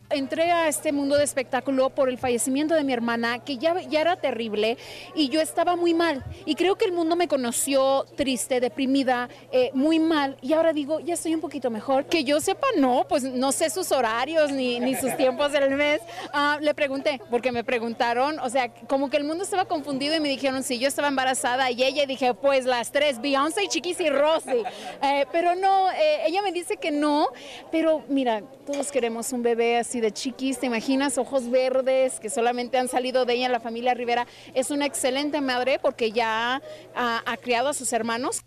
[0.10, 4.02] Entré a este mundo de espectáculo por el fallecimiento de mi hermana, que ya, ya
[4.02, 4.78] era terrible
[5.16, 6.24] y yo estaba muy mal.
[6.46, 10.38] Y creo que el mundo me conoció triste, deprimida, eh, muy mal.
[10.42, 12.06] Y ahora digo, ya estoy un poquito mejor.
[12.06, 16.02] Que yo sepa, no, pues no sé sus horarios ni, ni sus tiempos del mes.
[16.34, 20.20] Ah, le pregunté, porque me preguntaron, o sea, como que el mundo estaba confundido y
[20.20, 24.00] me dijeron si yo estaba embarazada y ella y dije, pues las tres, Beyoncé, Chiquis
[24.00, 24.64] y Rosy.
[25.02, 27.30] Eh, pero no, eh, ella me dice que no,
[27.72, 31.18] pero mira, todos queremos un bebé así de chiquis, ¿te imaginas?
[31.18, 34.28] Ojos verdes que solamente han salido de ella, la familia Rivera.
[34.54, 36.62] Es una excelente madre porque ya
[36.96, 38.44] ha, ha criado a sus hermanos.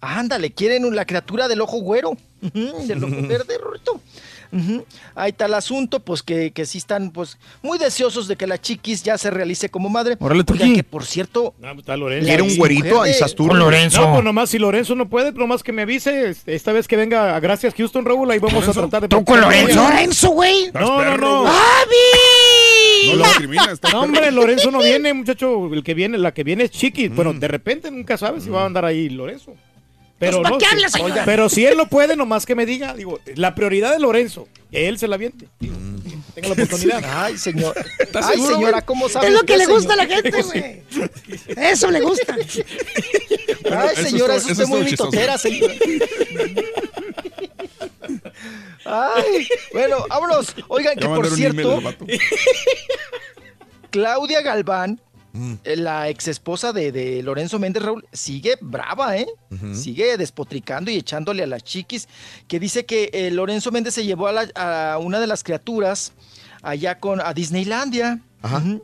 [0.00, 3.58] Ándale, quieren la criatura del ojo güero, del ojo verde,
[5.14, 8.60] Ahí está el asunto, pues que, que sí están pues muy deseosos de que la
[8.60, 10.16] chiquis ya se realice como madre.
[10.20, 11.54] Órale, que por cierto...
[11.78, 12.26] Está Lorenzo.
[12.26, 13.02] ¿Quiere un güerito?
[13.02, 13.46] Ahí estás tú.
[13.46, 16.30] No, pues nomás si Lorenzo no puede, nomás que me avise.
[16.30, 19.08] este, Esta vez que venga a Gracias Houston, Raúl, ahí vamos a tratar de...
[19.08, 19.82] ¿Tú con Lorenzo?
[19.82, 20.70] Lorenzo, güey.
[20.72, 21.46] No, no, no.
[21.46, 23.08] ¡Avi!
[23.08, 25.72] No lo discrimina, No, hombre, Lorenzo no viene, muchacho.
[25.72, 27.08] El que viene, la que viene es Chiqui.
[27.08, 29.54] Bueno, de repente nunca sabes si va a andar ahí Lorenzo.
[30.18, 30.58] Pero, Pues, ¿para no,
[31.14, 34.48] qué pero si él no puede, nomás que me diga, digo, la prioridad de Lorenzo,
[34.70, 35.46] que él se la aviente.
[35.60, 35.76] Digo,
[36.34, 37.02] tenga la oportunidad.
[37.04, 37.74] Ay, señor.
[37.98, 38.82] ¿Estás Ay, seguro, señora?
[38.82, 40.82] ¿cómo sabe Es lo que le gusta a la gente, güey.
[41.56, 42.34] Eso le gusta.
[42.34, 45.74] Ay, eso señora, es eso usted muy mitotera, señora.
[48.84, 50.54] Ay, bueno, vámonos.
[50.68, 51.82] Oigan, Ya que por cierto.
[53.90, 55.00] Claudia Galván,
[55.64, 59.26] eh, la ex esposa de, de Lorenzo Méndez Raúl, sigue brava, ¿eh?
[59.74, 62.08] Sigue despotricando y echándole a las chiquis,
[62.48, 64.50] que dice que eh, Lorenzo Méndez se llevó a, la-
[64.94, 66.12] a una de las criaturas
[66.62, 68.20] allá con, a Disneylandia.
[68.42, 68.82] Ujú.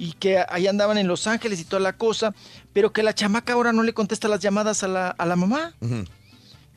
[0.00, 2.32] Y que ahí andaban en Los Ángeles y toda la cosa,
[2.72, 5.74] pero que la chamaca ahora no le contesta las llamadas a la, a la mamá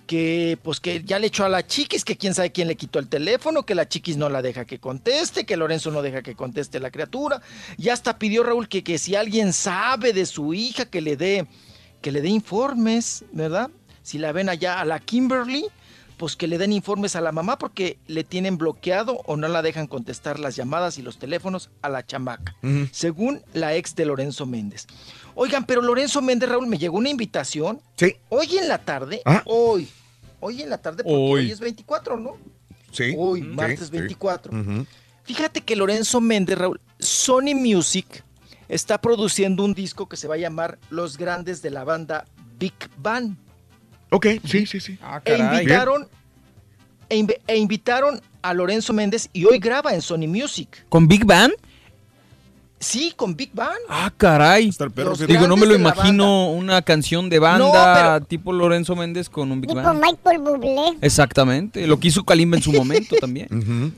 [0.05, 2.99] que pues que ya le echó a la chiquis, que quién sabe quién le quitó
[2.99, 6.35] el teléfono, que la chiquis no la deja que conteste, que Lorenzo no deja que
[6.35, 7.41] conteste la criatura.
[7.77, 11.47] Y hasta pidió Raúl que, que si alguien sabe de su hija, que le dé,
[12.01, 13.69] que le dé informes, ¿verdad?
[14.03, 15.65] Si la ven allá a la Kimberly,
[16.21, 19.63] pues que le den informes a la mamá porque le tienen bloqueado o no la
[19.63, 22.55] dejan contestar las llamadas y los teléfonos a la chamaca,
[22.91, 24.85] según la ex de Lorenzo Méndez.
[25.41, 27.81] Oigan, pero Lorenzo Méndez, Raúl, me llegó una invitación.
[27.97, 28.15] Sí.
[28.29, 29.41] Hoy en la tarde, Ah.
[29.45, 29.87] hoy,
[30.39, 31.51] hoy en la tarde, porque hoy, Hoy.
[31.51, 32.37] es 24, ¿no?
[32.91, 33.15] Sí.
[33.17, 33.91] Hoy, Sí, martes sí.
[33.91, 34.51] 24.
[34.55, 34.85] Ujú.
[35.23, 38.23] Fíjate que Lorenzo Méndez, Raúl, Sony Music
[38.67, 42.25] está produciendo un disco que se va a llamar Los Grandes de la banda
[42.59, 43.35] Big Bang.
[44.11, 44.99] Ok, sí, sí, sí.
[45.01, 46.07] Ah, E invitaron,
[47.09, 50.85] e, e invitaron a Lorenzo Méndez y hoy graba en Sony Music.
[50.89, 51.51] ¿Con Big Bang?
[52.81, 53.77] Sí, con Big Bang.
[53.87, 54.71] Ah, caray.
[54.93, 55.27] perro, sí.
[55.27, 59.69] Digo, no me lo imagino una canción de banda tipo Lorenzo Méndez con un Big
[59.69, 60.01] Tipo Bang.
[60.01, 60.97] Michael Bublé.
[60.99, 61.85] Exactamente.
[61.85, 63.93] Lo que hizo Kalimba en su momento también.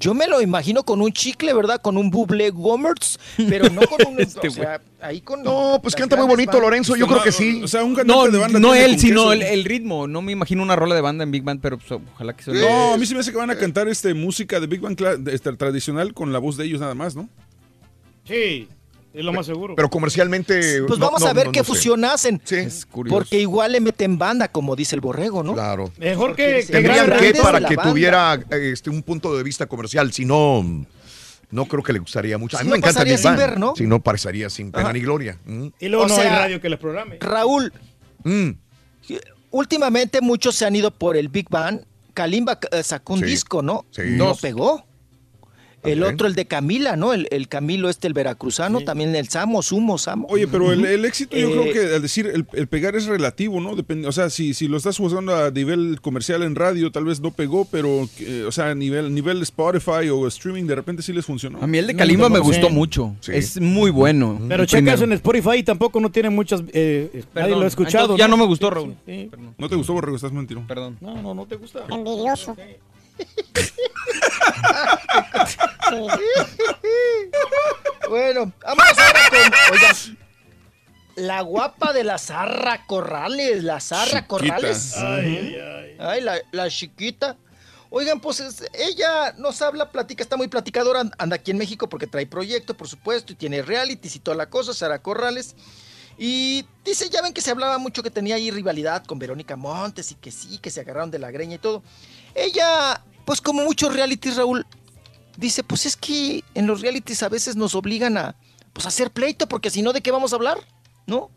[0.00, 1.80] Yo me lo imagino con un chicle, ¿verdad?
[1.80, 3.16] Con un buble Gomertz,
[3.48, 4.20] pero no con un...
[4.24, 5.44] Este o sea, ahí con...
[5.44, 6.62] No, pues canta muy bonito bandas.
[6.62, 7.60] Lorenzo, yo creo que sí.
[7.62, 10.08] O sea, un No, cantante de banda no él, sino el, el ritmo.
[10.08, 12.52] No me imagino una rola de banda en Big Band, pero pues, ojalá que se
[12.54, 15.32] No, a mí se me hace que van a cantar este música de Big de-
[15.32, 17.28] este, tradicional con la voz de ellos nada más, ¿no?
[18.26, 18.68] Sí,
[19.12, 19.74] es lo más seguro.
[19.76, 20.82] Pero comercialmente.
[20.86, 21.72] Pues no- vamos no- a ver no- qué no sé.
[21.72, 22.40] fusión hacen.
[22.90, 23.16] curioso.
[23.18, 25.52] Porque igual le meten banda, como dice el borrego, ¿no?
[25.54, 25.92] Claro.
[25.98, 27.90] Mejor Porque que, Tendrían que para que banda.
[27.90, 30.64] tuviera este, un punto de vista comercial, si no,
[31.50, 32.56] no creo que le gustaría mucho.
[32.56, 33.38] A mí Si me no encanta pasaría Big sin Bang.
[33.38, 33.76] ver, ¿no?
[33.76, 34.92] Si no, parecería sin pena Ajá.
[34.94, 35.38] ni gloria.
[35.44, 35.66] Mm.
[35.78, 37.18] Y luego O no sea, hay radio que les programe.
[37.20, 37.72] Raúl,
[38.24, 38.50] Mm.
[39.50, 41.80] últimamente muchos se han ido por el Big Bang.
[42.14, 43.26] Kalimba eh, sacó un Sí.
[43.26, 43.84] disco, ¿no?
[43.90, 44.02] Sí.
[44.06, 44.84] No pegó.
[45.84, 47.12] El otro, el de Camila, ¿no?
[47.12, 50.26] El, el Camilo este, el veracruzano, también el Samo, Sumo, Samo.
[50.30, 53.06] Oye, pero el, el éxito yo Eh, creo que al decir el, el pegar es
[53.06, 53.76] relativo, ¿no?
[53.76, 57.20] Depende, o sea, si, si lo estás usando a nivel comercial en radio, tal vez
[57.20, 61.12] no pegó, pero, eh, o sea, a nivel, nivel Spotify o streaming, de repente sí
[61.12, 61.58] les funcionó.
[61.62, 62.42] A mí el de Kalimba me Sí.
[62.44, 63.14] gustó mucho.
[63.20, 63.32] Sí.
[63.34, 64.40] Es muy bueno.
[64.48, 66.62] Pero checas en Spotify y tampoco no tiene muchas.
[66.72, 68.04] Eh, nadie lo ha escuchado.
[68.04, 68.94] Entonces ya no me gustó, Raúl.
[69.06, 69.30] Sí.
[69.58, 70.16] ¿No te gustó, Borrego?
[70.16, 70.64] Estás mentiro.
[70.66, 70.96] Perdón.
[71.00, 71.80] No, no, no te gusta.
[71.90, 72.56] Envidioso.
[78.08, 79.74] Bueno, vámonos ahora con.
[79.74, 79.92] Oiga,
[81.16, 84.26] la guapa de la Zarra Corrales, la Zarra Chiquita.
[84.26, 84.96] Corrales.
[84.96, 85.96] Ay, ay, ay.
[86.00, 87.36] Ay, la, la chiquita.
[87.90, 91.88] Oigan, pues es- ella nos habla, platica, está muy platicadora, and- anda aquí en México
[91.88, 95.54] porque trae proyecto, por supuesto, y tiene realities y toda la cosa, Sara Corrales.
[96.18, 100.10] Y dice, ya ven que se hablaba mucho que tenía ahí rivalidad con Verónica Montes
[100.12, 101.82] y que sí, que se agarraron de la greña y todo.
[102.34, 104.66] Ella, pues como muchos realities, Raúl,
[105.36, 108.36] dice, pues es que en los realities a veces nos obligan a,
[108.72, 110.58] pues, a hacer pleito, porque si no, ¿de qué vamos a hablar?
[111.06, 111.30] ¿No?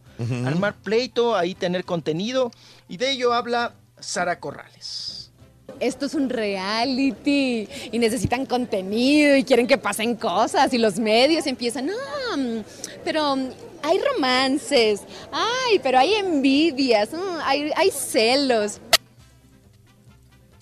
[0.45, 2.51] Armar pleito, ahí tener contenido.
[2.90, 5.32] Y de ello habla Sara Corrales.
[5.80, 11.45] Esto es un reality y necesitan contenido y quieren que pasen cosas y los medios
[11.45, 12.64] empiezan, ah, mm,
[13.03, 13.35] pero
[13.84, 15.01] hay romances,
[15.32, 18.80] ay, pero hay envidias, mm, hay, hay celos.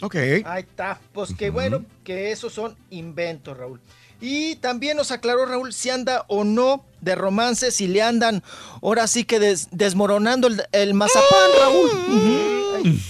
[0.01, 0.15] Ok.
[0.45, 0.99] Ahí está.
[1.13, 3.79] Pues que bueno, que esos son inventos, Raúl.
[4.21, 8.43] Y también nos aclaró Raúl si anda o no de romance, si le andan
[8.81, 11.89] ahora sí que des- desmoronando el, el mazapán, Raúl.
[11.89, 12.39] Ujú.
[12.77, 13.01] Ay.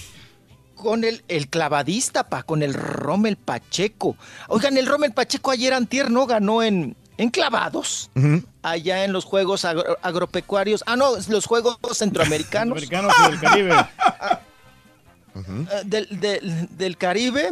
[0.74, 4.16] Con el, el clavadista, pa, con el Rommel Pacheco.
[4.48, 8.10] Oigan, el Rommel Pacheco ayer antier no ganó en, en clavados.
[8.62, 10.82] Allá en los Juegos agro- Agropecuarios.
[10.86, 12.72] Ah, no, los Juegos Centroamericanos.
[12.72, 13.74] Americanos y del Caribe.
[15.36, 17.50] Eh, del, del- del Caribe.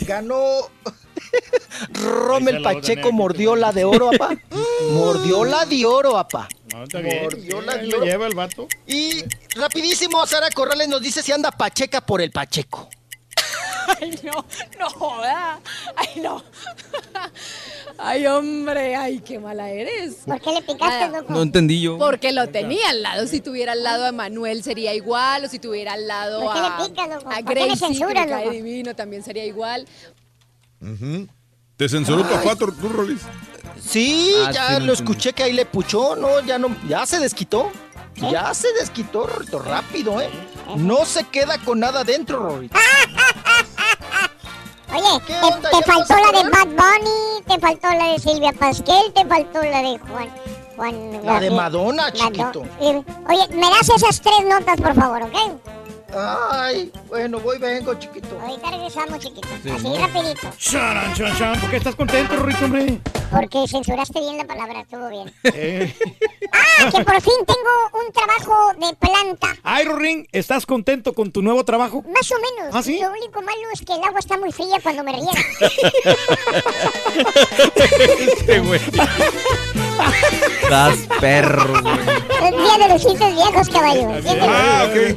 [0.00, 0.40] Ganó
[1.92, 4.30] Rommel Pacheco, mordió la de oro, apá.
[4.92, 6.48] mordió la de oro, apá.
[6.72, 7.22] No, está bien.
[7.24, 8.04] Mordió la de oro.
[8.04, 8.66] lleva el vato.
[8.86, 9.24] Y
[9.56, 12.88] rapidísimo, Sara Corrales nos dice si anda Pacheca por el Pacheco.
[14.00, 14.44] Ay, no,
[14.78, 15.60] no joda.
[15.96, 16.42] Ay, no.
[17.98, 20.16] Ay, hombre, ay, qué mala eres.
[20.26, 21.32] ¿Por qué le picaste, loco?
[21.32, 21.98] No entendí yo.
[21.98, 23.26] Porque lo tenía al lado.
[23.26, 26.60] Si tuviera al lado a Manuel sería igual, o si tuviera al lado ¿Por qué
[26.60, 27.30] le a, picas, loco?
[27.30, 28.56] a ¿Por qué le Gracie, que censuras, me cae loco?
[28.56, 29.86] divino, también sería igual.
[31.76, 33.20] ¿Te censuró tu papá, tú, Rolis?
[33.80, 34.92] Sí, Ah, ya sí, lo entendí.
[34.92, 37.70] escuché que ahí le puchó, no, ya no, ya se desquitó.
[38.30, 40.28] Ya se desquitó, Rorrito, rápido, ¿eh?
[40.76, 42.76] No se queda con nada dentro, Rorrito.
[44.92, 45.34] Oye, ¿Qué
[45.70, 46.50] te, faltó la de?
[46.50, 50.28] Bad Bunny, te faltó la de Silvia Pasquel, te faltó la de Juan.
[50.76, 51.50] Juan La de.
[51.50, 52.62] Madonna, Mado- chiquito.
[52.80, 55.34] Eh, Oye, me das esas tres notas, por favor, ¿ok?
[56.14, 58.38] Ay, bueno, voy, vengo, chiquito.
[58.40, 59.48] Ahorita regresamos, chiquito.
[59.62, 59.70] Sí.
[59.70, 60.50] Así, rapidito.
[60.58, 61.60] Charan, chan, chan.
[61.60, 63.00] ¿Por qué estás contento, Rorrito, hombre?
[63.30, 65.32] Porque censuraste bien la palabra, estuvo bien.
[65.54, 65.94] Eh.
[66.52, 69.56] Ah, que por fin tengo un trabajo de planta.
[69.62, 72.02] Ay, Rorín, ¿estás contento con tu nuevo trabajo?
[72.02, 72.74] Más o menos.
[72.74, 72.98] ¿Ah, sí?
[73.00, 75.32] Lo único malo es que el agua está muy fría cuando me riega.
[78.18, 78.80] Este güey.
[80.62, 81.94] Estás perro, güey.
[82.42, 84.08] Es día de los chistes viejos, caballo.
[84.42, 85.16] Ah, ok.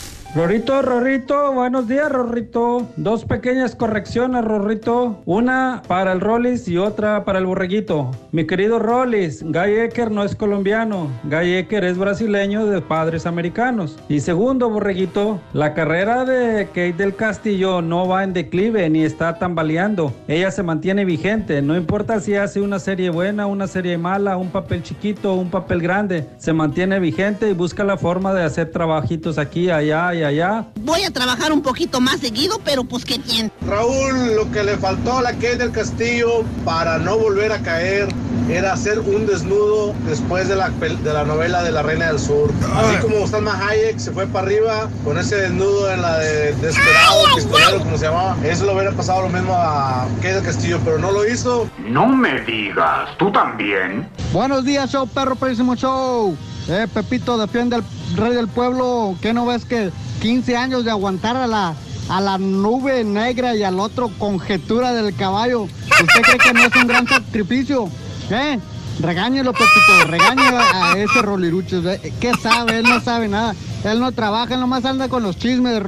[0.33, 2.87] Rorrito, Rorrito, buenos días, Rorrito.
[2.95, 5.21] Dos pequeñas correcciones, Rorrito.
[5.25, 8.11] Una para el Rollis y otra para el Borreguito.
[8.31, 11.09] Mi querido Rollis, Guy Ecker no es colombiano.
[11.25, 13.99] Guy Ecker es brasileño de padres americanos.
[14.07, 19.37] Y segundo, Borreguito, la carrera de Kate del Castillo no va en declive ni está
[19.37, 20.13] tambaleando.
[20.29, 21.61] Ella se mantiene vigente.
[21.61, 25.81] No importa si hace una serie buena, una serie mala, un papel chiquito, un papel
[25.81, 26.25] grande.
[26.37, 30.65] Se mantiene vigente y busca la forma de hacer trabajitos aquí, allá y allá.
[30.75, 33.51] Voy a trabajar un poquito más seguido, pero pues qué tiene.
[33.67, 38.07] Raúl, lo que le faltó a la Kate del Castillo para no volver a caer
[38.49, 42.51] era hacer un desnudo después de la, de la novela de La Reina del Sur.
[42.75, 47.23] Así como Salma Hayek se fue para arriba con ese desnudo en la de Desperado,
[47.35, 48.35] Pistolero, como se llamaba.
[48.43, 51.69] Eso le hubiera pasado lo mismo a Kate del Castillo, pero no lo hizo.
[51.87, 54.09] No me digas, ¿tú también?
[54.33, 56.35] Buenos días, show perro, perísimo show.
[56.67, 57.83] Eh, Pepito, defiende al
[58.15, 59.15] rey del pueblo.
[59.21, 59.91] ¿Qué no ves que
[60.21, 61.73] 15 años de aguantar a la,
[62.09, 65.63] a la nube negra y al otro conjetura del caballo?
[65.63, 67.89] ¿Usted cree que no es un gran sacrificio?
[68.29, 68.59] ¿Eh?
[69.01, 71.81] Regáñelo, Pepito, regáñelo a ese rolirucho.
[72.19, 72.79] ¿Qué sabe?
[72.79, 73.55] Él no sabe nada.
[73.83, 75.81] Él no trabaja, él nomás anda con los chismes.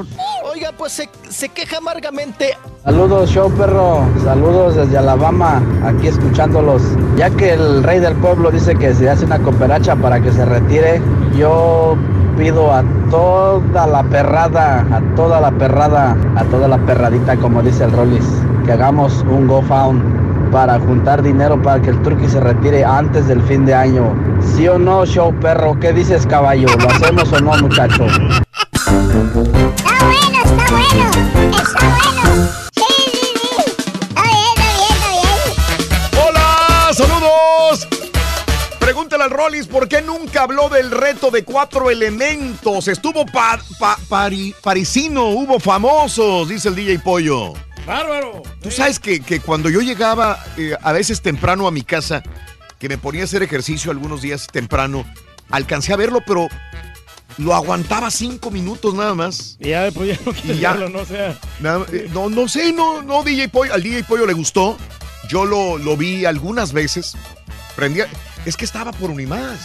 [0.52, 2.58] Oiga, pues se, se queja amargamente.
[2.84, 4.04] Saludos, show perro.
[4.24, 6.82] Saludos desde Alabama, aquí escuchándolos.
[7.16, 10.44] Ya que el rey del pueblo dice que se hace una cooperacha para que se
[10.44, 11.00] retire,
[11.38, 11.96] yo
[12.36, 17.84] pido a toda la perrada, a toda la perrada, a toda la perradita, como dice
[17.84, 18.26] el Rollis,
[18.66, 23.42] que hagamos un GoFound para juntar dinero para que el truqui se retire antes del
[23.42, 24.16] fin de año.
[24.56, 25.78] ¿Sí o no, show perro?
[25.80, 26.68] ¿Qué dices, caballo?
[26.78, 28.06] ¿Lo hacemos o no, muchacho?
[28.06, 28.36] Está
[30.06, 31.10] bueno, está bueno.
[31.58, 32.24] Está bueno.
[32.72, 33.64] Sí, sí, sí.
[34.10, 36.28] Está bien, está bien, está bien.
[36.30, 37.88] Hola, saludos.
[38.80, 42.88] pregúntale al Rollis por qué nunca habló del reto de cuatro elementos.
[42.88, 47.54] Estuvo pa- pa- pari- parisino, hubo famosos, dice el DJ Pollo.
[47.86, 48.44] Bárbaro.
[48.62, 52.24] Tú sabes que, que cuando yo llegaba eh, a veces temprano a mi casa,
[52.80, 55.06] que me ponía a hacer ejercicio algunos días temprano,
[55.50, 56.48] alcancé a verlo, pero
[57.38, 59.58] lo aguantaba cinco minutos nada más.
[59.60, 60.72] Y ya después ya no ya.
[60.74, 61.00] verlo, ¿no?
[61.00, 64.34] O sea, Nada- eh, no, no sé, no, no, DJ Pollo, al DJ Pollo le
[64.34, 64.78] gustó.
[65.30, 67.16] Yo lo, lo vi algunas veces.
[67.76, 68.08] Prendía,
[68.46, 69.60] es que estaba por Unimás.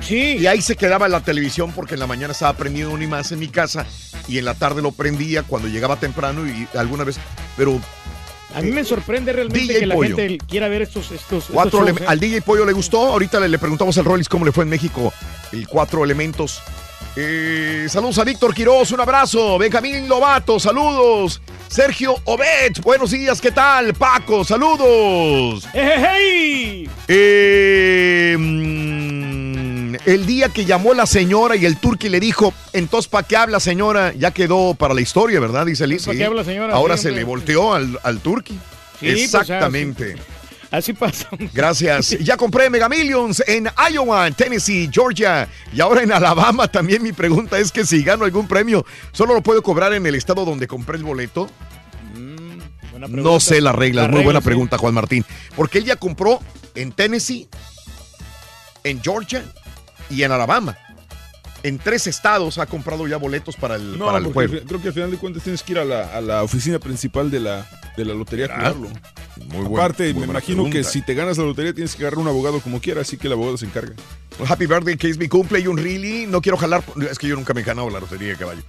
[0.00, 0.36] Sí.
[0.38, 3.48] Y ahí se quedaba la televisión porque en la mañana estaba prendido Unimás en mi
[3.48, 3.86] casa
[4.28, 7.16] y en la tarde lo prendía cuando llegaba temprano y alguna vez.
[7.56, 7.80] Pero
[8.54, 10.16] a mí me sorprende realmente DJ que la Pollo.
[10.16, 12.04] gente quiera ver estos, estos, Cuatro estos shows, ¿eh?
[12.08, 13.06] Al DJ Pollo le gustó.
[13.06, 15.12] Ahorita le, le preguntamos al Rollis cómo le fue en México
[15.52, 16.60] el cuatro elementos.
[17.18, 19.56] Eh, saludos a Víctor Quiroz, un abrazo.
[19.58, 21.40] Benjamín Lobato, saludos.
[21.68, 23.94] Sergio Obet, buenos días, ¿qué tal?
[23.94, 25.66] Paco, saludos.
[25.74, 26.88] ¡Ejejey!
[27.08, 28.85] Eh, mm,
[30.06, 33.60] el día que llamó la señora y el turqui le dijo, entonces, ¿para qué habla
[33.60, 34.12] señora?
[34.14, 35.66] Ya quedó para la historia, ¿verdad?
[35.66, 36.06] Dice Liz.
[36.06, 36.18] ¿Pa' sí.
[36.18, 36.74] qué habla, señora?
[36.74, 37.20] Ahora Sí, se hombre.
[37.20, 38.54] le volteó al, al turqui.
[38.54, 38.58] Sí,
[39.00, 40.16] pues, Exactamente.
[40.70, 41.28] Así pasa.
[41.52, 42.10] Gracias.
[42.20, 46.66] Ya compré Mega Millions en Iowa, Tennessee, Georgia y ahora en Alabama.
[46.68, 50.14] También mi pregunta es que si gano algún premio, ¿solo lo puedo cobrar en el
[50.14, 51.48] estado donde compré el boleto?
[52.90, 54.06] Buena No sé las reglas.
[54.06, 54.44] Las Muy buena sí.
[54.44, 55.24] pregunta, Juan Martín.
[55.54, 56.40] Porque él ya compró
[56.74, 57.48] en Tennessee,
[58.84, 59.44] en Georgia
[60.10, 60.76] y en Alabama.
[61.62, 64.66] En tres estados ha comprado ya boletos para el, No, para el porque juego.
[64.68, 67.30] creo que al final de cuentas tienes que ir a la, a la oficina principal
[67.30, 68.76] de la, de la lotería a Claro.
[69.48, 70.90] Muy buena- Aparte, muy me buena imagino que pregunta.
[70.90, 73.32] si te ganas la lotería tienes que agarrar un abogado como quiera, así que el
[73.32, 73.94] abogado se encarga.
[74.46, 76.26] Happy birthday, que es mi cumple y un really.
[76.26, 76.84] No quiero jalar.
[77.10, 78.62] Es que yo nunca me he ganado la lotería, caballo.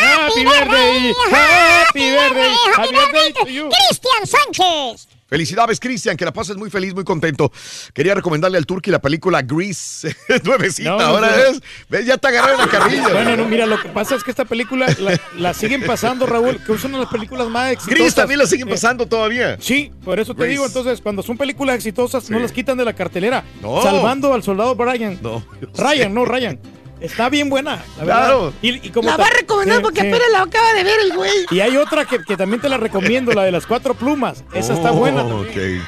[0.00, 3.68] Happy birthday, happy birthday, happy birthday to you.
[3.68, 5.08] Cristian Sánchez.
[5.28, 7.52] Felicidades, Cristian, que la pases muy feliz, muy contento.
[7.92, 10.16] Quería recomendarle al Turqui la película Grease.
[10.44, 11.36] Nuevecita, No, no, ahora no.
[11.36, 11.60] es.
[11.90, 12.06] ¿Ves?
[12.06, 13.08] Ya te agarraron la carrilla.
[13.10, 16.58] Bueno, no, mira, lo que pasa es que esta película la, la siguen pasando, Raúl,
[16.64, 17.98] que es una de las películas más exitosas.
[17.98, 19.58] Grease también la siguen Eh, pasando todavía.
[19.60, 22.94] Sí, por eso te digo, entonces, cuando son películas exitosas, no las quitan de la
[22.94, 23.44] cartelera.
[23.60, 23.82] No.
[23.82, 25.18] Salvando al soldado Brian.
[25.22, 25.44] No.
[25.76, 26.58] Ryan, no, Ryan.
[27.00, 28.18] Está bien buena, la verdad.
[28.26, 28.52] Claro.
[28.62, 30.06] Y, y como La va a recomendar sí, porque sí.
[30.08, 31.30] apenas la acaba de ver el güey.
[31.50, 34.42] Y hay otra que, que también te la recomiendo, la de las cuatro plumas.
[34.52, 35.18] Esa está Oh, buena.
[35.26, 35.80] también.
[35.80, 35.84] ok.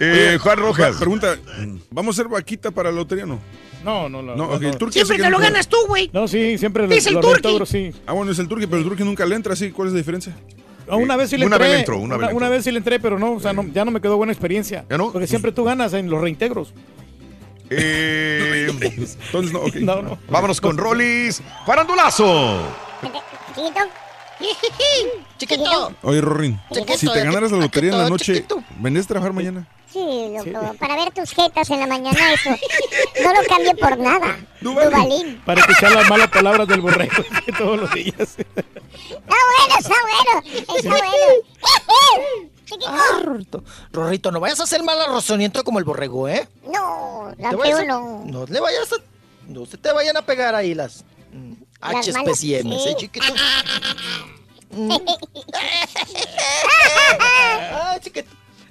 [0.00, 0.96] Eh, Juan Rojas.
[0.96, 1.36] Pregunta,
[1.90, 3.40] ¿vamos a hacer vaquita para la lotería o no?
[3.84, 4.34] No, no, no.
[4.36, 6.10] No, ok, el Turqui Siempre te lo nunca- ganas tú, güey.
[6.12, 7.58] No, sí, siempre lo, Es el Turqui.
[7.66, 7.92] sí.
[8.06, 9.70] Ah, bueno, es el Turqui, pero el Turqui nunca le entra, así.
[9.70, 10.34] ¿Cuál es la diferencia?
[10.88, 11.68] No, una vez sí le Una entré.
[11.68, 12.50] vez le entró, una vez le entró.
[12.50, 14.84] vez sí le entré, pero no, o sea, no, ya no me quedó buena experiencia.
[14.88, 15.10] ¿Ya no?
[15.12, 16.72] Porque siempre tú ganas en los reintegros.
[17.70, 19.74] Eh, Entonces, no, ok.
[19.76, 20.18] No, no.
[20.28, 21.42] vámonos con Rollis.
[21.66, 22.60] ¡Farandulazo!
[23.54, 23.80] Chiquito.
[25.38, 25.92] Chiquito.
[26.02, 28.62] Oye, Rorín, Chiquito, si te ganaras la lotería en la noche, chiquito.
[28.78, 29.66] ¿vendrías a trabajar mañana?
[29.90, 30.74] Sí, loco.
[30.78, 32.50] Para ver tus jetas en la mañana, eso.
[33.22, 34.36] No lo cambio por nada.
[34.60, 35.40] Dubalín.
[35.46, 37.24] Para escuchar las malas palabras del borrego
[37.58, 38.36] todos los días.
[38.38, 38.56] Está
[39.16, 40.64] bueno, está bueno.
[40.76, 42.50] Está bueno.
[42.66, 42.86] Chiquito.
[42.86, 43.20] Ah,
[43.92, 44.30] Rorrito.
[44.30, 46.46] No vayas a hacer mal arrozoniento como el borrego, ¿eh?
[46.70, 48.24] No, la feo no.
[48.26, 48.96] No le vayas a...
[49.48, 51.04] No se te vayan a pegar ahí las...
[51.32, 52.54] mm, Las malas- sí.
[52.54, 52.62] ¿eh,
[52.98, 53.26] chiquito?
[54.72, 54.90] Mm.
[57.72, 58.28] Ay, chiquito.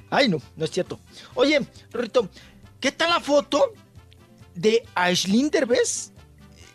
[0.10, 1.00] Ay, no, no es cierto.
[1.34, 2.30] Oye, Rorrito,
[2.80, 3.74] ¿qué tal la foto
[4.54, 6.12] de Aislinn Derbez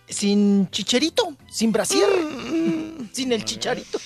[0.09, 2.09] sin chicherito, sin brasier,
[3.13, 3.99] sin el chicharito?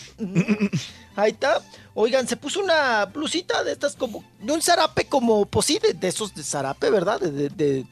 [1.17, 1.63] Ahí está.
[1.97, 5.93] Oigan, se puso una blusita de estas como, de un zarape como, pues sí, de,
[5.95, 7.21] de esos de zarape, ¿verdad?
[7.21, 7.87] De, de, de-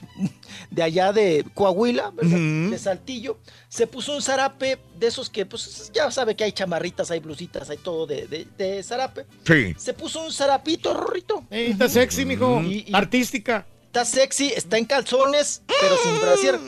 [0.71, 2.71] de allá de Coahuila, ¿verdad?
[2.71, 3.39] De Saltillo.
[3.69, 7.71] Se puso un zarape de esos que, pues ya sabe que hay chamarritas, hay blusitas,
[7.71, 9.25] hay todo de, de, de zarape.
[9.47, 9.75] Sí.
[9.79, 11.45] Se puso un zarapito, Rorrito.
[11.51, 12.61] Está sexy, mijo.
[12.63, 13.67] Y- y- Artística.
[13.87, 16.59] Está sexy, está en calzones, pero sin brasier.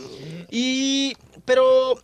[0.51, 1.15] Y,
[1.45, 1.99] pero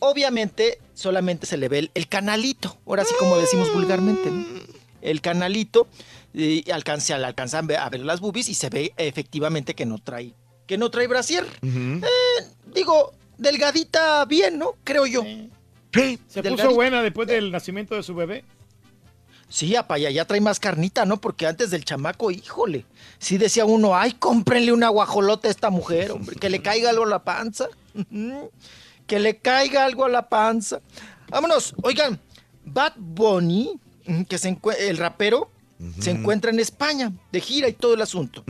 [0.00, 4.44] obviamente solamente se le ve el, el canalito, ahora sí como decimos vulgarmente, ¿no?
[5.02, 5.86] El canalito,
[6.34, 10.34] y alcanza, le alcanza a ver, las boobies y se ve efectivamente que no trae,
[10.66, 11.46] que no trae brasier.
[11.62, 12.00] Eh,
[12.74, 14.74] digo, delgadita bien, ¿no?
[14.82, 15.22] Creo yo.
[15.22, 16.18] Sí.
[16.26, 18.44] Se puso buena después del nacimiento de su bebé.
[19.48, 21.20] Sí, apa, ya, ya trae más carnita, ¿no?
[21.20, 22.84] Porque antes del chamaco, híjole,
[23.18, 27.04] sí decía uno, ay, cómprenle una guajolota a esta mujer, hombre, que le caiga algo
[27.04, 27.68] a la panza.
[29.06, 30.80] Que le caiga algo a la panza.
[31.28, 32.20] Vámonos, oigan,
[32.64, 35.50] Bad Bunny, ujú, que se el rapero,
[35.98, 38.44] se encuentra en España, de gira y todo el asunto.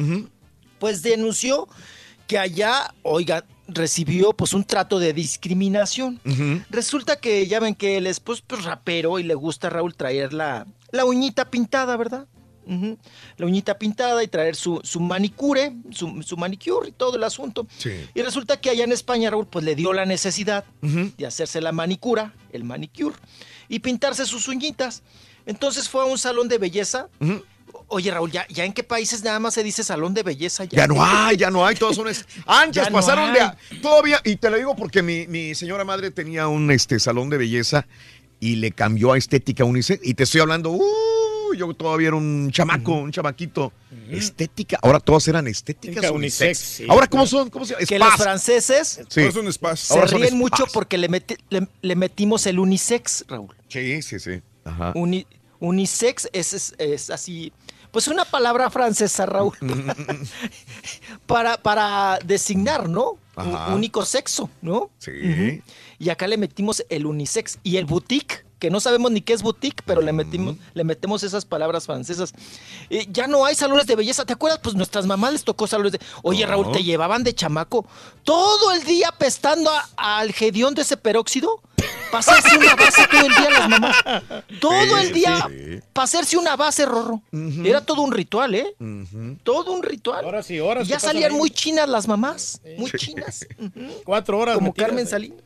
[0.79, 1.69] Pues denunció
[2.27, 6.21] que allá, oigan, recibió pues un trato de discriminación.
[6.71, 9.95] Resulta que ya ven que él es pues, pues, rapero y le gusta a Raúl
[9.95, 12.27] traer la, la uñita pintada, ¿verdad?
[13.37, 17.67] La uñita pintada y traer su, su manicure, su, su manicure y todo el asunto.
[18.15, 21.73] Y resulta que allá en España, Raúl, pues le dio la necesidad de hacerse la
[21.73, 23.17] manicura, el manicure,
[23.69, 25.03] y pintarse sus uñitas.
[25.47, 27.09] Entonces fue a un salón de belleza.
[27.89, 30.65] Oye, Raúl, ¿ya, ¿ya en qué países nada más se dice salón de belleza?
[30.65, 32.09] Ya no hay, ya no hay, todos son...
[32.09, 33.41] es- Antes no pasaron de...
[33.41, 37.29] a- Todavía, y te lo digo porque mi, mi señora madre tenía un este, salón
[37.31, 37.87] de belleza
[38.41, 40.01] y le cambió a estética unisex.
[40.07, 40.83] Y te estoy hablando, uh,
[41.55, 43.73] yo todavía era un chamaco, un chamaquito.
[44.11, 46.59] Estética, ahora todas eran estéticas Estética unisex.
[46.59, 47.39] sí, ahora, ¿cómo claro.
[47.45, 47.51] son?
[47.51, 48.01] ¿Cómo se Que Spas.
[48.01, 49.33] los franceses Sí.
[49.33, 49.81] Son spas.
[49.81, 50.39] se Ahora son ríen spas.
[50.41, 53.55] mucho porque le, meti- le, le metimos el unisex, Raúl.
[53.69, 54.43] Sí, sí, sí.
[54.65, 54.93] Ajá.
[54.95, 55.27] Uni-
[55.61, 57.53] unisex es, es- es así,
[57.93, 59.57] pues una palabra francesa, Raúl,
[61.27, 63.19] para, para designar, ¿no?
[63.37, 64.91] Un único sexo, ¿no?
[64.99, 65.63] Sí.
[65.99, 69.43] Y acá le metimos el unisex y el boutique, que no sabemos ni qué es
[69.43, 72.33] boutique, pero le metimos, le metemos esas palabras francesas.
[72.89, 74.59] Eh, ya no hay salones de belleza, ¿te acuerdas?
[74.63, 76.01] Pues nuestras mamás les tocó salones de...
[76.23, 76.51] Oye, No.
[76.51, 77.85] Raúl, te llevaban de chamaco
[78.23, 81.61] todo el día pestando al gedión de ese peróxido.
[82.11, 83.97] Pasarse una base todo el día las mamás.
[84.63, 85.81] Todo Sí, el día sí.
[85.93, 87.21] para hacerse una base, Rorro.
[87.65, 88.75] Era todo un ritual, ¿eh?
[89.43, 90.25] Todo un ritual.
[90.25, 91.37] Horas y horas Y ya salían ahí.
[91.37, 92.63] muy chinas las mamás.
[92.79, 93.47] Muy chinas.
[94.05, 94.55] Cuatro horas.
[94.55, 95.11] Como metidas Carmen ahí.
[95.11, 95.39] Salinas.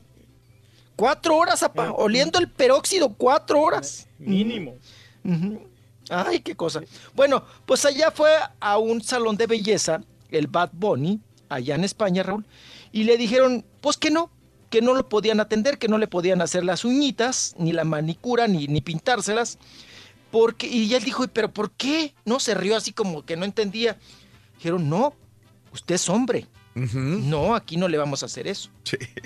[0.99, 4.09] Cuatro horas, apa, oliendo el peróxido, cuatro horas.
[4.19, 4.79] Mínimo.
[5.23, 5.63] Ujú.
[6.11, 6.81] Ay, qué cosa.
[7.15, 12.25] Bueno, pues allá fue a un salón de belleza, el Bad Bunny, allá en España,
[12.25, 12.45] Raúl,
[12.91, 14.29] y le dijeron, pues que no,
[14.71, 18.49] que no lo podían atender, que no le podían hacer las uñitas, ni la manicura,
[18.49, 19.59] ni, ni pintárselas.
[20.33, 22.13] Porque, y él dijo, pero ¿por qué?
[22.25, 23.99] No, se rió así como que no entendía.
[24.57, 25.15] Dijeron, no,
[25.73, 26.49] usted es hombre.
[27.31, 28.71] No, aquí no le vamos a hacer eso.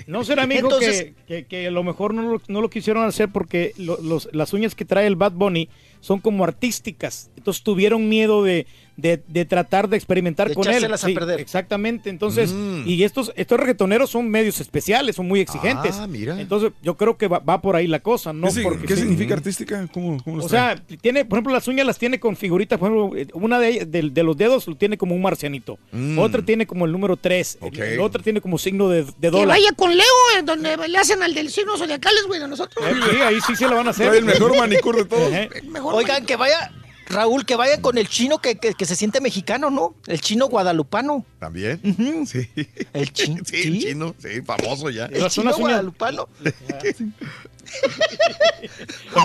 [0.07, 3.05] No será amigo Entonces- que, que, que a lo mejor no lo, no lo quisieron
[3.05, 7.29] hacer porque lo- los- las uñas que trae el Bad Bunny son como artísticas.
[7.37, 8.65] Entonces tuvieron miedo de,
[8.95, 10.83] de- de tratar de experimentar De con él.
[10.93, 11.39] a perder.
[11.39, 12.09] Exactamente.
[12.09, 12.83] Entonces, Mm.
[12.87, 15.95] y estos, estos reggaetoneros son medios especiales, son muy exigentes.
[15.97, 16.39] Ah, mira.
[16.39, 18.47] Entonces, yo creo que va, va por ahí la cosa, ¿no?
[18.47, 19.01] ¿Qué, sig- Porque qué sí.
[19.01, 19.87] significa artística?
[19.93, 22.89] ¿Cómo, cómo los O sea, tiene, por ejemplo, las uñas las tiene con figuritas, por
[22.91, 26.19] ejemplo, eh, una de, ellas- de, de los dedos lo tiene como un marcianito, Mm.
[26.19, 27.75] otra tiene como el número 3, Ok.
[27.97, 29.47] la otra tiene como signo de, de Que dólar.
[29.47, 30.05] vaya con Leo,
[30.37, 32.85] eh, donde le hacen al del signo zodiacales, güey, a nosotros.
[32.87, 34.07] Eh, sí, ahí sí se lo van a hacer.
[34.07, 35.31] Trae el mejor manicure de todos.
[35.67, 36.71] Mejor Oigan, que vaya,
[37.13, 39.95] Raúl, que vaya con el chino que, que- que se siente mexicano, ¿no?
[40.07, 41.25] El chino guadalupano.
[41.39, 41.79] ¿También?
[42.27, 42.49] Sí.
[42.93, 43.43] El chino.
[43.45, 45.05] Sí, el chino, sí, famoso ya.
[45.05, 46.27] El chino guadalupano.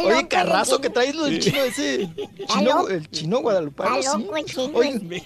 [0.05, 2.09] Oye, carrazo que traes lo del chino ese.
[2.47, 4.01] Chino, el chino guadalupano.
[4.47, 4.71] Sí.
[4.73, 5.23] Oye,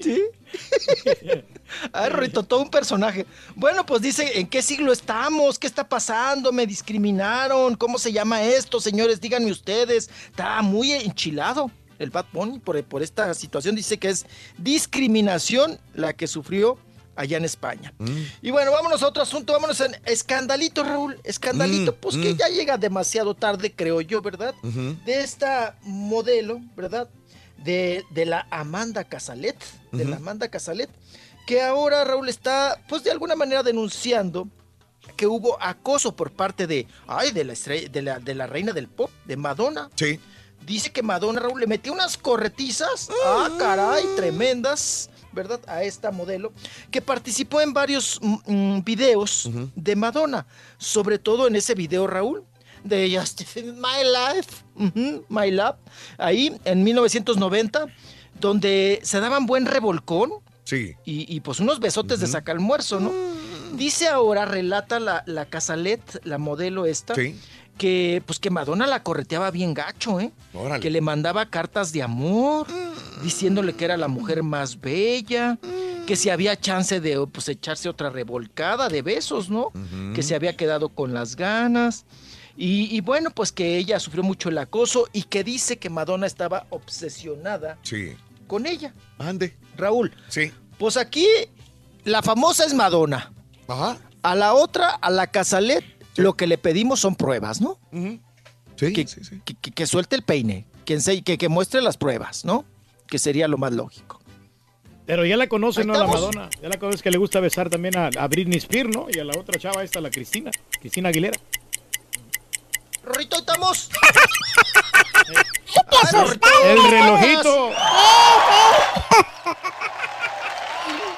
[0.00, 0.22] ¿Sí?
[1.92, 3.26] Ay, Rorrito, todo un personaje.
[3.54, 5.58] Bueno, pues dice, ¿en qué siglo estamos?
[5.58, 6.52] ¿Qué está pasando?
[6.52, 7.76] ¿Me discriminaron?
[7.76, 9.20] ¿Cómo se llama esto, señores?
[9.20, 10.10] Díganme ustedes.
[10.30, 13.74] Está muy enchilado el Bad Bunny por, por esta situación.
[13.74, 14.26] Dice que es
[14.58, 16.78] discriminación la que sufrió
[17.16, 17.92] allá en España.
[18.42, 21.18] Y bueno, vámonos a otro asunto, vámonos en escandalito, Raúl.
[21.24, 22.36] Escandalito, Mm, pues que mm.
[22.36, 24.54] ya llega demasiado tarde, creo yo, ¿verdad?
[25.04, 27.08] De esta modelo, ¿verdad?
[27.64, 29.56] De, de la Amanda Casalet,
[29.92, 30.16] de la.
[30.16, 30.90] Amanda Casalet,
[31.46, 34.48] que ahora Raúl está, pues de alguna manera denunciando
[35.16, 38.88] que hubo acoso por parte de, ay, de la, de la, de la reina del
[38.88, 39.90] pop, de Madonna.
[39.94, 40.20] Sí.
[40.64, 45.60] Dice que Madonna, Raúl, le metió unas corretizas, ah, caray, tremendas, ¿verdad?
[45.66, 46.52] A esta modelo,
[46.90, 50.46] que participó en varios mm, mm, videos de Madonna,
[50.78, 52.44] sobre todo en ese video, Raúl,
[52.84, 55.76] de Justify My Life, My Love,
[56.18, 57.86] ahí en 1990,
[58.40, 60.30] donde se daban buen revolcón
[60.64, 60.94] Sí.
[61.04, 63.12] y, y, pues unos besotes de saca almuerzo, ¿no?
[63.76, 67.38] Dice ahora, relata la, la Casalet, la modelo esta, Sí.
[67.76, 70.32] que pues que Madonna la correteaba bien gacho, ¿eh?
[70.54, 70.80] Órale.
[70.80, 72.66] Que le mandaba cartas de amor,
[73.22, 75.58] diciéndole que era la mujer más bella,
[76.06, 79.70] que si había chance de pues echarse otra revolcada de besos, ¿no?
[80.14, 82.06] Que se había quedado con las ganas.
[82.56, 86.26] Y, y bueno, pues que ella sufrió mucho el acoso y que dice que Madonna
[86.26, 88.14] estaba obsesionada Sí.
[88.46, 88.94] con ella.
[89.18, 89.56] Ande.
[89.76, 90.52] Raúl, Sí.
[90.78, 91.26] pues aquí
[92.04, 93.32] la famosa es Madonna.
[93.66, 93.98] Ajá.
[94.22, 95.84] A la otra, a la Casalet,
[96.16, 97.78] lo que le pedimos son pruebas, ¿no?
[98.76, 99.40] Sí, que, sí, sí.
[99.44, 102.64] que- que- que suelte el peine, que, ense- que, que muestre las pruebas, ¿no?
[103.08, 104.20] Que sería lo más lógico.
[105.06, 105.92] Pero ya la conoce, ¿no?
[105.92, 106.20] La estamos.
[106.20, 106.48] Madonna.
[106.62, 109.06] Ya la conoce que le gusta besar también a, a Britney Spears, ¿no?
[109.12, 110.50] Y a la otra chava esta, la Cristina.
[110.80, 111.38] Cristina Aguilera.
[113.04, 113.88] Rorrito, estamos.
[115.90, 116.40] Te asustaron.
[116.64, 117.70] El relojito.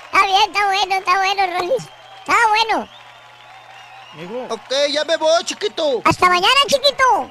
[0.06, 1.84] Está bien, está bueno, está bueno, Rolis.
[2.20, 2.89] Está bueno.
[4.15, 4.47] Amigo.
[4.50, 6.00] Ok, ya me voy, chiquito.
[6.05, 7.31] Hasta mañana, chiquito.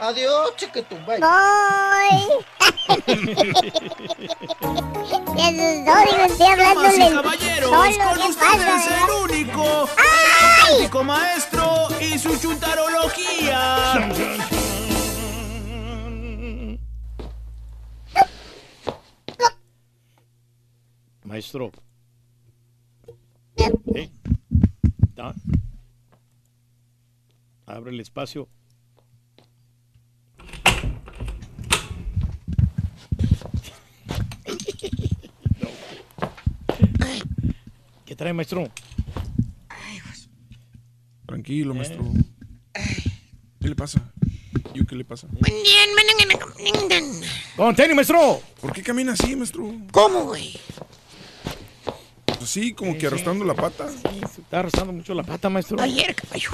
[0.00, 0.96] Adiós, chiquito.
[1.06, 1.20] Bye.
[1.20, 2.44] Bye.
[5.34, 9.04] Se asustó, hablándole caballeros, solo, con ¿qué ustedes pasa?
[9.04, 10.04] el único, ¡Ay!
[10.70, 14.10] auténtico maestro y su chuntarología.
[21.24, 21.70] Maestro.
[23.94, 24.10] ¿Eh?
[25.14, 25.34] Da-
[27.66, 28.48] Abre el espacio.
[38.04, 38.68] ¿Qué trae, maestro?
[41.26, 42.04] Tranquilo, maestro.
[43.60, 44.02] ¿Qué le pasa?
[44.74, 45.26] ¿Yo qué le pasa?
[47.56, 48.42] ¡Con tenis, maestro!
[48.60, 49.72] ¿Por qué camina así, maestro?
[49.90, 50.60] ¿Cómo, güey?
[52.42, 53.88] Así, como que arrastrando la pata.
[53.90, 55.80] Se está arrastrando mucho la pata, maestro.
[55.80, 56.50] Ayer, caballo.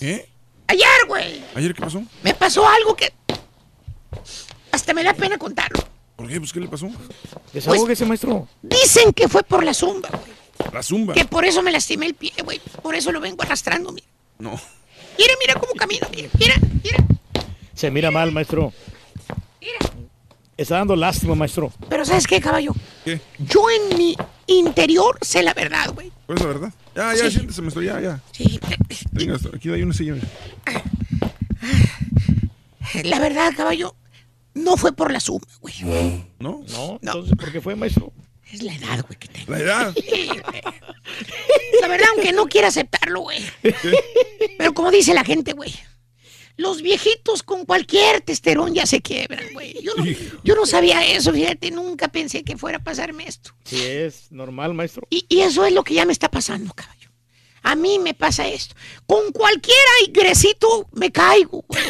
[0.00, 0.28] ¿Eh?
[0.66, 1.44] Ayer, güey.
[1.54, 2.02] ¿Ayer qué pasó?
[2.24, 3.12] Me pasó algo que.
[4.72, 5.84] Hasta me da pena contarlo.
[6.16, 6.40] ¿Por qué?
[6.40, 6.90] Pues, ¿qué le pasó?
[7.52, 8.48] Desahógese, maestro.
[8.62, 10.43] Dicen que fue por la zumba, güey.
[10.72, 11.14] La zumba.
[11.14, 12.60] Que por eso me lastimé el pie, güey.
[12.82, 14.06] Por eso lo vengo arrastrando, mira.
[14.38, 14.50] No.
[15.18, 17.04] Mira, mira cómo camino, mira, mira, mira.
[17.74, 18.72] Se mira mal, maestro.
[20.56, 21.72] Está dando lástima, maestro.
[21.88, 22.72] Pero ¿sabes qué, caballo?
[23.04, 23.20] ¿Qué?
[23.38, 26.12] Yo en mi interior sé la verdad, güey.
[26.26, 26.72] ¿Cuál es la verdad?
[26.94, 27.30] Ya, ya, Sí.
[27.36, 28.20] siéntese, maestro, ya, ya.
[28.32, 28.60] Sí.
[29.12, 30.14] Venga, aquí hay una silla.
[30.14, 30.28] mira.
[33.04, 33.96] La verdad, caballo,
[34.54, 35.74] no fue por la zumba, güey.
[36.38, 36.62] ¿No?
[36.68, 38.12] No, entonces, ¿por qué fue, maestro?
[38.54, 39.50] Es la edad, güey, que tengo.
[39.50, 39.94] La edad.
[41.80, 43.44] La verdad, aunque no quiera aceptarlo, güey.
[44.58, 45.74] Pero como dice la gente, güey.
[46.56, 49.82] Los viejitos con cualquier testerón ya se quiebran, güey.
[49.82, 50.04] Yo no,
[50.44, 53.50] yo no sabía eso, fíjate, nunca pensé que fuera a pasarme esto.
[53.64, 55.04] Sí, es normal, maestro.
[55.10, 57.10] Y, y eso es lo que ya me está pasando, caballo.
[57.64, 58.76] A mí me pasa esto.
[59.04, 61.82] Con cualquier aigrecito me caigo, güey.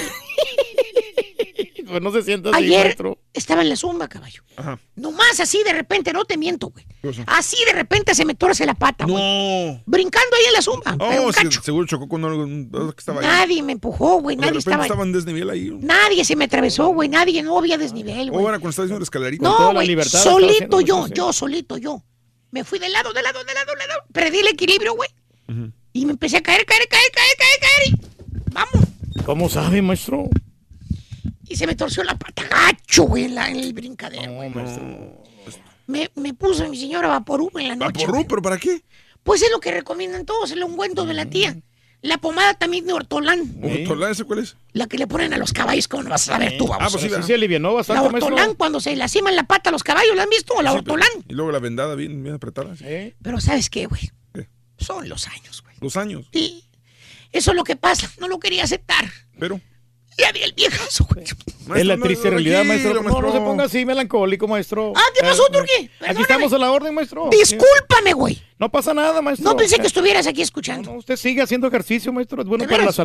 [1.87, 3.19] Pues no se sienta así, Ayer maestro.
[3.35, 4.43] estaba en la zumba, caballo.
[4.57, 4.79] Ajá.
[4.97, 6.87] Nomás así de repente, no te miento, güey.
[7.27, 9.17] Así de repente se me torce la pata, güey.
[9.23, 9.83] No.
[9.85, 10.97] Brincando ahí en la zumba.
[10.99, 11.63] pero Oh, un sí, cacho.
[11.63, 12.47] seguro chocó con algo
[12.95, 13.27] que estaba ahí.
[13.27, 14.37] Nadie me empujó, güey.
[14.37, 14.83] Nadie estaba.
[14.85, 15.69] estaba en desnivel ahí.
[15.71, 15.79] ¿no?
[15.83, 17.09] Nadie se me atravesó, güey.
[17.11, 18.43] Nadie, no había desnivel, Oh, güey.
[18.45, 19.45] bueno, cuando estaba haciendo la escalerita.
[19.45, 20.03] No, güey.
[20.05, 22.03] Solito yo, yo, solito yo.
[22.51, 24.01] Me fui de lado, de lado, de lado, de lado.
[24.13, 25.11] Perdí el equilibrio, güey.
[25.93, 28.85] Y me empecé a caer, caer, caer, caer, caer, caer.
[29.17, 30.29] Y, ¿Cómo sabe, maestro?
[31.49, 34.33] Y se me torció la pata gacho, güey, en, la- en el brincadero.
[34.33, 34.53] güey.
[35.87, 38.07] Me, me puso mi señora Vaporú en la noche.
[38.07, 38.27] ¿Vaporú?
[38.29, 38.83] ¿Pero para qué?
[39.23, 41.57] Pues es lo que recomiendan todos, el ungüento de la tía.
[42.01, 43.57] La pomada también de Ortolán.
[43.63, 44.57] ¿Ortolán ese cuál es?
[44.73, 46.93] La que le ponen a los caballos, ¿cómo no vas a ver tú, Ah, vamos?
[46.93, 47.27] pues sí, Sí, ¿verdad?
[47.27, 48.35] se alivianó La bastante, maestro.
[48.35, 50.53] Ortolán cuando se laciman la pata a los caballos, ¿la han visto?
[50.61, 51.25] La Sí, pero- Ortolán.
[51.29, 52.77] Y luego la vendada bien, bien apretada.
[52.77, 53.15] sí.
[53.23, 54.11] Pero ¿sabes qué, güey?
[54.35, 54.49] ¿Qué?
[54.79, 55.77] Son los años, güey.
[55.81, 56.27] Los años.
[56.33, 56.65] Sí.
[57.33, 58.11] Eso es lo que pasa.
[58.21, 59.07] No lo quería aceptar.
[59.39, 59.61] Pero.
[60.19, 61.25] Ya vi el viejazo, güey.
[61.81, 63.03] es la triste realidad, maestro.
[63.03, 64.93] No, no se ponga así melancólico, maestro.
[64.95, 65.91] Ah, ¿qué pasó, Eh, Turquí?
[66.07, 67.29] Aquí estamos a la orden, maestro.
[67.31, 68.41] Discúlpame, güey.
[68.59, 69.51] No pasa nada, maestro.
[69.51, 70.93] No pensé que Eh, estuvieras aquí escuchando.
[70.93, 72.43] no, usted sigue haciendo ejercicio, maestro.
[72.43, 72.97] Es bueno ¿De para la veras?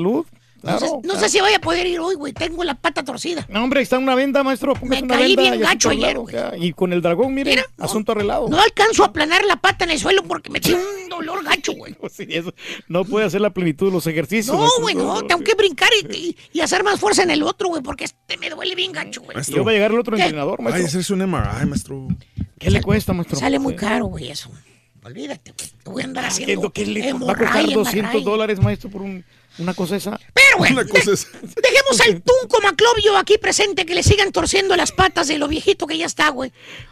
[0.61, 2.33] No, sé, Claro, si vaya a poder ir hoy, güey.
[2.33, 3.45] Tengo la pata torcida.
[3.49, 4.73] No, hombre, está una venda, maestro.
[4.73, 6.35] Póngase Me una caí venda bien y gacho ayer, güey.
[6.59, 8.49] Y con el dragón, mire, Mira, asunto arreglado.
[8.49, 11.73] No alcanzo a aplanar la pata en el suelo porque me tiene un dolor gacho,
[11.73, 11.95] güey.
[12.11, 12.27] Sí.
[12.88, 14.53] No puede hacer la plenitud de los ejercicios.
[14.55, 14.81] No, maestro.
[14.81, 15.21] güey, no.
[15.23, 18.38] Tengo que brincar y, y- y hacer más fuerza en el otro, güey, porque este
[18.38, 19.38] me duele bien gacho, güey.
[19.47, 20.23] Yo va a llegar el otro ¿Qué?
[20.23, 20.85] entrenador, Ay, maestro.
[20.88, 22.07] hacerse un MRI, maestro.
[22.59, 23.38] ¿Qué le cuesta, maestro?
[23.39, 24.51] Sale muy caro, güey, eso.
[25.03, 25.69] Olvídate, güey.
[25.83, 27.93] Te voy a andar ¿Qué es haciendo lo que le va a costar hemorragia, 200
[27.95, 28.21] hemorragia.
[28.29, 29.23] dólares, maestro, por un-
[29.59, 30.19] una cosa esa?
[30.33, 31.27] Pero, güey, Una cosa es.
[31.41, 35.85] dejemos al Tunco Maclovio aquí presente que le sigan torciendo las patas de lo viejito
[35.88, 36.51] que ya está, güey.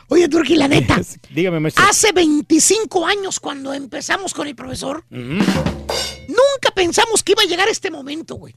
[0.09, 0.99] Oye, Turqui, la neta.
[1.29, 1.83] Dígame, maestro.
[1.89, 7.91] Hace 25 años cuando empezamos con el profesor, nunca pensamos que iba a llegar este
[7.91, 8.55] momento, güey.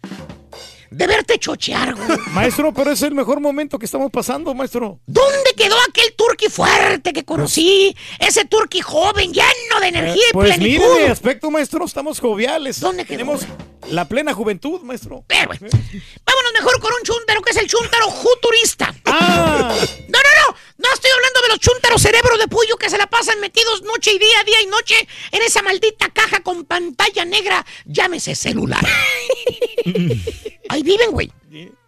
[0.91, 2.19] De verte chochear, güey.
[2.33, 4.99] Maestro, pero es el mejor momento que estamos pasando, maestro.
[5.07, 7.95] ¿Dónde quedó aquel turqui fuerte que conocí?
[8.19, 10.99] Ese turqui joven, lleno de energía y Pues mire, plenitud.
[10.99, 12.81] de aspecto, maestro, estamos joviales.
[12.81, 13.43] ¿Dónde quedó, Tenemos
[13.91, 15.25] la plena juventud, maestro.
[15.27, 18.95] Pero, güey, Vámonos mejor con un chúntaro que es el chúntaro futurista.
[19.07, 19.75] Ah,
[20.09, 20.57] No, no, no.
[20.79, 24.13] No estoy hablando de los chúntaros cerebro de pollo que se la pasan metidos noche
[24.13, 24.95] y día, día y noche
[25.31, 28.81] en esa maldita caja con pantalla negra, llámese celular.
[30.69, 31.31] Ahí viven, güey.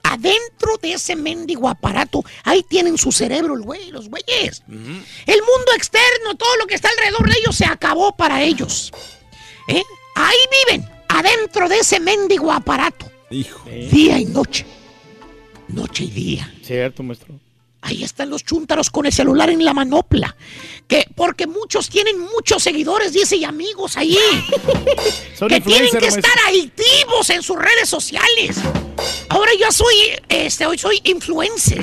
[0.02, 4.62] Adentro de ese mendigo aparato, ahí tienen su cerebro, el güey, los güeyes.
[4.68, 8.92] El mundo externo, todo lo que está alrededor de ellos se acabó para ellos.
[9.68, 9.82] ¿Eh?
[10.16, 10.86] Ahí viven,
[11.18, 13.68] adentro de ese mendigo aparato, Hijo.
[13.68, 14.66] día y noche.
[15.68, 16.54] Noche y día.
[16.62, 17.34] cierto, maestro.
[17.84, 20.36] Ahí están los chúntaros con el celular en la manopla.
[20.86, 24.16] Que porque muchos tienen muchos seguidores, dice, y amigos ahí.
[25.36, 28.58] Son que tienen que estar activos en sus redes sociales.
[29.28, 29.94] Ahora yo soy,
[30.28, 31.80] este, hoy soy influencer.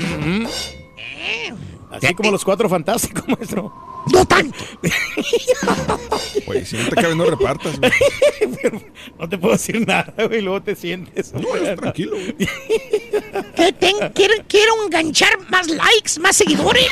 [0.97, 1.53] Eh,
[1.91, 3.73] Así como los cuatro fantásticos, maestro.
[4.07, 4.57] No tanto.
[6.45, 7.91] Güey, si no te cabe, no repartas, güey.
[9.19, 11.31] No te puedo decir nada, güey, luego te sientes.
[11.77, 12.35] tranquilo, güey.
[13.55, 16.87] ¿Qué ten- quiero, quiero enganchar más likes, más seguidores.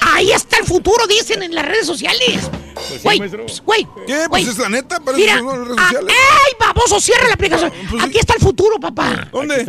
[0.00, 2.50] Ahí está el futuro, dicen en las redes sociales.
[3.02, 3.86] Güey, pues, güey.
[4.06, 4.26] ¿Qué?
[4.28, 6.14] Pues es la neta, para Mira, son las redes ah, sociales.
[6.14, 7.00] ¡Ey, baboso!
[7.00, 7.72] Cierra la aplicación.
[8.00, 9.28] Aquí está el futuro, papá.
[9.30, 9.66] ¿Dónde?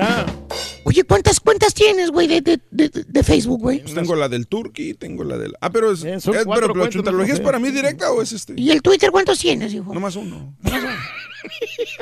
[0.84, 3.80] Oye, ¿cuántas cuentas tienes, güey, de, de, de, de Facebook, güey?
[3.82, 5.54] Pues tengo la del Turkey, tengo la del.
[5.62, 6.00] Ah, pero es.
[6.00, 7.46] son eh, cuatro pero la cuentas, chuntarología es ¿no?
[7.46, 8.54] para mí directa o es este.
[8.58, 9.94] ¿Y el Twitter cuántos tienes, hijo?
[9.94, 10.56] Nomás uno.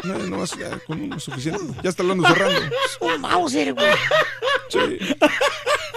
[0.04, 1.74] No, nomás ya, con uno es suficiente.
[1.84, 2.60] Ya está hablando cerrando.
[3.02, 3.88] Un Mauser, güey.
[4.70, 4.80] Sí.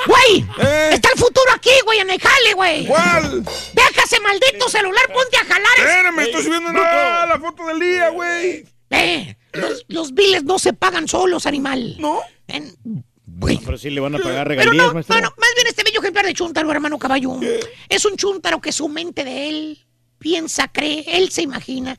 [0.07, 0.47] ¡Güey!
[0.93, 2.87] Está el futuro aquí, güey, en el jale, güey.
[2.87, 3.43] ¿Cuál?
[3.45, 5.79] Deja ese maldito celular, ponte a jalar.
[5.79, 8.65] Espérame, estoy subiendo una- la foto del día, güey.
[8.91, 11.97] Eh, los, los biles no se pagan solos, animal.
[11.99, 12.21] ¿No?
[12.47, 15.15] Pero sí le van a pagar Pero regalías, no, maestro.
[15.17, 17.39] no, no, más bien este bello ejemplar de chúntaro, hermano caballo.
[17.89, 19.87] Es un chúntaro que su mente de él
[20.19, 21.99] piensa, cree, él se imagina.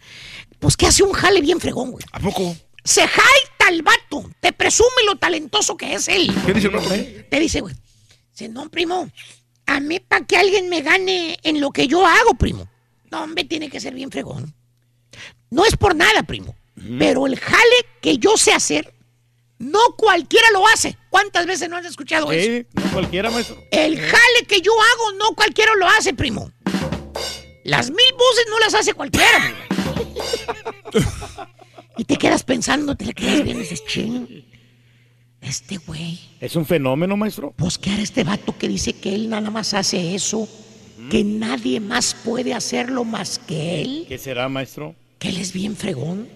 [0.59, 2.05] Pues que hace un jale bien fregón, güey.
[2.11, 2.55] ¿A poco?
[2.83, 6.33] Se jaita el vato, te presume lo talentoso que es él.
[6.45, 6.89] ¿Qué dice el vato?
[6.89, 7.73] Te dice, güey.
[8.31, 9.09] Dice, no, primo,
[9.65, 12.67] a mí para que alguien me gane en lo que yo hago, primo.
[13.11, 14.53] No, hombre, tiene que ser bien fregón.
[15.49, 16.55] No es por nada, primo.
[16.97, 18.93] Pero el jale que yo sé hacer,
[19.63, 20.97] no cualquiera lo hace.
[21.09, 22.45] ¿Cuántas veces no has escuchado eso?
[22.45, 23.57] Sí, no cualquiera, maestro.
[23.71, 26.51] El jale que yo hago, no cualquiera lo hace, primo.
[27.63, 29.55] Las mil voces no las hace cualquiera,
[31.97, 34.45] y te quedas pensando, te le quedas viendo y dices, ching,
[35.41, 36.19] este güey.
[36.41, 37.53] Es un fenómeno, maestro.
[37.55, 40.47] Pues, ¿qué hará este vato que dice que él nada más hace eso?
[41.09, 44.05] Que nadie más puede hacerlo más que él.
[44.09, 44.95] ¿Qué será, maestro?
[45.19, 46.27] Que él es bien fregón.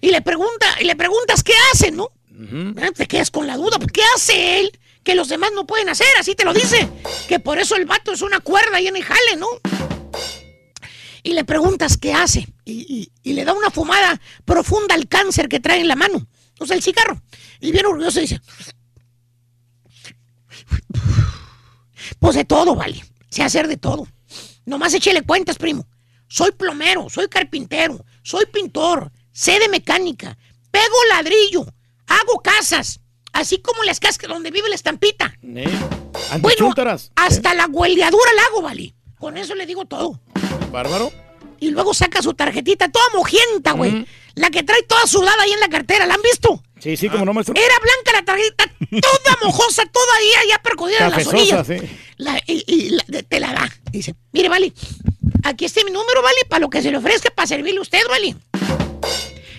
[0.00, 2.10] Y le pregunta, y le preguntas qué hace, ¿no?
[2.80, 5.88] Ah, Te quedas con la duda, pues, ¿qué hace él que los demás no pueden
[5.88, 6.06] hacer?
[6.18, 6.88] Así te lo dice.
[7.28, 9.46] Que por eso el vato es una cuerda ahí en el jale, ¿no?
[11.22, 12.46] Y le preguntas qué hace.
[12.64, 16.26] Y, y- y le da una fumada profunda al cáncer que trae en la mano.
[16.58, 17.20] O sea, el cigarro.
[17.60, 18.40] Y bien orgulloso dice,
[22.18, 23.02] pues de todo, vale.
[23.30, 24.06] Sé hacer de todo.
[24.64, 25.86] Nomás échele cuentas, primo.
[26.28, 30.38] Soy plomero, soy carpintero, soy pintor, sé de mecánica,
[30.70, 31.66] pego ladrillo,
[32.10, 33.00] hago casas,
[33.32, 35.34] así como las casas donde vive la estampita.
[35.42, 35.64] ¿Eh?
[35.64, 37.10] Bueno, Antichúntaras.
[37.16, 38.94] hasta la hueleadura la hago, vale.
[39.18, 40.20] Con eso le digo todo.
[40.70, 41.12] Bárbaro.
[41.58, 44.06] Y luego saca su tarjetita toda mojienta, güey.
[44.34, 46.62] La que trae toda sudada ahí en la cartera, ¿la han visto?
[46.78, 47.54] Sí, sí, como no, maestro.
[47.54, 48.64] Era blanca la tarjeta,
[49.02, 51.66] toda mojosa, toda ahí, ya percudida en las orillas.
[51.66, 51.76] sí.
[52.16, 53.70] La- y y la- te la da.
[53.90, 54.72] Dice, mire, vale,
[55.44, 58.00] aquí está mi número, vale, para lo que se le ofrezca, para servirle a usted,
[58.08, 58.36] vale.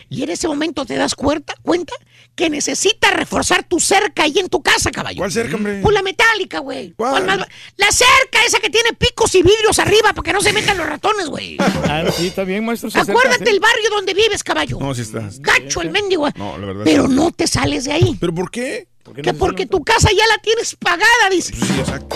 [0.10, 1.94] Y en ese momento te das cuenta, cuenta
[2.36, 5.18] que necesitas reforzar tu cerca ahí en tu casa, caballo.
[5.18, 5.80] ¿Cuál cerca, hombre?
[5.82, 6.94] Pues la metálica, güey.
[6.94, 7.26] ¿Cuál?
[7.26, 10.78] ¿Cuál La cerca, esa que tiene picos y vidrios arriba para que no se metan
[10.78, 11.58] los ratones, güey.
[11.92, 12.90] Ah, sí, está bien, maestro.
[12.94, 13.52] Acuérdate sí.
[13.52, 14.78] el barrio donde vives, caballo.
[14.80, 15.42] No, sí estás.
[15.42, 16.30] Gacho el mendigo.
[16.36, 16.84] No, la verdad.
[16.86, 18.16] Pero no te sales de ahí.
[18.18, 18.88] ¿Pero por qué?
[19.24, 21.54] Que porque tu casa ya la tienes pagada, dice.
[21.56, 22.16] Sí, exacto.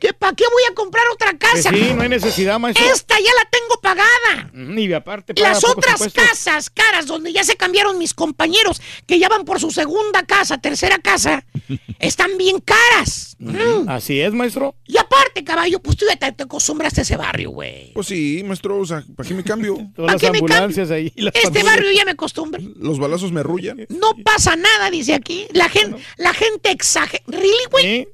[0.00, 1.70] ¿Que ¿Para qué voy a comprar otra Pues casa?
[1.70, 2.84] sí, no hay necesidad, maestro.
[2.92, 4.50] Esta ya la tengo pagada.
[4.78, 6.24] Y aparte, paga Las otras impuestos.
[6.28, 10.58] casas caras donde ya se cambiaron mis compañeros que ya van por su segunda casa,
[10.58, 11.46] tercera casa,
[12.00, 13.36] están bien caras.
[13.38, 13.88] Mm.
[13.88, 14.74] Así es, maestro.
[14.86, 17.92] Y aparte, caballo, pues tú ya te, te acostumbraste a ese barrio, güey.
[17.92, 19.76] Pues sí, maestro, o sea, ¿para qué me cambio?
[19.96, 21.12] Todas las me ambulancias ahí.
[21.16, 21.64] las Este patrullas.
[21.66, 22.62] barrio ya me acostumbré.
[22.76, 23.86] Los balazos me arrullan.
[23.88, 25.46] No pasa nada, dice aquí.
[25.52, 27.22] La gente, la gente exagera.
[27.26, 27.84] ¿Really, güey?
[27.84, 28.08] Sí.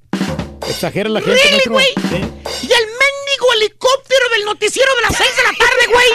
[0.69, 1.87] Exagera la gente, Really, güey.
[2.11, 2.67] Sí.
[2.69, 2.90] Y el
[3.61, 6.09] helicóptero del noticiero de las 6 de la tarde, güey.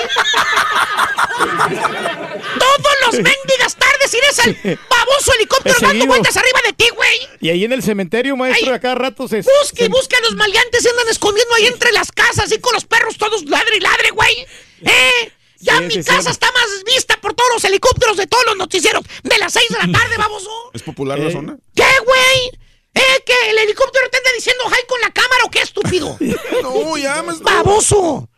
[2.60, 7.20] Todos los mendigas tardes irás al baboso helicóptero dando vueltas arriba de ti, güey.
[7.42, 8.76] Y ahí en el cementerio, maestro, Ay.
[8.76, 9.38] a cada rato se...
[9.38, 12.60] Busque y se- busque a los maleantes, se andan escondiendo ahí entre las casas y
[12.60, 14.46] con los perros todos ladre y ladre, güey.
[14.86, 15.32] ¿Eh?
[15.60, 16.30] Ya Sí, mi sí, casa sí.
[16.32, 19.88] está más vista por todos los helicópteros de todos los noticieros de las 6 de
[19.88, 20.50] la tarde, baboso.
[20.74, 21.34] ¿Es popular la Eh.
[21.34, 21.58] zona?
[21.76, 22.52] ¿Qué, güey?
[22.96, 23.24] ¿Eh?
[23.26, 26.18] ¿Que el helicóptero te anda diciendo hi con la cámara o qué, estúpido?
[26.64, 27.46] No, ya, maestro.
[27.46, 28.30] ¡Baboso!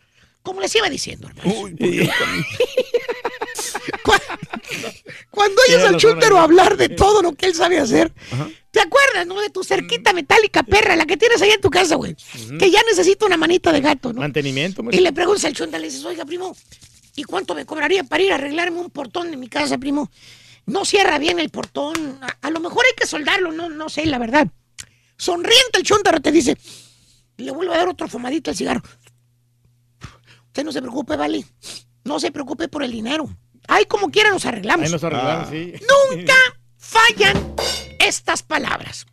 [0.42, 1.52] Como les iba diciendo, hermano.
[5.30, 6.38] Cuando oyes al ahí.
[6.38, 8.14] hablar de todo lo que él sabe hacer,
[8.72, 9.40] ¿te acuerdas, no?
[9.42, 12.16] De tu cerquita metálica perra, la que tienes ahí en tu casa, güey.
[12.58, 14.22] Que ya necesita una manita de gato, ¿no?
[14.22, 16.56] Mantenimiento, Y le preguntas al chúntaro, le dices, oiga, primo,
[17.16, 20.10] ¿y cuánto me cobraría para ir a arreglarme un portón de mi casa, primo?
[20.68, 22.20] No cierra bien el portón.
[22.22, 24.48] A, a lo mejor hay que soldarlo, no, no sé, la verdad.
[25.18, 26.56] Sonriente el chúntaro te dice,
[27.38, 28.84] le vuelvo a dar otro fumadito al cigarro.
[30.48, 31.46] Usted no se preocupe, vale.
[32.04, 33.28] No se preocupe por el dinero.
[33.68, 34.86] Ay, como quiera nos arreglamos.
[34.86, 35.52] Ahí nos arreglamos, Ah.
[35.52, 35.74] sí.
[36.16, 36.34] Nunca
[36.78, 37.54] fallan
[38.00, 39.06] estas palabras.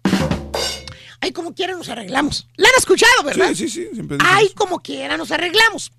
[1.21, 2.49] Ay, como quiera nos arreglamos.
[2.57, 3.49] ¿La han escuchado, verdad?
[3.49, 3.89] Sí, sí, sí.
[3.95, 5.91] Siempre Ay, como quiera nos arreglamos.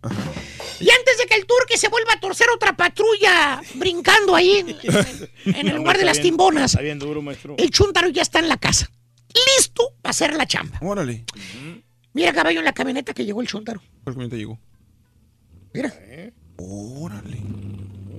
[0.79, 5.55] Y antes de que el turque se vuelva a torcer otra patrulla brincando ahí en,
[5.55, 7.55] en el lugar de las timbonas, Está bien duro, maestro.
[7.57, 8.89] el chuntaro ya está en la casa.
[9.57, 10.77] Listo para hacer la chamba.
[10.81, 11.25] Órale.
[12.13, 13.81] Mira, caballo, en la camioneta que llegó el chuntaro.
[14.03, 14.59] ¿Cuál camioneta llegó?
[15.73, 15.93] Mira.
[16.57, 17.41] Órale.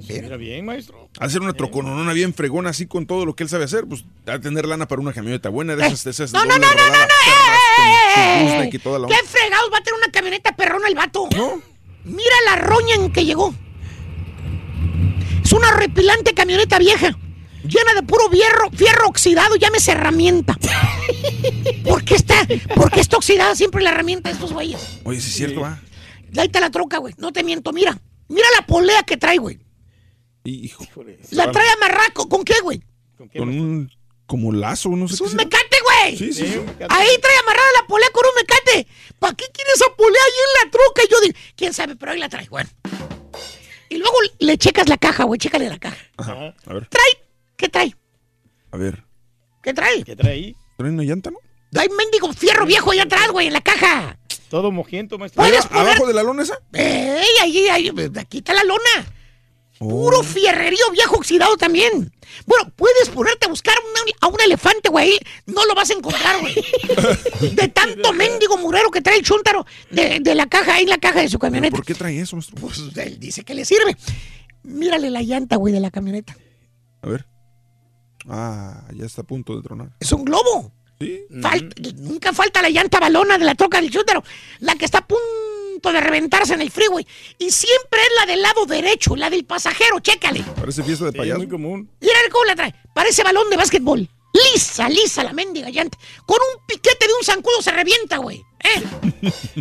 [0.08, 1.08] Mira bien, maestro.
[1.18, 4.38] Hacer una trocononona bien fregona así con todo lo que él sabe hacer, pues a
[4.38, 6.74] tener lana para una camioneta buena de esas, de esas No, no, no, no, no,
[6.76, 7.08] perras,
[7.76, 8.36] con ¡Eh!
[8.38, 9.26] su gooseneck y toda la ¿Qué onda.
[9.30, 11.28] fregados va a tener una camioneta perrona el vato?
[12.06, 13.54] Mira la roña en que llegó.
[15.44, 17.18] Es una repilante camioneta vieja.
[17.64, 20.56] Llena de puro fierro, fierro oxidado, llámese herramienta.
[21.84, 25.00] ¿Por qué está, por qué está oxidada siempre la herramienta de estos güeyes?
[25.04, 25.80] Oye, sí es cierto, va.
[26.36, 27.14] Ahí está la troca, güey.
[27.18, 27.98] No te miento, mira.
[28.28, 29.58] Mira la polea que trae, güey.
[30.44, 30.86] Hijo.
[31.32, 32.28] La trae amarraco.
[32.28, 32.82] ¿Con qué, güey?
[33.36, 33.90] Con un
[34.26, 35.44] como lazo, no sé Es qué un será.
[35.44, 36.16] mecate, güey.
[36.16, 36.60] Sí, sí, sí.
[36.88, 38.86] Ahí trae amarrada la polea con un mecate.
[39.18, 41.02] ¿Para qué quiere esa polea ahí en la troca?
[41.04, 42.68] Y yo digo, quién sabe, pero ahí la trae, bueno.
[43.88, 45.96] Y luego le checas la caja, güey, chécale la caja.
[46.16, 46.54] Ajá.
[46.66, 47.24] A ver, Trae,
[47.56, 47.94] ¿qué trae?
[48.72, 49.04] a ver.
[49.62, 50.02] ¿Qué trae?
[50.04, 50.56] ¿Qué trae ahí?
[50.76, 51.38] ¿Trae una llanta, no?
[51.78, 54.18] Hay mendigo fierro viejo allá atrás, güey, en la caja.
[54.48, 55.42] Todo mojiento, maestro.
[55.42, 55.88] ¿Puedes poner?
[55.88, 56.58] ¿Abajo de la lona esa?
[56.72, 57.26] ¡Ey!
[57.42, 59.12] Ahí, ahí, aquí está la lona.
[59.78, 62.12] Puro fierrerío viejo oxidado también.
[62.46, 65.18] Bueno, puedes ponerte a buscar una- a un elefante, güey.
[65.46, 66.54] No lo vas a encontrar, güey.
[67.54, 70.98] De tanto mendigo murero que trae el chúntaro de, de la caja, ahí en la
[70.98, 71.76] caja de su camioneta.
[71.76, 72.56] ¿Por qué trae eso, maestro?
[72.60, 73.96] Pues él dice que le sirve.
[74.62, 76.36] Mírale la llanta, güey, de la camioneta.
[77.02, 77.26] A ver.
[78.28, 79.90] Ah, ya está a punto de tronar.
[80.00, 80.72] Es un globo.
[81.00, 81.20] Sí.
[81.42, 84.24] Falta- Nunca falta la llanta balona de la troca del chúntaro.
[84.60, 85.22] La que está a punto
[85.80, 87.06] de reventarse en el freeway.
[87.38, 90.00] Y siempre es la del lado derecho, la del pasajero.
[90.00, 90.42] Chécale.
[90.42, 91.38] Parece fiesta de payaso.
[91.38, 91.90] muy común.
[92.00, 92.74] Mira cómo la trae.
[92.94, 94.08] Parece balón de básquetbol.
[94.32, 95.98] Lisa, lisa la mendiga llanta.
[96.26, 98.38] Con un piquete de un zancudo se revienta, güey.
[98.38, 98.82] ¿Eh?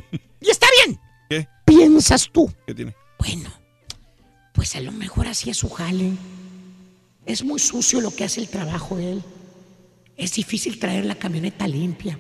[0.42, 1.00] y está bien.
[1.30, 1.48] ¿Qué?
[1.66, 2.52] Piensas tú.
[2.66, 2.95] ¿Qué tiene?
[3.19, 3.52] Bueno,
[4.53, 6.11] pues a lo mejor así es su jale.
[7.26, 9.24] Es muy sucio lo que hace el trabajo él.
[10.18, 12.19] Es difícil traer la camioneta limpia.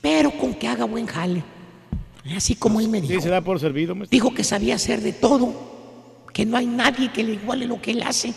[0.00, 1.44] Pero con que haga buen jale.
[2.34, 3.14] Así como él me dijo.
[3.14, 4.10] Sí, se da por servido, maestro.
[4.10, 7.92] Dijo que sabía hacer de todo, que no hay nadie que le iguale lo que
[7.92, 8.32] él hace.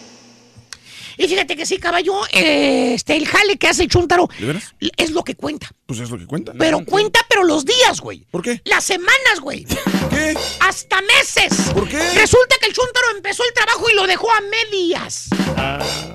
[1.17, 4.29] Y fíjate que sí, caballo, eh, este, el jale que hace el Chuntaro
[4.95, 5.69] es lo que cuenta.
[5.85, 6.53] Pues es lo que cuenta.
[6.57, 8.25] Pero cuenta, pero los días, güey.
[8.31, 8.61] ¿Por qué?
[8.63, 9.65] Las semanas, güey.
[10.09, 10.33] ¿Qué?
[10.61, 11.71] Hasta meses.
[11.73, 11.97] ¿Por qué?
[12.13, 15.27] Resulta que el Chuntaro empezó el trabajo y lo dejó a medias.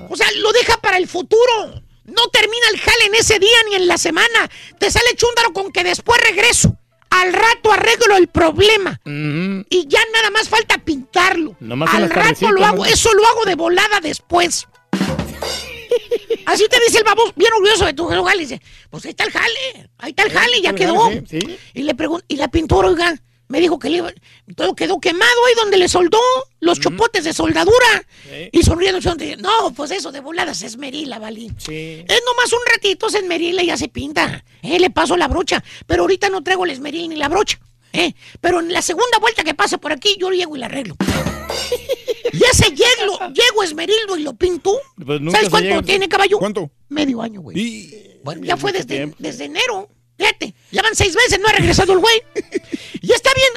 [0.09, 1.83] O sea, lo deja para el futuro.
[2.05, 4.49] No termina el jale en ese día ni en la semana.
[4.79, 6.79] Te sale Chúndaro con que después regreso.
[7.21, 8.99] Al rato arreglo el problema.
[9.05, 11.55] Y ya nada más falta pintarlo.
[11.59, 12.83] Nomás Al rato lo hago.
[12.83, 12.85] ¿no?
[12.85, 14.67] Eso lo hago de volada después.
[16.45, 18.41] Así te dice el babos, bien orgulloso de tu jale.
[18.41, 19.89] Dice, pues ahí está el jale.
[19.97, 21.09] Ahí está el jale, ya quedó.
[21.27, 21.39] sí.
[21.73, 23.15] Y le pregunto, y la pintora, oiga,
[23.47, 24.13] me dijo que le iba-
[24.55, 26.19] todo quedó quemado ahí donde le soldó
[26.59, 28.05] los chopotes de soldadura.
[28.23, 28.49] Sí.
[28.51, 31.51] Y sonriendo, sonriendo, no, pues eso de voladas es Merila, Valí.
[31.57, 32.03] Sí.
[32.07, 34.43] Es nomás un ratito, se esmerila y ya se pinta.
[34.61, 37.59] Eh, le paso la brocha, pero ahorita no traigo el esmeril ni la brocha.
[37.93, 40.95] Eh, pero en la segunda vuelta que pase por aquí, yo llego y la arreglo.
[42.33, 44.77] y ese llego, llego esmerilo y lo pinto.
[45.05, 46.37] Pues nunca ¿Sabes cuánto llega- tiene, caballo?
[46.39, 46.69] ¿Cuánto?
[46.89, 47.57] Medio año, güey.
[47.57, 48.19] Y...
[48.23, 49.15] Bueno, ya fue desde, tiempo.
[49.19, 49.87] desde enero.
[50.17, 52.21] Fíjate, ya van seis meses, no ha regresado el güey.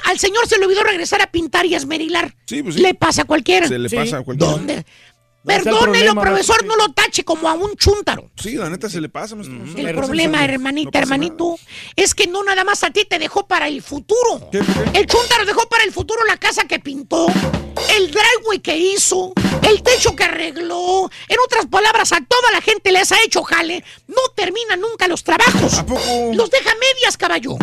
[0.09, 2.35] Al señor se le olvidó regresar a pintar y a esmerilar.
[2.47, 2.81] Sí, pues sí.
[2.81, 3.69] Le pasa a cualquiera.
[3.69, 3.97] Se le Sí.
[3.97, 4.53] pasa a cualquiera.
[4.53, 4.85] ¿Dónde?
[5.49, 8.31] Perdónelo, profesor, no lo tache como a un chúntaro.
[8.37, 9.57] Sí, la neta se le pasa, maestro.
[9.77, 11.59] El problema, hermanita, No hermanito,
[11.97, 14.49] es que no nada más a ti te dejó para el futuro.
[14.53, 14.59] ¿Qué?
[14.93, 17.27] El chúntaro dejó para el futuro la casa que pintó,
[17.97, 19.33] el driveway que hizo,
[19.69, 21.11] el techo que arregló.
[21.29, 23.83] En otras palabras, a toda la gente les ha hecho jale.
[24.07, 25.75] No termina nunca los trabajos.
[25.75, 26.31] ¿A poco?
[26.35, 27.57] Los deja medias, caballo.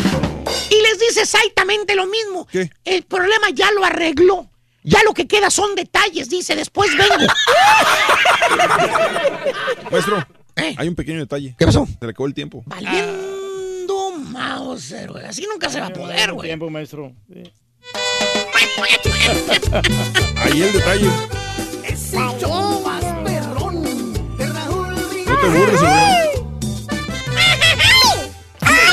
[0.69, 2.47] Y les dice exactamente lo mismo.
[2.51, 2.69] ¿Qué?
[2.83, 4.49] El problema ya lo arregló.
[4.85, 7.15] Ya lo que queda son detalles, dice, después vengo.
[9.91, 10.75] Maestro, ¿Eh?
[10.77, 11.55] hay un pequeño detalle.
[11.57, 11.88] ¿Qué pasó?
[11.88, 12.61] Se le acabó el tiempo.
[12.67, 15.25] Valiendo Mauser, güey.
[15.25, 16.49] Así nunca se va a poder, güey.
[16.49, 17.11] Tiempo, maestro.
[17.33, 17.43] Sí.
[20.38, 21.09] Ahí el detalle.
[21.83, 23.83] Es el show más perrón
[24.38, 26.34] de Raúl No te burles, güey.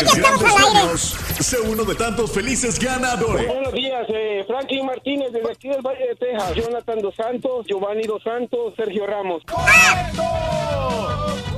[0.02, 0.98] ¡Ay, ya estamos al aire!
[0.98, 3.47] Sé uno de tantos felices ganadores.
[3.47, 6.55] Buenos días, eh, Franklin Martínez, desde aquí del Valle de Texas.
[6.55, 9.42] Jonathan Dos Santos, Giovanni Dos Santos, Sergio Ramos.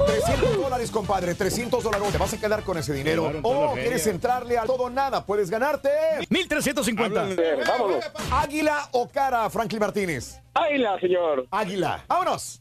[0.06, 2.08] 300 dólares, compadre, 300 dólares.
[2.12, 3.32] Te vas a quedar con ese dinero.
[3.42, 5.24] O quieres entrarle a todo o nada.
[5.24, 5.88] Puedes ganarte.
[6.28, 7.30] 1350.
[7.30, 8.04] Eh, vámonos.
[8.30, 10.40] Águila o cara, Franklin Martínez.
[10.54, 11.46] Águila, señor.
[11.50, 12.04] Águila.
[12.08, 12.60] ¡Vámonos!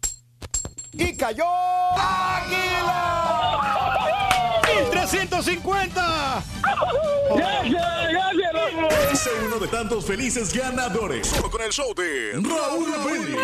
[0.93, 1.43] Y cayó.
[1.97, 3.39] ¡Águila!
[4.91, 6.43] ¡350!
[9.13, 11.27] Sé uno de tantos felices ganadores.
[11.27, 13.37] Solo con el show de Raúl Brindis.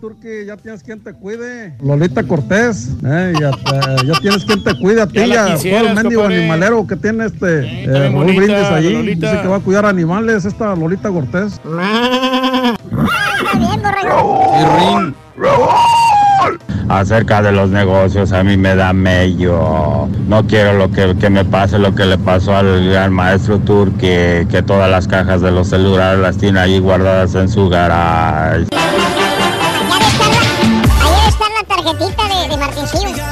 [0.00, 1.76] Turki, ya tienes quien te cuide.
[1.80, 5.78] Lolita Cortés, eh, ya, eh, ya tienes quien te cuide a ti Ya a todo
[5.78, 8.92] el mendigo animalero que tiene este eh, está bien Raúl bonita, Brindis allí.
[8.92, 9.30] Lolita.
[9.30, 11.60] Dice que va a cuidar animales esta Lolita Cortés.
[16.88, 20.08] Acerca de los negocios, a mí me da mello.
[20.26, 24.46] No quiero lo que, que me pase lo que le pasó al gran maestro Turki,
[24.50, 28.66] que todas las cajas de los celulares las tiene ahí guardadas en su garage.
[31.00, 33.22] Ahí está la tarjetita de, de Martincillo.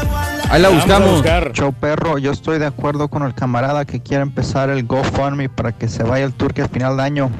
[0.51, 1.23] Ahí la buscamos.
[1.53, 5.73] Chau perro, yo estoy de acuerdo con el camarada que quiere empezar el GoFundMe para
[5.73, 7.31] que se vaya el turque al final de año.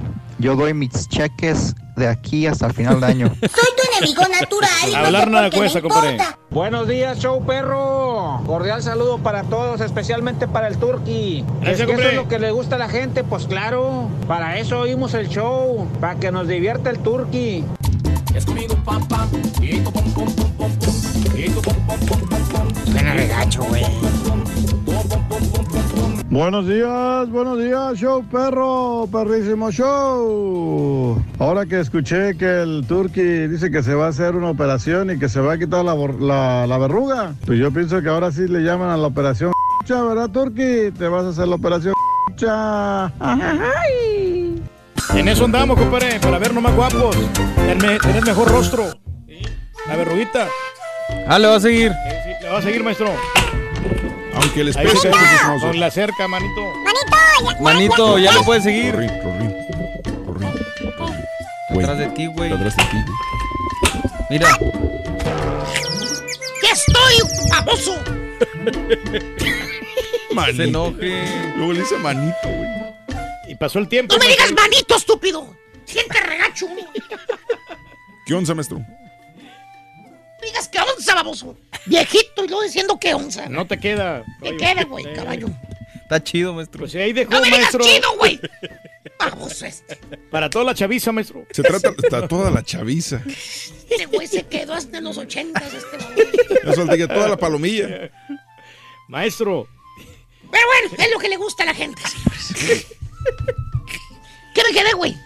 [0.41, 3.27] Yo doy mis cheques de aquí hasta el final de año.
[3.41, 6.17] Soy tu enemigo natural Hablar nada cuesta, compadre.
[6.49, 8.41] Buenos días, show perro.
[8.47, 11.45] Cordial saludo para todos, especialmente para el Turqui.
[11.61, 14.09] Gracias, es que eso es lo que le gusta a la gente, pues claro.
[14.27, 17.63] Para eso oímos el show, para que nos divierta el Turqui.
[18.35, 18.77] Es conmigo.
[22.87, 23.85] Suena regacho, güey.
[26.31, 31.21] Buenos días, buenos días, show perro, perrísimo show.
[31.41, 35.19] Ahora que escuché que el Turqui dice que se va a hacer una operación y
[35.19, 38.31] que se va a quitar la, bor- la, la verruga, pues yo pienso que ahora
[38.31, 39.51] sí le llaman a la operación
[39.89, 40.93] ¿verdad, Turqui?
[40.97, 41.95] Te vas a hacer la operación.
[45.15, 47.17] En eso andamos, compadre, para vernos más guapos.
[47.57, 48.85] Tener, mejor rostro.
[49.89, 50.47] La verruguita.
[51.27, 51.91] Ah, le va a seguir.
[51.91, 53.09] Sí, le va a seguir, maestro.
[54.43, 55.71] Aunque les pese se- a sus mozos.
[55.71, 56.73] Con la cerca, manito.
[57.61, 58.95] Manito, ya lo puedes seguir.
[58.95, 59.09] Güey,
[61.85, 62.53] Atrás de ti, güey.
[62.53, 63.17] Atrás de ti, güey.
[64.31, 64.49] Mira.
[66.63, 67.15] ¡Ya estoy,
[67.51, 67.97] baboso!
[70.35, 70.57] Manito.
[70.57, 71.25] Se enoje.
[71.57, 72.71] Luego le dice manito, güey.
[73.49, 74.15] Y pasó el tiempo.
[74.15, 75.57] ¡No me digas manito, estúpido!
[75.85, 76.67] ¡Siente regacho!
[76.69, 76.77] ¡No
[78.25, 78.81] ¿Qué onza, maestro?
[80.47, 81.57] Digas que onza, baboso!
[81.87, 83.49] Viejito y luego diciendo que onza.
[83.49, 84.25] No te queda.
[84.43, 85.49] Te queda, güey, caballo.
[86.03, 86.81] Está chido, maestro.
[86.81, 87.85] Pues ahí dejó, ¡No me digas maestro.
[87.85, 88.41] chido, güey!
[89.19, 89.97] Baboso este.
[90.31, 91.45] Para toda la chaviza, maestro.
[91.53, 93.23] Se trata de toda la chaviza.
[93.27, 96.83] Ese güey se quedó hasta en los ochentas, este baboso.
[96.83, 98.11] Eso que toda la palomilla.
[99.09, 99.69] Maestro.
[100.51, 102.87] Pero bueno, es lo que le gusta a la gente, señores.
[104.55, 105.17] ¿Qué me quedé, güey?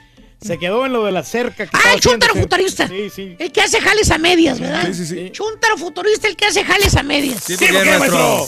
[0.45, 1.67] Se quedó en lo de la cerca.
[1.67, 2.49] Que Ah, el chúntaro haciendo.
[2.57, 2.89] futurista.
[2.89, 3.37] Sí, sí.
[3.39, 4.85] El que hace jales a medias, ¿verdad?
[4.87, 5.31] Sí, sí, sí.
[5.31, 7.43] Chúntaro futurista, el que hace jales a medias.
[7.45, 8.47] Sí, ¿por qué, maestro?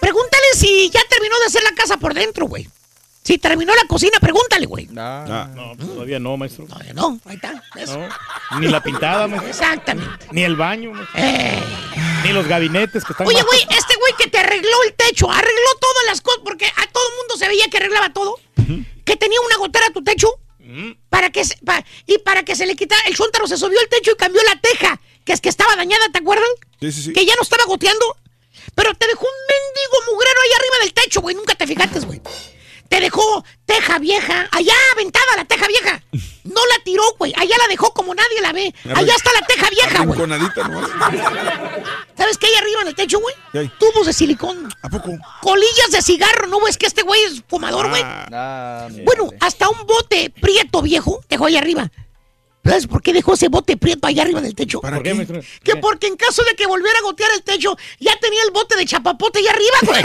[0.00, 2.68] Pregúntale si ya terminó de hacer la casa por dentro, güey.
[3.22, 4.88] Si terminó la cocina, pregúntale, güey.
[4.96, 6.64] Ah, no, todavía no, maestro.
[6.64, 7.52] Todavía no, ahí está.
[7.52, 9.50] No, Ni la pintada, maestro.
[9.50, 10.26] Exactamente.
[10.32, 11.20] Ni el baño, maestro.
[12.24, 15.70] Ni los gabinetes que están Oye, güey, este güey que te arregló el techo, arregló
[15.80, 18.36] todas las cosas, porque a todo el mundo se veía que arreglaba todo.
[19.04, 20.28] Que tenía una gotera a tu techo.
[21.08, 23.88] Para que se- pa- y para que se le quitara, el chúntaro se subió el
[23.88, 26.48] techo y cambió la teja, que es que estaba dañada, ¿te acuerdan?
[26.80, 27.12] Sí, sí, sí.
[27.12, 28.16] Que ya no estaba goteando.
[28.74, 31.34] Pero te dejó un mendigo mugrero ahí arriba del techo, güey.
[31.34, 32.20] Nunca te fijaste, güey.
[32.90, 36.02] Te dejó teja vieja, allá aventada la teja vieja.
[36.42, 37.32] No la tiró, güey.
[37.36, 38.74] Allá la dejó como nadie la ve.
[38.96, 40.18] Allá está la teja vieja, güey.
[40.18, 40.90] Nomás.
[42.18, 43.32] ¿Sabes qué hay arriba en el techo, güey?
[43.52, 43.70] ¿Qué?
[43.78, 44.68] Tubos de silicón.
[44.82, 45.16] ¿A poco?
[45.40, 48.02] Colillas de cigarro, ¿no ves que este güey es fumador, güey?
[48.04, 51.92] Ah, bueno, hasta un bote prieto viejo dejó ahí arriba.
[52.64, 54.80] ¿Sabes por qué dejó ese bote prieto allá arriba del techo?
[54.80, 55.44] ¿Para qué?
[55.62, 58.76] Que porque en caso de que volviera a gotear el techo, ya tenía el bote
[58.76, 60.02] de chapapote allá arriba, güey.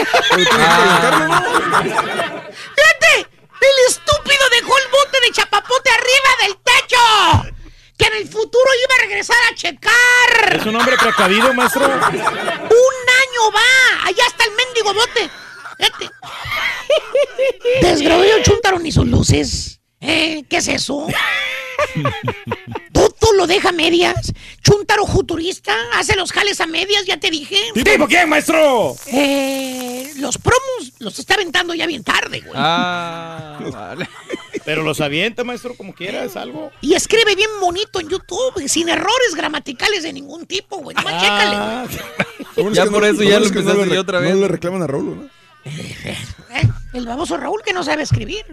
[2.76, 3.30] ¡Fíjate!
[3.62, 7.54] El estúpido dejó el bote de chapapote arriba del techo.
[7.98, 10.56] Que en el futuro iba a regresar a checar.
[10.60, 11.86] Es un hombre precavido, maestro.
[11.86, 14.06] Un año va.
[14.08, 15.30] Allá está el mendigo bote.
[15.78, 16.10] Fíjate.
[17.82, 19.80] Desgraciado chúntaro ni sus luces.
[20.02, 20.44] ¿Eh?
[20.50, 21.08] ¿Qué es eso?
[23.34, 24.32] Lo deja a medias.
[24.64, 25.76] Chúntaro futurista.
[25.94, 27.58] Hace los jales a medias, ya te dije.
[27.74, 28.96] ¿Tipo quién, maestro?
[29.08, 32.54] Eh, los promos los está aventando ya bien tarde, güey.
[32.56, 34.08] Ah, vale.
[34.64, 36.72] Pero los avienta, maestro, como quiera, es algo.
[36.82, 40.96] Y escribe bien bonito en YouTube, sin errores gramaticales de ningún tipo, güey.
[40.96, 41.86] Nomás Ah.
[41.90, 42.74] chécale.
[42.74, 44.34] Ya por no- eso ya lo empezaste no le yo otra vez.
[44.34, 45.30] No le reclaman a Raúl, ¿no?
[45.66, 46.70] ¿Eh?
[46.94, 48.46] El baboso Raúl que no sabe escribir.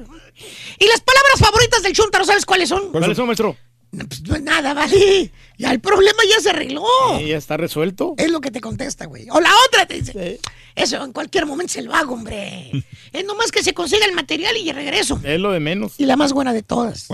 [0.79, 2.91] Y las palabras favoritas del Chuntaro, ¿sabes cuáles son?
[2.91, 3.57] ¿Cuáles son, maestro?
[3.93, 5.31] Pues no es nada, vale.
[5.59, 6.85] Ya el problema ya se arregló.
[7.19, 8.15] Sí, ya está resuelto.
[8.17, 9.29] Es lo que te contesta, güey.
[9.31, 10.41] O la otra te dice.
[10.75, 12.71] Eso en cualquier momento se lo hago, hombre.
[13.13, 15.21] es nomás que se consiga el material y regreso.
[15.23, 15.93] Es lo de menos.
[15.99, 17.09] Y la más buena de todas.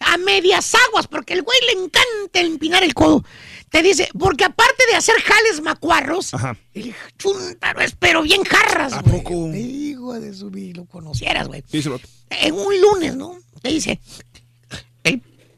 [0.00, 3.24] A medias aguas, porque el güey le encanta empinar el codo.
[3.70, 6.32] Te dice, porque aparte de hacer jales macuarros,
[6.74, 9.54] el chuntaro es pero bien jarras, ¿A poco?
[9.54, 11.62] Hijo de su lo conocieras, güey.
[12.30, 13.38] En un lunes, ¿no?
[13.62, 14.00] Te dice,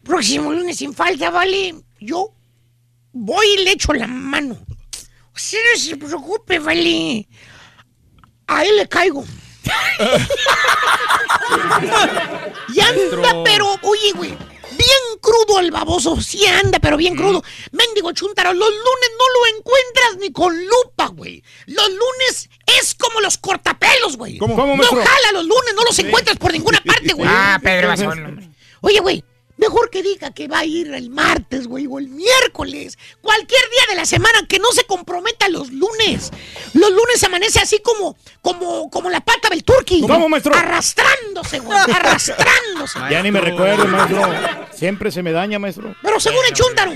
[0.03, 2.35] próximo lunes sin falta, vale, yo
[3.13, 4.59] voy y le echo la mano.
[5.35, 7.27] Usted no se preocupe, vale.
[8.47, 9.25] A él le caigo.
[12.75, 16.21] y anda, pero, oye, güey, bien crudo el baboso.
[16.21, 17.43] Sí anda, pero bien crudo.
[17.71, 21.43] Mendigo chuntaro, los lunes no lo encuentras ni con lupa, güey.
[21.67, 24.39] Los lunes es como los cortapelos, güey.
[24.39, 24.55] ¿Cómo?
[24.55, 25.03] ¿Cómo, no maestro?
[25.03, 27.29] jala los lunes, no los encuentras por ninguna parte, güey.
[27.31, 28.49] Ah, Pedro Basón, hombre.
[28.81, 29.25] Oye, güey,
[29.63, 32.99] mejor que diga que va a ir el martes, güey, o el miércoles.
[33.21, 36.33] Cualquier día de la semana que no se comprometa los lunes.
[36.75, 40.01] Los lunes amanece así como, como, como la pata del turqui.
[40.01, 40.55] ¿Cómo, maestro?
[40.55, 42.99] Arrastrándose, güey, arrastrándose.
[43.09, 44.67] Ya ni me recuerdo, maestro.
[44.75, 45.95] Siempre se me daña, maestro.
[46.03, 46.93] Pero según el chúntaro,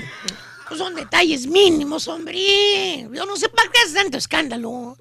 [0.67, 3.07] pues son detalles mínimos, hombre.
[3.13, 4.97] Yo no sé para qué es tanto escándalo.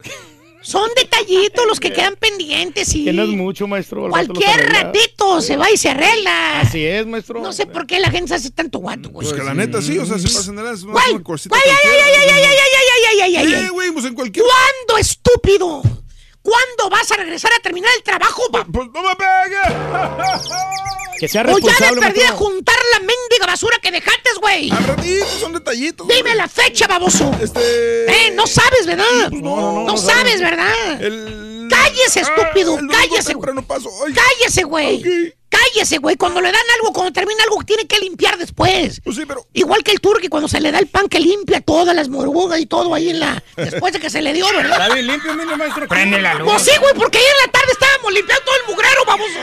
[0.62, 4.08] Son detallitos los que quedan pendientes y Que no es mucho, maestro.
[4.08, 6.60] cualquier ratito se va y se arregla.
[6.60, 7.40] Así es, maestro.
[7.40, 9.28] No sé por qué la gente se hace tanto guato, güey.
[9.28, 12.00] Pues que la neta sí, o sea, se pasan de las Güey, güey, ay, ay,
[12.04, 14.44] ay, ay, ay, ay, ay, ay, ay, ay, Eh, güey, pues en cualquier...
[14.44, 15.82] ¿Cuándo, estúpido?
[16.42, 18.64] ¿Cuándo vas a regresar a terminar el trabajo, pa?
[18.64, 19.76] Pues no me pegue.
[21.18, 22.36] Que sea O ya de responsable, perdida maestro.
[22.46, 24.70] juntar la mendiga basura que dejaste, güey.
[24.70, 26.06] Ratito, son detallitos.
[26.08, 27.30] Dime la fecha, baboso.
[27.40, 28.26] Este...
[28.26, 29.30] Eh, no sabes, ¿verdad?
[29.30, 31.00] no, no, no sabes, ¿verdad?
[31.02, 31.68] El...
[31.70, 32.74] Cállese, estúpido.
[32.74, 33.46] Ah, el domingo Cállese, güey.
[33.46, 33.90] temprano paso.
[34.06, 34.12] Ay.
[34.12, 35.34] Cállese, güey.
[35.48, 36.16] Cállese, güey.
[36.16, 39.00] Cuando le dan algo, cuando termina algo, tiene que limpiar después.
[39.02, 39.46] Pues sí, pero...
[39.52, 42.60] Igual que el turqui, cuando se le da el pan que limpia todas las morbugas
[42.60, 43.42] y todo ahí en la.
[43.56, 44.80] Después de que se le dio, ¿verdad?
[44.82, 45.88] Está bien limpio, mire, maestro.
[45.88, 46.52] Prende la luz.
[46.52, 49.40] Pues sí, güey, porque ayer en la tarde estábamos limpiando todo el mugrero, baboso.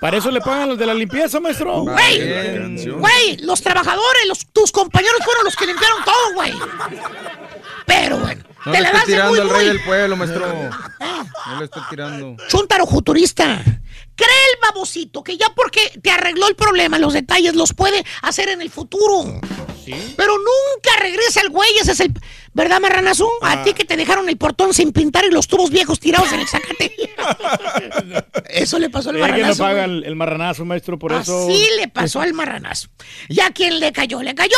[0.00, 1.82] Para eso le pagan los de la limpieza, maestro.
[1.82, 6.52] Güey, güey, los trabajadores, los, tus compañeros fueron los que limpiaron todo, güey.
[7.86, 9.76] Pero bueno, No te le das de muy, tirando al rey muy.
[9.76, 10.46] del pueblo, maestro.
[11.46, 12.36] No le estoy tirando.
[12.48, 13.62] Chuntaro futurista.
[14.16, 18.48] Cree el babosito que ya porque te arregló el problema, los detalles los puede hacer
[18.50, 19.40] en el futuro.
[20.16, 22.12] Pero nunca regresa el güey, ese es el...
[22.52, 23.28] ¿Verdad, marranazo?
[23.42, 26.40] A ti que te dejaron el portón sin pintar y los tubos viejos tirados en
[26.40, 26.92] el zacate.
[28.50, 29.62] Eso le pasó al Es que no marranazo.
[29.62, 31.44] paga el, el marranazo, maestro, por eso.
[31.48, 32.88] Así le pasó al marranazo.
[33.28, 34.20] ¿Y a quién le cayó?
[34.22, 34.56] ¡Le cayó!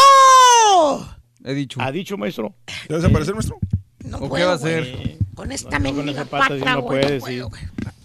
[1.44, 1.80] He dicho.
[1.82, 2.54] ¿Ha dicho, maestro?
[2.88, 3.58] ¿Te vas a aparecer, maestro?
[4.04, 5.18] No ¿O qué puedo, va a hacer?
[5.34, 7.00] Con esta No, con mendiga esa pata sí pata, no güey.
[7.02, 7.32] puede, no sí.
[7.32, 7.62] puedo, güey.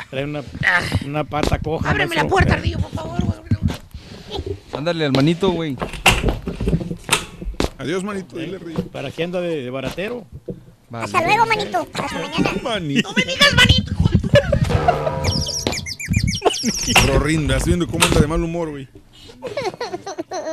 [0.09, 0.43] Trae una,
[1.05, 1.89] una pata coja.
[1.89, 3.37] Ábreme la puerta, Ardillo, por favor, güey.
[4.73, 5.77] Ándale al manito, güey.
[7.77, 8.37] Adiós, manito.
[8.37, 8.77] Dile, Río.
[8.87, 10.25] ¿Para qué anda de, de baratero?
[10.91, 11.87] Hasta luego, manito.
[11.93, 12.51] Hasta mañana.
[12.63, 13.09] Manito.
[13.09, 13.93] No me digas, manito.
[17.07, 18.87] Rorinda, estoy viendo cómo anda de mal humor, güey.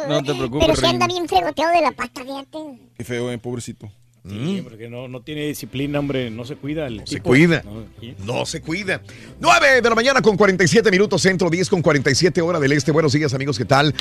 [0.09, 2.59] No te preocupes, Pero si anda bien fregoteado de la pata, fíjate.
[2.97, 3.91] Qué feo, eh, pobrecito.
[4.27, 6.31] Sí, porque no, no tiene disciplina, hombre.
[6.31, 6.87] No se cuida.
[6.87, 7.29] El Se tipo.
[7.29, 7.63] cuida.
[7.63, 8.15] No, sí.
[8.25, 9.03] No se cuida.
[9.39, 12.91] 9 de la mañana con 47 minutos centro, 10 con 47 hora del este.
[12.91, 13.95] Buenos días, amigos, ¿qué tal?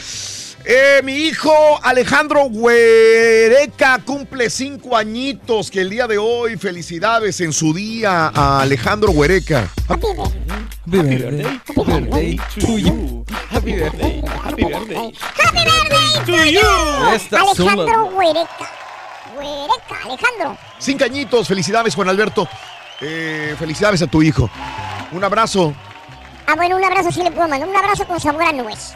[0.66, 1.52] Eh, mi hijo
[1.84, 6.56] Alejandro Huereca cumple cinco añitos que el día de hoy.
[6.56, 9.70] Felicidades en su día a Alejandro Huereca.
[9.90, 10.64] Happy birthday.
[10.86, 11.44] Happy birthday.
[11.44, 13.26] Happy birthday to you.
[13.50, 14.22] Happy birthday.
[14.42, 15.14] Happy birthday.
[15.36, 16.62] Happy birthday to you.
[17.10, 18.06] Alejandro.
[18.16, 18.83] Huereca.
[19.38, 20.58] Huereca, Alejandro.
[20.80, 21.48] Cinco añitos.
[21.48, 22.48] Felicidades, Juan Alberto.
[23.02, 24.50] Eh, felicidades a tu hijo.
[25.12, 25.74] Un abrazo.
[26.48, 27.70] Ah, bueno, un abrazo sí le puedo mandar.
[27.70, 28.94] Un abrazo con sabor a.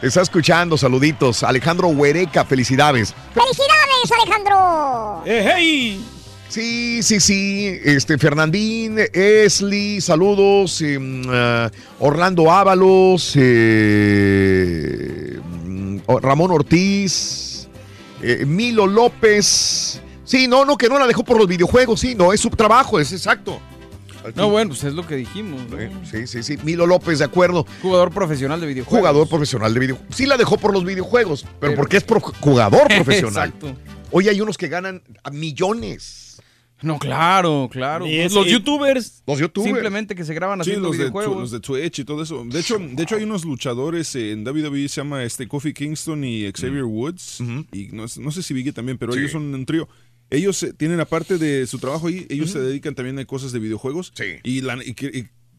[0.00, 0.76] Te está escuchando.
[0.76, 1.42] Saluditos.
[1.42, 3.14] Alejandro Huereca, felicidades.
[3.32, 5.22] ¡Felicidades, Alejandro!
[5.24, 6.04] ¡Eh, hey!
[6.48, 7.80] Sí, sí, sí.
[7.84, 10.80] Este, Fernandín, Esli, saludos.
[10.82, 17.10] eh, mm, ah, Orlando Ábalos, eh, mm, Ramón Ortiz,
[18.24, 20.00] eh, Milo López.
[20.24, 22.98] Sí, no, no, que no la dejó por los videojuegos, sí, no, es su trabajo,
[22.98, 23.60] es exacto.
[24.36, 25.60] No, bueno, pues es lo que dijimos.
[25.68, 25.76] ¿no?
[26.10, 27.66] Sí, sí, sí, Milo López, de acuerdo.
[27.82, 28.98] Jugador profesional de videojuegos.
[29.00, 30.16] Jugador profesional de videojuegos.
[30.16, 33.50] Sí la dejó por los videojuegos, pero, Pero- porque es pro- jugador profesional.
[33.50, 33.76] Exacto.
[34.10, 36.33] Hoy hay unos que ganan a millones.
[36.82, 38.06] No, claro, claro.
[38.06, 39.22] Y es- los youtubers.
[39.26, 39.72] Los youtubers.
[39.72, 41.34] Simplemente que se graban Sí, haciendo los de, videojuegos.
[41.34, 42.44] tu- los de Twitch y todo eso.
[42.44, 46.50] De hecho, de hecho hay unos luchadores en WWE, se llama este Kofi Kingston y
[46.52, 47.38] Xavier Woods.
[47.72, 49.20] Y no, sé- no sé si Vicky también, pero Sí.
[49.20, 49.88] ellos son un trío.
[50.30, 53.60] Ellos eh, tienen aparte de su trabajo ahí, ellos se dedican también a cosas de
[53.60, 54.12] videojuegos.
[54.14, 54.36] Sí.
[54.42, 54.94] Y, la- y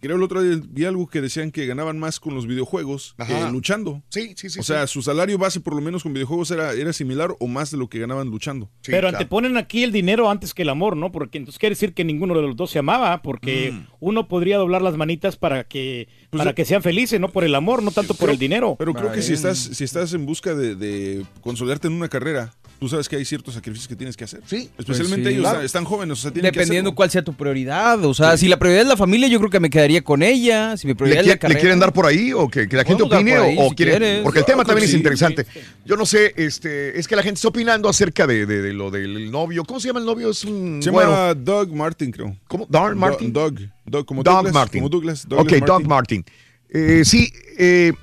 [0.06, 3.46] creo el otro día vi algo que decían que ganaban más con los videojuegos Ajá.
[3.48, 4.02] que luchando.
[4.10, 4.60] Sí, sí, sí.
[4.60, 4.68] o sí.
[4.68, 7.78] sea, su salario base por lo menos con videojuegos era, era similar o más de
[7.78, 8.68] lo que ganaban luchando.
[8.82, 9.18] Sí, Pero claro.
[9.18, 11.12] anteponen aquí el dinero antes que el amor, ¿no?
[11.12, 13.88] Porque entonces quiere decir que ninguno de los dos se amaba, porque Mm.
[14.00, 17.44] uno podría doblar las manitas para que Pues para yo- que sean felices, no por
[17.44, 18.76] el amor, no tanto por el dinero.
[18.78, 22.54] Pero creo que si estás, si estás en busca de, de consolidarte en una carrera,
[22.80, 24.42] tú sabes que hay ciertos sacrificios que tienes que hacer.
[24.46, 24.70] Sí.
[24.78, 25.40] Especialmente Pues sí.
[25.40, 25.62] ellos Claro.
[25.66, 28.04] están- jóvenes, o sea, tienen Dependiendo que cuál sea tu prioridad.
[28.06, 30.78] O sea, si la prioridad es la familia, yo creo que me quedaría con ella.
[30.78, 33.04] Si mi ¿Le, prioridad es le quieren dar por ahí o que, que la gente
[33.04, 33.36] opine?
[33.36, 34.22] ahí, o, o si quieren- quieres.
[34.24, 35.46] porque el tema también es sí, interesante.
[35.86, 38.92] Yo no sé, este, es que la gente está opinando acerca de, de- de lo
[38.92, 39.64] del novio.
[39.66, 40.30] ¿Cómo se llama el novio?
[40.30, 41.10] Es un Se güero.
[41.12, 42.36] llama Doug Martin, creo.
[42.48, 42.66] ¿Cómo?
[42.70, 43.32] Doug Martin.
[43.34, 43.60] Doug.
[43.86, 44.54] Doug, como Doug Douglas.
[44.54, 44.80] Martin.
[44.82, 45.26] Como Douglas.
[45.30, 46.26] ok, Doug Martin.
[46.70, 47.94] Eh, sí, eh,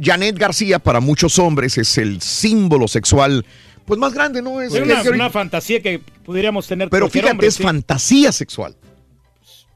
[0.00, 3.44] Janet García para muchos hombres es el símbolo sexual
[3.84, 4.60] pues más grande, ¿no?
[4.60, 7.62] Es Es que- una, que- una fantasía que pudiéramos tener pero fíjate, hombre, es sí.
[7.62, 8.76] fantasía sexual.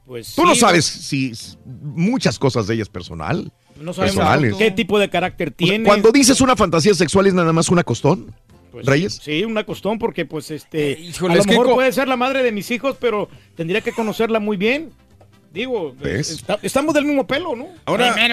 [0.05, 3.51] Pues Tú no sabes si s- muchas cosas de ella es personal.
[3.79, 4.55] No sabemos personales.
[4.55, 5.85] qué tipo de carácter O sea, tiene.
[5.85, 8.33] cuando dices una fantasía sexual es nada más una costón,
[8.71, 9.19] Pues, Reyes.
[9.23, 12.17] Sí, una costón porque pues este híjole, a lo es que mejor puede ser la
[12.17, 14.91] madre de mis hijos, pero tendría que conocerla muy bien.
[15.53, 15.95] Digo,
[16.63, 17.67] estamos del mismo pelo, ¿no?
[17.85, 18.31] Ahora, hay,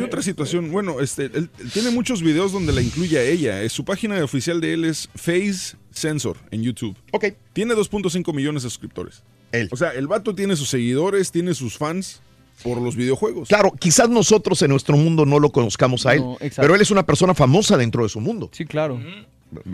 [0.00, 0.70] otra, situación.
[0.70, 3.60] Bueno, este, él, él tiene muchos videos donde la incluye a ella.
[3.62, 6.96] Eh, Su página oficial de él es Face Sensor en YouTube.
[7.10, 7.26] Ok.
[7.52, 9.24] Tiene 2.5 millones de suscriptores.
[9.54, 9.68] Él.
[9.72, 12.20] O sea, el vato tiene sus seguidores, tiene sus fans
[12.62, 13.48] por los videojuegos.
[13.48, 16.90] Claro, quizás nosotros en nuestro mundo no lo conozcamos a él, No, pero él es
[16.90, 18.48] una persona famosa dentro de su mundo.
[18.52, 19.00] Sí, claro.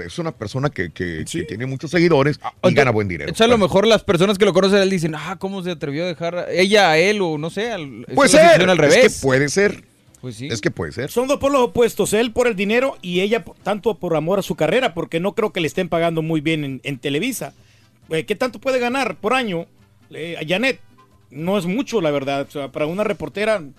[0.04, 1.40] Es una persona que, que- Sí.
[1.40, 3.28] que tiene muchos seguidores y gana buen dinero.
[3.30, 5.70] Entonces, a lo mejor las personas que lo conocen a él dicen, ah, ¿cómo se
[5.70, 7.70] atrevió a dejar a ella a él o no sé?
[7.70, 8.96] Al, Puede ser, al revés.
[9.04, 9.84] es que puede ser,
[10.20, 10.48] Pues sí.
[10.50, 11.10] es que puede ser.
[11.10, 14.42] Son dos polos opuestos, él por el dinero y ella por- tanto por amor a
[14.42, 17.54] su carrera, porque no creo que le estén pagando muy bien en, en Televisa.
[18.10, 19.66] Eh, ¿Qué tanto puede ganar por año
[20.10, 20.80] eh, a Janet?
[21.30, 22.46] No es mucho, la verdad.
[22.48, 23.70] O sea, para una reportera no,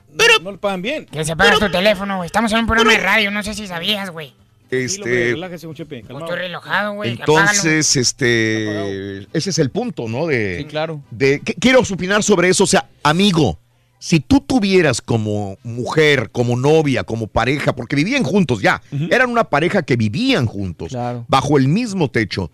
[0.41, 1.05] no le pagan bien.
[1.05, 2.27] Que se pagas tu teléfono, güey.
[2.27, 4.33] Estamos en un programa de radio, no sé si sabías, güey.
[4.69, 6.27] Este, relájese, un chepe, calmado.
[6.27, 7.15] estoy relojado, güey.
[7.15, 7.41] apágalo.
[7.41, 10.27] entonces, este, ese es el punto, ¿no?
[10.27, 11.01] De, Sí, claro.
[11.11, 13.59] de que- quiero opinar sobre eso, o sea, amigo,
[13.99, 19.43] si tú tuvieras como mujer, como novia, como pareja, porque vivían juntos ya, eran una
[19.43, 21.25] pareja que vivían juntos, Claro.
[21.27, 22.49] bajo el mismo techo,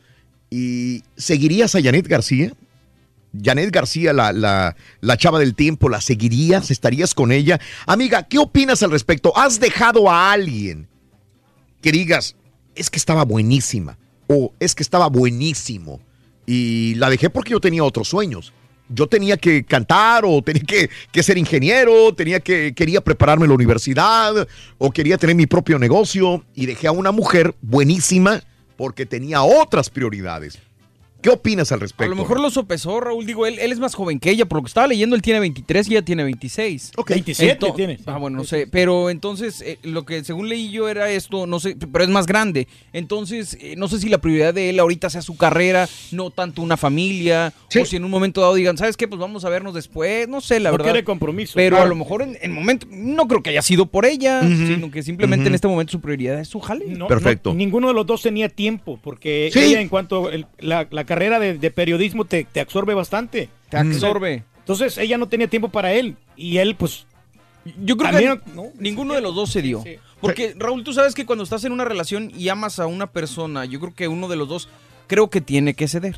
[0.50, 2.53] y seguirías a Janet García,
[3.42, 6.72] Janet García, la, la, la chava del tiempo, ¿la seguirías?
[6.72, 7.59] ¿Estarías con ella?
[7.85, 9.38] Amiga, ¿qué opinas al respecto?
[9.38, 10.88] ¿Has dejado a alguien
[11.82, 12.35] que digas,
[12.76, 16.00] es que estaba buenísima o es que estaba buenísimo
[16.45, 18.53] y la dejé porque yo tenía otros sueños?
[18.90, 23.50] Yo tenía que cantar o tenía que, que ser ingeniero, tenía que, quería prepararme en
[23.50, 28.42] la universidad o quería tener mi propio negocio y dejé a una mujer buenísima
[28.77, 30.59] porque tenía otras prioridades.
[31.21, 32.09] ¿Qué opinas al A respecto?
[32.09, 33.25] lo mejor lo sopesó, Raúl.
[33.25, 34.45] Digo, él, él es más joven que ella.
[34.45, 36.91] Por lo que estaba leyendo, él tiene 23 y ella tiene 26.
[36.95, 37.09] Ok.
[37.09, 37.99] 27 Ento- tiene.
[38.05, 38.67] Ah, bueno, no sé.
[38.67, 42.27] Pero entonces, eh, lo que según leí yo era esto, no sé, pero es más
[42.27, 42.67] grande.
[42.93, 46.61] Entonces, eh, no sé si la prioridad de él ahorita sea su carrera, no tanto
[46.61, 47.53] una familia.
[47.69, 47.79] Sí.
[47.79, 49.07] O si en un momento dado digan, ¿sabes qué?
[49.07, 50.27] Pues vamos a vernos después.
[50.27, 50.91] No sé, la no verdad.
[50.91, 51.53] quiere compromiso.
[51.55, 51.85] Pero Claro.
[51.85, 55.03] a lo mejor en el momento, no creo que haya sido por ella, sino que
[55.03, 56.85] simplemente en este momento su prioridad es su jale.
[56.87, 57.49] No, Perfecto.
[57.51, 59.59] no, ninguno de los dos tenía tiempo, porque Sí.
[59.59, 63.49] ella en cuanto el- la, la carrera de, de periodismo te, te absorbe bastante.
[63.69, 64.43] Te absorbe.
[64.59, 67.07] Entonces ella no tenía tiempo para él y él pues
[67.83, 68.65] Yo creo También, que ¿no?
[68.79, 69.81] ninguno de los dos se dio.
[69.83, 69.95] Sí.
[70.21, 73.65] Porque, Raúl, tú sabes que cuando estás en una relación y amas a una persona,
[73.65, 74.67] yo creo que uno de los dos
[75.07, 76.15] creo que tiene que ceder.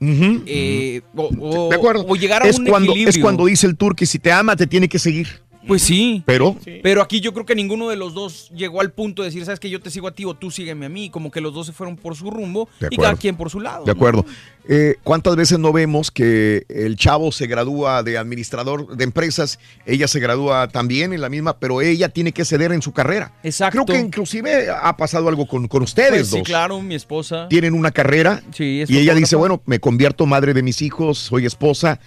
[0.00, 2.04] Eh, o, o- de acuerdo.
[2.08, 3.10] o llegar a es un cuando, equilibrio.
[3.10, 5.28] Es cuando dice el tour que si te ama te tiene que seguir.
[5.66, 6.22] Pues sí.
[6.26, 9.44] Pero Pero aquí yo creo que ninguno de los dos llegó al punto de decir,
[9.44, 11.10] sabes que yo te sigo a ti o tú sígueme a mí.
[11.10, 13.84] Como que los dos se fueron por su rumbo y cada quien por su lado.
[13.84, 13.96] De ¿no?
[13.96, 14.24] acuerdo.
[14.66, 19.58] Eh, ¿Cuántas veces no vemos que el chavo se gradúa de administrador de empresas?
[19.84, 23.32] Ella se gradúa también en la misma, pero ella tiene que ceder en su carrera.
[23.42, 23.84] Exacto.
[23.84, 26.46] Creo que inclusive ha pasado algo con, con ustedes Pues sí, dos.
[26.46, 27.46] claro, mi esposa.
[27.48, 31.18] Tienen una carrera Sí, es y ella dice, bueno, me convierto madre de mis hijos,
[31.18, 32.00] soy esposa,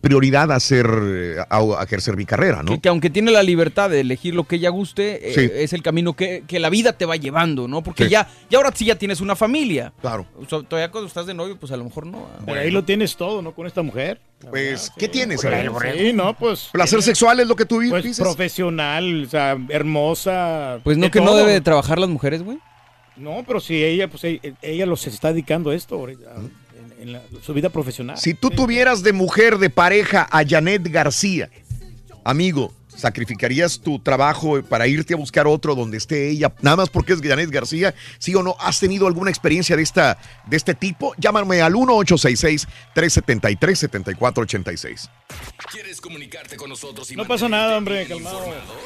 [0.00, 2.72] prioridad a hacer, eh, a, a ejercer mi carrera, ¿no?
[2.72, 5.82] Que, que aunque tiene la libertad de elegir lo que ella guste, eh, es el
[5.82, 7.82] camino que, que la vida te va llevando, ¿no?
[7.82, 8.10] Porque Sí.
[8.10, 9.92] ya, ya ahora sí ya tienes una familia.
[10.00, 10.26] Claro.
[10.40, 12.26] O sea, todavía cuando estás de novio, pues a lo mejor no.
[12.46, 13.52] Pero ahí lo tienes todo, ¿no?
[13.52, 14.20] Con esta mujer.
[14.50, 15.44] Pues, ¿qué tienes?
[15.44, 15.68] Ahí.
[15.96, 16.68] Sí, no, pues.
[16.72, 18.20] ¿Placer tiene- sexual es lo que tú Pues dices?
[18.22, 20.78] profesional, o sea, hermosa.
[20.84, 22.58] Pues no de que no debe de trabajar las mujeres, güey.
[23.16, 26.30] No, pero si ella, pues ella, ella los está dedicando a esto ahorita,
[27.00, 28.16] en la- su vida profesional.
[28.18, 31.48] Si tú tuvieras de mujer, de pareja a Janet García,
[32.24, 37.12] amigo, ¿Sacrificarías tu trabajo para irte a buscar otro donde esté ella, nada más porque
[37.12, 37.94] es Janet García?
[38.18, 38.56] ¿Sí o no?
[38.58, 40.18] ¿Has tenido alguna experiencia de, esta,
[40.48, 41.14] de este tipo?
[41.16, 41.74] Llámame al
[43.78, 45.08] 1-866-373-7486.
[45.70, 47.10] ¿Quieres comunicarte con nosotros?
[47.12, 48.40] Y No pasa nada, hombre, calmado.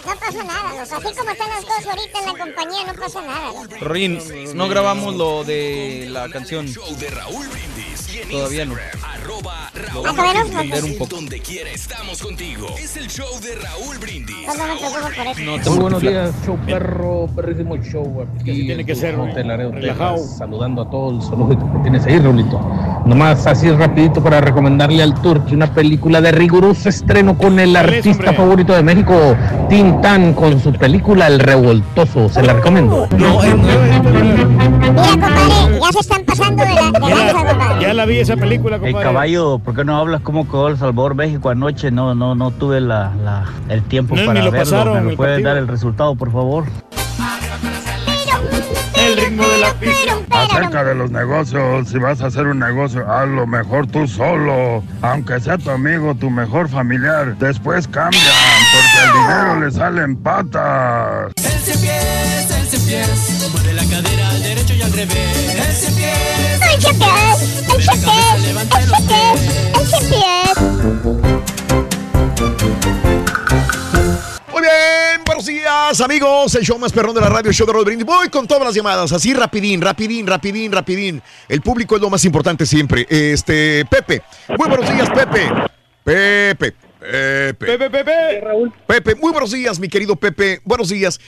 [0.06, 3.20] No pasa nada, los- así como están las cosas ahorita en la compañía, no pasa
[3.22, 3.50] nada.
[3.80, 4.18] Rin,
[4.54, 6.66] no grabamos lo de la canción.
[6.66, 7.91] de Raúl Brindis.
[8.30, 8.76] Todavía no.
[9.22, 11.08] Arroba Raúl.
[11.08, 12.66] Donde quiera estamos contigo.
[12.78, 14.36] Es el show de Raúl Brindis.
[14.46, 15.70] No me preocupo por eso.
[15.70, 18.26] Muy buenos días, show perro, perrísimo show.
[18.40, 20.18] Aquí tiene que ser, Laredo, relajado.
[20.18, 22.60] Saludando a todo el zoológico que tienes ahí, Raulito.
[23.06, 28.32] Nomás así rapidito para recomendarle al Turki una película de riguroso estreno con el artista
[28.32, 29.36] favorito de México,
[29.68, 32.28] Tintán, con su película El Revoltoso.
[32.28, 33.06] Se la recomiendo.
[33.12, 33.28] Mira,
[35.10, 37.82] compadre, ya se están pasando de la, de lanza, compadre.
[37.82, 39.12] Ya la vi esa película, Hey, compadre.
[39.64, 41.90] ¿Por qué no hablas cómo quedó El Salvador México anoche?
[41.92, 44.58] No, no, no tuve la, la- el tiempo No, para lo verlo.
[44.70, 45.48] pasaron, ¿Me lo puedes partido.
[45.50, 46.64] dar el resultado, por favor?
[49.12, 50.16] El ritmo de la pista.
[50.30, 55.38] Acerca de los negocios, si vas a hacer un negocio, hazlo mejor tú solo, aunque
[55.38, 57.36] sea tu amigo, tu mejor familiar.
[57.36, 58.22] Después cambian,
[58.72, 61.30] porque el dinero le sale en patas.
[61.36, 65.54] El cien pies, el cien pies, mueve la cadera al derecho y al revés.
[65.56, 69.40] El cien pies, El cien pies, el cien pies, el cien pies,
[69.78, 70.56] el cien pies.
[74.52, 75.01] Muy bien,
[75.42, 76.54] buenos días, amigos.
[76.54, 78.06] El show más perrón de la radio, el show de Raúl Brindis.
[78.06, 81.20] Voy con todas las llamadas, así rapidín, rapidín, rapidín, rapidín.
[81.48, 83.06] El público es lo más importante siempre.
[83.08, 84.22] Este, Pepe.
[84.56, 85.48] Muy buenos días, Pepe.
[86.04, 86.72] Pepe.
[87.00, 87.66] Pepe.
[87.66, 88.42] Pepe, Pepe.
[88.86, 90.60] Pepe, muy buenos días, mi querido Pepe.
[90.64, 91.18] Buenos días.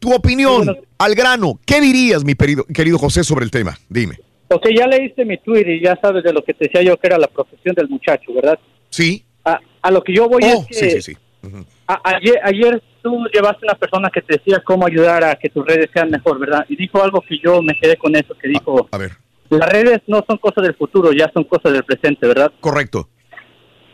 [0.00, 1.60] Tu opinión al grano.
[1.64, 3.78] ¿Qué dirías, mi querido, querido José, sobre el tema?
[3.88, 4.18] Dime.
[4.48, 7.06] Ok, ya leíste mi tweet y ya sabes de lo que te decía yo que
[7.06, 8.58] era la profesión del muchacho, ¿verdad?
[8.88, 9.24] Sí.
[9.44, 11.16] A, a lo que yo voy Oh, es que sí, sí, sí.
[11.86, 15.64] a- ayer, ayer tú llevaste una persona que te decía cómo ayudar a que tus
[15.66, 16.64] redes sean mejor, ¿verdad?
[16.68, 19.12] Y dijo algo que yo me quedé con eso, que dijo, A ver.
[19.50, 22.52] las redes no son cosas del futuro, ya son cosas del presente, ¿verdad?
[22.60, 23.08] Correcto.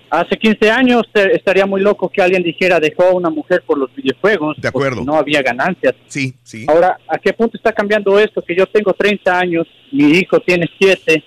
[0.09, 3.77] Hace 15 años eh, estaría muy loco que alguien dijera dejó a una mujer por
[3.77, 4.57] los videojuegos.
[4.61, 4.99] De acuerdo.
[4.99, 5.95] porque No había ganancias.
[6.07, 6.65] Sí, sí.
[6.69, 8.41] Ahora, ¿a qué punto está cambiando esto?
[8.41, 11.25] Que yo tengo 30 años, mi hijo tiene 7.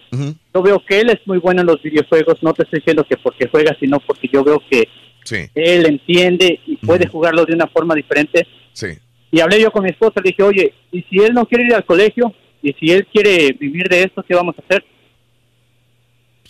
[0.56, 2.42] Yo veo que él es muy bueno en los videojuegos.
[2.42, 4.88] No te estoy diciendo que porque juega, sino porque yo veo que
[5.30, 5.48] Sí.
[5.54, 8.48] él entiende y puede jugarlo de una forma diferente.
[8.74, 8.88] Sí.
[9.32, 11.76] Y hablé yo con mi esposa, le dije, oye, ¿y si él no quiere ir
[11.76, 12.34] al colegio?
[12.64, 14.84] ¿Y si él quiere vivir de esto, qué vamos a hacer?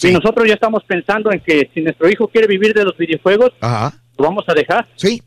[0.02, 3.52] Y nosotros ya estamos pensando en que si nuestro hijo quiere vivir de los videojuegos,
[3.60, 4.02] Ajá.
[4.18, 4.88] lo vamos a dejar.
[4.96, 5.22] Sí.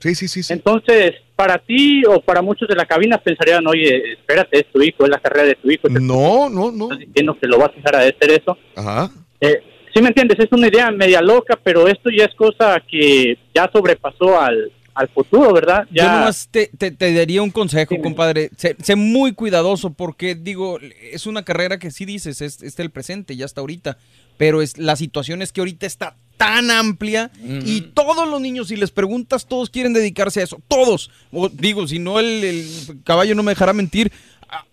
[0.00, 0.52] Sí, sí, sí.
[0.52, 5.04] Entonces, para ti o para muchos de la cabina pensarían, oye, espérate, es tu hijo,
[5.04, 5.88] es la carrera de tu hijo.
[5.88, 6.84] No, no, no.
[6.84, 8.56] Estás diciendo que lo vas a dejar a hacer eso.
[8.76, 9.10] Ajá.
[9.40, 9.60] Eh,
[9.98, 13.68] sí me entiendes, es una idea media loca, pero esto ya es cosa que ya
[13.72, 15.84] sobrepasó al, al futuro, ¿verdad?
[15.90, 18.50] Yo Ya, nomás te, te- te daría un consejo, compadre.
[18.56, 20.78] Sé, sé muy cuidadoso porque, digo,
[21.12, 23.98] es una carrera que sí dices, es, es el presente, ya está ahorita.
[24.36, 27.32] Pero es, la situación es que ahorita está tan amplia
[27.64, 30.60] y todos los niños, si les preguntas, todos quieren dedicarse a eso.
[30.68, 31.10] Todos.
[31.32, 32.66] O, digo, si no, el, el
[33.02, 34.12] caballo no me dejará mentir.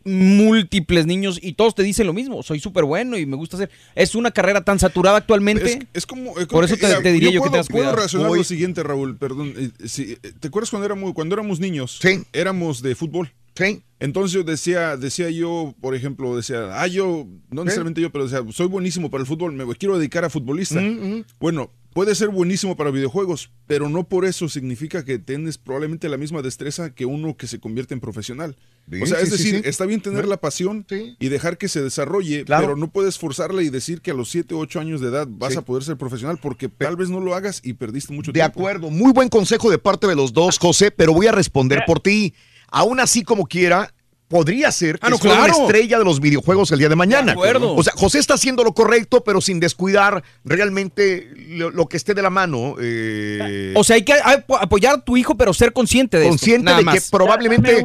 [0.04, 2.44] Múltiples niños y todos te dicen lo mismo.
[2.44, 3.70] Soy súper bueno y me gusta hacer.
[3.96, 5.74] Es una carrera tan saturada actualmente.
[5.74, 8.30] Es, es como, eh, Por eso que- te, te diría yo, puedo, que tengas puedo
[8.30, 9.54] Hoy- lo siguiente, Raúl, perdón.
[9.58, 12.00] eh, eh, ¿Te acuerdas cuando éramos, cuando éramos niños?
[12.02, 12.24] Sí.
[12.34, 13.32] Éramos de fútbol.
[13.56, 13.82] Sí.
[14.00, 18.44] Entonces yo decía, decía yo, por ejemplo, decía, ah, yo, no necesariamente yo, pero decía,
[18.52, 20.82] soy buenísimo para el fútbol, me quiero dedicar a futbolista.
[20.82, 26.10] Mm, Bueno, puede ser buenísimo para videojuegos, pero no por eso significa que tienes probablemente
[26.10, 28.58] la misma destreza que uno que se convierte en profesional.
[28.92, 29.62] Sí, o sea, es sí, decir, sí.
[29.64, 32.66] está bien tener la pasión y dejar que se desarrolle, Claro.
[32.66, 35.26] pero no puedes forzarla y decir que a los 7 o 8 años de edad
[35.30, 35.58] vas Sí.
[35.60, 38.60] a poder ser profesional porque tal vez no lo hagas y perdiste mucho De tiempo.
[38.60, 42.02] acuerdo, muy buen consejo de parte de los dos, José, pero voy a responder por
[42.02, 42.34] ti.
[42.68, 43.95] Aún así, como quiera,
[44.36, 47.28] podría ser que Ah, no, una estrella de los videojuegos el día de mañana.
[47.28, 47.74] De acuerdo.
[47.74, 52.14] O sea, José está haciendo lo correcto, pero sin descuidar realmente lo, lo que esté
[52.14, 52.76] de la mano.
[52.82, 56.32] eh, O sea, hay que apo- apoyar a tu hijo, pero ser consciente de esto,
[56.32, 57.84] consciente de que probablemente el,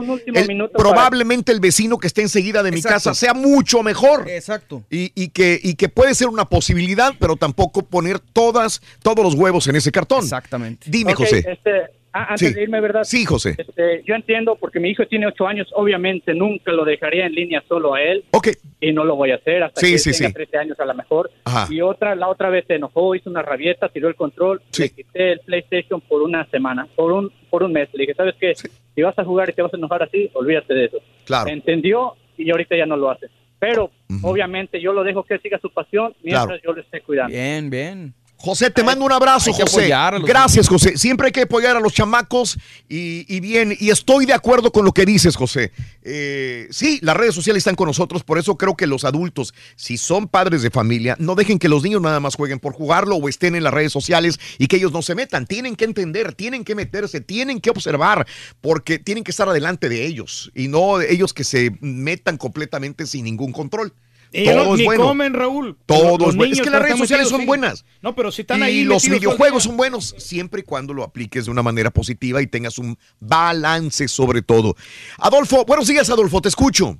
[0.59, 2.95] para- probablemente el vecino que esté enseguida de mi Exacto.
[2.97, 4.29] casa sea mucho mejor.
[4.29, 4.83] Exacto.
[4.91, 9.35] Y, y que, y que puede ser una posibilidad, pero tampoco poner todas, todos los
[9.35, 10.25] huevos en ese cartón.
[10.25, 10.87] Exactamente.
[10.91, 11.45] Dime, José.
[11.47, 12.55] este, ah, antes Sí.
[12.55, 13.05] de irme, ¿verdad?
[13.05, 13.55] Sí, José.
[13.59, 17.63] Este, yo entiendo porque mi hijo tiene ocho años, obviamente nunca lo dejaría en línea
[17.69, 18.25] solo a él.
[18.33, 18.49] Ok.
[18.81, 20.35] Y no lo voy a hacer hasta Sí, que sí, tenga sí.
[20.35, 21.31] 13 años a lo mejor.
[21.45, 21.67] Ajá.
[21.73, 25.33] Y otra, la otra vez se enojó, hizo una rabieta, tiró el control, le quité
[25.33, 27.89] el PlayStation por una semana, por un, por un mes.
[27.93, 28.55] Le dije, ¿sabes qué?
[28.55, 30.99] Si vas a jugar y te vas a enojar así, olvídate de eso.
[31.25, 31.49] Claro.
[31.51, 33.27] Entendió y ahorita ya no lo hace.
[33.59, 33.91] Pero
[34.23, 36.63] obviamente yo lo dejo que siga su pasión mientras Claro.
[36.65, 37.33] yo lo esté cuidando.
[37.35, 38.15] Bien, bien.
[38.43, 39.83] José, te mando un abrazo, José.
[40.25, 40.97] Gracias, José.
[40.97, 44.87] Siempre hay que apoyar a los chamacos y, y bien, y estoy de acuerdo con
[44.87, 45.73] lo que dices, José.
[46.03, 49.99] Eh, sí, las redes sociales están con nosotros, por eso creo que los adultos, si
[49.99, 53.29] son padres de familia, no dejen que los niños nada más jueguen por jugarlo o
[53.29, 55.47] estén en las redes sociales y que ellos no se metan.
[55.47, 58.27] Tienen que entender, tienen que meterse, tienen que observar,
[58.63, 63.25] porque tienen que estar adelante de ellos y no ellos que se metan completamente sin
[63.25, 63.93] ningún control.
[64.33, 65.05] Y Todo no- es bueno.
[65.05, 65.77] comen, Raúl.
[65.87, 66.45] Todo Los es bueno.
[66.45, 67.47] Es niños que las redes sociales metidos, son sí.
[67.47, 67.85] buenas.
[68.01, 71.47] No, pero si están y ahí los videojuegos son buenos siempre y cuando lo apliques
[71.47, 74.77] de una manera positiva y tengas un balance sobre todo.
[75.19, 76.97] Adolfo, buenos días, Adolfo, te escucho.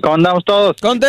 [0.00, 0.76] ¿Cómo andamos todos?
[0.80, 1.00] ¡Con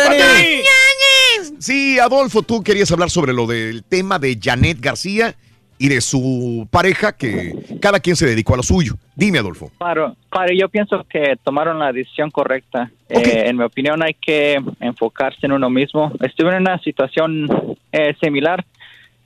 [1.58, 5.36] Sí, Adolfo, tú querías hablar sobre lo del tema de Janet García
[5.78, 8.94] y de su pareja, que cada quien se dedicó a lo suyo.
[9.16, 9.70] Dime, Adolfo.
[9.78, 12.90] Claro, claro, yo pienso que tomaron la decisión correcta.
[13.08, 16.12] Eh, en mi opinión hay que enfocarse en uno mismo.
[16.20, 17.48] Estuve en una situación
[17.92, 18.64] eh, similar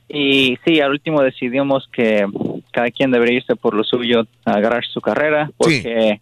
[0.08, 2.26] y sí, al último decidimos que
[2.72, 6.20] cada quien debería irse por lo suyo, a agarrar su carrera, porque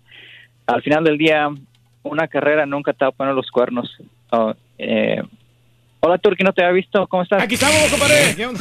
[0.67, 1.49] al final del día
[2.03, 3.97] una carrera nunca te va a poner los cuernos.
[4.31, 5.23] Oh, eh,
[6.07, 7.07] hola, Turki, no te había visto.
[7.09, 7.43] ¿Cómo estás?
[7.43, 8.35] Aquí estamos, compadre.
[8.39, 8.51] Ya.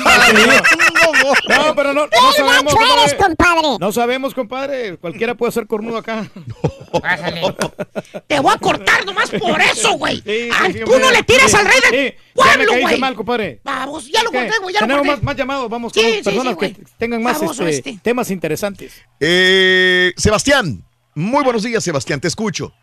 [1.50, 3.18] No, pero no, no ¡Qué sabemos, compadre.
[3.18, 3.78] compadre!
[3.80, 4.98] No sabemos, compadre.
[4.98, 6.28] Cualquiera puede ser cornudo acá.
[8.28, 10.22] Te voy a cortar nomás por eso, güey.
[10.22, 13.00] Sí, sí, Tú no le tiras al rey del sí, Ya me pueblo, güey.
[13.00, 13.60] mal, compadre.
[13.64, 14.40] Vamos, ya lo ¿Qué?
[14.40, 15.22] corté, güey, ya lo Tenemos corté.
[15.22, 15.70] más, más llamados.
[15.70, 18.00] Vamos con personas que tengan más este, este.
[18.02, 19.02] temas interesantes.
[19.20, 20.84] Eh, Sebastián,
[21.16, 22.74] muy buenos días, Sebastián, te escucho.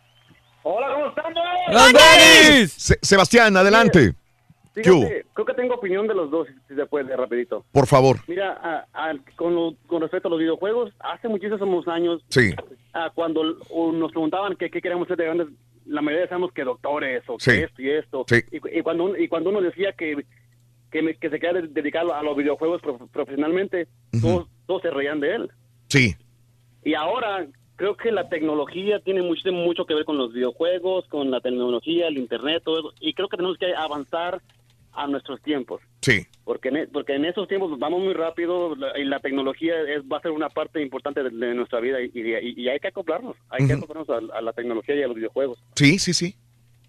[0.63, 2.67] Hola, ¿cómo están?
[2.69, 4.13] Se- Sebastián, adelante.
[4.73, 7.63] Fíjate, creo que tengo opinión de los dos, si se puede, rapidito.
[7.71, 8.17] Por favor.
[8.27, 12.53] Mira, a- a- con, lo- con respecto a los videojuegos, hace muchísimos años, Sí.
[12.93, 15.47] ah, cuando nos preguntaban qué, qué queríamos ser de grandes,
[15.85, 17.51] la mayoría decíamos que doctores o Sí.
[17.51, 18.25] que esto y esto.
[18.27, 18.37] Sí.
[18.51, 20.25] Y, y cuando, y cuando uno decía que,
[20.91, 23.87] que, me- que se quería de- dedicar a los videojuegos prof- profesionalmente,
[24.21, 25.51] todos, todos se reían de él.
[25.89, 26.15] Sí.
[26.83, 27.45] Y ahora
[27.75, 32.07] creo que la tecnología tiene mucho, mucho que ver con los videojuegos, con la tecnología,
[32.07, 32.93] el internet, todo eso.
[32.99, 34.41] Y creo que tenemos que avanzar
[34.95, 35.81] a nuestros tiempos.
[36.01, 36.25] Sí.
[36.43, 40.01] Porque en, e- porque en esos tiempos vamos muy rápido la- y la tecnología es,
[40.03, 42.89] va a ser una parte importante de, de nuestra vida y, y- y hay que
[42.89, 43.35] acoplarnos.
[43.49, 45.63] Hay que acoplarnos a, a la tecnología y a los videojuegos.
[45.75, 46.35] Sí, sí, sí.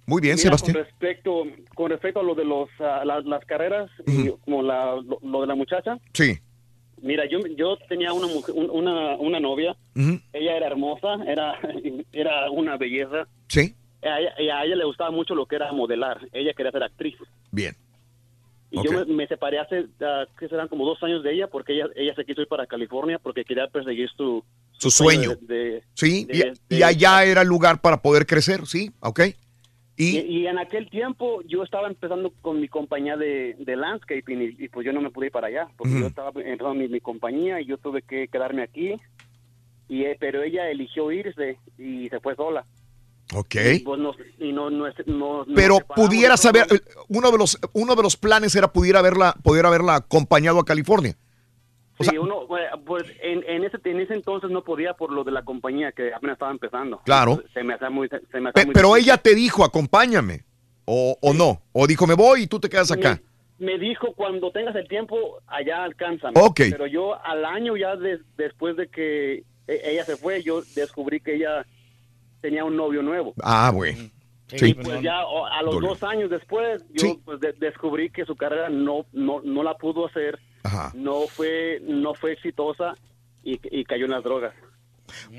[0.07, 0.75] Muy bien, Mira, Sebastián.
[0.75, 1.43] Con respecto,
[1.75, 5.47] con respecto a lo de los, la- las carreras y como la, lo, lo de
[5.47, 6.35] la muchacha, Sí.
[7.01, 9.75] mira, yo, yo tenía una, mujer- un- una, una novia
[10.33, 11.59] ella era hermosa, era,
[12.13, 13.27] era una belleza.
[13.49, 13.75] Sí.
[14.03, 16.21] A ella, y a ella le gustaba mucho lo que era modelar.
[16.33, 17.15] Ella quería ser actriz.
[17.51, 17.75] Bien.
[18.75, 21.75] Y yo me, me separé hace, ah, que serán como dos años de ella, porque
[21.75, 25.37] ella, ella se quiso ir para California porque quería perseguir su, Su sueño.
[25.41, 26.25] de- de- Sí.
[26.25, 28.91] de- Y, allá era el lugar para poder crecer, sí.
[29.01, 29.21] Ok.
[29.97, 34.69] Y, y en aquel tiempo yo estaba empezando con mi compañía de, de landscaping y,
[34.69, 37.61] pues yo no me pude ir para allá, porque yo estaba empezando mi, mi compañía
[37.61, 38.97] y yo tuve que quedarme aquí.
[39.89, 42.65] Y, eh, pero ella eligió irse y se fue sola.
[43.33, 43.55] Ok.
[43.55, 44.53] Y, no, y
[45.07, 46.67] no, Pero pudiera saber,
[47.09, 51.17] uno de los, uno de los planes era pudiera haberla, poder haberla acompañado a California.
[52.01, 55.31] Sí, uno, pues, pues, en, en, ese, en ese entonces no podía por lo de
[55.31, 57.01] la compañía que apenas estaba empezando.
[57.05, 57.43] Claro.
[57.55, 59.11] Se me hacía muy, se me hacía Pe- muy pero difícil.
[59.11, 60.45] ella te dijo, acompáñame.
[60.87, 61.63] O, o no.
[61.73, 63.21] O dijo, me voy y tú te quedas acá.
[63.59, 66.31] Me, me dijo, cuando tengas el tiempo, allá alcanza.
[66.35, 66.61] Ok.
[66.71, 71.21] Pero yo al año ya de- después de que e- ella se fue, yo descubrí
[71.21, 71.65] que ella
[72.45, 73.33] tenía un novio nuevo.
[73.43, 73.99] Ah, bueno.
[74.53, 74.75] Y Sí.
[74.75, 77.19] pues ya a los dos años después, yo Sí.
[77.25, 80.93] pues, de- descubrí que su carrera no, no, no la pudo hacer, Ajá.
[80.95, 82.93] no fue, no fue exitosa
[83.43, 84.53] y, y cayó en las drogas.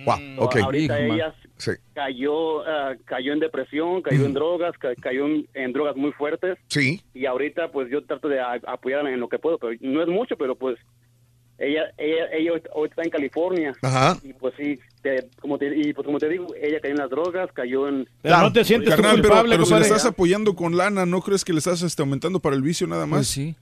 [0.06, 0.56] Wow, ok.
[0.64, 1.72] Ahorita ella Sí.
[1.93, 6.58] cayó, ah, cayó en depresión, cayó en drogas, ca- cayó en, en drogas muy fuertes.
[6.67, 7.01] Sí.
[7.14, 10.08] Y ahorita pues yo trato de a- apoyarla en lo que puedo, pero no es
[10.08, 10.77] mucho, pero pues
[11.58, 13.74] ella ella, ella ahorita está en California.
[13.82, 14.17] Ajá.
[14.24, 17.09] Y pues sí, te- como te, y pues como te digo, ella cayó en las
[17.09, 18.08] drogas, cayó en...
[18.22, 21.22] Pero no te sientes Carnal, pero, culpable, pero si le estás apoyando con lana, ¿no
[21.22, 23.19] crees que le estás este, aumentando para el vicio nada más?
[23.19, 23.56] Pues sí.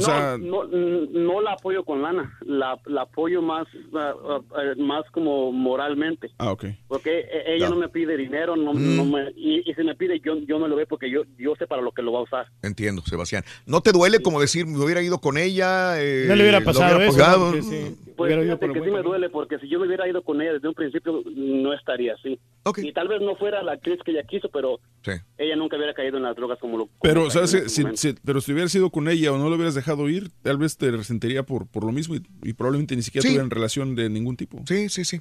[0.00, 4.14] O sea, no, no, no la apoyo con lana, la, la apoyo más, ah,
[4.54, 6.30] ah, más como moralmente.
[6.38, 6.64] ah, ok.
[6.88, 7.70] Porque e- ella Ya.
[7.70, 8.96] no me pide dinero, no, Mm.
[8.96, 11.54] no me, y, y si me pide, yo, yo me lo veo porque yo, yo
[11.56, 12.46] sé para lo que lo va a usar.
[12.62, 13.44] Entiendo, Sebastián.
[13.66, 16.00] ¿No te duele como decir, me hubiera ido con ella?
[16.02, 19.58] eh, No le hubiera pasado hubiera eso, sí, Pues fíjate que sí me duele, porque
[19.58, 22.38] si yo me hubiera ido con ella desde un principio, no estaría así.
[22.76, 25.12] Y tal vez no fuera la actriz que ella quiso, pero Sí.
[25.38, 27.50] ella nunca hubiera caído en las drogas como lo Pero, ¿sabes?
[27.72, 30.76] Si, pero si hubieras ido con ella o no lo hubieras dejado ir, tal vez
[30.76, 33.28] te resentiría por, por lo mismo y, y probablemente ni siquiera Sí.
[33.28, 34.62] tuvieran relación de ningún tipo.
[34.68, 35.20] Sí, sí, sí.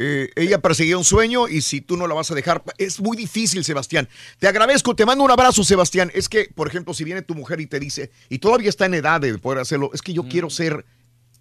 [0.00, 3.16] Eh, ella perseguía un sueño y si tú no la vas a dejar, es muy
[3.16, 4.08] difícil, Sebastián.
[4.40, 6.10] Te agradezco, te mando un abrazo, Sebastián.
[6.14, 8.94] Es que, por ejemplo, si viene tu mujer y te dice, y todavía está en
[8.94, 10.84] edad de poder hacerlo, es que yo quiero ser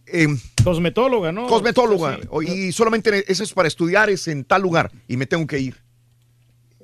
[0.07, 1.47] em, Cosmetóloga, ¿no?
[1.47, 2.51] cosmetóloga Sí.
[2.67, 5.77] y solamente eso es para estudiar, es en tal lugar y me tengo que ir.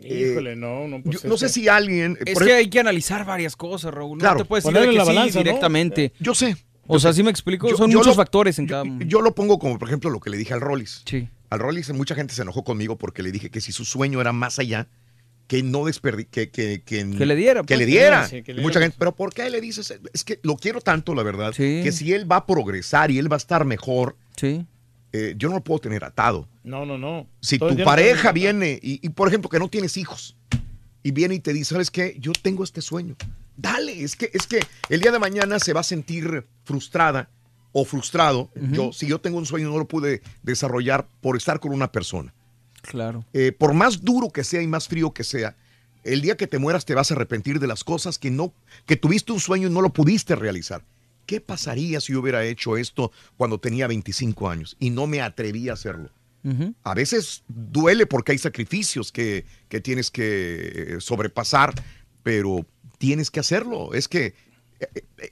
[0.02, 1.02] Híjole, no, no.
[1.04, 2.18] pues Yo no sé si alguien...
[2.26, 4.18] Es por que ejemplo- hay que ananalizar varias cosas, Raúl.
[4.18, 4.38] No Claro.
[4.38, 5.44] te puedes Ponerle ir de la que sí balanza, ¿no?
[5.44, 6.14] directamente.
[6.20, 6.56] Yo sé.
[6.88, 7.18] O yo sea, sé.
[7.18, 7.70] ¿sí me explico?
[7.70, 8.84] Yo- Son yo muchos lo- factores en cada...
[9.06, 11.02] Yo lo pongo como, por ejemplo, lo que le dije al Rollis.
[11.06, 11.28] Sí.
[11.50, 14.32] Al Rollis, mucha gente se enojó conmigo porque le dije que si su sueño era
[14.32, 14.88] más allá,
[15.50, 18.22] que no desperdi que, que, que, Que le diera, Que pues, le que diera.
[18.22, 18.86] le- sí, que le Y mucha diera.
[18.86, 19.94] gente, pero ¿por qué le dices?
[20.14, 23.30] Es que lo quiero tanto, la verdad, que si él va a progresar y él
[23.32, 24.16] va a estar mejor,
[25.12, 26.48] eh, yo no lo puedo tener atado.
[26.64, 27.28] No, no, no.
[27.42, 30.38] Si Todo tu no pareja viene y, y, por ejemplo, que no tienes hijos
[31.02, 32.16] y viene y te dice, ¿sabes qué?
[32.20, 33.16] Yo tengo este sueño.
[33.58, 37.30] Dale, es que, es que el día de mañana se va a sentir frustrada
[37.72, 38.52] o frustrado.
[38.72, 42.34] Yo, si yo tengo un sueño, no lo pude desarrollar por estar con una persona.
[42.82, 43.26] Claro.
[43.34, 45.56] Eh, por más duro que sea y más frío que sea,
[46.04, 48.54] el día que te mueras te vas a arrepentir de las cosas que no,
[48.86, 50.84] que tuviste un sueño y no lo pudiste realizar.
[51.26, 55.70] ¿Qué pasaría si yo hubiera hecho esto cuando tenía 25 años y no me atreví
[55.70, 56.10] a hacerlo?
[56.84, 61.74] A veces duele porque hay sacrificios que, que tienes que eh, sobrepasar,
[62.24, 62.66] pero
[62.98, 63.94] tienes que hacerlo.
[63.94, 64.34] Es que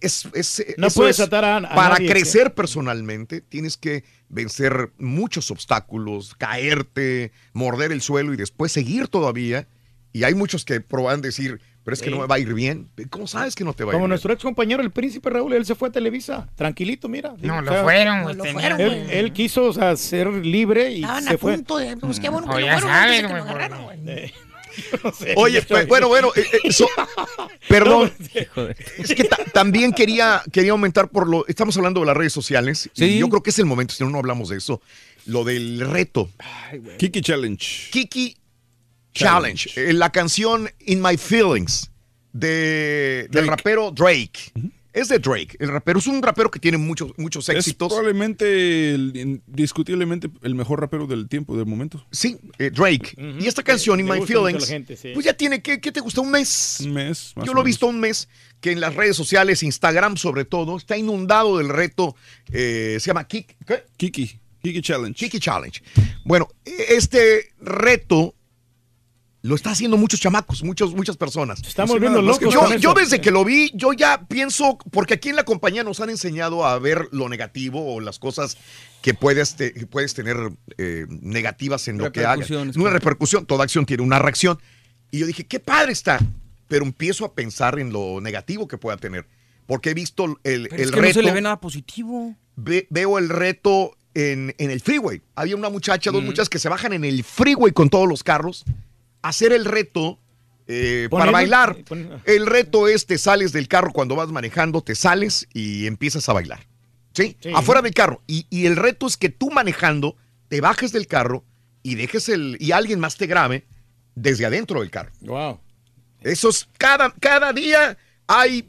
[0.01, 4.92] es, es- No puedes es- atar a- a para nadie, crecer personalmente tienes que vencer
[4.98, 9.67] muchos obstáculos, caerte, morder el suelo y después seguir todavía.
[10.14, 12.11] Y hay muchos que proban decir, pero es que Sí.
[12.11, 12.90] no me va a ir bien.
[13.09, 14.09] ¿Cómo sabes que no te va a ir Como bien?
[14.09, 17.35] nuestro ex compañero, el príncipe Raúl, él se fue a Televisa, tranquilito, mira.
[17.40, 21.24] No, lo fueron, güey, lo tenían- fueron, Él, quiso, o sea, ser libre y Estaban
[21.24, 21.53] se a fue.
[21.56, 21.95] punto de.
[21.98, 23.42] Pues qué bueno Oh, que ya lo fueron sabes, antes de que
[23.84, 24.34] güey,
[25.35, 26.88] Oye, pues, bueno, bueno, eh, eh, eso-
[27.69, 28.11] perdón.
[28.97, 31.45] Es que ta- también quería, quería aumentar por lo.
[31.47, 32.89] Estamos hablando de las redes sociales.
[32.95, 34.81] Y yo creo que es el momento, si no, no hablamos de eso.
[35.25, 36.30] Lo del reto.
[36.97, 37.89] Kiki Challenge.
[37.91, 38.38] Kiki
[39.14, 39.69] Challenge.
[39.75, 41.89] Eh, la canción In My Feelings
[42.33, 44.51] de, del rapero Drake.
[45.00, 45.56] Es de Drake.
[45.59, 47.90] El rapero es un rapero que tiene muchos, muchos Es éxitos.
[47.90, 52.06] probablemente, el- indiscutiblemente, el mejor rapero del tiempo, del momento.
[52.11, 53.16] Sí, eh, Drake.
[53.40, 55.11] Y esta canción, In My Feelings, gente, sí.
[55.14, 56.22] pues ya tiene, ¿qué, qué te gusta?
[56.22, 56.77] ¿Un mes?
[56.84, 57.34] Un mes.
[57.35, 58.27] más Yo lo he visto un mes
[58.59, 62.16] que en las redes sociales, Instagram sobre todo, está inundado del reto.
[62.51, 63.84] eh, se llama Kik- ¿qué?
[63.98, 64.40] Kiki.
[64.64, 65.14] Kiki Challenge.
[65.17, 65.82] Kiki Challenge.
[66.26, 68.34] Bueno, este reto
[69.48, 71.61] lo está haciendo muchos chamacos, muchos, muchas personas.
[71.66, 75.35] Estamos volviendo locos Yo, yo desde que lo vi, yo ya pienso, porque aquí en
[75.38, 78.58] la compañía nos han enseñado a ver lo negativo o las cosas
[79.01, 80.35] que puedes, te- que puedes tener
[80.77, 82.50] eh, negativas en lo que hagas.
[82.51, 82.90] Una claro.
[82.90, 84.59] repercusión, toda acción tiene una reacción.
[85.11, 86.19] Y yo dije, qué padre está,
[86.67, 89.26] pero empiezo a pensar en lo negativo que pueda tener.
[89.66, 91.08] Porque he visto el, Pero el es que reto.
[91.08, 92.35] no se le ve nada positivo.
[92.58, 95.22] ve- veo el reto en, en el freeway.
[95.35, 98.66] Había una muchacha, dos muchachas que se bajan en el freeway con todos los carros
[99.27, 100.19] hacer el reto
[100.67, 101.77] eh, para bailar.
[101.85, 106.27] poner- El reto es te sales del carro cuando vas manejando, te sales y empiezas
[106.30, 106.67] a bailar.
[107.14, 107.35] ¿Sí?
[107.41, 107.49] Sí.
[107.56, 108.22] Afuera del carro.
[108.27, 110.15] Y, y el reto es que tú manejando
[110.49, 111.43] te bajes del carro
[111.83, 113.65] y dejes el y alguien más te grabe
[114.15, 115.11] desde adentro del carro.
[115.22, 115.59] Wow.
[116.22, 117.97] Eso es cada, cada día
[118.27, 118.67] hay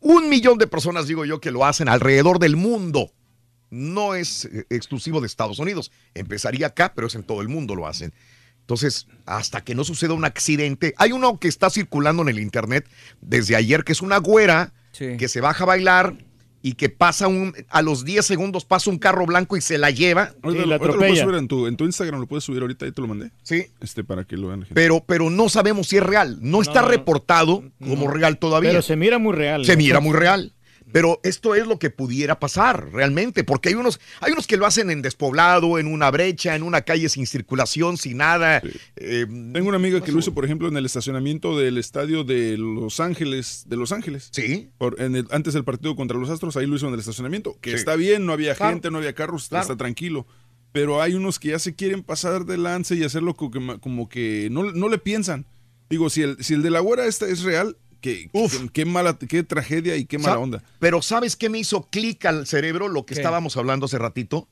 [0.00, 3.12] un millón de personas, digo yo, que lo hacen alrededor del mundo.
[3.68, 5.92] No es eh, exclusivo de Estados Unidos.
[6.14, 8.12] Empezaría acá, pero es en todo el mundo lo hacen.
[8.70, 12.86] Entonces, hasta que no suceda un accidente, hay uno que está circulando en el internet
[13.20, 15.16] desde ayer, que es una güera Sí.
[15.18, 16.14] que se baja a bailar
[16.62, 19.90] y que pasa un, a los 10 segundos pasa un carro blanco y se la
[19.90, 20.34] lleva.
[20.42, 22.92] Lo- ahorita lo puedes subir en tu, en tu Instagram, lo puedes subir ahorita, ahí
[22.92, 23.32] te lo mandé.
[23.42, 23.66] Sí.
[23.80, 24.74] Este, para que lo vean la gente.
[24.80, 26.38] Pero, pero no sabemos si es real.
[26.40, 28.70] No, está no, reportado como real todavía.
[28.70, 29.64] Pero se mira muy real.
[29.64, 29.78] Se ¿no?
[29.78, 30.52] mira muy real.
[30.92, 34.66] Pero esto es lo que pudiera pasar realmente, porque hay unos, hay unos que lo
[34.66, 38.62] hacen en despoblado, en una brecha, en una calle sin circulación, sin nada.
[38.96, 42.56] Eh, Tengo una amiga que lo hizo, por ejemplo, en el estacionamiento del estadio de
[42.58, 44.28] Los Ángeles, de Los Ángeles.
[44.32, 44.70] Sí.
[44.78, 47.56] Por, en el- antes del partido contra los Astros, ahí lo hizo en el estacionamiento.
[47.60, 47.76] Que Sí.
[47.76, 48.72] está bien, no había Claro.
[48.72, 49.62] gente, no había carros, Claro.
[49.62, 50.26] está tranquilo.
[50.72, 54.08] Pero hay unos que ya se quieren pasar de lance y hacerlo como que, como
[54.08, 55.46] que no, no le piensan.
[55.88, 59.16] Digo, si el, si el de la güera esta es real, qué, qué, qué mala,
[59.18, 60.62] qué tragedia y qué mala onda.
[60.78, 62.88] Pero ¿sabes qué me hizo clic al cerebro?
[62.88, 63.20] Lo que ¿Qué?
[63.20, 64.48] estábamos hablando hace ratito,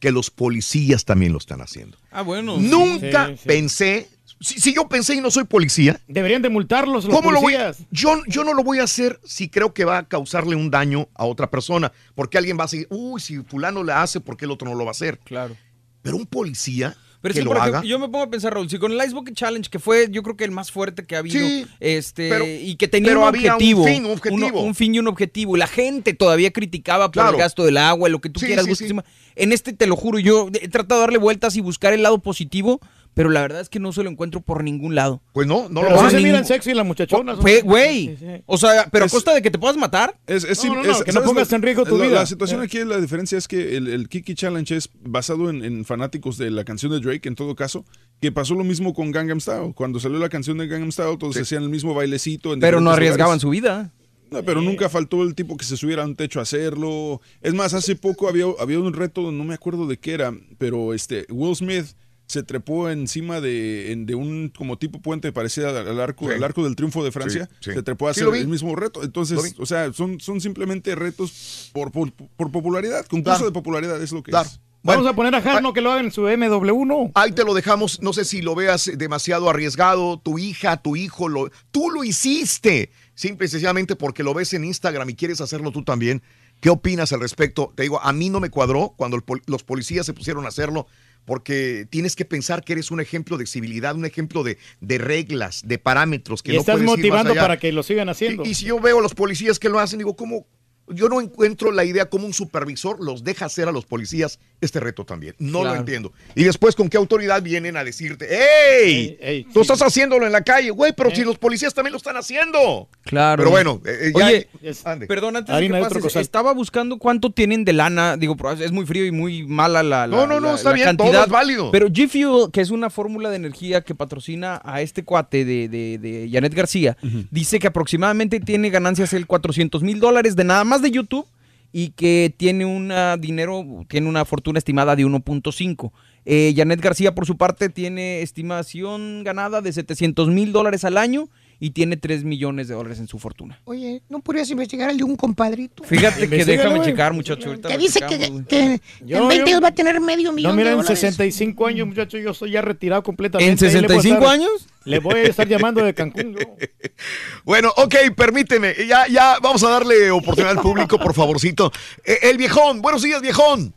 [0.00, 1.96] que los policías también lo están haciendo.
[2.10, 2.58] Ah, bueno.
[2.58, 3.48] Nunca Sí, sí.
[3.48, 4.08] pensé,
[4.40, 7.54] si, si yo pensé y no soy policía, Deberían de multarlos los ¿Cómo lo voy
[7.54, 10.70] a- yo, yo no lo voy a hacer si creo que va a causarle un
[10.70, 11.92] daño a otra persona.
[12.14, 14.74] Porque alguien va a decir, uy, si fulano le hace, ¿por qué el otro no
[14.76, 15.18] lo va a hacer?
[15.20, 15.56] Claro.
[16.02, 17.66] Pero un policía Pero que lo por haga.
[17.68, 20.08] ejemplo, yo me pongo a pensar, Raúl, si con el Ice Bucket Challenge, que fue
[20.10, 23.10] yo creo que el más fuerte que ha habido, Sí, este, pero- y que tenía
[23.10, 24.60] pero un había un objetivo, fin, un objetivo.
[24.62, 27.30] un fin y un objetivo, y la gente todavía criticaba por Claro.
[27.30, 28.88] el gasto del agua, lo que tú Sí, quieras, sí.
[29.34, 32.18] En este, te lo juro, yo he tratado de darle vueltas y buscar el lado
[32.20, 32.80] positivo,
[33.16, 35.22] pero la verdad es que no se lo encuentro por ningún lado.
[35.32, 37.38] Pues no, no Pero Por sí se miran sexy las muchachonas.
[37.38, 37.42] ¿no?
[37.64, 38.08] güey.
[38.08, 38.26] Sí, sí.
[38.44, 40.18] O sea, pero Es- a costa de que te puedas matar.
[40.26, 42.04] Es, es, No, no, no, es- que no ¿sabes pongas lo- en riesgo tu la-
[42.04, 42.14] vida.
[42.16, 42.66] La situación Eh.
[42.66, 46.50] aquí, la diferencia es que el, el Kiki Challenge es basado en, en fanáticos de
[46.50, 47.86] la canción de Drake, en todo caso,
[48.20, 49.72] que pasó lo mismo con Gangnam Style.
[49.74, 52.52] Cuando salió la canción de Gangnam Style, todos hacían el mismo bailecito.
[52.52, 53.42] En Pero no arriesgaban lugares.
[53.42, 53.92] su vida.
[54.30, 57.20] No, pero nunca faltó el tipo que se subiera a un techo a hacerlo.
[57.40, 60.92] Es más, hace poco había, había un reto, no me acuerdo de qué era, pero
[60.92, 61.86] este Will Smith
[62.26, 66.34] se trepó encima de, en- de un como tipo puente parecido al, arco, Sí.
[66.34, 67.48] al arco del triunfo de Francia.
[67.60, 67.72] Sí, sí.
[67.74, 69.02] Se trepó a hacer el mismo reto.
[69.02, 73.06] Entonces, o sea, son, son simplemente retos por, por, por popularidad.
[73.06, 73.46] Concurso Claro.
[73.46, 74.48] de popularidad es lo que Claro.
[74.48, 74.60] es.
[74.82, 77.10] Vamos Bueno, a poner a Jarno que lo haga en su MW1.
[77.16, 81.28] Ahí te lo dejamos, no sé si lo veas demasiado arriesgado, tu hija, tu hijo,
[81.28, 85.72] lo, tú lo hiciste, simple y sencillamente porque lo ves en Instagram y quieres hacerlo
[85.72, 86.22] tú también.
[86.60, 87.72] ¿Qué opinas al respecto?
[87.74, 90.86] Te digo, a mí no me cuadró cuando el los policías se pusieron a hacerlo
[91.26, 95.62] porque tienes que pensar que eres un ejemplo de civilidad, un ejemplo de, de reglas,
[95.66, 97.40] de parámetros que Y no estás puedes ir más motivando allá.
[97.42, 98.44] para que lo sigan haciendo.
[98.46, 100.46] Y, y si yo veo a los policías que lo hacen, digo, ¿cómo?
[100.88, 104.80] Yo no encuentro la idea como un supervisor los deja hacer a los policías este
[104.80, 105.34] reto también.
[105.38, 106.12] No lo entiendo.
[106.34, 108.86] Y después, ¿con qué autoridad vienen a decirte, ¡Ey!
[108.86, 109.60] Ey, ey, tú sí.
[109.62, 111.16] estás haciéndolo en la calle, güey, pero Eh.
[111.16, 112.88] si los policías también lo están haciendo.
[113.02, 113.40] Claro.
[113.42, 114.48] Pero bueno, eh, eh, ya- Oye,
[114.84, 115.06] ande.
[115.06, 118.16] Perdón, antes Harina de que pases, estaba buscando cuánto tienen de lana.
[118.16, 120.70] Digo, pero es muy frío y muy mala la, la- No, no, no, la- está
[120.70, 121.24] la bien, todo cantidad.
[121.24, 121.70] es válido.
[121.70, 125.68] Pero G Fuel, que es una fórmula de energía que patrocina a este cuate de,
[125.68, 126.96] de, de Janet García,
[127.30, 131.26] dice que aproximadamente tiene ganancias el 400 mil dólares de nada más de YouTube
[131.72, 135.92] y que tiene una dinero, tiene una fortuna estimada de 1.5.
[136.24, 141.28] Eh, Janet García, por su parte, tiene estimación ganada de 700 mil dólares al año
[141.60, 143.60] y tiene 3 millones de dólares en su fortuna.
[143.64, 145.84] Oye, ¿no podrías investigar el de un compadrito?
[145.84, 147.48] Fíjate que déjame checar, muchacho.
[147.48, 150.56] ahorita Que dice que, Yo- en 20 yo- años va a tener medio millón No,
[150.56, 150.98] mira, de en dólares.
[150.98, 153.48] 65 años, muchacho, yo estoy ya retirado completamente.
[153.48, 154.66] ¿En Ahí le puedo 65 estar- años?
[154.86, 156.36] Le voy a estar llamando de Cancún.
[156.36, 156.46] yo.
[157.44, 158.74] Bueno, ok, permíteme.
[158.88, 161.70] Ya, ya, vamos a darle oportunidad al público, por favorcito.
[162.04, 163.74] Eh, el viejón, buenos días, viejón.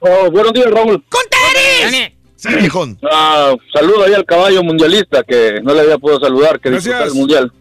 [0.00, 1.04] Oh, buenos días, Raúl.
[1.08, 2.12] ¡Contares!
[2.36, 2.98] Sí, viejón.
[3.10, 7.14] Ah, saludo ahí al caballo mundialista que no le había podido saludar, que disfrutar Gracias.
[7.14, 7.52] el mundial.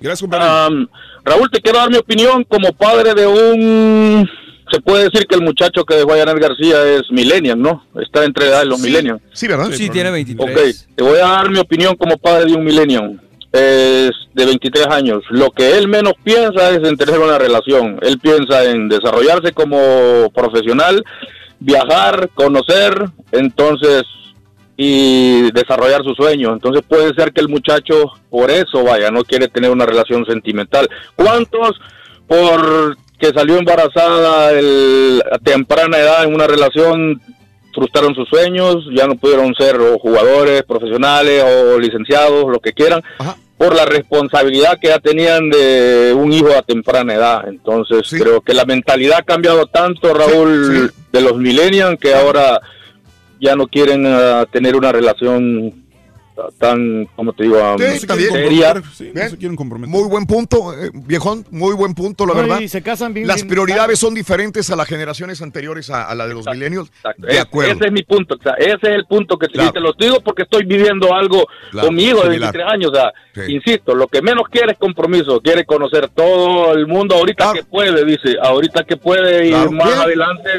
[0.00, 0.46] Gracias, compadre.
[0.48, 0.88] Am,
[1.24, 4.28] Raúl, te quiero dar mi opinión como padre de un...
[4.70, 7.84] Se puede decir que el muchacho que dejó a García es millennial, ¿no?
[8.00, 9.22] Está entre edad de los Sí, millennials.
[9.32, 9.70] Sí, ¿verdad?
[9.72, 10.48] Sí, tiene 23.
[10.50, 13.20] Ok, te voy a dar mi opinión como padre de un millennial.
[13.52, 15.22] Es de 23 años.
[15.30, 17.98] Lo que él menos piensa es en tener una relación.
[18.02, 21.02] Él piensa en desarrollarse como profesional,
[21.60, 24.02] viajar, conocer, entonces,
[24.76, 26.52] y desarrollar su sueño.
[26.52, 30.88] Entonces puede ser que el muchacho, por eso, vaya, no quiere tener una relación sentimental.
[31.14, 31.80] ¿Cuántos
[32.26, 37.20] por que salió embarazada el- a temprana edad en una relación
[37.74, 43.02] frustraron sus sueños, ya no pudieron ser o jugadores profesionales o licenciados, lo que quieran,
[43.18, 43.36] Ajá.
[43.58, 47.46] por la responsabilidad que ya tenían de un hijo a temprana edad.
[47.48, 48.18] Entonces, Sí.
[48.18, 50.94] creo que la mentalidad ha cambiado tanto, Raúl, sí.
[51.12, 52.60] de los millennials, que ahora
[53.40, 55.85] ya no quieren ah, tener una relación
[56.58, 58.44] tan, como te digo, Sí, No se está quieren bien.
[58.48, 58.66] seria.
[58.74, 59.30] comprometer, sí, no Bien.
[59.30, 59.90] se quieren comprometer.
[59.90, 62.60] Muy buen punto, eh, viejón, muy buen punto, la No, verdad.
[62.60, 63.26] Y se casan bien.
[63.26, 66.88] Las bien prioridades son diferentes a las generaciones anteriores a, a la de los millennials.
[66.88, 67.26] Exacto.
[67.26, 67.72] De Es- acuerdo.
[67.72, 68.34] Ese es mi punto.
[68.38, 69.72] o sea, ese es el punto que te- Claro.
[69.72, 72.52] te lo digo porque estoy viviendo algo Claro, con mi hijo de similar.
[72.52, 72.90] 23 años.
[72.90, 73.12] O sea,
[73.46, 73.52] Sí.
[73.54, 75.40] insisto, lo que menos quiere es compromiso.
[75.40, 77.54] Quiere conocer todo el mundo ahorita Claro.
[77.54, 78.36] que puede, dice.
[78.42, 79.70] Ahorita que puede Claro.
[79.70, 79.98] y más Bien.
[80.00, 80.50] adelante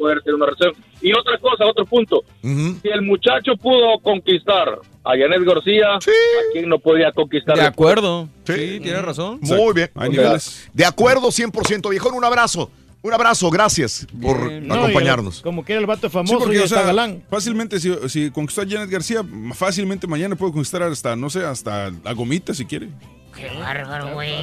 [0.00, 0.72] poder tener una relación.
[1.02, 2.22] Y otra cosa, otro punto.
[2.42, 4.68] Si el muchacho pudo conquistar
[5.04, 6.10] a Janet García, Sí.
[6.10, 7.56] ¿a quién no podía conquistar?
[7.56, 8.28] De acuerdo.
[8.44, 8.54] Sí.
[8.54, 9.38] Sí, tienes razón.
[9.42, 9.90] Muy bien.
[9.94, 10.68] Hay niveles.
[10.72, 11.88] De acuerdo, 100%.
[11.90, 12.70] Viejón, un abrazo.
[13.02, 14.52] Un abrazo, gracias por.
[14.52, 15.38] No, acompañarnos.
[15.38, 17.22] el- como quiera el vato es Sí, famoso porque, y o está sea, galán.
[17.30, 19.22] fácilmente, si, si conquistó a Janet García,
[19.54, 22.88] fácilmente mañana puede conquistar hasta, no sé, hasta la gomita si quiere.
[23.34, 24.34] Qué bárbaro, güey.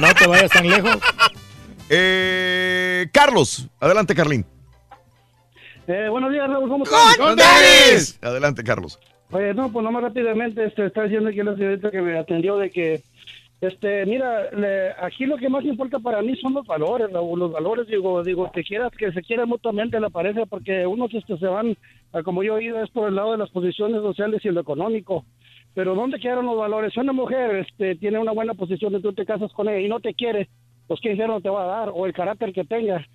[0.00, 0.96] No te vayas tan lejos.
[1.88, 4.44] Eh, Carlos, adelante, Carlín.
[5.88, 6.68] Eh, buenos días, Raúl.
[6.68, 7.16] ¿Cómo estás?
[8.22, 8.98] Adelante, Carlos.
[9.30, 12.70] Oye, no, pues nomás rápidamente este, está diciendo aquí la señorita que me atendió de
[12.70, 13.00] que,
[13.62, 17.52] este, mira, le- aquí lo que más importa para mí son los valores, Raúl, los
[17.52, 21.46] valores, digo, digo, que quieras que se quiera mutuamente la pareja, porque unos este, se
[21.46, 21.74] van,
[22.12, 24.60] a como yo he oído, es por el lado de las posiciones sociales y lo
[24.60, 25.24] económico.
[25.74, 26.92] Pero ¿dónde quedaron los valores?
[26.92, 29.88] Si una mujer este, tiene una buena posición y tú te casas con ella y
[29.88, 30.48] no te quiere,
[30.88, 33.06] pues qué dinero te va a dar o el carácter que tenga.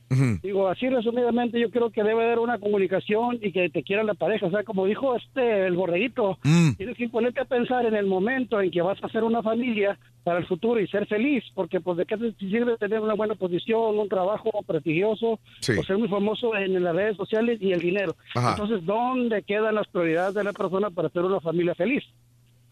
[0.42, 4.14] Digo, así resumidamente yo creo que debe haber una comunicación y que te quiera la
[4.14, 4.45] pareja.
[4.45, 6.74] O sea, como dijo este, el borreguito, Mm.
[6.77, 9.98] tienes que ponerte a pensar en el momento en que vas a hacer una familia
[10.24, 13.35] para el futuro y ser feliz, porque pues de qué te sirve tener una buena
[13.35, 15.74] posición, un trabajo prestigioso, Sí.
[15.77, 18.16] o ser muy famoso en las redes sociales y el dinero.
[18.35, 18.52] Ajá.
[18.52, 22.03] Entonces, ¿dónde quedan las prioridades de la persona para hacer una familia feliz?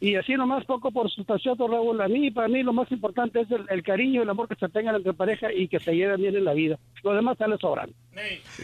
[0.04, 3.52] Y así nomás poco por sustanciado, Raúl, a mí, para mí lo más importante es
[3.52, 6.20] el, el cariño y el amor que se tengan entre pareja y que se lleven
[6.20, 6.80] bien en la vida.
[7.04, 7.94] Lo demás sale sobrando.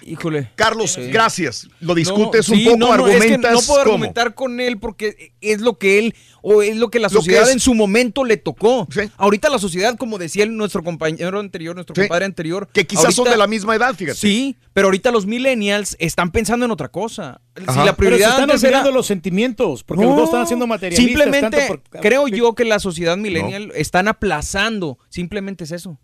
[0.03, 0.49] Híjole.
[0.55, 1.09] Carlos, Sí.
[1.11, 1.69] gracias.
[1.79, 3.93] Lo discutes No, un sí, poco, no, no, es que argumentas no puedo cómo.
[3.93, 6.15] argumentar con él porque es lo que él
[6.49, 8.87] o es lo que la que sociedad en su momento le tocó.
[9.17, 12.01] Ahorita la sociedad, como decía nuestro compañero anterior, nuestro Sí.
[12.01, 14.17] compadre anterior, Que quizás son de la misma edad, fíjate.
[14.17, 17.41] Sí, pero ahorita los millennials están pensando en otra cosa.
[17.57, 20.67] Si la Pero prioridad se están era- los sentimientos, porque No, los dos están haciendo
[20.67, 21.05] materialistas.
[21.05, 24.99] Simplemente tanto por- creo yo que la sociedad millennial están aplazando.
[25.09, 25.99] Simplemente es eso.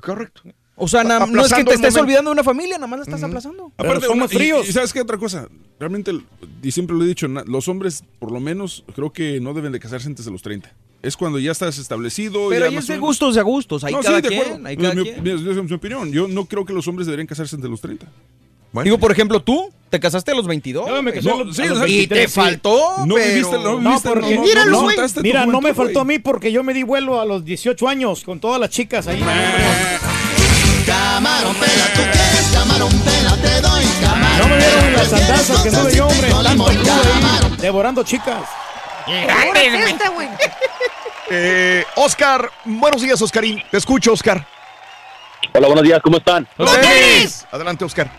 [0.00, 0.42] Correcto.
[0.82, 3.04] O sea, na- no es que te estés olvidando de una familia, nada más la
[3.04, 3.70] estás aplazando.
[3.76, 4.68] Aparte, son una- y- fríos.
[4.68, 5.46] Y, sabes qué otra cosa,
[5.78, 6.12] realmente,
[6.62, 9.72] y siempre lo he dicho, na- los hombres, por lo menos, creo que no deben
[9.72, 10.72] de casarse antes de los 30.
[11.02, 12.48] Es cuando ya estás establecido.
[12.50, 14.66] Pero ahí es de gustos a gustos, hay No, sí, cada de quien, acuerdo.
[14.66, 15.22] hay cada Mi- quien.
[15.22, 16.12] mi- esa es mi opinión.
[16.12, 18.06] Yo no creo que los hombres deberían casarse antes de los 30.
[18.84, 20.86] Digo, por ejemplo, tú te casaste a los 22.
[20.88, 21.40] Yo me casé güey.
[21.40, 22.34] a los- sí, a los o sea, y 23, te sí.
[22.40, 23.04] faltó.
[23.04, 24.42] No pero- viviste, no No, viviste, porque no,
[25.22, 28.22] Mira, no me faltó a mí porque yo me di vuelo a los 18 años
[28.22, 29.20] con todas las chicas ahí.
[31.20, 34.38] Camarón, pela, tú quieres camarón, pela, te doy camarón.
[34.38, 36.78] No me vieron las andanzas que anduve yo, hombre, tanto ahí,
[37.58, 38.42] devorando chicas.
[39.06, 40.28] Esta, güey.
[41.32, 43.62] Eh, Oscar, buenos días, Oscarín.
[43.70, 44.44] Te escucho, Oscar.
[45.52, 46.48] Hola, buenos días, ¿cómo están?
[47.52, 48.10] Adelante, Oscar.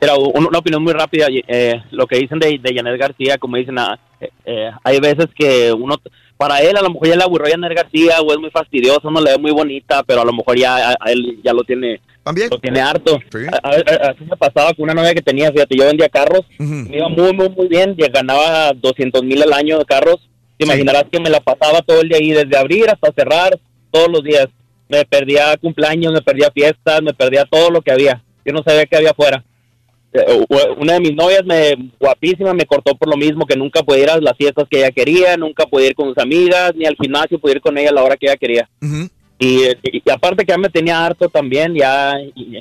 [0.00, 1.26] Era un- una opinión muy rápida.
[1.30, 5.26] eh, lo que dicen de, de Janet García, como dicen, ah, eh, eh, hay veces
[5.36, 5.96] que uno,
[6.36, 9.20] para él a lo mejor ya le aburrió Janet García o es muy fastidioso, no
[9.20, 12.00] le ve muy bonita, pero a lo mejor ya a, a él ya lo tiene,
[12.22, 12.48] ¿También?
[12.50, 13.18] lo tiene harto.
[13.52, 16.42] A- a- a- así me pasaba con una novia que tenía, fíjate, yo vendía carros,
[16.88, 20.28] me iba muy, muy, muy bien, y ganaba 200 mil al año de carros.
[20.56, 23.58] Te imaginarás que me la pasaba todo el día ahí, desde abrir hasta cerrar,
[23.90, 24.48] todos los días.
[24.88, 28.22] Me perdía cumpleaños, me perdía fiestas, me perdía todo lo que había.
[28.44, 29.44] Yo no sabía qué había afuera.
[30.12, 30.44] Eh,
[30.78, 34.10] Una de mis novias, me, guapísima, me cortó por lo mismo, que nunca podía ir
[34.10, 37.38] a las fiestas que ella quería, nunca podía ir con sus amigas, ni al gimnasio
[37.38, 38.68] podía ir con ella a la hora que ella quería.
[39.40, 42.14] Y, y- y aparte que ya me tenía harto también, ya,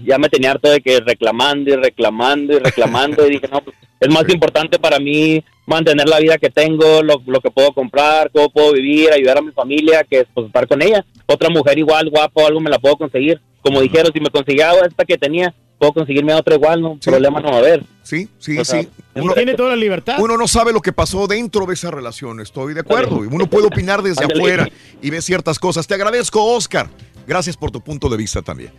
[0.06, 3.76] ya me tenía harto de que reclamando y reclamando y reclamando y dije, no, pues,
[4.00, 8.30] es más importante para mí mantener la vida que tengo, lo, lo que puedo comprar,
[8.32, 11.03] cómo puedo vivir, ayudar a mi familia, que es pues, estar con ella.
[11.26, 13.42] Otra mujer igual, guapa o algo me la puedo conseguir.
[13.61, 17.50] Como dijeron, si me conseguía esta que tenía, puedo conseguirme otra igual, no problema no
[17.50, 17.84] va a haber.
[18.04, 18.90] Sí, sí, O sea, sí.
[19.16, 20.18] uno tiene toda la libertad.
[20.20, 23.24] Uno no sabe lo que pasó dentro de esa relación, estoy de acuerdo.
[23.24, 24.68] Y Uno puede opinar desde afuera
[25.02, 25.86] y ver ciertas cosas.
[25.88, 26.90] Te agradezco, Oscar.
[27.28, 28.72] Gracias por tu punto de vista también.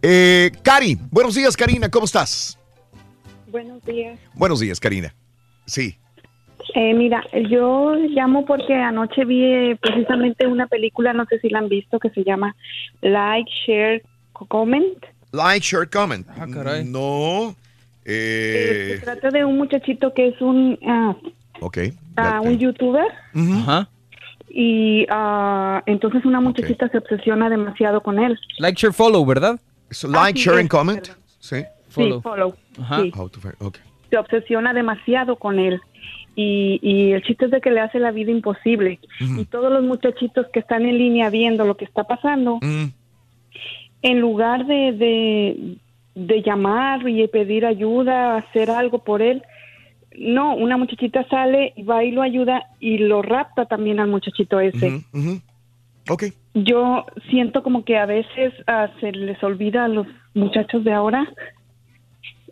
[0.00, 2.58] Eh, Cari, buenos días, Karina, ¿cómo estás?
[3.48, 4.18] Buenos días.
[4.34, 5.14] Buenos días, Karina.
[5.66, 5.96] Sí.
[6.74, 11.58] Eh, mira, yo llamo porque anoche vi eh, precisamente una película, no sé si la
[11.58, 12.54] han visto, que se llama
[13.00, 14.02] Like, Share,
[14.48, 14.98] Comment.
[15.36, 16.26] Like, share, comment.
[16.38, 16.46] Ah,
[16.84, 17.54] No.
[18.08, 21.14] Eh, Eh, se trata de un muchachito que es un, ah,
[21.60, 21.78] ok.
[22.16, 23.88] ah, un youtuber Ajá.
[24.48, 28.38] y ah, entonces una muchachita se obsesiona demasiado con él.
[28.58, 29.58] Like, share, follow, ¿verdad?
[29.90, 31.08] So, like, Así share, es, and comment.
[31.40, 31.56] Sí.
[31.88, 32.54] Sí, follow.
[32.80, 33.02] Ajá.
[33.02, 33.12] Sí.
[33.16, 33.76] How to find- ok.
[34.10, 35.80] se obsesiona demasiado con él.
[36.36, 39.00] Y, y el chiste es de que le hace la vida imposible.
[39.18, 42.84] Y todos los muchachitos que están en línea viendo lo que está pasando, Mm.
[44.06, 45.76] En lugar de, de,
[46.14, 49.42] de llamar y pedir ayuda, hacer algo por él,
[50.16, 54.60] no, una muchachita sale y va y lo ayuda y lo rapta también al muchachito
[54.60, 55.02] ese.
[55.12, 55.40] Ujú.
[56.08, 56.24] Ok.
[56.54, 61.26] Yo siento como que a veces ah, se les olvida a los muchachos de ahora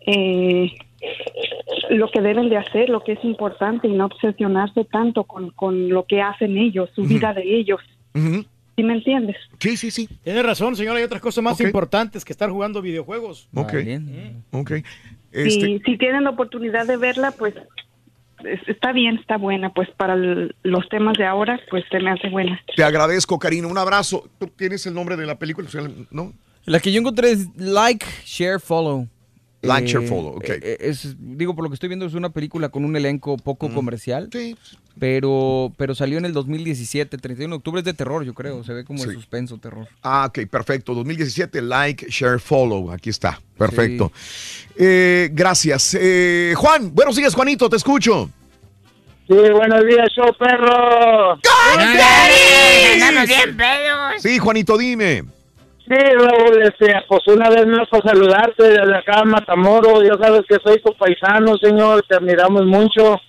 [0.05, 0.73] eh,
[1.89, 5.87] lo que deben de hacer, lo que es importante y no obsesionarse tanto con, con
[5.87, 7.79] lo que hacen ellos, su vida de ellos.
[8.75, 9.37] ¿Sí me entiendes?
[9.59, 10.09] Sí, sí, sí.
[10.23, 10.97] Tiene razón, señora.
[10.99, 13.47] Hay otras cosas más importantes que estar jugando videojuegos.
[13.55, 13.73] Ok.
[14.51, 14.71] Ok.
[14.71, 14.83] Si,
[15.31, 17.53] Este, si tienen la oportunidad de verla, pues
[18.43, 19.73] es- está bien, está buena.
[19.73, 22.59] Pues para el- los temas de ahora, pues se me hace buena.
[22.75, 23.67] te agradezco, Karina.
[23.67, 24.29] Un abrazo.
[24.39, 25.67] ¿Tú tienes el nombre de la película?
[26.11, 26.33] ¿No?
[26.65, 29.07] La que yo encontré es Like, Share, Follow.
[29.61, 30.43] Like, Eh, share, follow, ok.
[30.49, 33.73] eh, es, digo, por lo que estoy viendo, es una película con un elenco poco
[33.73, 34.29] comercial.
[34.31, 34.55] Sí.
[34.99, 37.79] Pero, pero salió en el 2017, 31 de octubre.
[37.79, 38.63] Es de terror, yo creo.
[38.63, 39.15] Se ve como de Sí.
[39.15, 39.87] suspenso, terror.
[40.03, 40.93] Ah, ok, perfecto.
[40.93, 42.91] 2017, like, share, follow.
[42.91, 43.41] Aquí está.
[43.57, 44.11] Perfecto.
[44.77, 45.97] Eh, gracias.
[45.99, 48.29] Eh, Juan, buenos días, Juanito, te escucho.
[49.27, 51.39] Sí, buenos días, show perro.
[52.93, 54.21] Andamos bien pedos.
[54.21, 55.23] Sí, Juanito, dime.
[55.87, 60.03] Sí, Raúl, este, pues una vez más para saludarte desde acá Matamoros.
[60.03, 62.03] Ya sabes que soy tu paisano, señor.
[62.09, 63.19] Te admiramos mucho.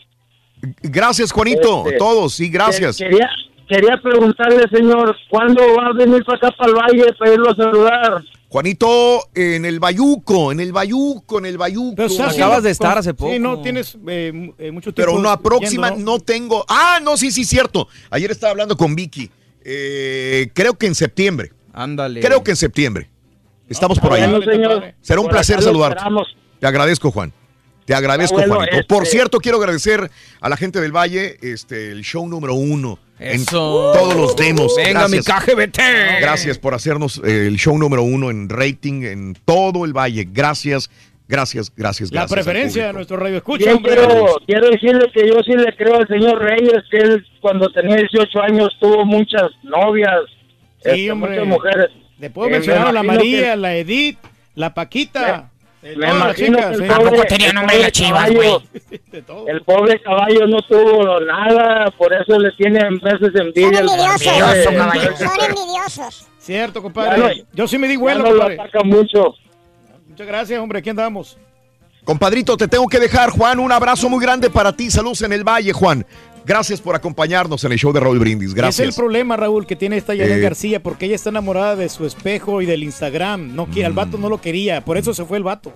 [0.82, 1.82] Gracias, Juanito.
[1.84, 2.96] Este, Todos, sí, gracias.
[2.96, 3.28] Quería,
[3.68, 7.54] quería preguntarle, señor, ¿cuándo va a venir para acá, para el valle, para irlo a
[7.56, 8.24] saludar?
[8.48, 11.96] Juanito, en el Bayuco, en el Bayuco, en el Bayuco.
[11.96, 12.54] Pero estás haciendo-
[13.28, 15.12] Sí, no tienes eh, eh, mucho tiempo.
[15.12, 16.64] Pero no, próxima yendo, no tengo.
[16.68, 17.86] Ah, no, sí, sí, cierto.
[18.08, 19.28] Ayer estaba hablando con Vicky.
[19.62, 21.50] Eh, creo que en septiembre.
[21.76, 22.20] Ándale.
[22.20, 23.08] Creo que en septiembre.
[23.68, 24.22] Estamos por ahí.
[25.00, 25.98] Será un placer saludarte.
[25.98, 26.36] esperamos.
[26.58, 27.32] Te agradezco, Juan.
[27.84, 28.86] Te agradezco, bueno, Juanito.
[28.88, 32.98] Por este- cierto, quiero agradecer a la gente del Valle, este, el show número uno.
[33.18, 33.92] En Eso.
[33.94, 34.74] todos los demos.
[34.76, 35.78] Venga, mi KGBT.
[36.20, 40.26] Gracias por hacernos eh, el show número uno en rating en todo el Valle.
[40.30, 40.90] Gracias,
[41.28, 42.10] gracias, gracias.
[42.10, 43.94] La gracias al preferencia de nuestro radio escucha, hombre.
[43.94, 47.96] quiero, quiero decirle que yo sí le creo al señor Reyes que él cuando tenía
[47.96, 50.10] 18 años tuvo muchas novias,
[50.94, 51.30] Sí, este, hombre.
[51.32, 51.86] muchas mujeres.
[52.18, 54.18] Le puedo mencionar me a la María, que- la Edith,
[54.54, 55.50] la Paquita.
[55.82, 56.86] Me imagino chicas, que el eh.
[56.88, 59.46] pobre- Tampoco tenía nombre las chivas, caballo- güey.
[59.48, 63.78] El pobre caballo no tuvo nada, por eso le tiene a veces envidia.
[63.78, 64.64] al envidiosos.
[64.64, 66.26] Son envidiosos.
[66.38, 67.18] Cierto, compadre.
[67.18, 68.60] no- Yo sí me di vuelo, no lo compadre.
[68.60, 69.34] ataca mucho.
[70.08, 70.78] Muchas gracias, hombre.
[70.80, 71.38] Aquí andamos.
[72.04, 73.58] Compadrito, te tengo que dejar, Juan.
[73.60, 74.90] Un abrazo muy grande para ti.
[74.90, 76.04] Saludos en el Valle, Juan.
[76.46, 78.50] Gracias por acompañarnos en el show de Raúl Brindis.
[78.50, 78.94] Es el Gracias.
[78.96, 80.40] problema, Raúl, que tiene esta Yanet Eh.
[80.40, 83.54] García, porque ella está enamorada de su espejo y del Instagram.
[83.54, 85.72] No quiere, al vato no lo quería, por eso se fue el vato.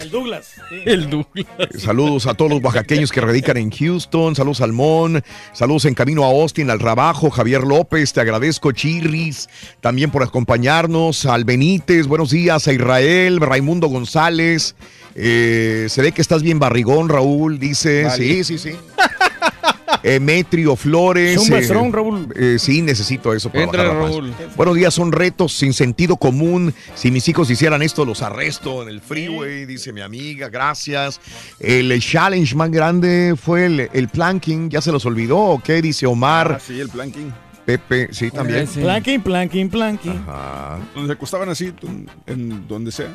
[0.00, 0.52] El Douglas.
[0.86, 1.46] El Douglas.
[1.78, 4.34] Saludos a todos los oaxaqueños que radican en Houston.
[4.34, 5.22] Saludos al Mon.
[5.52, 7.28] Saludos en camino a Austin, al Rabajo.
[7.28, 8.72] Javier López, te agradezco.
[8.72, 9.48] Chirris,
[9.82, 11.26] también por acompañarnos.
[11.26, 12.66] Al Benítez, buenos días.
[12.66, 14.74] A Israel, Raimundo González.
[15.14, 17.58] Eh, se ve que estás bien barrigón, Raúl.
[17.58, 18.16] Dice, Vale.
[18.16, 18.70] sí, sí, sí.
[20.02, 21.36] Emetrio Flores.
[21.36, 22.28] Es un becerón, Raúl.
[22.36, 24.18] eh, sí, necesito eso para Entra, bajar la panza.
[24.20, 24.34] Raúl.
[24.56, 26.74] Buenos días, son retos sin sentido común.
[26.94, 30.48] Si mis hijos hicieran esto, los arresto en el freeway, dice mi amiga.
[30.48, 31.20] Gracias.
[31.58, 34.70] El challenge más grande fue el, el planking.
[34.70, 35.80] ¿Ya se los olvidó o qué?
[35.82, 36.56] Dice Omar.
[36.56, 37.32] Ah, sí, el planking.
[37.64, 38.66] Pepe, sí, también.
[38.66, 40.24] Planking, planking, planking.
[40.26, 40.78] Ajá.
[40.94, 43.08] Donde se acostaban así, en, en donde sea.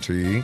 [0.00, 0.42] Sí.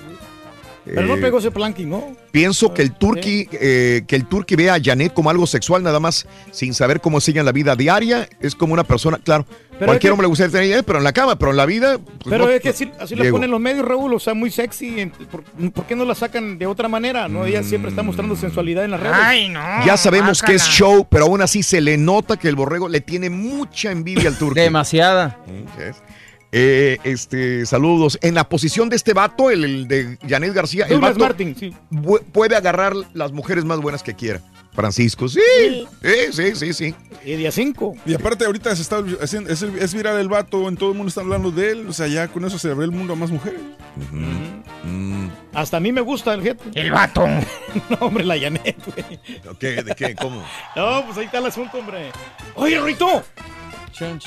[0.95, 2.17] Pero no Eh, pegó ese planking, ¿no?
[2.31, 6.01] Pienso que el turqui, eh, que el turqui vea a Janet como algo sexual, nada
[6.01, 8.29] más sin saber cómo sigue en la vida diaria.
[8.41, 9.47] Es como una persona, claro.
[9.79, 11.51] Pero cualquier es que- hombre le gustaría tener a Janet, pero en la cama, pero
[11.53, 11.99] en la vida.
[11.99, 13.37] pues, Pero no- es que así, así la Diego.
[13.37, 15.11] ponen los medios, Raúl, o sea, muy sexy.
[15.31, 15.43] ¿Por,
[15.73, 17.29] por qué no la sacan de otra manera?
[17.29, 19.17] No, ella siempre está mostrando sensualidad en las redes.
[19.19, 19.61] Ay, no.
[19.87, 23.01] Ya sabemos que es show, pero aún así se le nota que el borrego le
[23.01, 24.55] tiene mucha envidia al turco.
[24.55, 25.39] Demasiada.
[26.53, 28.19] Eh, este, saludos.
[28.23, 31.75] En la posición de este vato, el, el de Janet García, el vato Martin, sí.
[32.33, 34.41] puede agarrar las mujeres más buenas que quiera.
[34.79, 35.41] Francisco, sí,
[36.03, 36.95] sí, sí, sí, sí.
[37.25, 37.97] Y día 5.
[38.07, 41.09] Y aparte ahorita se está haciendo, es, es viral el vato, en todo el mundo
[41.09, 43.33] está hablando de él, o sea, ya con eso se abre el mundo a más
[43.33, 43.61] mujeres.
[45.53, 46.63] Hasta a mí me gusta el gente.
[46.75, 47.27] El vato.
[47.91, 49.19] no, hombre, la Janet, güey.
[49.59, 49.83] ¿Qué?
[49.83, 50.15] ¿De qué?
[50.15, 50.45] ¿Cómo?
[50.77, 52.13] No, pues ahí está el asunto, hombre.
[52.55, 53.25] Oye, Rorito.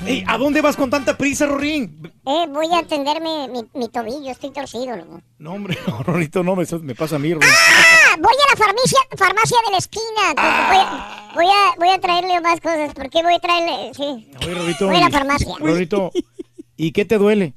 [0.05, 2.01] Ey, ¿A dónde vas con tanta prisa, Rorín?
[2.25, 5.21] Eh, voy a atenderme mi, mi tobillo, estoy torcido, loco.
[5.39, 7.49] No, hombre, no, Rorito, no, eso me pasa a mí, Rorín.
[7.49, 10.33] Ah, voy a la farmacia, farmacia de la esquina.
[10.35, 12.93] Voy, a, voy, a, voy a traerle más cosas.
[12.93, 13.91] ¿Por qué voy a traerle?
[13.95, 14.29] Sí.
[14.41, 14.87] Oye, Rorito.
[14.87, 15.55] Voy a la farmacia.
[15.59, 16.11] Rorito,
[16.77, 17.53] ¿y qué te duele?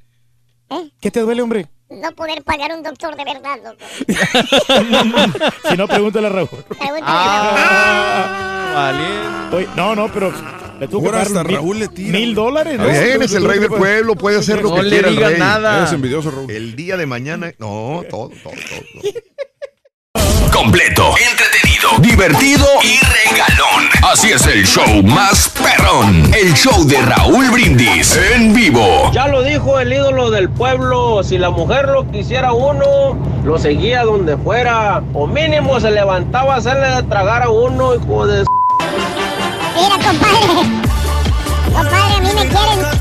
[0.70, 0.90] ¿Eh?
[1.00, 1.66] ¿Qué te duele, hombre?
[1.90, 3.76] No poder pagar un doctor de verdad, loco.
[5.70, 6.48] si no, pregúntale a Raúl.
[6.48, 7.02] Pregúntale
[8.76, 8.92] Ah,
[9.52, 10.32] Oye, no, no, pero
[10.80, 12.18] le tuvo que hasta mil, Raúl le tira.
[12.18, 12.74] mil dólares.
[12.80, 15.16] Está bien, es el rey del pueblo, puede hacer lo No que le quiera el
[15.16, 15.38] rey.
[15.38, 15.78] nada.
[15.78, 16.50] Eres envidioso, Raúl.
[16.50, 19.12] El día de mañana, no, todo, todo, todo.
[20.52, 23.88] Completo, entretenido, divertido y regalón.
[24.04, 26.32] Así es el show más perrón.
[26.32, 29.10] El show de Raúl Brindis en vivo.
[29.12, 34.04] Ya lo dijo el ídolo del pueblo, si la mujer lo quisiera uno, lo seguía
[34.04, 38.44] donde fuera, o mínimo se levantaba a hacerle de tragar a uno, hijo de...
[39.84, 40.46] Mira, compadre.
[41.66, 42.94] Compadre, a mí me quieren.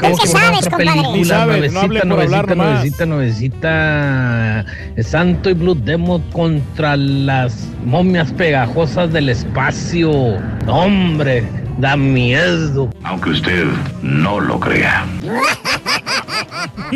[0.00, 1.02] ¿Tú qué sabes, compadre?
[1.12, 2.66] Ni sabe, no hable por hablar nomás.
[2.66, 4.64] nuevecita, nuevecita.
[5.02, 10.10] Santo y Blue Demon contra las momias pegajosas del espacio.
[10.66, 11.44] Hombre,
[11.78, 12.90] da miedo.
[13.04, 13.66] Aunque usted
[14.02, 15.06] no lo crea.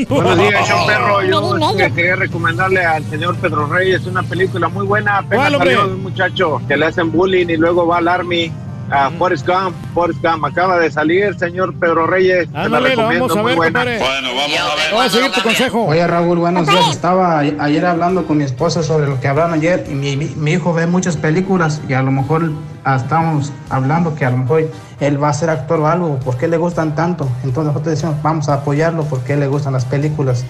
[0.09, 1.23] Buenos días, show perro.
[1.23, 5.19] Yo quería recomendarle al señor Pedro Reyes una película muy buena.
[5.19, 8.53] Apenas salió de un muchacho que le hacen bullying y luego va al army
[8.91, 9.75] a Forrest Gump.
[9.95, 12.49] Forrest Gump acaba de salir, señor Pedro Reyes.
[12.51, 13.81] Te la recomiendo, vamos a ver, buena.
[13.85, 14.93] Bueno, vamos a ver.
[14.95, 15.85] Voy a seguir tu consejo.
[15.87, 16.89] Oye Raúl, buenos días.
[16.91, 20.53] Estaba ayer hablando con mi esposa sobre lo que hablaron ayer y mi, mi- mi
[20.53, 22.51] hijo ve muchas películas y a lo mejor
[22.85, 26.19] ah, estamos hablando que a lo mejor él va a ser actor o algo.
[26.21, 27.29] ¿Por qué le gustan tanto?
[27.43, 30.45] Entonces nosotros decimos, vamos a apoyarlo porque le gustan las películas.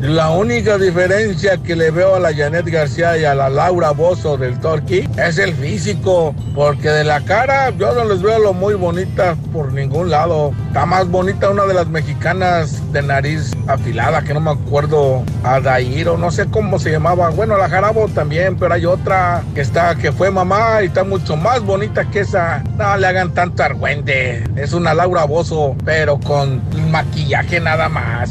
[0.00, 4.38] La única diferencia que le veo a la Janet García y a la Laura Bozo
[4.38, 8.72] del Torquí es el físico, porque de la cara yo no les veo lo muy
[8.72, 10.52] bonita por ningún lado.
[10.68, 16.08] Está más bonita una de las mexicanas de nariz afilada, que no me acuerdo, Adair
[16.08, 17.28] o no sé cómo se llamaba.
[17.28, 21.36] Bueno, la Jarabo también, pero hay otra que está, que fue mamá y está mucho
[21.36, 22.64] más bonita que esa.
[22.78, 24.44] No le hagan tanto argüende.
[24.56, 28.30] Es una Laura Bozo, pero con maquillaje nada más.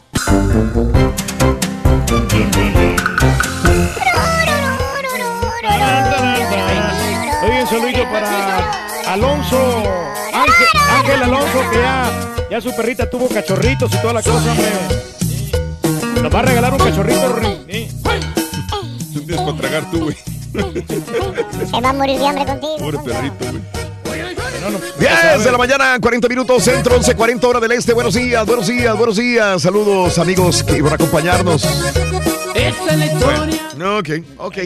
[7.42, 9.58] Oye, un saludito para Alonso,
[10.32, 12.12] Ángel, Ángel Alonso, que ya,
[12.52, 14.72] ya su perrita tuvo cachorritos y toda la cosa, hombre.
[16.22, 17.66] Nos va a regalar un cachorrito, Rin.
[17.68, 17.90] Sí.
[19.14, 20.16] Tú tienes para tragar tú, güey.
[21.72, 22.78] Se va a morir de hambre contigo.
[22.78, 23.64] Pobre perrito, güey.
[24.60, 27.94] 10 de la mañana, 40 minutos, centro, 11, 40 hora del este.
[27.94, 29.62] Buenos días, buenos días, buenos días.
[29.62, 31.64] Saludos, amigos, que por acompañarnos.
[32.54, 33.62] Esta es la historia.
[33.78, 34.58] No, ok, ok.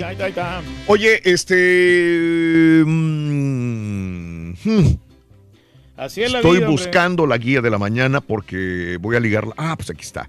[0.87, 2.83] Oye, este.
[2.85, 4.97] mm, hmm,
[5.97, 6.83] Así es la Estoy vida, hombre.
[6.85, 9.53] buscando la guía de la mañana porque voy a ligarla.
[9.57, 10.27] Ah, pues aquí está.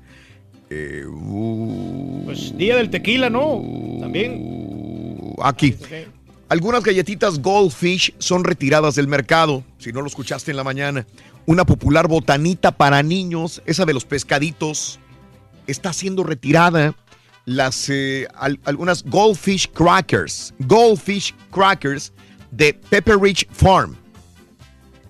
[0.69, 3.63] Eh, uh, Pues día del tequila, ¿no?
[4.01, 5.33] También.
[5.43, 5.75] aquí.
[6.49, 11.07] Algunas galletitas Goldfish son retiradas del mercado, si no lo escuchaste en la mañana.
[11.47, 14.99] Una popular botanita para niños, esa de los pescaditos,
[15.67, 16.95] está siendo retirada.
[17.47, 22.13] Las, eh, al- algunas Goldfish Crackers, Goldfish Crackers
[22.51, 23.97] de Pepper Ridge Farm,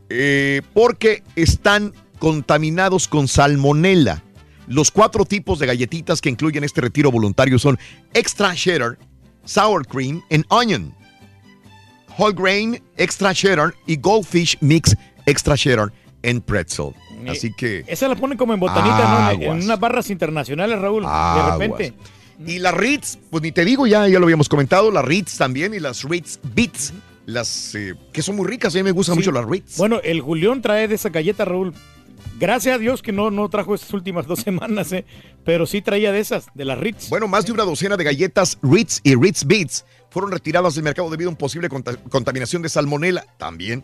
[0.09, 4.23] eh, porque están contaminados con salmonella.
[4.67, 7.79] Los cuatro tipos de galletitas que incluyen este retiro voluntario son
[8.15, 8.99] Extra Cheddar,
[9.45, 10.93] Sour Cream and Onion.
[12.19, 16.91] Whole Grain, Extra Cheddar y Goldfish Mix Extra Cheddar and Pretzel.
[17.29, 17.85] Así que...
[17.87, 19.31] Esa la ponen como en botanita, ¿no?
[19.31, 21.03] En- En unas barras internacionales, Raúl.
[21.05, 21.95] De repente.
[22.47, 25.73] Y las Ritz, pues ni te digo, ya, ya lo habíamos comentado, las Ritz también
[25.73, 26.93] y las Ritz Beats,
[27.27, 29.21] las eh, que son muy ricas, a mí me gustan Sí.
[29.21, 29.77] mucho las Ritz.
[29.79, 31.73] Bueno, el Julián trae de esa galleta, Raúl.
[32.47, 35.05] Gracias a Dios que no, no trajo estas últimas dos semanas, ¿eh?
[35.45, 37.09] Pero sí traía de esas, de las Ritz.
[37.09, 41.09] Bueno, más de una docena de galletas Ritz y Ritz Beats fueron retiradas del mercado
[41.11, 43.25] debido a una posible conta- contaminación de salmonela.
[43.39, 43.83] También.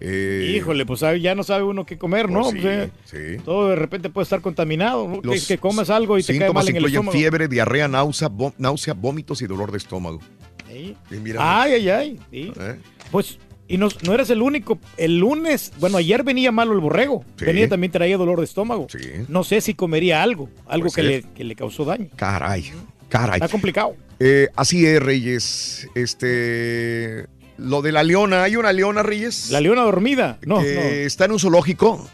[0.00, 2.42] Eh, Híjole, pues ya no sabe uno qué comer, ¿no?
[2.42, 3.42] Pues sí, O sea, sí.
[3.44, 5.08] Todo de repente puede estar contaminado.
[5.08, 5.20] ¿no?
[5.20, 7.18] Que, Los que comas algo y te cae síntomas mal en el incluyen estómago.
[7.18, 10.20] fiebre, diarrea, náusea, náusea, vómitos y dolor de estómago.
[10.68, 10.96] Sí.
[11.10, 12.20] Y mira, Ay, ay, ay.
[12.32, 12.78] ¿eh?
[13.10, 13.38] Pues,
[13.68, 14.78] y no, no eres el único.
[14.96, 17.24] El lunes, bueno, ayer venía malo el borrego.
[17.36, 17.44] Sí.
[17.44, 18.86] Venía también traía dolor de estómago.
[19.28, 22.08] No sé si comería algo, algo que le, que le causó daño.
[22.16, 22.72] Caray,
[23.10, 23.34] caray.
[23.36, 23.94] Está complicado.
[24.18, 25.88] Eh, así es, Reyes.
[25.94, 27.26] Este.
[27.58, 29.50] Lo de la leona, ¿hay una leona, Reyes?
[29.50, 30.38] La leona dormida.
[30.46, 30.80] No, que no.
[30.80, 32.08] está en un zoológico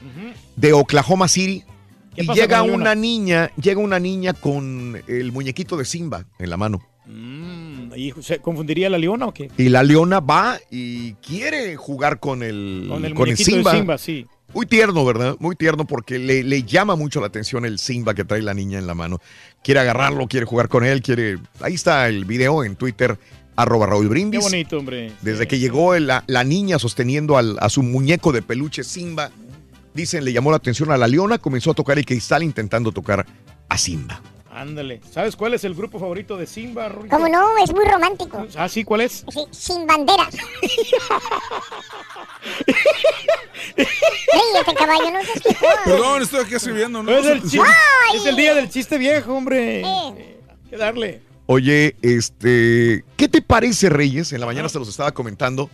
[0.56, 1.62] de Oklahoma City.
[2.16, 6.56] ¿Qué Y llega una niña, llega una niña con el muñequito de Simba en la
[6.56, 6.80] mano.
[7.06, 7.43] Mm,
[7.96, 9.50] ¿y ¿Se confundiría la leona o qué?
[9.56, 13.72] Y la leona va y quiere jugar con el, Con el con el muñequito Simba.
[13.72, 14.26] de Simba, sí.
[14.52, 15.36] Muy tierno, ¿verdad?
[15.40, 18.78] Muy tierno porque le, le llama mucho la atención el Simba que trae la niña
[18.78, 19.20] en la mano.
[19.64, 21.38] Quiere agarrarlo, quiere jugar con él, quiere...
[21.60, 23.18] Ahí está el video en Twitter,
[23.56, 24.42] arroba Raúl Qué Brindis.
[24.42, 25.10] bonito, hombre.
[25.22, 29.30] Desde que llegó la, la niña sosteniendo al- a su muñeco de peluche Simba,
[29.92, 33.26] dicen, le llamó la atención a la leona, comenzó a tocar el cristal intentando tocar
[33.68, 34.20] a Simba.
[34.54, 35.00] Ándale.
[35.10, 37.16] ¿Sabes cuál es el grupo favorito de Simba, Rulito?
[37.16, 38.46] Como no, es muy romántico.
[38.56, 39.24] Ah, sí, ¿cuál es?
[39.28, 40.32] Sí, sin banderas.
[43.76, 45.68] Ríete, caballo, no seas quejón.
[45.84, 47.02] Perdón, estoy aquí escribiendo.
[47.02, 47.10] ¿no?
[47.10, 48.16] Es el, chi- ¡Ay!
[48.16, 49.80] es el día del chiste viejo, hombre.
[49.80, 49.84] Eh,
[50.48, 51.20] Hay que darle.
[51.46, 54.32] Oye, este, ¿qué te parece, Reyes?
[54.32, 55.68] En la mañana se los estaba comentando.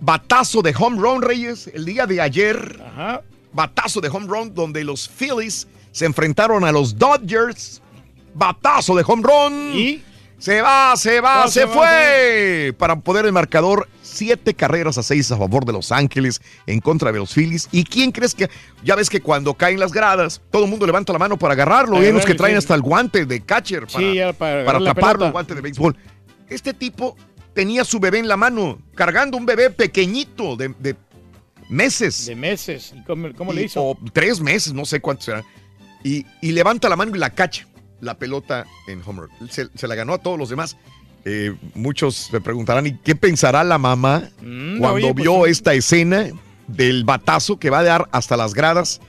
[0.00, 2.82] Batazo de home run, Reyes, el día de ayer.
[2.84, 3.22] Ajá.
[3.52, 7.80] Batazo de home run donde los Phillies se enfrentaron a los Dodgers.
[8.34, 9.70] Batazo de home run.
[9.74, 10.02] ¿Y?
[10.38, 12.74] Se va, se va, No, se, se va, fue.
[12.76, 17.12] Para poder el marcador, siete carreras a seis a favor de Los Ángeles en contra
[17.12, 17.68] de los Phillies.
[17.72, 18.50] ¿Y quién crees que.?
[18.82, 21.96] Ya ves que cuando caen las gradas, todo el mundo levanta la mano para agarrarlo.
[21.96, 22.58] Hay unos que traen sí.
[22.58, 25.96] hasta el guante de catcher para, Sí, para para taparlo, el guante de béisbol.
[26.50, 27.16] Este tipo
[27.54, 30.94] tenía su bebé en la mano, cargando un bebé pequeñito de, de
[31.70, 32.26] meses.
[32.26, 32.92] De meses.
[32.94, 33.82] ¿Y cómo, cómo Y- le hizo?
[33.82, 35.44] O tres meses, no sé cuántos serán.
[36.02, 37.66] Y, y levanta la mano y la cacha,
[38.04, 39.28] la pelota en Homer.
[39.50, 40.76] Se, se la ganó a todos los demás.
[41.24, 45.72] Eh, muchos se preguntarán, ¿y qué pensará la mamá Mm, cuando oye, pues vio esta
[45.72, 46.26] escena
[46.66, 49.00] del batazo que va a dar hasta las gradas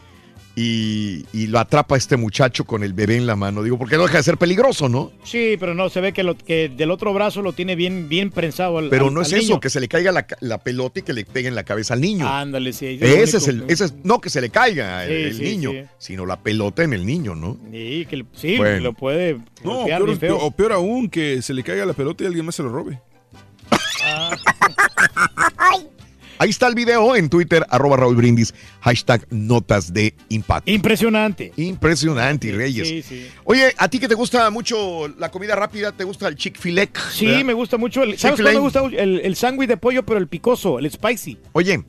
[0.56, 3.64] y, y lo atrapa este muchacho con el bebé en la mano?
[3.64, 5.12] Digo, porque no deja de ser peligroso, ¿no?
[5.24, 8.32] Sí, pero no, se ve que, lo, que del otro brazo lo tiene bien, bien
[8.32, 9.60] prensado al Pero al- no es al eso, niño.
[9.60, 12.28] que se le caiga la, pelota y que le pegue en la cabeza al niño.
[12.28, 12.98] Ándale, sí.
[13.02, 15.72] ese es el, ese es, no que se le caiga el, Sí, el sí, niño,
[15.72, 15.84] sí.
[15.98, 17.58] sino la pelota en el niño, ¿no?
[17.72, 18.80] Sí, que sí, Bueno.
[18.80, 20.38] lo puede No, golpear peor, bien feo.
[20.38, 23.00] o peor aún, que se le caiga la pelota y alguien más se lo robe.
[26.38, 30.70] Ahí está el video en Twitter, arroba Raúl Brindis, hashtag notas de impacto.
[30.70, 31.54] Impresionante.
[31.56, 32.88] Impresionante, Reyes.
[32.88, 33.28] Sí, sí.
[33.46, 35.92] Oye, ¿a ti que te gusta mucho la comida rápida?
[35.92, 36.90] ¿Te gusta el Chick-fil-A?
[37.12, 37.44] Sí, ¿verdad?
[37.46, 38.04] me gusta mucho.
[38.04, 38.84] El, ¿Sabes cuál me gusta?
[38.86, 41.38] El, el sándwich de pollo, pero el picoso, el spicy.
[41.54, 41.84] Oye,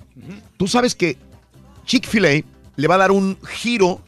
[0.57, 1.17] tú sabes que
[1.85, 2.43] Chick-fil-A
[2.77, 4.01] le va a dar un giro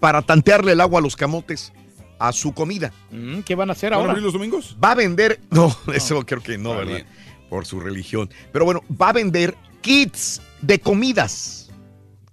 [0.00, 1.72] para tantearle el agua a los camotes
[2.18, 2.92] a su comida.
[3.10, 4.12] Mm, ¿Qué van a hacer ¿Van a ahora?
[4.12, 4.76] abrir los domingos?
[4.82, 6.74] Va a vender, no, eso creo que no.
[6.74, 7.04] ¿verdad?
[7.48, 8.30] Por su religión.
[8.52, 11.70] Pero bueno, va a vender kits de comidas.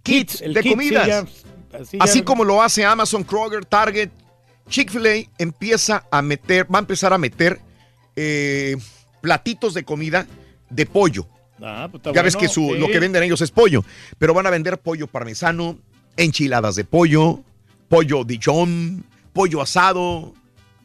[0.03, 1.07] Kits de kit, sí, comidas.
[1.07, 1.19] ya,
[1.79, 4.09] así ya- Así como lo hace Amazon, Kroger, Target,
[4.69, 7.59] Chick-fil-A empieza a meter, va a empezar a meter
[8.15, 8.75] eh,
[9.21, 10.25] platitos de comida
[10.69, 11.27] de pollo.
[11.61, 12.77] Ah, pues ya ves que su, sí.
[12.77, 13.83] lo que venden ellos es pollo,
[14.17, 15.77] pero van a vender pollo parmesano,
[16.17, 17.41] enchiladas de pollo,
[17.87, 20.33] pollo Dijon, pollo asado,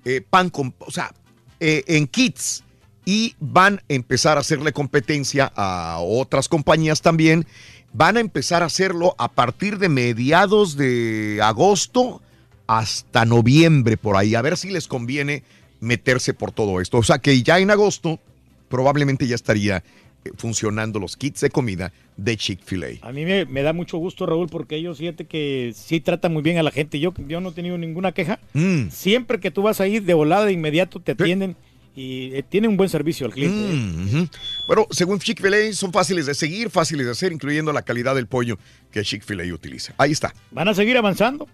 [0.05, 1.12] eh, pan con, o sea,
[1.59, 2.62] eh, en kits.
[3.11, 7.45] Y van a empezar a hacerle competencia a otras compañías también.
[7.93, 12.23] Van a empezar a hacerlo a partir de mediados de agosto
[12.69, 14.37] hasta noviembre por ahí.
[14.37, 15.43] A ver si les conviene
[15.81, 16.99] meterse por todo esto.
[16.99, 18.21] O sea que ya en agosto
[18.69, 19.79] probablemente ya estaría
[20.25, 23.05] eh, funcionando los kits de comida de Chick-fil-A.
[23.09, 26.43] A mí me, me da mucho gusto, Raúl, porque ellos fíjate que sí tratan muy
[26.43, 27.01] bien a la gente.
[27.01, 28.39] Yo, yo no he tenido ninguna queja.
[28.53, 28.91] Mm.
[28.91, 31.57] Siempre que tú vas a ir de volada, de inmediato te atienden
[32.01, 33.59] y eh, tienen un buen servicio al cliente.
[33.59, 33.75] ¿eh?
[34.23, 34.29] Mm.
[34.67, 38.59] Bueno, según Chick-fil-A son fáciles de seguir, fáciles de hacer, incluyendo la calidad del pollo
[38.91, 39.95] que Chick-fil-A utiliza.
[39.99, 40.35] Ahí está.
[40.51, 41.47] ¿Van a seguir avanzando?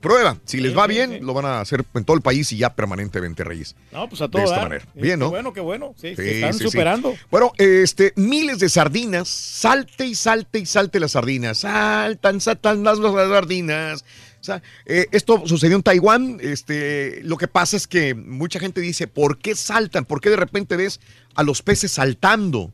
[0.00, 0.38] Prueba.
[0.46, 1.18] Si les va sí, bien, sí.
[1.20, 3.76] lo van a hacer en todo el país y ya permanentemente, Reyes.
[3.92, 4.64] No, pues a De todo esta dar.
[4.68, 4.84] manera.
[4.94, 5.28] Eh, Bien, qué ¿no?
[5.30, 5.94] bueno, qué bueno.
[6.00, 7.14] Sí, Sí, se están superando.
[7.30, 12.98] Bueno, este, miles de sardinas, salte y salte y salte las sardinas, saltan, saltan las,
[12.98, 14.04] las sardinas.
[14.40, 16.38] O sea, eh, esto sucedió en Taiwán.
[16.40, 20.04] Este, lo que pasa es que mucha gente dice, ¿por qué saltan?
[20.06, 20.98] ¿Por qué de repente ves
[21.34, 22.72] a los peces saltando?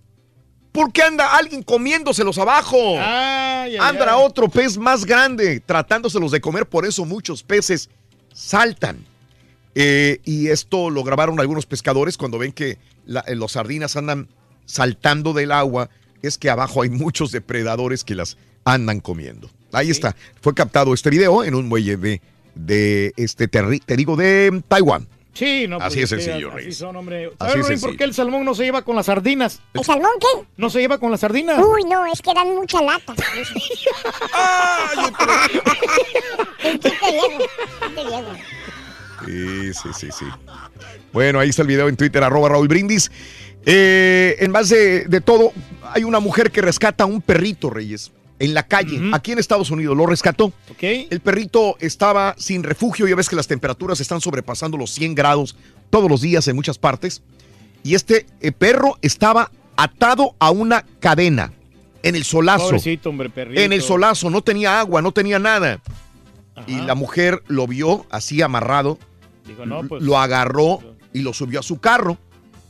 [0.70, 2.76] ¿Por qué anda alguien comiéndoselos abajo?
[2.98, 4.20] Ay, ay, anda ay.
[4.24, 7.88] otro pez más grande tratándoselos de comer, por eso muchos peces
[8.32, 9.04] saltan.
[9.74, 14.28] Eh, y esto lo grabaron algunos pescadores cuando ven que la- eh, los sardinas andan
[14.66, 15.90] saltando del agua,
[16.22, 18.36] es que abajo hay muchos depredadores que las
[18.66, 19.48] andan comiendo.
[19.72, 22.20] Ahí está, fue captado este video en un muelle de,
[22.54, 25.06] de este, terri- te digo, de Taiwán.
[25.34, 26.76] Sí, no, Así pues, es sencillo, Así Reyes.
[26.78, 27.26] son, hombre.
[27.38, 29.60] Así ¿Sabes, es Rin, por qué el salmón no se lleva con las sardinas?
[29.74, 30.46] ¿El salmón qué?
[30.56, 31.62] ¿No se lleva con las sardinas?
[31.62, 33.14] Uy, no, es que dan mucha lata.
[37.94, 38.32] Viejo.
[39.24, 40.24] Sí, sí, sí, sí.
[41.12, 43.10] Bueno, ahí está el video en Twitter, arroba Raúl Brindis.
[43.64, 45.52] Eh, en más de, de todo,
[45.92, 49.70] hay una mujer que rescata a un perrito, Reyes, en la calle, aquí en Estados
[49.70, 49.96] Unidos.
[49.96, 50.52] Lo rescató.
[50.80, 53.06] El perrito estaba sin refugio.
[53.08, 55.56] Ya ves que las temperaturas están sobrepasando los 100 grados
[55.90, 57.22] todos los días en muchas partes.
[57.82, 61.52] Y este eh, perro estaba atado a una cadena
[62.02, 62.66] en el solazo.
[62.66, 63.60] Pobrecito, hombre, perrito.
[63.60, 65.80] En el solazo, no tenía agua, no tenía nada.
[66.66, 68.98] Y la mujer lo vio así amarrado,
[69.46, 70.02] Digo, no, pues.
[70.02, 70.80] lo agarró
[71.12, 72.18] y lo subió a su carro.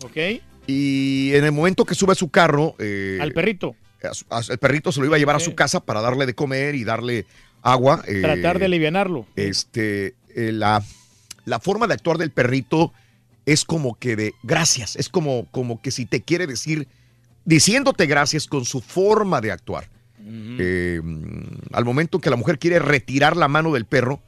[0.05, 0.43] Ok.
[0.67, 3.77] Y en el momento que sube a su carro, eh, Al perrito.
[4.07, 6.27] A su- a- el perrito se lo iba a llevar a su casa para darle
[6.27, 7.27] de comer y darle
[7.63, 8.03] agua.
[8.07, 9.27] eh, Tratar de alivianarlo.
[9.37, 10.83] Este, eh, la,
[11.45, 12.93] la forma de actuar del perrito
[13.45, 16.89] es como que de gracias, es como, como que si te quiere decir,
[17.45, 19.89] diciéndote gracias con su forma de actuar.
[20.29, 21.01] Eh,
[21.73, 24.21] al momento que la mujer quiere retirar la mano del perro,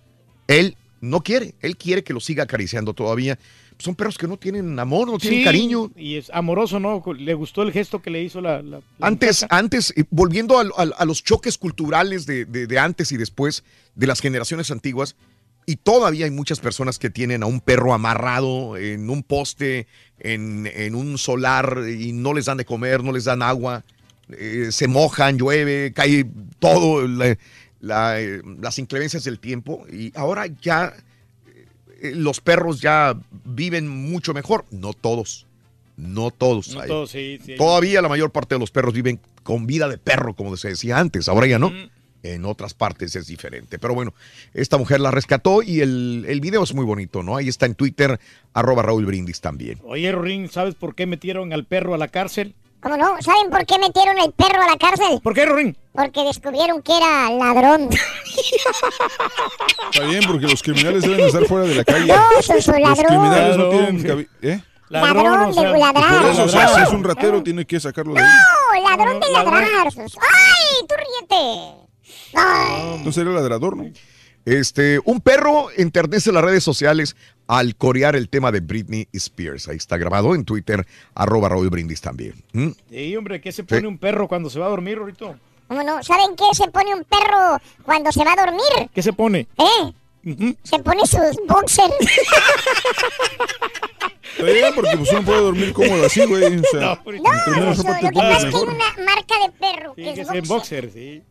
[0.46, 3.38] él no quiere, él quiere que lo siga acariciando todavía.
[3.78, 5.90] Son perros que no tienen amor, no tienen Sí, cariño.
[5.96, 7.00] Y es amoroso, ¿no?
[7.16, 8.60] Le gustó el gesto que le hizo la.
[8.60, 9.56] la- la Antes, muchacha.
[9.56, 13.62] antes, volviendo a, los choques culturales de, de- de antes y después
[13.94, 15.14] de las generaciones antiguas,
[15.64, 19.86] y todavía hay muchas personas que tienen a un perro amarrado en un poste,
[20.18, 23.84] en, en un solar, y no les dan de comer, no les dan agua,
[24.30, 26.26] eh, se mojan, llueve, cae
[26.58, 27.36] todo, la-
[28.20, 30.92] eh, las inclemencias del tiempo, y ahora ya
[32.02, 35.46] los perros ya viven mucho mejor, no todos.
[35.96, 36.74] No todos.
[36.74, 37.56] No Hay- todos, sí, sí.
[37.56, 40.98] Todavía la mayor parte de los perros viven con vida de perro, como se decía
[40.98, 41.28] antes.
[41.28, 41.72] Ahora ya no.
[42.24, 43.78] En otras partes es diferente.
[43.78, 44.12] Pero bueno,
[44.52, 47.36] esta mujer la rescató y el, el video es muy bonito, ¿no?
[47.36, 48.18] Ahí está en Twitter,
[48.52, 49.78] arroba Raúl Brindis también.
[49.84, 52.54] Oye, Rorín, ¿sabes por qué metieron al perro a la cárcel?
[52.80, 53.20] ¿Cómo no?
[53.20, 55.20] ¿Saben por qué metieron el perro a la cárcel?
[55.22, 55.76] ¿Por qué, Rorín?
[55.92, 57.88] Porque descubrieron que era ladrón.
[59.92, 62.06] Está bien, porque los criminales deben estar fuera de la calle.
[62.06, 63.06] No, son su Los ladrón.
[63.06, 64.60] criminales no Ladrón, tienen cabi- ¿Eh?
[64.90, 66.22] Ladrón de ladrar.
[66.22, 68.28] Por eso, o sea, si es un ratero, tiene que sacarlo de ahí.
[68.82, 69.88] No, ladrón de ladrar.
[69.96, 71.88] ¡Ay, tú ríete!
[72.34, 72.94] Ay.
[72.96, 73.84] Entonces era ladrador, ¿no?
[74.44, 77.16] Este, un perro enternece las redes sociales
[77.48, 79.66] al corear el tema de Britney Spears.
[79.68, 82.34] Ahí está grabado en Twitter, arroba Raúl Brindis también.
[82.52, 82.68] ¿Mm?
[82.90, 85.34] Sí, hombre, ¿qué se pone un perro cuando se va a dormir, Rorito?
[85.66, 86.02] ¿Cómo no?
[86.02, 88.88] ¿Saben qué se pone un perro cuando se va a dormir?
[88.94, 89.48] ¿Qué se pone?
[89.58, 89.92] ¿Eh?
[90.62, 91.94] Se pone sus boxers.
[94.38, 96.58] Está porque pues uno puede dormir cómodo así, güey.
[96.58, 99.52] O sea, No, Eso, te lo que pasa pongas es que hay una marca de
[99.58, 100.86] perro que que es es boxer.
[100.86, 101.22] boxer, sí.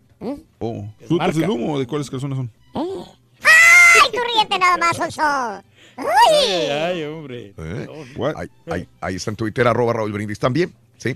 [0.59, 2.51] Oh, ¿Frutas del humo o de cuáles calzones son?
[2.73, 5.63] ¡Ay, tú ríete nada más, Oso!
[5.97, 7.53] Ay, hombre.
[7.57, 7.87] ¿Eh?
[8.35, 10.73] Ahí, ahí- ahí está en Twitter, arroba Raúl Brindis también.
[10.97, 11.09] ¿sí?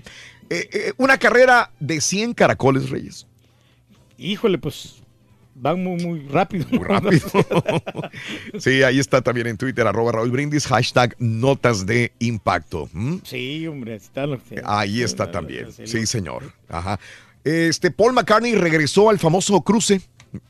[0.50, 3.26] Eh, eh, una carrera de 100 caracoles, Reyes.
[4.18, 4.96] Híjole, pues
[5.54, 6.66] van muy, muy rápido.
[6.70, 7.26] Muy rápido.
[8.58, 12.88] sí, ahí está también en Twitter, arroba Raúl Brindis, hashtag notas de impacto.
[12.92, 13.16] ¿Mm?
[13.24, 14.60] Sí, hombre, está lo que...
[14.64, 15.68] Ahí está también.
[15.72, 16.52] Sí, señor.
[16.68, 16.98] Ajá.
[17.44, 20.00] Este, Paul McCartney regresó al famoso cruce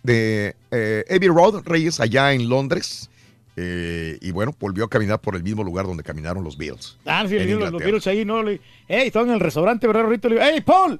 [0.03, 3.09] de eh, Abbey Road, Reyes, allá en Londres.
[3.57, 6.97] Eh, y bueno, volvió a caminar por el mismo lugar donde caminaron los Beatles.
[7.05, 7.81] Ah, sí, en los, los.
[7.83, 8.43] Beatles ahí, ¿no?
[8.43, 10.29] Le, hey, estaban en el restaurante, ¿verdad, Rorito?
[10.29, 10.99] Le digo, hey, Paul.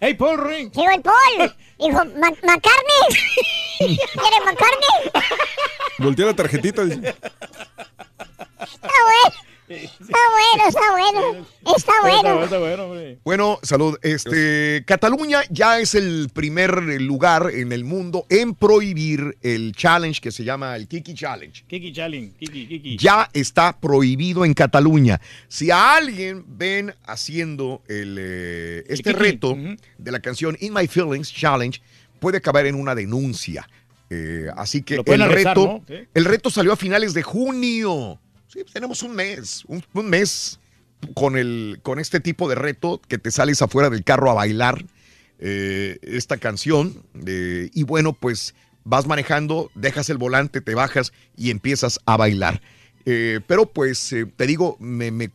[0.00, 0.72] Hey, Paul Ring.
[0.72, 1.54] Llegó el Paul.
[1.78, 3.18] Dijo, "Ma- ¿McCartney?
[3.78, 5.22] ¿Quieres McCartney?
[5.98, 6.84] Voltea la tarjetita.
[6.84, 7.08] dice.
[7.08, 9.49] Está bueno.
[9.70, 11.46] Está bueno, está bueno.
[11.76, 12.44] Está bueno.
[12.44, 13.18] Está bueno, hombre.
[13.24, 13.96] Bueno, salud.
[14.02, 20.32] Este, Cataluña ya es el primer lugar en el mundo en prohibir el challenge que
[20.32, 21.64] se llama el Kiki Challenge.
[21.68, 22.98] Kiki Challenge, Kiki, Kiki.
[22.98, 25.20] Ya está prohibido en Cataluña.
[25.46, 29.56] Si a alguien ven haciendo el, eh, este reto
[29.98, 31.80] de la canción In My Feelings Challenge,
[32.18, 33.68] puede acabar en una denuncia.
[34.12, 35.84] Eh, así que el arrestar, reto, ¿no?
[35.86, 36.08] Sí.
[36.12, 38.18] el reto salió a finales de junio.
[38.52, 40.58] Sí, tenemos un mes, un, mes
[41.14, 44.84] con, el, con este tipo de reto que te sales afuera del carro a bailar
[45.38, 47.00] eh, esta canción.
[47.26, 52.60] eh, y bueno, pues vas manejando, dejas el volante, te bajas y empiezas a bailar.
[53.06, 55.30] Eh, pero pues te digo, me, me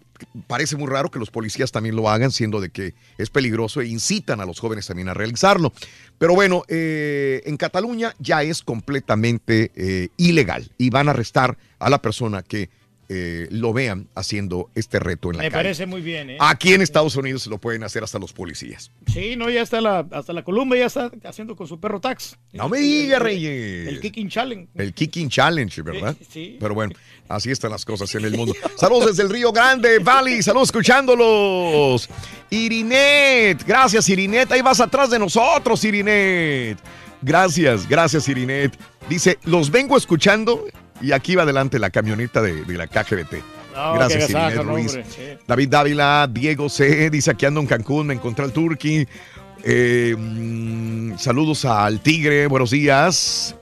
[0.48, 3.88] parece muy raro que los policías también lo hagan, siendo de que es peligroso e
[3.88, 5.72] incitan a los jóvenes también a realizarlo.
[6.18, 12.44] Pero bueno, en Cataluña ya es completamente ilegal y van a arrestar a la persona
[12.44, 12.70] que
[13.10, 15.64] eh, lo vean haciendo este reto en la Me calle.
[15.64, 16.38] parece muy bien, ¿eh?
[16.40, 18.92] Aquí en Estados Unidos se lo pueden hacer hasta los policías.
[19.12, 22.38] Sí, no, ya está la, hasta la Columbia ya está haciendo con su perro tax.
[22.54, 23.88] No me diga, Reyes.
[23.88, 24.68] El Kicking Challenge.
[24.76, 26.16] El Kicking Challenge, ¿verdad?
[26.30, 26.58] Sí.
[26.60, 26.94] Pero bueno,
[27.30, 28.54] así están las cosas en el mundo.
[28.78, 30.42] Saludos desde el Río Grande, Valley.
[30.42, 32.10] Saludos escuchándolos.
[32.50, 34.52] Irinet, gracias Irinet.
[34.52, 36.78] Ahí vas atrás de nosotros, Irinet.
[37.22, 38.78] Gracias, gracias Irinet.
[39.10, 40.66] Dice, los vengo escuchando
[41.02, 43.36] y aquí va adelante la camioneta de, de la KGBT.
[43.76, 44.96] No, Gracias, no, Ruiz.
[44.96, 45.40] hombre.
[45.46, 47.10] David Dávila, Diego C.
[47.10, 49.06] Dice aquí ando en Cancún, me encontré al Turqui.
[49.64, 53.56] Eh, mm, saludos al Tigre, buenos días.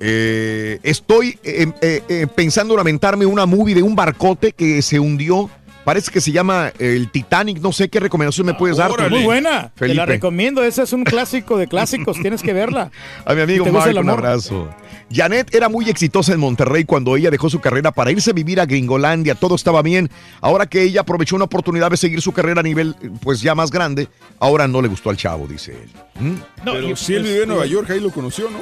[0.00, 5.48] Eh, estoy eh, pensando en lamentarme una movie de un barcote que se hundió.
[5.86, 7.60] Parece que se llama eh, el Titanic.
[7.60, 8.90] No sé qué recomendación me puedes dar.
[9.08, 9.68] Muy buena.
[9.68, 9.94] Te Felipe.
[9.98, 10.64] la recomiendo.
[10.64, 12.16] Ese es un clásico de clásicos.
[12.20, 12.90] Tienes que verla.
[13.24, 14.68] A mi amigo Si te un abrazo.
[15.12, 18.58] Janet era muy exitosa en Monterrey cuando ella dejó su carrera para irse a vivir
[18.58, 19.36] a Gringolandia.
[19.36, 20.10] Todo estaba bien.
[20.40, 23.70] Ahora que ella aprovechó una oportunidad de seguir su carrera a nivel, pues ya más
[23.70, 24.08] grande,
[24.40, 25.90] ahora no le gustó al chavo, dice él.
[26.18, 26.34] ¿Mm?
[26.64, 28.58] Pero y- si él pues, vive en Nueva eh, York, ahí lo conoció, ¿no?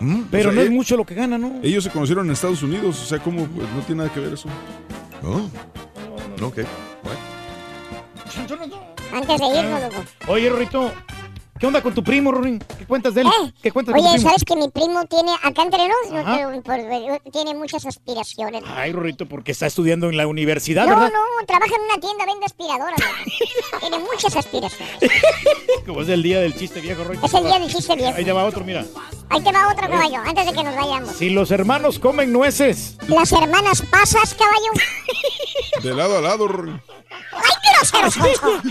[0.00, 0.22] ¿Mm?
[0.30, 1.60] Pero O sea, no es eh, mucho lo que gana, ¿no?
[1.62, 3.44] Ellos se conocieron en Estados Unidos, o sea, ¿cómo?
[3.44, 4.48] Pues, no tiene nada que ver eso.
[5.22, 5.42] Oh.
[6.42, 6.58] Ok.
[9.12, 10.04] Antes de irnos, loco.
[10.28, 10.92] Oye, Rorito,
[11.60, 12.58] ¿qué onda con tu primo, Rorín?
[12.78, 13.28] ¿Qué cuentas de él?
[13.62, 14.28] ¿Qué cuentas de tu Oye, primo?
[14.30, 18.64] ¿sabes que mi primo tiene, acá entre nos, no por- tiene muchas aspiraciones?
[18.74, 21.12] Ay, Rorito, porque está estudiando en la universidad, No, ¿verdad?
[21.12, 22.98] no, trabaja en una tienda, vende aspiradoras.
[23.80, 24.96] tiene muchas aspiraciones.
[25.86, 27.26] Como es el día del chiste viejo, Rorito.
[27.26, 28.16] Es el día del chiste viejo.
[28.16, 28.84] Ahí te va otro, mira.
[29.28, 31.10] Ahí te va otro caballo, antes de que nos vayamos.
[31.16, 34.72] Si los hermanos comen nueces, Las hermanas pasas, caballo.
[35.82, 36.48] De lado a lado.
[36.48, 36.72] Rory.
[37.32, 38.60] ¡Ay, grosero, Sonso!